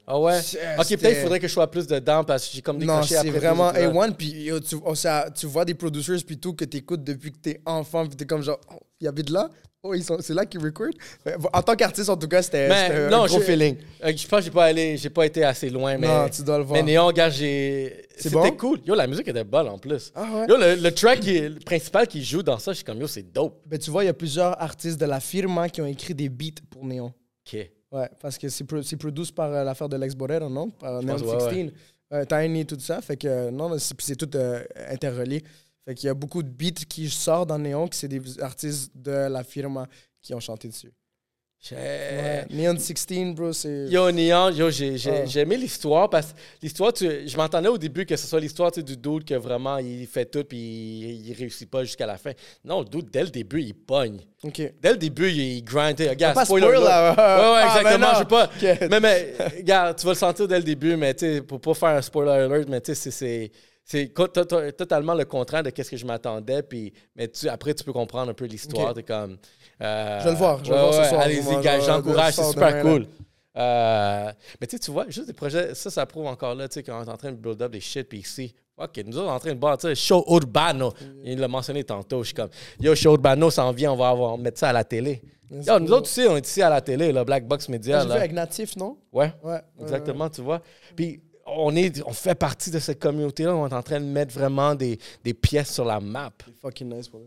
Ah 0.07 0.20
ouais? 0.20 0.41
C'est- 0.41 0.59
Ok, 0.78 0.88
peut-être 0.99 1.18
il 1.18 1.22
faudrait 1.24 1.39
que 1.39 1.47
je 1.47 1.53
sois 1.53 1.70
plus 1.70 1.88
dedans 1.88 2.24
parce 2.24 2.47
que 2.47 2.53
j'ai 2.55 2.61
comme 2.61 2.78
Non, 2.78 2.95
décroché 2.95 3.09
c'est 3.09 3.18
après. 3.18 3.32
deux 3.32 3.38
vraiment 3.39 3.72
épisodes. 3.74 3.93
A1. 3.95 4.13
Puis 4.13 4.49
tu, 4.68 4.76
oh, 4.84 4.93
ça- 4.95 5.28
tu 5.36 5.45
vois 5.47 5.66
des 5.66 5.74
producers 5.74 6.18
puis 6.26 6.38
tout 6.38 6.53
que 6.53 6.66
tu 6.66 6.78
écoutes 6.78 7.03
depuis 7.03 7.32
que 7.32 7.38
t'es 7.38 7.61
enfant. 7.66 8.05
Puis 8.05 8.16
t'es 8.16 8.26
comme 8.26 8.41
genre, 8.43 8.59
oh, 8.72 8.80
il 8.99 9.05
y 9.05 9.07
avait 9.07 9.24
de 9.24 9.34
là? 9.34 9.49
Oh, 9.88 10.17
c'est 10.19 10.33
là 10.33 10.45
qu'ils 10.45 10.61
recordent. 10.63 10.95
Mais 11.25 11.33
En 11.53 11.61
tant 11.61 11.75
qu'artiste, 11.75 12.09
en 12.09 12.17
tout 12.17 12.27
cas, 12.27 12.41
c'était, 12.41 12.69
c'était 12.69 13.09
non, 13.09 13.23
un 13.23 13.27
gros 13.27 13.39
je- 13.39 13.43
feeling. 13.45 13.77
Euh, 14.03 14.11
je 14.15 14.27
pense 14.27 14.39
que 14.39 14.45
j'ai 14.45 14.51
pas 14.51 14.65
allé, 14.65 14.97
pas 15.13 15.25
été 15.25 15.43
assez 15.43 15.69
loin, 15.69 15.97
mais. 15.97 16.07
Non, 16.07 16.27
tu 16.29 16.41
dois 16.43 16.57
le 16.57 16.63
voir. 16.63 16.79
Mais 16.83 16.91
Néon, 16.91 17.11
gars, 17.11 17.29
j'ai. 17.29 18.05
C'était 18.17 18.36
bon? 18.36 18.51
cool. 18.57 18.79
Yo, 18.86 18.95
la 18.95 19.05
musique 19.07 19.27
était 19.27 19.43
bonne 19.43 19.67
en 19.67 19.77
plus. 19.77 20.11
Ah 20.15 20.23
ouais? 20.33 20.45
Yo, 20.49 20.57
le, 20.57 20.75
le 20.81 20.91
track 20.93 21.19
qui 21.19 21.36
est- 21.38 21.49
le 21.49 21.59
principal 21.59 22.07
qui 22.07 22.23
joue 22.23 22.41
dans 22.43 22.57
ça, 22.57 22.71
je 22.71 22.77
suis 22.77 22.86
comme 22.86 22.99
yo, 22.99 23.07
c'est 23.07 23.23
dope. 23.31 23.61
Ben, 23.65 23.77
tu 23.77 23.91
vois, 23.91 24.03
il 24.03 24.07
y 24.07 24.09
a 24.09 24.13
plusieurs 24.13 24.59
artistes 24.61 24.99
de 24.99 25.05
la 25.05 25.19
firma 25.19 25.69
qui 25.69 25.81
ont 25.81 25.86
écrit 25.86 26.13
des 26.15 26.29
beats 26.29 26.61
pour 26.69 26.83
Néon. 26.86 27.13
Ok. 27.45 27.59
Ouais, 27.91 28.09
parce 28.21 28.38
que 28.38 28.49
c'est, 28.49 28.63
pro- 28.63 28.81
c'est 28.81 28.97
produit 28.97 29.31
par 29.33 29.51
euh, 29.53 29.63
l'affaire 29.63 29.88
de 29.88 29.95
Lex 29.97 30.15
Borero, 30.15 30.49
non? 30.49 30.69
Par 30.71 30.99
pense, 31.01 31.21
ouais, 31.21 31.53
16. 31.53 31.71
Euh, 32.13 32.23
Tiny, 32.25 32.65
tout 32.65 32.79
ça. 32.79 33.01
Fait 33.01 33.17
que, 33.17 33.27
euh, 33.27 33.51
non, 33.51 33.75
c'est, 33.79 34.15
tout 34.15 34.29
euh, 34.36 34.63
interrelié. 34.89 35.43
Fait 35.86 35.93
qu'il 35.95 36.07
y 36.07 36.09
a 36.09 36.13
beaucoup 36.15 36.41
de 36.41 36.49
beats 36.49 36.86
qui 36.89 37.09
sortent 37.09 37.49
dans 37.49 37.59
Néon, 37.59 37.88
qui 37.88 37.97
c'est 37.97 38.07
des 38.07 38.39
artistes 38.41 38.91
de 38.95 39.11
la 39.29 39.43
firma 39.43 39.88
qui 40.21 40.33
ont 40.33 40.39
chanté 40.39 40.67
dessus. 40.67 40.91
Ouais. 41.71 42.45
Neon 42.51 42.77
16, 42.77 43.33
bro, 43.33 43.51
c'est. 43.51 43.88
Yo, 43.89 44.11
Neon, 44.11 44.51
yo, 44.51 44.69
j'ai, 44.69 44.99
j'ai, 44.99 45.09
Ah. 45.09 45.25
j'ai 45.25 45.39
aimé 45.39 45.57
l'histoire 45.57 46.07
parce 46.11 46.33
que 46.33 46.38
l'histoire, 46.61 46.93
tu- 46.93 47.27
je 47.27 47.38
m'entendais 47.38 47.69
au 47.69 47.77
début 47.79 48.05
que 48.05 48.15
ce 48.15 48.27
soit 48.27 48.39
l'histoire 48.39 48.71
tu 48.71 48.81
sais, 48.81 48.83
du 48.83 48.95
dude 48.95 49.23
que 49.25 49.33
vraiment 49.33 49.79
il 49.79 50.05
fait 50.05 50.25
tout 50.25 50.43
puis 50.43 50.57
il, 50.59 51.27
il 51.27 51.33
réussit 51.33 51.67
pas 51.67 51.83
jusqu'à 51.83 52.05
la 52.05 52.17
fin. 52.19 52.33
Non, 52.63 52.81
le 52.81 52.86
dude, 52.86 53.09
dès 53.09 53.23
le 53.23 53.29
début, 53.29 53.63
il 53.63 53.73
pogne. 53.73 54.19
Ok. 54.43 54.61
Dès 54.79 54.91
le 54.91 54.97
début, 54.97 55.29
il, 55.31 55.39
il 55.57 55.63
grind. 55.63 55.99
Regarde, 55.99 56.36
Pas 56.36 56.45
spoiler 56.45 56.67
spoil, 56.67 56.83
là. 56.83 57.11
Ouais, 57.11 57.15
ouais, 57.17 57.61
Ah, 57.63 57.77
exactement. 57.79 58.07
ben 58.07 58.13
je 58.13 58.19
sais 58.19 58.25
pas. 58.25 58.45
Ok. 58.83 58.89
Mais, 58.91 58.99
mais, 58.99 59.33
regarde, 59.57 59.97
tu 59.97 60.05
vas 60.05 60.11
le 60.11 60.17
sentir 60.17 60.47
dès 60.47 60.57
le 60.57 60.63
début, 60.63 60.95
mais 60.95 61.15
tu 61.15 61.25
sais, 61.25 61.41
pour 61.41 61.59
pas 61.59 61.73
faire 61.73 61.89
un 61.89 62.01
spoiler 62.03 62.31
alert, 62.43 62.69
mais 62.69 62.79
tu 62.81 62.93
sais, 62.93 62.95
c'est- 62.95 63.11
c'est. 63.11 63.51
C'est 63.88 64.11
totalement 64.75 65.13
le 65.13 65.25
contraire 65.25 65.61
de 65.61 65.69
ce 65.75 65.89
que 65.89 65.95
je 65.95 66.05
m'attendais. 66.05 66.63
Puis, 66.63 66.91
mais 67.15 67.27
tu, 67.27 67.47
après, 67.47 67.73
tu 67.75 67.83
peux 67.83 67.93
comprendre 67.93 68.31
un 68.31 68.33
peu 68.33 68.45
l'histoire. 68.45 68.89
Ok. 68.89 68.95
T'es 68.95 69.03
comme. 69.03 69.38
euh, 69.81 70.19
Je 70.19 70.23
vais 70.25 70.31
le 70.31 70.38
voir, 70.38 70.65
je 70.65 70.71
vais 70.71 70.75
le 70.75 70.81
voir 70.81 70.93
ce 71.03 71.09
soir. 71.09 71.21
Allez-y, 71.21 71.86
j'encourage. 71.86 72.36
je 72.36 72.41
C'est 72.41 72.49
super 72.51 72.81
cool. 72.81 73.05
Euh, 73.57 74.31
mais 74.59 74.67
tu 74.67 74.75
sais, 74.75 74.79
tu 74.79 74.91
vois, 74.91 75.05
juste 75.07 75.27
des 75.27 75.33
projets, 75.33 75.73
ça, 75.75 75.89
ça 75.89 76.05
prouve 76.05 76.25
encore 76.25 76.55
là, 76.55 76.67
tu 76.67 76.73
sais, 76.73 76.83
qu'on 76.83 77.01
est 77.03 77.09
en 77.09 77.15
train 77.15 77.31
de 77.31 77.38
build 77.38 77.61
up 77.61 77.71
des 77.71 77.79
shit, 77.79 78.09
puis 78.09 78.17
ici, 78.19 78.53
ok, 78.75 79.01
nous 79.05 79.17
autres, 79.17 79.27
on 79.27 79.31
est 79.31 79.36
en 79.36 79.39
train 79.39 79.53
de 79.53 79.59
bâtir 79.59 79.95
Show 79.95 80.25
Urbano. 80.27 80.91
Il 81.23 81.39
l'a 81.39 81.47
mentionné 81.47 81.86
tantôt, 81.86 82.19
je 82.21 82.25
suis 82.27 82.33
comme, 82.33 82.49
yo, 82.81 82.93
Show 82.95 83.11
Urbano 83.13 83.49
s'en 83.49 83.71
vient, 83.71 83.93
on 83.93 83.95
va 83.95 84.09
avoir, 84.09 84.38
mettre 84.38 84.59
ça 84.59 84.69
à 84.69 84.73
la 84.73 84.83
télé. 84.83 85.21
Yo, 85.49 85.79
nous 85.79 85.91
autres 85.93 86.09
aussi, 86.09 86.25
on 86.27 86.36
est 86.36 86.45
ici 86.45 86.61
à 86.61 86.69
la 86.69 86.81
télé, 86.81 87.13
là, 87.13 87.23
Black 87.23 87.47
Box 87.47 87.69
Media. 87.69 88.01
J'ai 88.01 88.07
vu 88.07 88.11
avec 88.13 88.33
Natif, 88.33 88.75
non? 88.75 88.97
Ouais, 89.13 89.31
Ouais. 89.41 89.61
exactement, 89.79 90.27
tu 90.29 90.41
vois. 90.41 90.61
Puis, 90.93 91.21
on, 91.45 91.75
est, 91.75 92.01
on 92.05 92.13
fait 92.13 92.35
partie 92.35 92.71
de 92.71 92.79
cette 92.79 92.99
communauté-là. 92.99 93.55
On 93.55 93.67
est 93.67 93.73
en 93.73 93.83
train 93.83 93.99
de 93.99 94.05
mettre 94.05 94.33
vraiment 94.33 94.73
des, 94.75 94.99
des 95.23 95.33
pièces 95.33 95.73
sur 95.73 95.85
la 95.85 95.99
map. 95.99 96.31
C'est 96.45 96.55
fucking 96.59 96.89
nice 96.93 97.07
pour. 97.07 97.21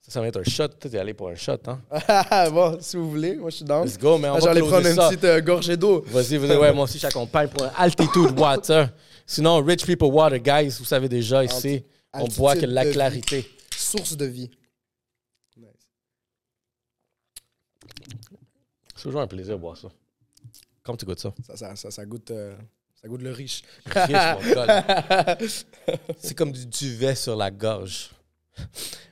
Ça, 0.00 0.10
ça 0.12 0.20
va 0.20 0.26
être 0.28 0.38
un 0.40 0.44
shot. 0.44 0.68
Toi, 0.68 0.90
t'es 0.90 0.98
allé 0.98 1.14
pour 1.14 1.28
un 1.30 1.34
shot, 1.34 1.56
hein? 1.66 1.80
bon, 2.50 2.76
si 2.80 2.96
vous 2.96 3.08
voulez, 3.08 3.36
moi 3.36 3.48
je 3.48 3.56
suis 3.56 3.64
down. 3.64 3.86
Let's 3.86 3.96
go, 3.98 4.18
mais 4.18 4.28
on 4.28 4.34
Ah, 4.34 4.38
va 4.38 4.44
J'allais 4.44 4.60
prendre 4.60 4.86
une 4.86 4.94
ça. 4.94 5.08
petite 5.08 5.24
euh, 5.24 5.40
gorgée 5.40 5.76
d'eau. 5.78 6.02
Vas-y, 6.08 6.36
vas-y. 6.36 6.56
Ouais, 6.58 6.72
moi 6.74 6.84
aussi, 6.84 6.98
je 6.98 7.02
t'accompagne 7.06 7.48
pour 7.48 7.64
un 7.64 7.72
altitude 7.76 8.30
water. 8.38 8.90
Sinon, 9.26 9.62
rich 9.64 9.86
people 9.86 10.08
water, 10.08 10.38
guys, 10.38 10.76
vous 10.78 10.84
savez 10.84 11.08
déjà, 11.08 11.42
ici, 11.42 11.82
on 12.12 12.26
boit 12.28 12.54
que 12.54 12.66
la 12.66 12.84
vie. 12.84 12.92
clarité. 12.92 13.48
Source 13.74 14.14
de 14.14 14.26
vie. 14.26 14.50
Nice. 15.56 15.68
C'est 18.94 19.02
toujours 19.04 19.20
un 19.22 19.26
plaisir 19.26 19.56
de 19.56 19.60
boire 19.60 19.76
ça. 19.78 19.88
Comment 20.82 20.96
tu 20.98 21.06
goûtes 21.06 21.20
ça? 21.20 21.32
Ça, 21.46 21.56
ça, 21.56 21.76
ça, 21.76 21.90
ça 21.90 22.04
goûte, 22.04 22.30
euh, 22.30 22.54
ça 23.04 23.08
goûte 23.08 23.20
le 23.20 23.32
riche. 23.32 23.62
Riche, 23.86 24.08
mon 24.08 24.54
gars. 24.54 25.36
C'est 26.18 26.34
comme 26.34 26.52
du 26.52 26.64
duvet 26.64 27.14
sur 27.14 27.36
la 27.36 27.50
gorge. 27.50 28.08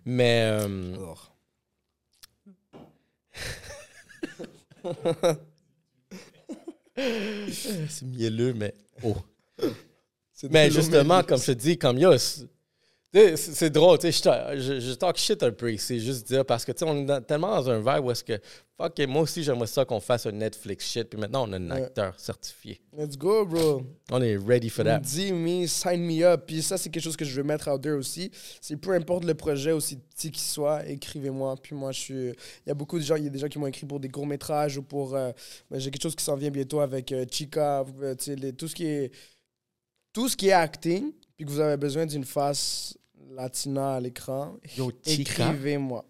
Mais 0.07 0.45
euh, 0.45 0.95
Alors. 0.95 1.37
c'est 6.97 8.03
mielleux, 8.03 8.55
mais 8.55 8.73
oh. 9.03 9.15
Mais 10.49 10.71
justement, 10.71 11.23
comme 11.23 11.39
je 11.39 11.47
te 11.47 11.53
dis, 11.53 11.77
comme 11.77 11.99
yo, 11.99 12.13
c'est 13.37 13.69
drôle, 13.71 13.99
tu 13.99 14.11
sais, 14.11 14.31
je, 14.57 14.81
je, 14.81 14.93
talk 14.95 15.19
shit 15.19 15.43
un 15.43 15.51
peu, 15.53 15.77
c'est 15.77 15.99
juste 15.99 16.27
dire, 16.27 16.47
parce 16.47 16.65
que 16.65 16.73
tu 16.73 16.79
sais, 16.79 16.85
on 16.91 16.97
est 16.97 17.05
dans- 17.05 17.21
tellement 17.23 17.55
dans 17.61 17.69
un 17.69 17.79
vibe 17.79 18.07
où 18.07 18.11
est-ce 18.11 18.25
que, 18.25 18.41
fuck, 18.79 18.99
moi 19.07 19.21
aussi 19.23 19.43
j'aimerais 19.43 19.67
ça 19.67 19.85
qu'on 19.85 20.01
fasse 20.01 20.25
un 20.25 20.33
Netflix 20.33 20.91
shit, 20.91 21.11
puis 21.11 21.21
maintenant 21.21 21.47
on 21.47 21.53
a 21.53 21.57
un 21.59 21.71
Ouais. 21.71 21.83
acteur 21.83 22.19
certifié. 22.19 22.81
Let's 22.97 23.19
go, 23.19 23.45
bro. 23.45 23.83
On 24.11 24.23
est 24.23 24.37
ready 24.39 24.71
for 24.71 24.83
that. 24.87 25.01
Dis 25.01 25.31
me, 25.31 25.67
sign 25.67 26.01
me 26.01 26.23
up. 26.25 26.45
Puis 26.47 26.63
ça, 26.63 26.79
c'est 26.79 26.89
quelque 26.89 27.03
chose 27.03 27.17
que 27.17 27.25
je 27.27 27.35
veux 27.37 27.43
mettre 27.43 27.71
out 27.71 27.83
there 27.83 27.95
aussi. 27.97 28.31
C'est 28.63 28.77
peu 28.77 28.93
importe 28.93 29.25
le 29.25 29.35
projet, 29.35 29.73
aussi 29.73 29.97
petit 29.97 30.31
qu'il 30.31 30.43
soit, 30.43 30.87
écrivez-moi. 30.89 31.55
Puis 31.63 31.75
moi, 31.75 31.93
je 31.93 32.01
suis. 32.01 32.15
Il 32.31 32.69
y 32.69 32.71
a 32.71 32.75
beaucoup 32.75 32.99
de 32.99 33.05
gens, 33.05 33.17
il 33.17 33.25
y 33.25 33.27
a 33.27 33.31
des 33.31 33.39
gens 33.39 33.49
qui 33.49 33.59
m'ont 33.59 33.67
écrit 33.67 33.85
pour 33.87 34.01
des 34.01 34.09
courts-métrages 34.09 34.79
ou 34.79 34.83
pour. 34.83 35.15
euh, 35.15 35.33
ben, 35.71 35.79
J'ai 35.79 35.91
quelque 35.91 36.03
chose 36.03 36.17
qui 36.17 36.25
s'en 36.25 36.37
vient 36.37 36.51
bientôt 36.51 36.81
avec 36.81 37.13
euh, 37.13 37.27
Chica. 37.31 37.85
euh, 38.03 38.15
tu 38.15 38.37
sais, 38.39 38.53
tout 38.53 38.69
ce 38.69 38.75
qui 38.75 38.87
est. 38.87 39.13
Tout 40.15 40.29
ce 40.29 40.37
qui 40.37 40.49
est 40.49 40.53
acting, 40.53 41.13
puis 41.37 41.47
que 41.47 41.51
vous 41.51 41.61
avez 41.61 41.77
besoin 41.79 42.05
d'une 42.05 42.25
face 42.25 42.95
latina 43.31 43.95
à 43.95 44.01
l'écran, 44.01 44.57
Yo, 44.77 44.91
Chica, 45.05 45.49
écrivez-moi. 45.51 46.05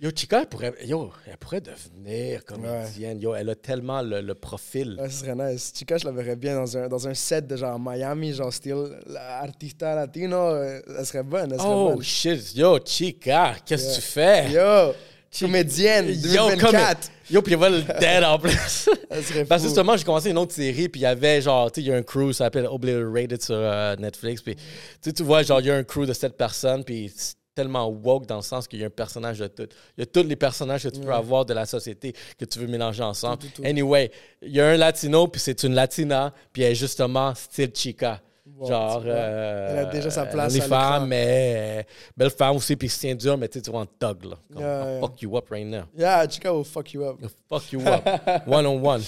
yo, 0.00 0.10
Chica, 0.14 0.40
elle 0.42 0.48
pourrait, 0.48 0.74
yo, 0.84 1.10
elle 1.26 1.36
pourrait 1.38 1.60
devenir 1.60 2.44
comédienne. 2.44 3.20
Yo, 3.20 3.34
elle 3.34 3.50
a 3.50 3.54
tellement 3.54 4.02
le, 4.02 4.20
le 4.20 4.34
profil. 4.34 4.96
Ouais, 5.00 5.08
ce 5.10 5.24
serait 5.24 5.34
nice. 5.34 5.72
Chica, 5.74 5.96
je 5.98 6.04
la 6.04 6.12
verrais 6.12 6.36
bien 6.36 6.54
dans 6.56 6.76
un, 6.76 6.88
dans 6.88 7.08
un 7.08 7.14
set 7.14 7.46
de 7.46 7.56
genre 7.56 7.78
Miami, 7.80 8.32
genre 8.32 8.52
style 8.52 8.96
la- 9.06 9.38
artista 9.40 9.94
latino. 9.94 10.36
euh, 10.36 10.80
Elle 10.98 11.06
serait 11.06 11.22
bonne. 11.22 11.52
Elle 11.52 11.58
serait 11.58 11.68
Oh 11.72 11.94
bonne. 11.94 12.02
shit, 12.02 12.54
yo, 12.54 12.78
Chica, 12.84 13.56
qu'est-ce 13.64 13.84
que 13.84 13.88
Yeah. 13.88 13.96
tu 13.96 14.02
fais? 14.02 14.50
Yo, 14.52 14.94
comédienne, 15.36 16.08
Yo, 16.08 16.48
2024. 16.48 17.10
Yo, 17.30 17.42
puis 17.42 17.52
il 17.52 17.58
va 17.58 17.68
le 17.68 17.82
dead 17.82 18.24
en 18.24 18.38
plus. 18.38 18.88
Parce 19.48 19.62
que 19.62 19.68
justement, 19.68 19.96
j'ai 19.96 20.04
commencé 20.04 20.30
une 20.30 20.38
autre 20.38 20.54
série, 20.54 20.88
puis 20.88 21.00
il 21.00 21.04
y 21.04 21.06
avait 21.06 21.42
genre, 21.42 21.70
tu 21.70 21.80
sais, 21.80 21.86
il 21.86 21.90
y 21.90 21.92
a 21.92 21.96
un 21.96 22.02
crew, 22.02 22.32
ça 22.32 22.44
s'appelle 22.44 22.66
Obliterated 22.66 23.42
sur 23.42 23.54
euh, 23.56 23.96
Netflix, 23.96 24.40
puis 24.42 24.56
tu 25.02 25.22
vois, 25.22 25.42
genre, 25.42 25.60
il 25.60 25.66
y 25.66 25.70
a 25.70 25.74
un 25.74 25.84
crew 25.84 26.06
de 26.06 26.12
sept 26.12 26.36
personnes, 26.36 26.84
puis 26.84 27.12
c'est 27.14 27.34
tellement 27.54 27.88
woke 27.88 28.26
dans 28.26 28.36
le 28.36 28.42
sens 28.42 28.68
qu'il 28.68 28.78
y 28.78 28.84
a 28.84 28.86
un 28.86 28.90
personnage 28.90 29.40
de 29.40 29.48
tout. 29.48 29.66
Il 29.96 30.00
y 30.00 30.02
a 30.02 30.06
tous 30.06 30.22
les 30.22 30.36
personnages 30.36 30.84
que 30.84 30.88
tu 30.88 31.00
peux 31.00 31.12
avoir 31.12 31.44
de 31.44 31.52
la 31.52 31.66
société 31.66 32.14
que 32.38 32.44
tu 32.44 32.60
veux 32.60 32.68
mélanger 32.68 33.02
ensemble. 33.02 33.38
Tout, 33.38 33.48
tout, 33.48 33.62
tout. 33.62 33.68
Anyway, 33.68 34.12
il 34.42 34.52
y 34.52 34.60
a 34.60 34.68
un 34.68 34.76
latino, 34.76 35.26
puis 35.26 35.40
c'est 35.40 35.64
une 35.64 35.74
latina, 35.74 36.32
puis 36.52 36.62
elle 36.62 36.72
est 36.72 36.76
justement 36.76 37.34
style 37.34 37.72
chica. 37.74 38.22
Wow, 38.56 38.68
genre, 38.68 39.02
euh, 39.06 39.68
Elle 39.70 39.78
a 39.78 39.84
déjà 39.86 40.10
sa 40.10 40.26
place 40.26 40.52
Les 40.52 40.60
à 40.60 40.64
femmes, 40.64 41.08
mais 41.08 41.80
euh, 41.80 41.82
belle 42.16 42.30
femme 42.30 42.56
aussi, 42.56 42.76
puis 42.76 42.88
se 42.88 43.00
tient 43.00 43.14
dur, 43.14 43.36
mais 43.38 43.48
tu 43.48 43.58
sais, 43.58 43.62
tu 43.62 43.70
vois 43.70 43.80
en 43.80 43.86
thug, 43.86 44.24
là. 44.24 44.36
Comme, 44.52 44.62
yeah. 44.62 45.00
fuck 45.00 45.22
you 45.22 45.36
up 45.36 45.48
right 45.50 45.66
now. 45.66 45.84
Yeah, 45.96 46.26
Chica 46.28 46.52
will 46.52 46.64
fuck 46.64 46.92
you 46.92 47.04
up. 47.04 47.18
I'll 47.22 47.30
fuck 47.48 47.72
you 47.72 47.80
up. 47.80 48.46
one 48.46 48.66
on 48.66 48.80
one. 48.82 49.02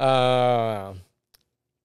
Euh, 0.00 0.92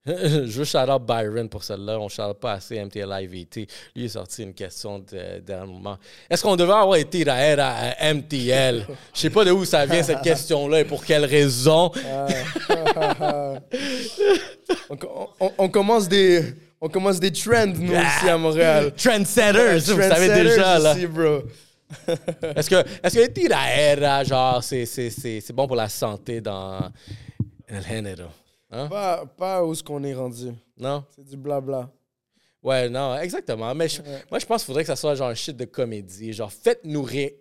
je 0.05 0.57
veux 0.57 0.63
shout 0.65 0.77
out 0.89 1.03
Byron 1.05 1.47
pour 1.47 1.63
celle-là. 1.63 1.99
On 1.99 2.05
ne 2.05 2.09
pas 2.33 2.53
assez 2.53 2.83
MTL 2.83 3.07
IVT. 3.21 3.67
Lui 3.95 4.05
est 4.05 4.09
sorti 4.09 4.41
une 4.43 4.53
question 4.53 4.97
de, 4.99 5.39
d'un 5.41 5.65
moment. 5.65 5.97
Est-ce 6.29 6.41
qu'on 6.41 6.55
devait 6.55 6.73
avoir 6.73 6.95
été 6.95 7.23
à 7.59 8.13
MTL? 8.13 8.87
Je 9.13 9.19
sais 9.19 9.29
pas 9.29 9.45
de 9.45 9.51
où 9.51 9.63
ça 9.63 9.85
vient 9.85 10.01
cette 10.01 10.21
question-là 10.21 10.79
et 10.79 10.85
pour 10.85 11.05
quelle 11.05 11.25
raison. 11.25 11.91
Ah. 12.07 12.27
on, 14.89 14.97
on- 15.39 15.51
on 15.57 15.69
commence 15.69 16.07
des, 16.07 16.45
on 16.79 16.89
commence 16.89 17.19
des 17.19 17.31
trends, 17.31 17.67
nous, 17.67 17.93
ici 17.93 18.27
à 18.27 18.37
Montréal. 18.37 18.93
Trendsetters, 18.95 19.79
vous 19.93 20.01
savez 20.01 20.29
déjà. 20.29 20.79
Là. 20.79 20.95
ici, 20.95 21.05
bro. 21.05 21.43
Est-ce 22.55 22.69
que, 22.69 22.83
est-ce 23.03 23.15
que 23.15 23.19
été 23.19 23.51
à 23.53 24.23
genre, 24.23 24.63
c'est, 24.63 24.85
c'est, 24.87 25.09
c'est, 25.11 25.41
c'est 25.41 25.53
bon 25.53 25.67
pour 25.67 25.75
la 25.75 25.89
santé 25.89 26.41
dans 26.41 26.79
el 27.67 27.83
género? 27.87 28.29
Hein? 28.71 28.87
Pas, 28.87 29.25
pas 29.25 29.63
où 29.65 29.75
ce 29.75 29.83
qu'on 29.83 30.03
est 30.03 30.13
rendu. 30.13 30.51
Non? 30.77 31.03
C'est 31.15 31.25
du 31.25 31.37
blabla. 31.37 31.91
Ouais, 32.63 32.89
non, 32.89 33.17
exactement. 33.17 33.73
Mais 33.73 33.89
je- 33.89 34.01
Ouais. 34.01 34.23
moi, 34.29 34.37
je 34.39 34.45
pense 34.45 34.61
qu'il 34.61 34.67
faudrait 34.67 34.83
que 34.83 34.87
ça 34.87 34.95
soit 34.95 35.15
genre 35.15 35.29
un 35.29 35.33
shit 35.35 35.57
de 35.57 35.65
comédie. 35.65 36.31
Genre, 36.31 36.51
faites-nous 36.51 37.01
rire. 37.01 37.31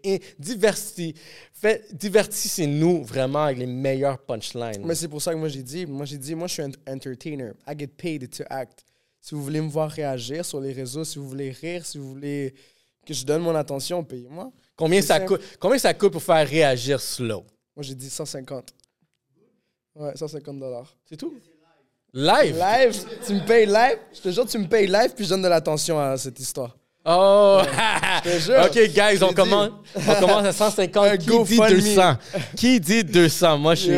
faites- 1.53 1.95
divertissez-nous 1.95 3.05
vraiment 3.05 3.45
avec 3.45 3.59
les 3.59 3.67
meilleurs 3.67 4.19
punchlines. 4.19 4.83
Mais 4.85 4.95
c'est 4.95 5.09
pour 5.09 5.21
ça 5.21 5.33
que 5.33 5.39
moi 5.39 5.49
j'ai 5.49 5.63
dit, 5.63 5.85
moi 5.87 6.07
j'ai 6.07 6.17
dit, 6.19 6.35
moi 6.35 6.47
je 6.49 6.55
suis 6.55 6.63
un 6.63 6.71
entertainer. 6.89 7.53
I 7.69 7.75
get 7.79 7.89
paid 7.89 8.31
to 8.31 8.45
act. 8.49 8.85
Si 9.21 9.35
vous 9.35 9.43
voulez 9.45 9.61
me 9.61 9.69
voir 9.69 9.91
réagir 9.91 10.45
sur 10.45 10.59
les 10.61 10.73
réseaux, 10.73 11.05
si 11.05 11.19
vous 11.19 11.29
voulez 11.29 11.51
rire, 11.51 11.85
si 11.85 11.99
vous 11.99 12.09
voulez 12.09 12.55
que 13.07 13.13
je 13.13 13.25
donne 13.25 13.43
mon 13.43 13.55
attention, 13.55 14.03
payez-moi. 14.03 14.51
combien, 14.75 15.03
ça 15.03 15.21
coûte, 15.21 15.43
combien 15.59 15.79
ça 15.79 15.93
coûte 15.93 16.13
pour 16.13 16.23
faire 16.23 16.49
réagir 16.49 16.99
slow? 17.01 17.45
Moi 17.77 17.83
j'ai 17.83 17.95
dit 17.95 18.09
150. 18.09 18.73
Ouais, 20.01 20.13
150 20.17 20.59
dollars. 20.59 20.95
C'est 21.09 21.17
tout? 21.17 21.33
Live? 22.13 22.57
Live, 22.59 23.05
tu 23.27 23.35
me 23.35 23.47
payes 23.47 23.67
live? 23.67 23.99
Je 24.13 24.21
te 24.21 24.31
jure, 24.31 24.47
tu 24.47 24.59
me 24.59 24.67
payes 24.67 24.87
live 24.87 25.13
puis 25.15 25.25
je 25.25 25.31
donne 25.31 25.43
de 25.43 25.49
l'attention 25.49 26.01
à 26.01 26.17
cette 26.17 26.41
histoire. 26.41 26.77
Oh! 27.05 27.61
te 28.25 28.29
jure. 28.39 28.57
OK, 28.65 28.75
guys, 28.93 29.17
Je 29.19 29.25
on 29.25 29.33
commence, 29.33 29.71
on 29.97 30.15
commence 30.21 30.45
à 30.47 30.53
150. 30.53 31.07
Un 31.07 31.17
Qui 31.17 31.27
dit 31.27 31.57
GoFundMe. 31.57 31.69
200? 31.81 32.15
Qui 32.57 32.81
dit 32.81 33.05
200? 33.05 33.59
Moi, 33.59 33.75
je 33.75 33.81
suis... 33.83 33.93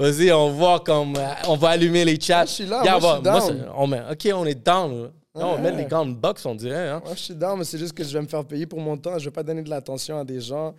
Vas-y, 0.00 0.32
on 0.32 0.50
voit 0.50 0.80
comme... 0.80 1.16
euh, 1.16 1.28
On 1.48 1.56
va 1.56 1.70
allumer 1.70 2.04
les 2.04 2.18
chats. 2.20 2.36
Moi, 2.38 2.44
je 2.46 2.50
suis 2.52 2.66
là, 2.66 2.82
Yeah, 2.84 2.98
moi, 2.98 3.00
je 3.00 3.06
on 3.06 3.22
va- 3.22 3.40
suis 3.40 3.50
moi, 3.50 3.58
down. 3.58 3.64
c'est- 3.66 3.70
on 3.76 3.86
met- 3.86 4.02
OK, 4.12 4.28
on 4.34 4.46
est 4.46 4.64
down. 4.64 5.02
là. 5.02 5.08
Non, 5.34 5.54
on 5.54 5.58
met 5.58 5.72
les 5.72 5.84
grands 5.86 6.06
box, 6.06 6.44
on 6.46 6.54
dirait. 6.54 6.88
Hein? 6.90 7.00
Moi 7.04 7.14
je 7.14 7.20
suis 7.20 7.34
down, 7.34 7.58
mais 7.58 7.64
c'est 7.64 7.78
juste 7.78 7.92
que 7.94 8.04
je 8.04 8.12
vais 8.12 8.20
me 8.20 8.26
faire 8.28 8.44
payer 8.44 8.66
pour 8.66 8.80
mon 8.80 8.96
temps. 8.98 9.18
Je 9.18 9.24
vais 9.24 9.30
pas 9.30 9.42
donner 9.42 9.62
de 9.62 9.70
l'attention 9.70 10.18
à 10.18 10.24
des 10.24 10.40
gens 10.42 10.74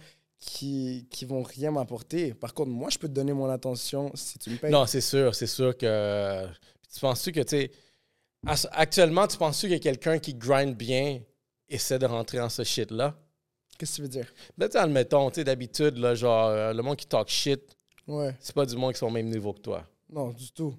qui, 0.46 1.08
qui 1.10 1.26
vont 1.26 1.42
rien 1.42 1.72
m'apporter. 1.72 2.34
Par 2.34 2.54
contre, 2.54 2.70
moi 2.72 2.90
je 2.90 2.98
peux 2.98 3.08
te 3.08 3.14
donner 3.14 3.34
mon 3.34 3.50
attention 3.50 4.12
si 4.14 4.38
tu 4.40 4.50
me 4.50 4.58
payes. 4.58 4.72
Non, 4.72 4.86
c'est 4.86 5.02
sûr, 5.02 5.34
c'est 5.34 5.48
sûr 5.48 5.76
que. 5.78 6.46
Tu 6.94 7.00
penses-tu 7.00 7.32
que, 7.32 7.40
tu 7.42 7.58
sais, 7.58 7.72
actuellement, 8.72 9.26
tu 9.28 9.38
penses-tu 9.38 9.74
a 9.74 9.80
quelqu'un 9.80 10.20
qui 10.20 10.34
grind 10.34 10.76
bien 10.76 11.22
essaie 11.70 11.98
de 11.98 12.06
rentrer 12.06 12.38
dans 12.38 12.50
ce 12.50 12.64
shit-là? 12.64 13.16
Qu'est-ce 13.78 13.92
que 13.92 13.96
tu 13.96 14.02
veux 14.04 14.08
dire? 14.10 14.32
Ben, 14.58 14.70
tu 14.70 14.78
admettons, 14.78 15.30
tu 15.32 15.36
sais, 15.36 15.44
d'habitude, 15.44 15.98
là, 15.98 16.14
genre, 16.14 16.48
euh, 16.50 16.74
le 16.74 16.84
monde 16.84 16.98
qui 16.98 17.08
talk 17.08 17.30
shit, 17.30 17.62
Ouais. 18.08 18.36
c'est 18.40 18.54
pas 18.54 18.66
du 18.66 18.76
monde 18.76 18.94
qui 18.94 19.00
sont 19.00 19.08
au 19.08 19.12
même 19.12 19.30
niveau 19.30 19.54
que 19.54 19.62
toi. 19.62 19.88
Non, 20.10 20.30
du 20.30 20.52
tout. 20.52 20.76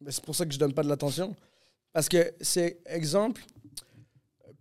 Mais 0.00 0.10
c'est 0.10 0.24
pour 0.24 0.34
ça 0.34 0.44
que 0.44 0.52
je 0.52 0.58
donne 0.58 0.72
pas 0.72 0.82
de 0.82 0.88
l'attention. 0.88 1.36
Parce 1.92 2.08
que 2.08 2.34
c'est 2.40 2.80
exemple. 2.86 3.42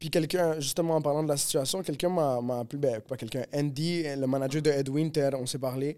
Puis 0.03 0.09
quelqu'un, 0.09 0.59
justement 0.59 0.97
en 0.97 1.01
parlant 1.01 1.23
de 1.23 1.29
la 1.29 1.37
situation, 1.37 1.81
quelqu'un 1.81 2.09
m'a 2.09 2.59
appelé, 2.59 2.77
ben 2.77 2.99
pas 2.99 3.15
quelqu'un, 3.15 3.45
Andy, 3.55 4.03
le 4.03 4.27
manager 4.27 4.61
de 4.61 4.69
Ed 4.69 4.89
Winter, 4.89 5.29
on 5.39 5.45
s'est 5.45 5.59
parlé. 5.59 5.97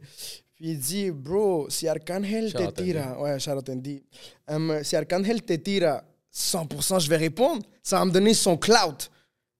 Puis 0.53 0.65
il 0.69 0.77
dit, 0.77 1.09
bro, 1.09 1.67
si 1.71 1.87
Arcangel 1.87 2.51
Shout 2.51 2.57
te 2.59 2.83
tira, 2.83 3.19
ouais, 3.19 3.49
out 3.49 3.67
Andy, 3.67 4.03
Hum, 4.47 4.83
si 4.83 4.95
Arcangel 4.95 5.41
te 5.41 5.53
tira 5.53 6.03
100%, 6.31 6.99
je 6.99 7.09
vais 7.09 7.17
répondre, 7.17 7.63
ça 7.81 7.97
va 7.97 8.05
me 8.05 8.11
donner 8.11 8.35
son 8.35 8.57
clout. 8.57 9.09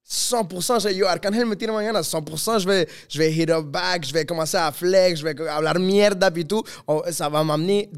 100%, 0.08 0.80
je, 0.82 0.90
yo, 0.94 1.08
Arcangel 1.08 1.46
me 1.46 1.56
tire 1.56 1.74
mañana, 1.74 2.02
100%, 2.02 2.60
je 2.60 2.68
vais, 2.68 2.88
je 3.10 3.18
vais 3.18 3.34
hit 3.34 3.50
up 3.50 3.66
back, 3.66 4.06
je 4.06 4.14
vais 4.14 4.24
commencer 4.26 4.56
à 4.58 4.72
flex, 4.72 5.20
je 5.20 5.26
vais 5.26 5.48
hablar 5.50 5.80
mierda 5.80 6.30
et 6.36 6.44
tout. 6.46 6.64
On- 6.88 7.02
ça 7.12 7.28
va 7.28 7.44
m'amener, 7.44 7.90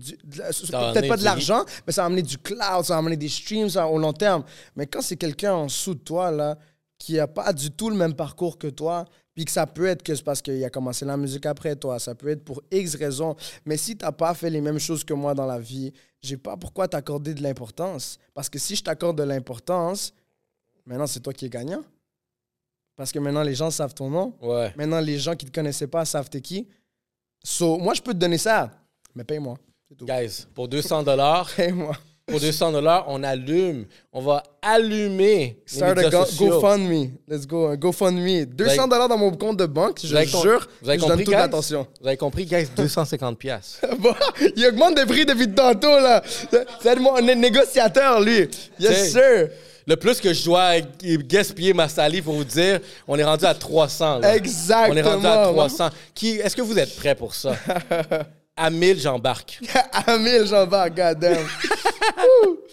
peut-être 0.93 1.07
pas 1.09 1.17
de 1.17 1.23
l'argent, 1.25 1.65
mais 1.85 1.91
ça 1.91 2.01
va 2.03 2.05
amener 2.05 2.21
du 2.21 2.37
cloud, 2.37 2.85
ça 2.85 2.93
va 2.93 2.97
amener 2.99 3.17
des 3.17 3.27
streams 3.27 3.69
ça, 3.69 3.87
au 3.87 3.97
long 3.97 4.13
terme. 4.13 4.43
Mais 4.75 4.87
quand 4.87 5.01
c'est 5.01 5.17
quelqu'un 5.17 5.53
en 5.53 5.65
dessous 5.65 5.95
de 5.95 5.99
toi, 5.99 6.31
là, 6.31 6.57
qui 6.97 7.13
n'a 7.15 7.27
pas 7.27 7.51
du 7.51 7.71
tout 7.71 7.89
le 7.89 7.95
même 7.97 8.13
parcours 8.13 8.57
que 8.57 8.67
toi, 8.67 9.03
puis 9.35 9.43
que 9.45 9.51
ça 9.51 9.67
peut 9.67 9.85
être 9.85 10.01
que 10.01 10.15
c'est 10.15 10.23
parce 10.23 10.41
qu'il 10.41 10.63
a 10.63 10.69
commencé 10.69 11.03
la 11.05 11.17
musique 11.17 11.45
après 11.45 11.75
toi, 11.75 11.99
ça 11.99 12.15
peut 12.15 12.29
être 12.29 12.43
pour 12.43 12.63
X 12.71 12.95
raisons. 12.95 13.35
Mais 13.65 13.75
si 13.77 13.95
tu 13.97 14.03
n'as 14.05 14.11
pas 14.13 14.33
fait 14.33 14.49
les 14.49 14.61
mêmes 14.61 14.79
choses 14.79 15.03
que 15.03 15.13
moi 15.13 15.33
dans 15.35 15.45
la 15.45 15.59
vie, 15.59 15.91
j'ai 16.21 16.37
pas 16.37 16.55
pourquoi 16.57 16.87
t'accorder 16.87 17.33
de 17.35 17.43
l'importance. 17.43 18.17
Parce 18.33 18.49
que 18.49 18.57
si 18.57 18.75
je 18.77 18.83
t'accorde 18.83 19.17
de 19.17 19.23
l'importance, 19.23 20.11
maintenant 20.87 21.05
c'est 21.05 21.19
toi 21.19 21.33
qui 21.33 21.45
es 21.45 21.49
gagnant. 21.49 21.83
Parce 22.97 23.11
que 23.11 23.19
maintenant 23.19 23.43
les 23.43 23.55
gens 23.55 23.71
savent 23.71 23.93
ton 23.93 24.09
nom. 24.09 24.33
Ouais. 24.41 24.73
Maintenant 24.75 24.99
les 24.99 25.17
gens 25.19 25.35
qui 25.35 25.45
te 25.45 25.51
connaissaient 25.51 25.87
pas 25.87 26.03
savent 26.03 26.29
t'es 26.29 26.41
qui. 26.41 26.67
So, 27.43 27.77
moi 27.77 27.93
je 27.93 28.01
peux 28.01 28.13
te 28.13 28.17
donner 28.17 28.39
ça, 28.39 28.71
mais 29.15 29.23
paye-moi. 29.23 29.55
Guys, 30.01 30.45
pour 30.53 30.67
200 30.67 31.03
dollars, 31.03 31.49
Paye-moi. 31.55 31.95
Pour 32.25 32.41
200 32.41 32.73
dollars, 32.73 33.05
on 33.07 33.23
allume. 33.23 33.85
On 34.11 34.19
va 34.19 34.43
allumer. 34.61 35.61
Start 35.65 35.97
a 35.97 36.09
go-. 36.09 36.25
GoFundMe. 36.37 37.11
Let's 37.25 37.47
go. 37.47 37.67
un 37.67 37.77
GoFundMe. 37.77 38.43
200 38.47 38.89
dollars 38.89 39.07
dans 39.07 39.17
mon 39.17 39.31
compte 39.31 39.55
de 39.55 39.65
banque. 39.65 39.99
Je 40.03 40.13
Vous 40.13 40.41
jure. 40.41 40.67
vous 40.81 40.89
avez 40.89 40.97
que 40.97 41.03
je 41.03 41.07
donne 41.07 41.17
compris, 41.19 41.23
toute 41.23 41.33
l'attention. 41.33 41.87
Vous 42.01 42.07
avez 42.07 42.17
compris, 42.17 42.45
guys? 42.45 42.67
250 42.75 43.37
pièces. 43.39 43.79
Bon, 43.99 44.13
il 44.57 44.65
augmente 44.67 44.95
des 44.95 45.05
prix 45.05 45.25
depuis 45.25 45.49
tantôt, 45.49 45.87
là. 46.01 46.21
C'est 46.81 46.99
mon 46.99 47.17
né- 47.21 47.33
négociateur, 47.33 48.19
lui. 48.19 48.49
Yes, 48.77 49.13
sir. 49.13 49.49
Le 49.87 49.95
plus 49.95 50.19
que 50.19 50.33
je 50.33 50.43
dois 50.43 50.73
gaspiller 51.01 51.73
ma 51.73 51.87
salive 51.87 52.23
pour 52.25 52.33
vous 52.33 52.43
dire, 52.43 52.79
on 53.07 53.17
est 53.17 53.23
rendu 53.23 53.45
à 53.45 53.53
300. 53.55 54.19
là. 54.19 54.35
Exactement. 54.35 54.93
On 54.93 54.97
est 54.97 55.01
rendu 55.01 55.25
à 55.25 55.47
300. 55.47 55.89
Qui, 56.13 56.31
est-ce 56.39 56.55
que 56.55 56.61
vous 56.61 56.77
êtes 56.77 56.95
prêts 56.97 57.15
pour 57.15 57.33
ça? 57.33 57.55
À 58.59 58.71
1000, 58.71 58.99
j'embarque. 58.99 59.59
à 60.07 60.17
1000, 60.17 60.47
j'en 60.47 60.65
vais, 60.65 60.89
goddamn. 60.89 61.45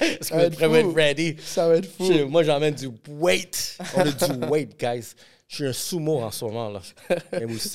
Est-ce 0.00 0.18
que 0.18 0.24
Ça 0.24 0.34
vous 0.34 0.40
va 0.40 0.46
êtes 0.46 0.86
être 0.86 0.94
ready? 0.94 1.36
Ça 1.44 1.68
va 1.68 1.76
être 1.76 1.90
fou. 1.94 2.10
Je- 2.10 2.22
moi, 2.22 2.42
j'emmène 2.42 2.74
du 2.74 2.88
weight. 3.06 3.76
On 3.94 4.00
a 4.00 4.04
du 4.04 4.46
weight, 4.48 4.80
guys. 4.80 5.08
Je 5.46 5.54
suis 5.56 5.66
un 5.66 5.72
sumo 5.74 6.20
en 6.22 6.30
ce 6.30 6.42
moment, 6.46 6.70
là. 6.70 6.80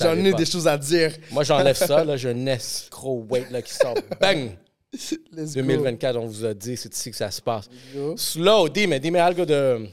J'en 0.00 0.16
ai 0.16 0.32
pas. 0.32 0.38
des 0.38 0.44
choses 0.44 0.66
à 0.66 0.76
dire. 0.76 1.12
Moi, 1.30 1.44
j'enlève 1.44 1.76
ça, 1.76 2.02
là. 2.04 2.16
J'ai 2.16 2.30
un 2.30 2.46
escroc 2.46 3.26
weight, 3.30 3.48
là, 3.52 3.62
qui 3.62 3.72
sort. 3.74 3.94
Bang! 4.20 4.50
Let's 5.32 5.54
go. 5.54 5.62
2024, 5.62 6.16
on 6.16 6.26
vous 6.26 6.44
a 6.44 6.54
dit, 6.54 6.76
c'est 6.76 6.92
ici 6.94 7.10
que 7.10 7.16
ça 7.16 7.30
se 7.30 7.40
passe. 7.40 7.68
Slow, 8.16 8.68
dis-moi, 8.68 8.98
dis-moi 8.98 9.20
algo 9.22 9.44
de. 9.44 9.86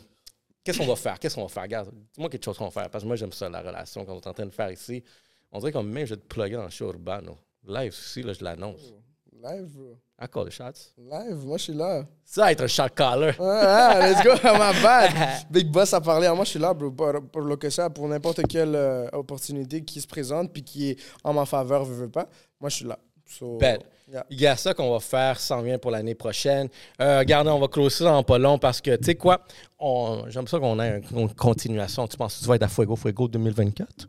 Qu'est-ce 0.63 0.79
qu'on 0.79 0.87
va 0.87 0.95
faire? 0.95 1.19
Qu'est-ce 1.19 1.35
qu'on 1.35 1.43
va 1.43 1.47
faire? 1.47 1.63
Regarde, 1.63 1.89
dis-moi 2.13 2.29
quelque 2.29 2.43
chose 2.43 2.57
qu'on 2.57 2.65
va 2.65 2.71
faire. 2.71 2.89
Parce 2.89 3.03
que 3.03 3.07
moi, 3.07 3.15
j'aime 3.15 3.31
ça, 3.31 3.47
la 3.47 3.61
relation 3.61 4.03
qu'on 4.05 4.17
est 4.19 4.27
en 4.27 4.33
train 4.33 4.45
de 4.45 4.51
faire 4.51 4.71
ici. 4.71 5.03
On 5.51 5.59
dirait 5.59 5.71
comme 5.71 5.89
même, 5.89 6.05
je 6.05 6.15
vais 6.15 6.21
te 6.21 6.27
plugger 6.27 6.55
dans 6.55 6.65
le 6.65 6.69
show 6.69 6.87
Urbano. 6.87 7.37
Live 7.65 7.93
ici, 7.93 8.21
là, 8.23 8.33
je 8.33 8.43
l'annonce. 8.43 8.93
Live, 9.31 9.67
bro. 9.67 9.97
I 10.19 10.25
call 10.27 10.45
the 10.45 10.49
shots. 10.49 10.93
Live, 10.97 11.45
moi, 11.45 11.57
je 11.57 11.63
suis 11.65 11.73
là. 11.73 12.03
Ça, 12.25 12.51
être 12.51 12.61
un 12.61 12.67
shot 12.67 12.89
caller. 12.95 13.33
Ah, 13.39 13.91
ah, 13.91 14.09
let's 14.09 14.23
go, 14.23 14.31
my 14.43 14.81
bad. 14.81 15.45
Big 15.51 15.67
Boss 15.67 15.93
a 15.93 16.01
parlé. 16.01 16.27
Moi, 16.29 16.43
je 16.43 16.49
suis 16.49 16.59
là, 16.59 16.73
bro, 16.73 16.89
pour, 16.89 17.13
pour 17.31 17.41
le 17.41 17.55
que 17.55 17.69
ça, 17.69 17.89
pour 17.89 18.07
n'importe 18.07 18.47
quelle 18.47 18.75
euh, 18.75 19.07
opportunité 19.13 19.83
qui 19.83 20.01
se 20.01 20.07
présente 20.07 20.51
puis 20.51 20.63
qui 20.63 20.89
est 20.89 20.99
en 21.23 21.33
ma 21.33 21.45
faveur, 21.45 21.85
veux, 21.85 22.05
veux 22.05 22.09
pas. 22.09 22.27
Moi, 22.59 22.69
je 22.71 22.75
suis 22.77 22.85
là. 22.85 22.97
So, 23.25 23.57
Bet. 23.57 23.79
Yeah. 24.11 24.25
Il 24.29 24.39
y 24.39 24.47
a 24.47 24.55
ça 24.55 24.73
qu'on 24.73 24.91
va 24.91 24.99
faire 24.99 25.39
sans 25.39 25.61
rien 25.61 25.77
pour 25.77 25.91
l'année 25.91 26.15
prochaine. 26.15 26.69
Euh, 27.01 27.19
regardez, 27.19 27.49
on 27.49 27.59
va 27.59 27.67
closer 27.67 28.03
ça 28.03 28.13
en 28.13 28.23
pas 28.23 28.37
long 28.37 28.57
parce 28.57 28.81
que, 28.81 28.95
tu 28.95 29.05
sais 29.05 29.15
quoi, 29.15 29.41
j'aime 30.27 30.47
ça 30.47 30.59
qu'on 30.59 30.79
ait 30.79 31.01
une 31.11 31.33
continuation. 31.33 32.07
Tu 32.07 32.17
penses 32.17 32.37
que 32.37 32.41
tu 32.41 32.47
vas 32.47 32.55
être 32.55 32.63
à 32.63 32.67
Fuego 32.67 32.95
Fuego 32.95 33.27
2024? 33.27 34.07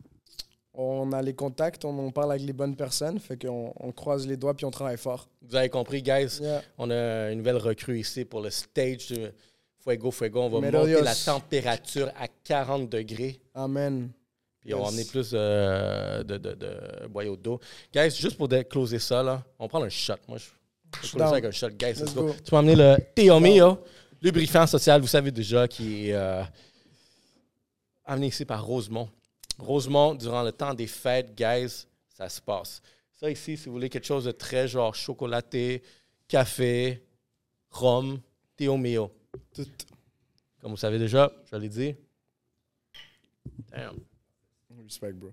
On 0.73 1.11
a 1.11 1.21
les 1.21 1.33
contacts, 1.33 1.83
on, 1.83 1.89
on 1.99 2.11
parle 2.11 2.31
avec 2.31 2.43
les 2.43 2.53
bonnes 2.53 2.75
personnes, 2.75 3.19
fait 3.19 3.35
qu'on 3.35 3.73
on 3.77 3.91
croise 3.91 4.25
les 4.25 4.37
doigts 4.37 4.53
puis 4.53 4.65
on 4.65 4.71
travaille 4.71 4.97
fort. 4.97 5.27
Vous 5.41 5.55
avez 5.55 5.67
compris, 5.67 6.01
guys? 6.01 6.39
Yeah. 6.39 6.61
On 6.77 6.89
a 6.89 7.31
une 7.31 7.39
nouvelle 7.39 7.57
recrue 7.57 7.99
ici 7.99 8.23
pour 8.23 8.39
le 8.41 8.49
stage 8.49 9.07
de 9.09 9.33
Fuego 9.83 10.09
Fuego. 10.11 10.43
On 10.43 10.49
va 10.49 10.61
Melodios. 10.61 10.99
monter 10.99 11.03
la 11.03 11.15
température 11.15 12.07
à 12.17 12.27
40 12.45 12.89
degrés. 12.89 13.41
Amen. 13.53 14.09
Puis 14.61 14.73
on 14.73 14.79
va 14.79 14.85
Yes. 14.85 14.93
amener 14.93 15.05
plus 15.05 15.29
euh, 15.33 16.23
de, 16.23 16.37
de, 16.37 16.53
de 16.53 17.07
boyaux 17.07 17.35
d'eau. 17.37 17.59
Guys, 17.93 18.11
juste 18.11 18.37
pour 18.37 18.49
closer 18.69 18.99
ça, 18.99 19.23
là, 19.23 19.43
on 19.57 19.67
prend 19.67 19.81
un 19.83 19.89
shot. 19.89 20.15
Moi, 20.27 20.37
je 20.37 20.43
je 20.43 21.01
vais 21.01 21.07
closer 21.11 21.17
down. 21.17 21.27
avec 21.33 21.45
un 21.45 21.51
shot. 21.51 21.69
Guys, 21.69 21.93
let's 22.01 22.13
go. 22.13 22.27
go. 22.27 22.33
Tu 22.43 22.53
m'as 22.53 22.59
amené 22.59 22.75
le 22.75 22.97
Théo 23.15 23.39
Mio, 23.39 23.79
lubrifiant 24.21 24.67
social, 24.67 24.99
vous 25.01 25.07
savez 25.07 25.31
déjà, 25.31 25.67
qui 25.67 26.09
est 26.09 26.13
euh, 26.13 26.43
amené 28.05 28.27
ici 28.27 28.43
par 28.45 28.65
Rosemont. 28.65 29.09
Rosemont, 29.57 30.15
durant 30.15 30.43
le 30.43 30.51
temps 30.51 30.73
des 30.73 30.87
fêtes, 30.87 31.35
guys, 31.35 31.85
ça 32.17 32.27
se 32.29 32.41
passe. 32.41 32.81
Ça 33.19 33.29
ici, 33.29 33.55
si 33.57 33.65
vous 33.67 33.73
voulez 33.73 33.89
quelque 33.89 34.05
chose 34.07 34.25
de 34.25 34.31
très 34.31 34.67
genre 34.67 34.95
chocolaté, 34.95 35.83
café, 36.27 37.03
rhum, 37.69 38.19
Théo 38.55 38.77
Mio. 38.77 39.11
Tout. 39.53 39.65
Comme 40.61 40.71
vous 40.71 40.77
savez 40.77 40.97
déjà, 40.99 41.31
je 41.51 41.55
l'ai 41.57 41.69
dit. 41.69 41.95
Damn. 43.71 43.99
Respect, 44.89 45.13
bro. 45.13 45.29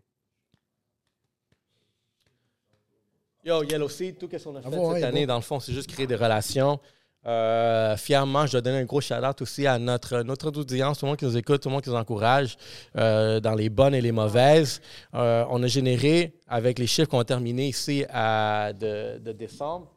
Yo, 3.42 3.62
Yellow 3.62 3.88
Seed, 3.88 4.18
tout 4.18 4.28
ce 4.30 4.44
qu'on 4.44 4.56
a 4.56 4.60
fait 4.60 4.68
Ah 4.70 4.76
bon, 4.76 4.94
cette 4.94 5.04
année, 5.04 5.22
bon. 5.22 5.28
dans 5.28 5.36
le 5.36 5.42
fond, 5.42 5.60
c'est 5.60 5.72
juste 5.72 5.88
créer 5.88 6.06
des 6.06 6.14
relations. 6.14 6.78
Euh, 7.26 7.96
fièrement, 7.96 8.44
je 8.44 8.52
dois 8.52 8.60
donner 8.60 8.78
un 8.78 8.84
gros 8.84 9.00
shout-out 9.00 9.40
aussi 9.40 9.66
à 9.66 9.78
notre, 9.78 10.20
notre 10.22 10.48
audience, 10.58 10.98
tout 10.98 11.06
le 11.06 11.10
monde 11.10 11.18
qui 11.18 11.24
nous 11.24 11.38
écoute, 11.38 11.62
tout 11.62 11.70
le 11.70 11.72
monde 11.72 11.82
qui 11.82 11.88
nous 11.88 11.96
encourage 11.96 12.58
euh, 12.98 13.40
dans 13.40 13.54
les 13.54 13.70
bonnes 13.70 13.94
et 13.94 14.02
les 14.02 14.12
mauvaises. 14.12 14.82
Euh, 15.14 15.46
on 15.48 15.62
a 15.62 15.66
généré, 15.68 16.34
avec 16.46 16.78
les 16.78 16.86
chiffres 16.86 17.08
qu'on 17.08 17.20
a 17.20 17.24
terminés 17.24 17.68
ici 17.68 18.04
à, 18.10 18.74
de, 18.74 19.18
de 19.18 19.32
décembre, 19.32 19.90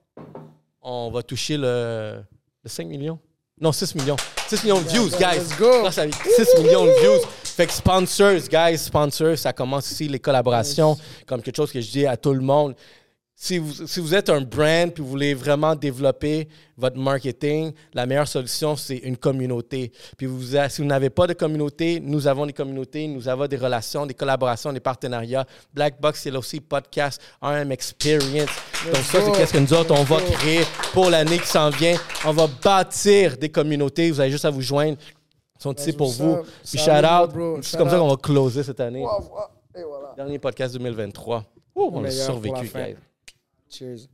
on 0.82 1.12
va 1.12 1.22
toucher 1.22 1.58
le, 1.58 2.24
le 2.64 2.70
5 2.70 2.88
millions. 2.88 3.20
Non, 3.60 3.74
6 3.74 3.96
millions. 3.96 4.16
6 4.48 4.64
millions 4.64 4.82
de 4.82 4.88
views, 4.88 5.10
guys. 5.20 5.38
let's 5.38 5.58
go. 5.58 5.82
Grâce 5.82 5.98
à 5.98 6.06
6 6.10 6.64
millions 6.64 6.86
de 6.86 6.92
views. 7.02 7.20
Fait 7.60 7.68
que 7.68 7.74
sponsors, 7.74 8.48
guys, 8.50 8.78
sponsors, 8.78 9.38
ça 9.38 9.52
commence 9.52 9.92
ici, 9.92 10.08
les 10.08 10.20
collaborations, 10.20 10.96
comme 11.28 11.42
quelque 11.42 11.58
chose 11.58 11.74
que 11.74 11.82
je 11.82 11.92
dis 11.92 12.06
à 12.06 12.16
tout 12.16 12.34
le 12.34 12.40
monde. 12.40 12.74
Si 13.36 13.58
vous, 13.58 13.86
si 13.86 14.00
vous 14.00 14.16
êtes 14.16 14.30
un 14.30 14.40
brand 14.40 14.94
puis 14.94 15.04
vous 15.04 15.10
voulez 15.10 15.34
vraiment 15.34 15.76
développer 15.76 16.48
votre 16.78 16.96
marketing, 16.96 17.74
la 17.94 18.06
meilleure 18.06 18.30
solution, 18.30 18.78
c'est 18.78 19.00
une 19.00 19.18
communauté. 19.18 19.92
Puis 20.18 20.26
vous, 20.26 20.42
si 20.42 20.82
vous 20.82 20.88
n'avez 20.88 21.10
pas 21.10 21.28
de 21.28 21.34
communauté, 21.34 22.00
nous 22.02 22.28
avons 22.28 22.46
des 22.46 22.54
communautés, 22.54 23.10
nous 23.10 23.28
avons 23.28 23.46
des 23.46 23.58
relations, 23.58 24.06
des 24.06 24.14
collaborations, 24.14 24.72
des 24.72 24.80
partenariats. 24.80 25.46
Black 25.74 26.00
Box, 26.00 26.22
c'est 26.22 26.32
aussi 26.32 26.62
podcast, 26.62 27.22
RM 27.42 27.74
Experience. 27.74 28.50
Donc 28.86 29.04
ça, 29.04 29.20
c'est 29.22 29.32
qu'est-ce 29.34 29.52
que 29.52 29.58
nous 29.58 29.74
autres, 29.74 29.94
on 29.94 30.04
va 30.04 30.22
créer 30.22 30.62
pour 30.94 31.10
l'année 31.10 31.40
qui 31.40 31.48
s'en 31.48 31.72
vient. 31.72 31.98
On 32.24 32.32
va 32.32 32.48
bâtir 32.64 33.38
des 33.38 33.50
communautés. 33.50 34.12
Vous 34.12 34.22
avez 34.22 34.32
juste 34.32 34.46
à 34.46 34.50
vous 34.50 34.62
joindre. 34.62 34.98
Sont 35.60 35.74
ici 35.74 35.88
Vas-y, 35.88 35.98
pour 35.98 36.12
vous. 36.12 36.38
Puis 36.64 36.80
shout 36.80 36.90
out. 36.90 37.32
C'est 37.62 37.78
comme 37.78 37.90
ça 37.90 37.98
qu'on 37.98 38.08
va 38.08 38.16
closer 38.16 38.64
cette 38.64 38.80
année. 38.80 39.06
Et 39.76 39.84
voilà. 39.84 40.14
Dernier 40.16 40.40
podcast 40.40 40.74
2023. 40.74 41.46
Ouh, 41.76 41.92
on 41.94 42.04
a 42.06 42.10
survécu, 42.10 42.72
guys. 42.74 42.96
Cheers. 43.70 44.08